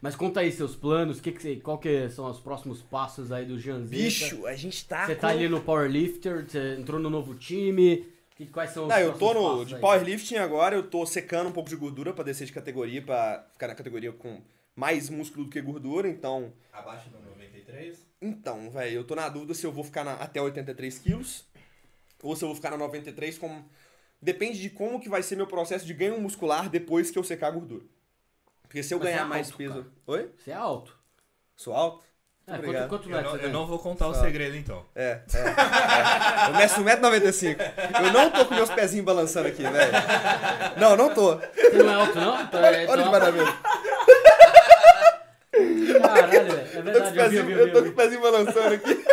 [0.00, 3.44] Mas conta aí seus planos, que que você, qual que são os próximos passos aí
[3.44, 4.02] do Janzeta?
[4.02, 5.06] Bicho, a gente tá.
[5.06, 8.04] Você com- tá ali no Powerlifter, você entrou no novo time,
[8.46, 9.80] que, quais são os Não, eu tô no de aí?
[9.80, 13.68] powerlifting agora, eu tô secando um pouco de gordura pra descer de categoria, pra ficar
[13.68, 14.40] na categoria com
[14.74, 16.52] mais músculo do que gordura, então.
[16.72, 17.98] Abaixo do 93.
[18.20, 21.44] Então, velho, eu tô na dúvida se eu vou ficar na- até 83 quilos
[22.22, 23.64] ou se eu vou ficar na 93 como
[24.20, 27.48] depende de como que vai ser meu processo de ganho muscular depois que eu secar
[27.48, 27.84] a gordura.
[28.62, 29.86] Porque se eu Mas ganhar é mais alto, peso, cara.
[30.06, 30.30] oi?
[30.38, 30.98] Você é alto.
[31.56, 32.04] Sou alto?
[32.46, 32.88] É, Obrigado.
[32.88, 34.20] quanto, quanto Eu não, eu não vou contar o Só.
[34.22, 34.84] segredo então.
[34.96, 35.38] É, é.
[35.38, 36.48] é.
[36.50, 37.56] Eu meço 1,95m.
[38.04, 39.92] Eu não tô com meus pezinhos balançando aqui, velho.
[40.76, 41.36] Não, não tô.
[41.36, 42.42] Você não é alto, não?
[42.42, 43.54] Então, é- Olha, então olha é de maravilha.
[46.02, 46.68] Caralho, velho.
[46.72, 47.82] É Eu tô com os verdade, eu vi, eu pezinhos, vi, eu eu tô com
[47.84, 47.88] vi.
[47.90, 49.04] os pezinhos balançando aqui.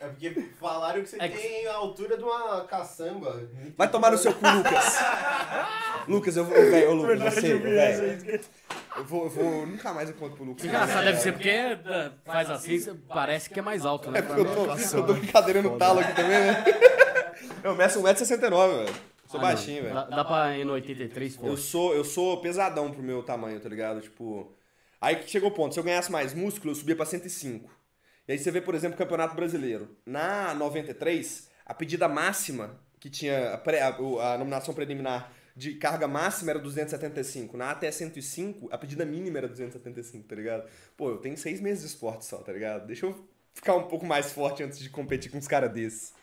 [0.00, 0.30] É porque
[0.60, 3.42] falaram que você É que- tem a altura de uma caçamba.
[3.76, 4.98] Vai tomar no seu cu, Lucas.
[6.06, 6.54] Lucas, eu vou.
[6.54, 8.40] Velho, ô Lucas, você, velho.
[8.96, 9.66] Eu vou, eu vou.
[9.66, 10.64] Nunca mais eu conto pro Lucas.
[10.64, 14.20] Engraçado, deve ser porque é, faz assim, você parece que é mais alto, né?
[14.20, 14.66] É porque eu tô,
[14.96, 16.64] eu tô com cadeira no talo aqui também, né?
[17.62, 18.94] Eu meço 1,69m, velho.
[19.26, 19.94] Sou Ah, baixinho, velho.
[19.94, 21.46] Dá, dá pra ir no 83, pô.
[21.46, 24.00] Eu sou, eu sou pesadão pro meu tamanho, tá ligado?
[24.00, 24.52] Tipo.
[25.00, 27.70] Aí que chegou o ponto, se eu ganhasse mais músculo, eu subia pra 105.
[28.28, 29.96] E aí você vê, por exemplo, o Campeonato Brasileiro.
[30.06, 33.88] Na 93, a pedida máxima que tinha a, pré- a-
[34.34, 37.56] a nominação preliminar de carga máxima era 275.
[37.56, 40.68] Na até 105, a pedida mínima era 275, tá ligado?
[40.96, 42.86] Pô, eu tenho seis meses de esporte só, tá ligado?
[42.86, 46.14] Deixa eu ficar um pouco mais forte antes de competir com uns caras desses.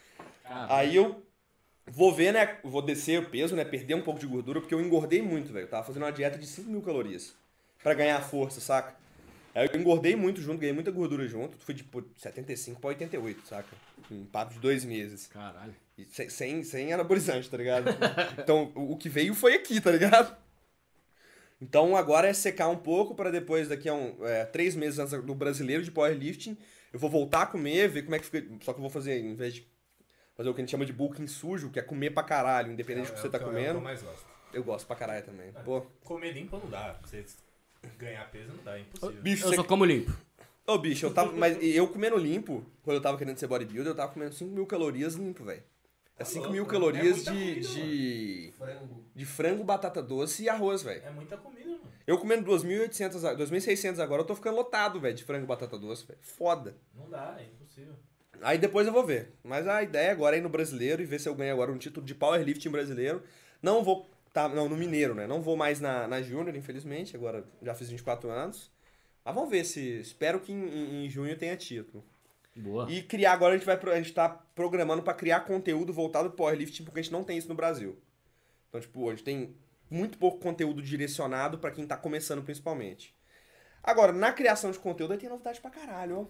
[0.43, 1.23] Cara, Aí eu
[1.87, 2.59] vou ver, né?
[2.63, 3.65] Vou descer o peso, né?
[3.65, 5.67] Perder um pouco de gordura, porque eu engordei muito, velho.
[5.67, 7.35] Tava fazendo uma dieta de 5 mil calorias
[7.83, 8.95] pra ganhar força, saca?
[9.55, 11.57] Aí eu engordei muito junto, ganhei muita gordura junto.
[11.57, 13.69] Fui de pô, 75 pra 88, saca?
[14.11, 15.27] Em papo de dois meses.
[15.27, 15.73] Caralho.
[15.97, 17.85] E sem, sem, sem anabolizante, tá ligado?
[18.37, 20.35] Então, o, que veio foi aqui, tá ligado?
[21.61, 25.13] Então, agora é secar um pouco pra depois, daqui a um, é, três meses antes
[25.23, 26.57] do brasileiro de powerlifting,
[26.91, 28.45] eu vou voltar a comer, ver como é que fica.
[28.61, 29.67] Só que eu vou fazer, em vez de
[30.35, 33.07] fazer o que a gente chama de bulking sujo, que é comer pra caralho, independente
[33.07, 33.79] do que você o tá é o que comendo.
[33.79, 34.25] eu mais gosto.
[34.53, 35.53] Eu gosto pra caralho também.
[35.63, 36.93] Pô, Comer limpo não dá.
[36.93, 37.23] Pra você
[37.97, 39.21] ganhar peso não dá, é impossível.
[39.21, 39.55] bicho, Eu você...
[39.55, 40.11] só como limpo.
[40.67, 41.31] Ô, bicho, eu tava.
[41.31, 44.65] Mas eu comendo limpo, quando eu tava querendo ser bodybuilder, eu tava comendo 5 mil
[44.65, 45.63] calorias limpo, velho.
[46.17, 49.05] É 5 mil louco, calorias é de, comida, de, Frango.
[49.13, 51.03] de frango, batata doce e arroz, velho.
[51.05, 51.81] É muita comida, mano.
[52.07, 55.77] Eu comendo 2.800, a- 2.600 agora, eu tô ficando lotado, velho, de frango e batata
[55.77, 56.19] doce, velho.
[56.21, 56.75] Foda.
[56.95, 57.93] Não dá, é impossível.
[58.41, 59.33] Aí depois eu vou ver.
[59.43, 61.77] Mas a ideia agora é ir no brasileiro e ver se eu ganho agora um
[61.77, 63.21] título de powerlifting brasileiro.
[63.61, 64.09] Não vou.
[64.35, 65.25] Tá, não, no mineiro, né?
[65.25, 67.15] Não vou mais na, na Júnior, infelizmente.
[67.15, 68.69] Agora já fiz 24 anos.
[69.23, 69.97] Mas vamos ver se.
[70.01, 72.03] Espero que em, em- em junho tenha título.
[72.53, 72.91] Boa.
[72.91, 73.77] E criar agora, a gente vai.
[73.93, 77.37] A gente tá programando pra criar conteúdo voltado pro powerlifting, porque a gente não tem
[77.37, 77.97] isso no Brasil.
[78.67, 79.55] Então, tipo, a gente tem
[79.89, 83.15] muito pouco conteúdo direcionado pra quem tá começando, principalmente.
[83.81, 86.25] Agora, na criação de conteúdo, aí tem novidade pra caralho, ó.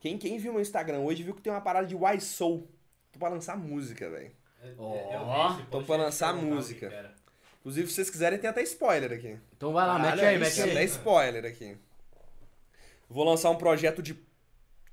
[0.00, 2.68] Quem, quem viu meu Instagram hoje viu que tem uma parada de Why Soul.
[3.12, 4.32] Tô pra lançar música, velho.
[4.62, 6.88] É- Ó, é- esse tô pra lançar música.
[7.66, 9.36] Inclusive, se vocês quiserem, tem até spoiler aqui.
[9.56, 10.86] Então vai lá, mete Olha aí, isso, mete Tem até aí.
[10.86, 11.76] spoiler aqui.
[13.10, 14.16] Vou lançar um projeto de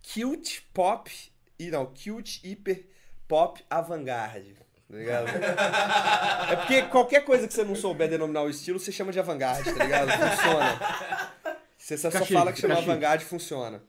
[0.02, 1.32] cute pop.
[1.60, 2.84] E não, cute hiper
[3.28, 4.56] pop avant-garde.
[4.90, 5.28] Tá ligado?
[6.50, 9.72] é porque qualquer coisa que você não souber denominar o estilo, você chama de avant-garde,
[9.72, 10.10] tá ligado?
[10.10, 10.80] Funciona.
[11.78, 13.84] Você só, só fala que chama avant-garde, funciona.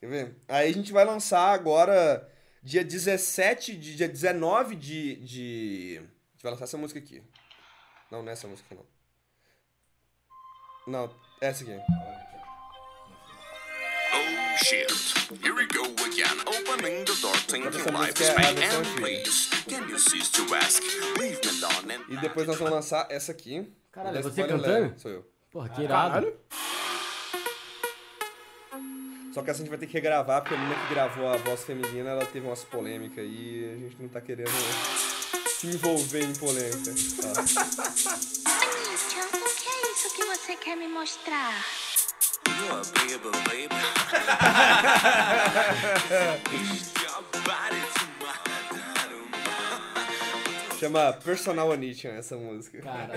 [0.00, 0.36] Quer ver?
[0.48, 2.28] Aí a gente vai lançar agora,
[2.64, 5.98] dia 17, de, dia 19 de, de.
[5.98, 7.22] A gente vai lançar essa música aqui.
[8.10, 8.84] Não, não é essa música, não.
[10.86, 11.72] Não, é essa aqui.
[14.12, 14.92] Oh shit,
[15.42, 19.00] here we go again, opening the door your life é is and antiga.
[19.00, 19.50] please.
[19.68, 20.82] Can you cease to ask?
[21.18, 23.72] Leave me alone and E depois nós vamos lançar essa aqui.
[23.90, 24.62] Caralho, é você cantando?
[24.68, 24.98] Leve.
[24.98, 25.26] Sou eu.
[25.50, 26.32] Porra, que irado.
[29.32, 31.36] Só que essa a gente vai ter que regravar, porque a menina que gravou a
[31.38, 34.50] voz feminina, ela teve umas polêmicas aí e a gente não tá querendo
[35.64, 36.92] se envolver em polêmica.
[36.92, 37.32] Christian,
[39.24, 41.54] o que é isso que você quer me mostrar?
[50.78, 52.80] Chama Personal Anition essa música.
[52.82, 53.14] Cara,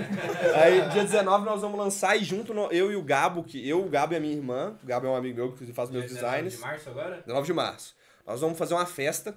[0.63, 3.83] Aí, dia 19, nós vamos lançar e junto, no- eu e o Gabo, que eu,
[3.83, 6.05] o Gabo e a minha irmã, o Gabo é um amigo meu que faz meus
[6.05, 6.53] Dia 19 designs.
[6.55, 7.21] de março agora?
[7.25, 7.95] 19 de março.
[8.25, 9.35] Nós vamos fazer uma festa,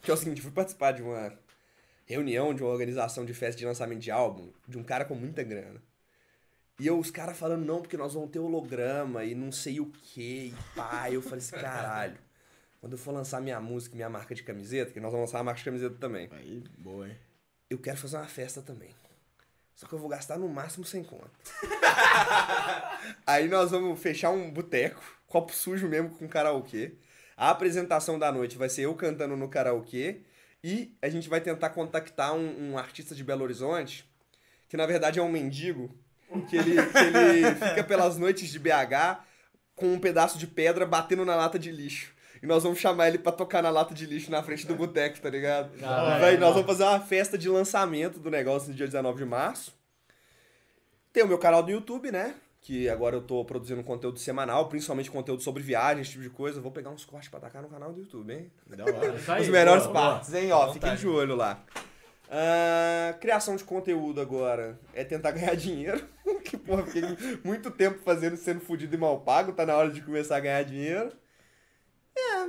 [0.00, 1.32] que é o seguinte, eu fui participar de uma
[2.12, 5.42] reunião de uma organização de festa de lançamento de álbum de um cara com muita
[5.42, 5.82] grana.
[6.80, 9.86] E eu, os caras falando, não, porque nós vamos ter holograma e não sei o
[9.86, 11.10] que, e pá.
[11.10, 12.18] Eu falei assim, caralho.
[12.80, 15.44] Quando eu for lançar minha música, minha marca de camiseta, que nós vamos lançar a
[15.44, 17.16] marca de camiseta também, Aí, boa, hein?
[17.70, 18.90] eu quero fazer uma festa também.
[19.76, 21.30] Só que eu vou gastar no máximo 100 conto.
[23.26, 26.94] Aí nós vamos fechar um boteco, copo sujo mesmo com karaokê.
[27.36, 30.20] A apresentação da noite vai ser eu cantando no karaokê.
[30.64, 34.08] E a gente vai tentar contactar um, um artista de Belo Horizonte,
[34.68, 35.94] que na verdade é um mendigo,
[36.48, 39.24] que ele, que ele fica pelas noites de BH
[39.74, 42.12] com um pedaço de pedra batendo na lata de lixo.
[42.42, 45.20] E nós vamos chamar ele pra tocar na lata de lixo na frente do boteco,
[45.20, 45.78] tá ligado?
[45.78, 46.20] Caralho.
[46.20, 49.72] Véi, nós vamos fazer uma festa de lançamento do negócio no dia 19 de março.
[51.12, 52.34] Tem o meu canal do YouTube, né?
[52.62, 56.58] Que agora eu tô produzindo conteúdo semanal, principalmente conteúdo sobre viagens, esse tipo de coisa.
[56.58, 58.52] Eu vou pegar uns cortes pra tacar no canal do YouTube, hein?
[58.66, 59.14] Da hora.
[59.18, 60.10] Isso aí, Os melhores boa, boa.
[60.12, 60.52] partes, hein?
[60.52, 61.64] Ó, fiquem de olho lá.
[62.30, 66.02] Ah, criação de conteúdo agora é tentar ganhar dinheiro.
[66.44, 67.02] que, porra, fiquei
[67.44, 69.52] muito tempo fazendo, sendo fudido e mal pago.
[69.52, 71.12] Tá na hora de começar a ganhar dinheiro.
[72.16, 72.48] É.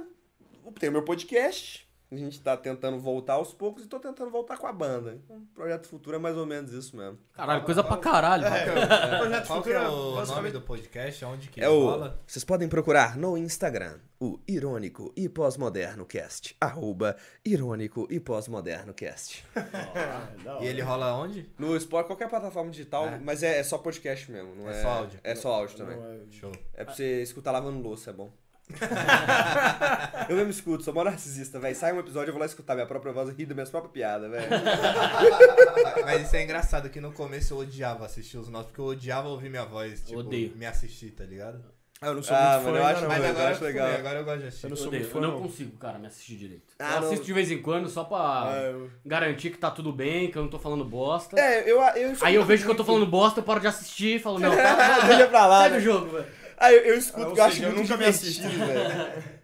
[0.79, 1.82] Tem o meu podcast.
[2.13, 5.19] A gente tá tentando voltar aos poucos e tô tentando voltar com a banda.
[5.23, 7.17] Então, o projeto futuro é mais ou menos isso mesmo.
[7.33, 8.43] Caralho, coisa pra caralho.
[8.43, 8.71] velho.
[9.19, 9.87] Projeto Qual que Futuro é
[10.19, 11.25] é o nome do podcast?
[11.25, 11.85] Onde que É o.
[11.85, 12.19] rola?
[12.27, 16.55] Vocês podem procurar no Instagram o Irônico e Pós-Moderno Cast.
[16.61, 19.43] Arroba Irônico e Pós-Moderno Cast.
[20.61, 21.49] E ele rola onde?
[21.57, 23.17] No Spotify, qualquer plataforma digital, É.
[23.19, 24.53] mas é, é só podcast mesmo.
[24.55, 25.19] Não É é, só áudio.
[25.23, 25.97] É só áudio também.
[25.97, 26.51] É- Show.
[26.73, 28.31] É pra você escutar lavando louça, é bom.
[30.29, 31.75] eu mesmo escuto, sou mó narcisista, velho.
[31.75, 33.93] Sai um episódio, eu vou lá escutar minha própria voz e rir das minhas próprias
[33.93, 34.47] piadas, velho.
[36.05, 39.27] Mas isso é engraçado que no começo eu odiava assistir os nossos, porque eu odiava
[39.27, 40.53] ouvir minha voz, tipo, Odeio.
[40.55, 41.63] me assistir, tá ligado?
[42.01, 43.67] Ah, eu não sou Ah, muito fã eu acho- não, Mas eu agora acho eu
[43.67, 43.85] legal.
[43.87, 43.99] legal.
[44.01, 44.65] agora eu gosto de assistir.
[44.65, 45.03] Eu não Eu, sou odeio.
[45.03, 45.41] muito Eu fã, não não.
[45.47, 46.73] consigo, cara, me assistir direito.
[46.77, 47.07] Ah, eu não.
[47.07, 50.37] assisto de vez em quando só pra Ah, eu- garantir que tá tudo bem, que
[50.37, 51.39] eu não tô falando bosta.
[51.39, 53.67] É, eu, eu escuto Aí eu vejo que eu tô falando bosta, eu paro de
[53.67, 55.79] assistir e falo, não, tá, Deixa pra lá, o né?
[55.79, 56.25] jogo, velho.
[56.63, 59.43] Ah, eu, eu escuto, Ah, eu acho seja, eu muito nunca me divertido, velho.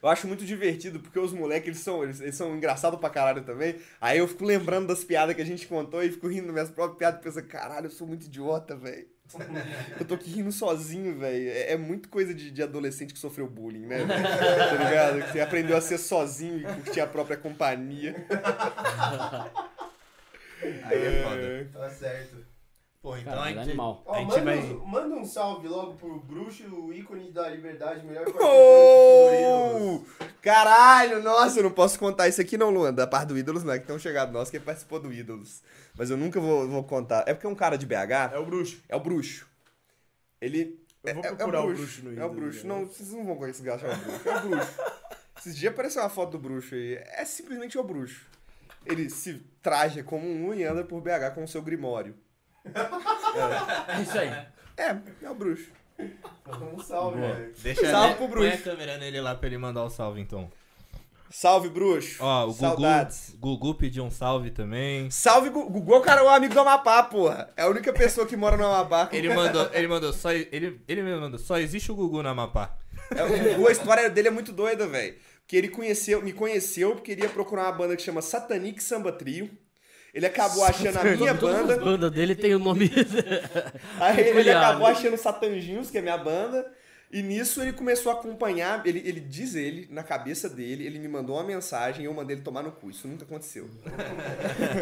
[0.00, 3.42] Eu acho muito divertido, porque os moleques, eles são, eles, eles são engraçados pra caralho
[3.42, 3.80] também.
[4.00, 6.70] Aí eu fico lembrando das piadas que a gente contou e fico rindo das minhas
[6.70, 9.08] próprias piadas e pensando, caralho, eu sou muito idiota, velho.
[9.98, 11.50] Eu tô aqui rindo sozinho, velho.
[11.50, 14.06] É, é muito coisa de, de adolescente que sofreu bullying, né?
[14.06, 15.22] tá ligado?
[15.24, 18.14] Que você aprendeu a ser sozinho e curtir a própria companhia.
[20.84, 21.68] Aí é foda.
[21.72, 22.47] Tá certo.
[23.08, 23.62] Pô, então Cara, a é gente...
[23.62, 24.02] animal.
[24.04, 27.48] Ó, A gente manda, vai- um, manda um salve logo pro Bruxo, o ícone da
[27.48, 28.42] liberdade, melhor Ídolos.
[28.44, 30.04] Oh!
[30.42, 32.92] Caralho, nossa, eu não posso contar isso aqui não, Luan.
[32.92, 35.62] Da parte do Ídolos não, é que tem um chegado nosso que participou do Ídolos.
[35.96, 37.24] Mas eu nunca vou, vou contar.
[37.26, 38.78] É porque é um cara de BH, É o bruxo.
[38.86, 39.46] é o Bruxo.
[40.38, 40.78] Ele...
[41.02, 42.66] Eu vou é- é procurar o bruxo no É o Ídolos, Bruxo.
[42.66, 42.74] né?
[42.74, 44.28] Não, vocês não vão conseguir achar o Bruxo.
[44.28, 44.78] É o Bruxo.
[45.38, 46.94] Esses dias apareceu uma foto do Bruxo aí.
[47.14, 48.26] É simplesmente o Bruxo.
[48.84, 52.14] Ele se traja como um e anda por BH com o seu grimório.
[52.74, 54.28] É isso aí.
[54.76, 55.70] É, é o Bruxo.
[55.98, 57.52] Um salve, velho.
[57.60, 58.14] Deixa Salve né?
[58.14, 58.64] pro Põe a Bruxo.
[58.64, 60.50] câmera nele lá pra ele mandar o salve, então.
[61.30, 62.16] Salve, Bruxo.
[62.22, 63.36] Ó, o Gugu, Saudades.
[63.38, 65.10] Gugu pediu um salve também.
[65.10, 67.50] Salve, Gu- Gugu é o cara, o amigo do Amapá, porra.
[67.56, 69.08] É a única pessoa que mora no Amapá.
[69.12, 72.76] Ele mandou, ele mandou, só, ele, ele me mandou, só existe o Gugu na Amapá.
[73.14, 75.16] É, o Gugu, a história dele é muito doida, velho.
[75.40, 79.50] Porque ele conheceu, me conheceu porque queria procurar uma banda que chama Satanic Samba Trio.
[80.12, 81.74] Ele acabou achando a minha banda.
[81.74, 82.90] as bandas dele tem o nome.
[84.00, 84.94] Aí ele acabou né?
[84.94, 86.66] achando Satanginhos, que é minha banda.
[87.10, 88.86] E nisso ele começou a acompanhar.
[88.86, 92.36] Ele, ele diz ele, na cabeça dele, ele me mandou uma mensagem e eu mandei
[92.36, 92.90] ele tomar no cu.
[92.90, 93.68] Isso nunca aconteceu.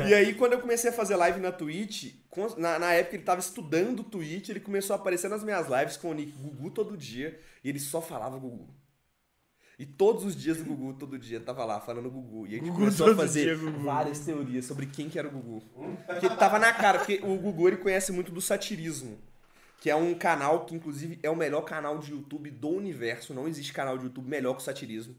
[0.09, 2.15] e aí, quando eu comecei a fazer live na Twitch,
[2.57, 6.11] na, na época ele tava estudando Twitch, ele começou a aparecer nas minhas lives com
[6.11, 7.39] o nick Gugu todo dia.
[7.63, 8.69] E ele só falava Gugu.
[9.79, 12.47] E todos os dias o Gugu, todo dia, tava lá falando Gugu.
[12.47, 15.31] E a gente Gugu começou a fazer dia, várias teorias sobre quem que era o
[15.31, 15.63] Gugu.
[16.07, 19.19] Porque tava na cara, porque o Gugu ele conhece muito do satirismo.
[19.79, 23.35] Que é um canal que, inclusive, é o melhor canal de YouTube do universo.
[23.35, 25.15] Não existe canal de YouTube melhor que o satirismo.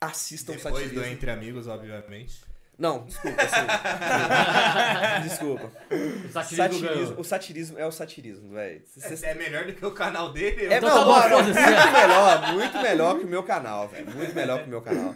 [0.00, 1.02] Assistam o Depois satirismo.
[1.02, 2.40] do Entre Amigos, obviamente.
[2.78, 5.22] Não, desculpa, assim.
[5.28, 5.72] desculpa.
[5.90, 8.82] O satirismo o satirismo é o satirismo, velho.
[8.86, 10.66] Cês- É melhor do que o canal dele?
[10.72, 14.10] É, Então não, tá mano, muito melhor, muito melhor que o meu canal, velho.
[14.14, 15.14] Muito melhor que o meu canal.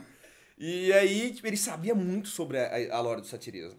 [0.59, 3.79] E aí, tipo, ele sabia muito sobre a, a lore do satirismo.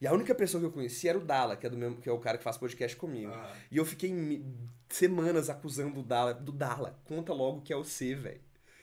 [0.00, 2.08] E a única pessoa que eu conhecia era o Dala, que é, do mesmo, que
[2.08, 3.30] é o cara que faz podcast comigo.
[3.70, 4.42] E eu fiquei
[4.88, 6.32] semanas acusando o Dala.
[6.32, 8.40] Do Dala, conta logo que é o C, velho.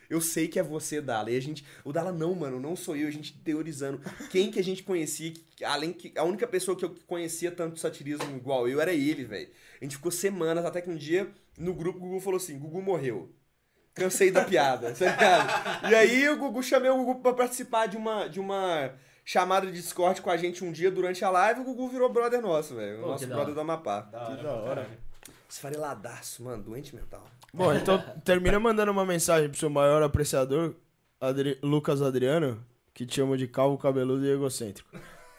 [0.10, 1.30] Eu sei que é você, Dala.
[1.32, 1.66] E a gente.
[1.84, 3.08] O Dala, não, mano, não sou eu.
[3.08, 4.00] A gente teorizando.
[4.30, 6.14] Quem que a gente conhecia, que- além que.
[6.18, 9.50] A única pessoa que eu conhecia tanto satirismo igual eu era ele, velho.
[9.82, 12.82] A gente ficou semanas, até que um dia, no grupo, o Gugu falou assim: Gugu
[12.82, 13.30] morreu.
[13.94, 15.92] Cansei da piada, tá ligado?
[15.92, 18.28] E aí o Gugu chamei o Gugu pra participar de uma.
[18.28, 18.94] De uma
[19.26, 22.42] chamada de Discord com a gente um dia durante a live, o Gugu virou brother
[22.42, 23.02] nosso, velho.
[23.02, 23.54] Nosso da brother hora.
[23.56, 24.04] do Amapá.
[24.04, 24.90] Que da hora.
[25.50, 27.26] Esfareladaço, mano, doente mental.
[27.54, 30.76] Bom, então termina mandando uma mensagem pro seu maior apreciador,
[31.22, 34.90] Adri- Lucas Adriano, que te chama de calvo, cabeludo e egocêntrico.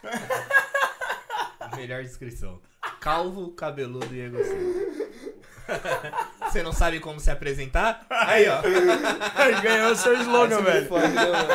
[1.77, 2.61] Melhor descrição.
[3.01, 4.99] Calvo, cabeludo e egocêntrico.
[6.49, 8.07] Você não sabe como se apresentar?
[8.09, 8.63] Aí, ó.
[9.61, 10.89] Ganhou seu Aí slogan, velho.
[10.89, 11.49] fode, né, mano?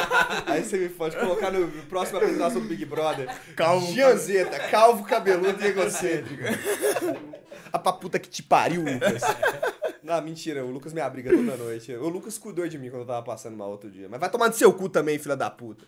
[0.46, 3.28] Aí você me pode colocar no próximo apresentação do Big Brother.
[3.56, 6.44] Calvo, Gianzeta, calvo, cabeludo e egocêntrico.
[7.74, 9.22] A pra puta que te pariu, Lucas.
[10.04, 11.94] Não, mentira, o Lucas me abriga toda noite.
[11.96, 14.08] O Lucas cuidou de mim quando eu tava passando mal outro dia.
[14.10, 15.86] Mas vai tomar no seu cu também, filha da puta.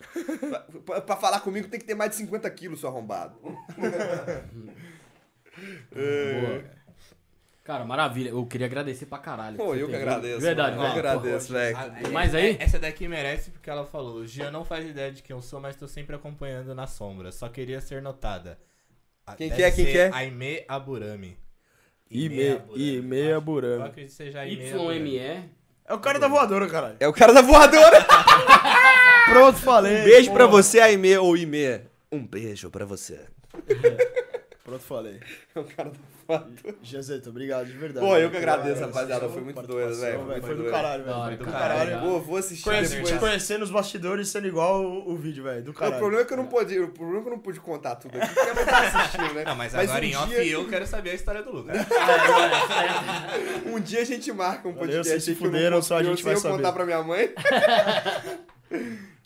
[0.86, 3.36] Pra, pra falar comigo tem que ter mais de 50 quilos, seu arrombado.
[5.94, 6.64] Boa.
[7.64, 8.30] Cara, maravilha.
[8.30, 9.58] Eu queria agradecer pra caralho.
[9.58, 10.40] Pô, eu que agradeço.
[10.42, 10.76] Verdade.
[10.76, 11.78] Eu agradeço, velho.
[12.12, 15.22] Mas aí- é- Essa daqui merece porque ela falou: o Jean não faz ideia de
[15.24, 17.32] quem eu sou, mas tô sempre acompanhando na sombra.
[17.32, 18.60] Só queria ser notada.
[19.36, 20.10] Quem deve que é, quem ser que é?
[22.24, 22.84] Aime Aburami.
[22.84, 23.84] Ime- Ime Eu Aburami.
[23.84, 25.00] acredito que seja Aime Aburami.
[25.18, 25.50] YME.
[25.88, 26.95] É o cara da voadora, caralho.
[27.00, 28.06] É o cara da voadora.
[29.30, 30.03] Pronto, falei.
[30.03, 30.35] Beijo Pô.
[30.35, 31.82] pra você, Aime ou Ime.
[32.11, 33.19] Um beijo pra você.
[34.66, 35.19] Pronto, falei.
[35.53, 36.76] É o cara da voadora.
[36.82, 38.03] Jezeta, obrigado, de verdade.
[38.03, 39.30] Pô, eu que agradeço, sua rapaziada.
[39.30, 40.26] Foi muito doido, velho.
[40.26, 41.22] Foi Foi do caralho, velho.
[41.22, 41.90] Foi do do caralho.
[41.92, 42.10] caralho.
[42.10, 43.14] Pô, vou assistir Conhece, depois.
[43.14, 45.61] te conhecendo os bastidores sendo igual o, o vídeo, velho.
[45.61, 46.00] Do O caralho.
[46.00, 48.18] problema é que eu não pude, o problema é que eu não pude contar tudo
[48.18, 49.44] aqui, porque não tá assistindo, né?
[49.45, 51.77] Não, mas agora um em off dia, eu quero saber a história do Lucas.
[53.72, 56.06] um dia a gente marca um Valeu, podcast vocês se eu fuderam, só a eu
[56.06, 56.56] gente vai eu saber.
[56.56, 57.32] contar pra minha mãe.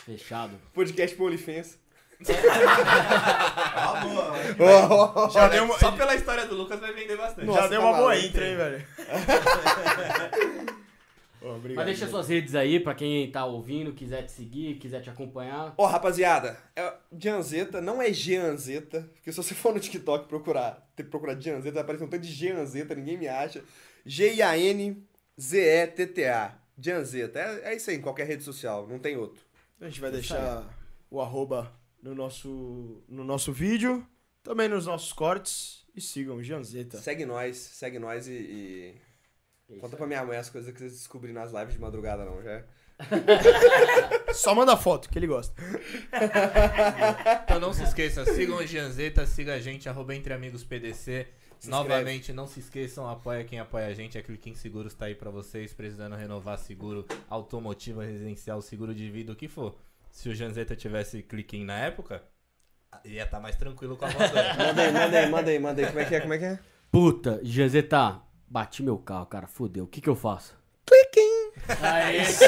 [0.05, 0.51] Fechado.
[0.73, 1.79] Podcast pro OnlyFans.
[2.27, 4.33] Ah, boa.
[4.59, 7.45] Ó, ó, Já deu uma, Só pela história do Lucas vai vender bastante.
[7.47, 8.85] já Nossa, deu tá uma boa intro, hein, velho.
[11.41, 12.11] Ô, obrigado, Mas deixa velho.
[12.11, 15.73] suas redes aí pra quem tá ouvindo, quiser te seguir, quiser te acompanhar.
[15.77, 21.03] Ó, rapaziada, é Gianzeta, não é Gianzeta, porque se você for no TikTok procurar, que
[21.05, 23.63] procurar Gianzeta, vai aparecer um tanto de Gianzeta, ninguém me acha.
[25.37, 26.55] G-I-A-N-Z-E-T-T-A.
[26.77, 27.39] Gianzeta.
[27.39, 29.41] É, é isso aí, em qualquer rede social, não tem outro.
[29.81, 30.63] A gente vai deixar
[31.09, 31.71] o arroba
[32.01, 34.05] no nosso, no nosso vídeo,
[34.43, 35.85] também nos nossos cortes.
[35.95, 36.97] E sigam Janzeta.
[36.97, 38.31] Segue nós, segue nós e.
[38.31, 38.95] e...
[39.69, 39.97] É isso Conta aí.
[39.97, 42.63] pra minha mãe as coisas que vocês descobriram nas lives de madrugada, não, já.
[44.33, 45.53] Só manda foto, que ele gosta.
[47.43, 51.27] Então não se esqueça, sigam o Gianzeta, siga a gente, arroba Entre Amigos PDC.
[51.59, 54.17] Se Novamente, não se esqueçam, apoia quem apoia a gente.
[54.17, 59.33] A Cliquim Seguros tá aí pra vocês, precisando renovar seguro automotivo, residencial, seguro de vida,
[59.33, 59.75] o que for.
[60.11, 62.23] Se o Gianzeta tivesse Cliquim na época,
[63.05, 64.53] ia estar mais tranquilo com a voadora.
[64.55, 65.87] Manda aí, manda aí, manda aí, manda aí.
[65.87, 66.19] Como é que é?
[66.21, 66.59] Como é que é?
[66.91, 69.83] Puta, Jezeta, bati meu carro, cara, fodeu.
[69.85, 70.57] O que que eu faço?
[71.81, 72.45] Aê, sim.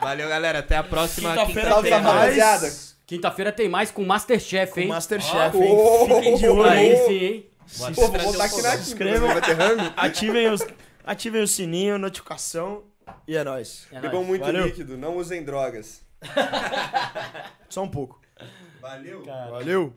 [0.00, 0.58] Valeu, galera.
[0.58, 2.04] Até a próxima Quinta-feira tem mais.
[2.04, 2.72] rapaziada.
[3.06, 4.88] Quinta-feira tem mais com Masterchef, Com hein?
[4.88, 5.72] Masterchef, Ó, hein?
[5.76, 7.50] oh, Fiquem de olho Aí sim, hein?
[7.94, 9.94] Pô, vou botar um aqui na quinta.
[9.96, 10.66] Ativem, os,
[11.04, 12.82] ativem o sininho, notificação
[13.28, 13.86] e é nóis.
[13.92, 14.66] É Bebam muito Valeu.
[14.66, 16.00] líquido, não usem drogas.
[17.68, 18.20] Só um pouco.
[18.80, 19.24] Valeu.
[19.24, 19.94] Valeu.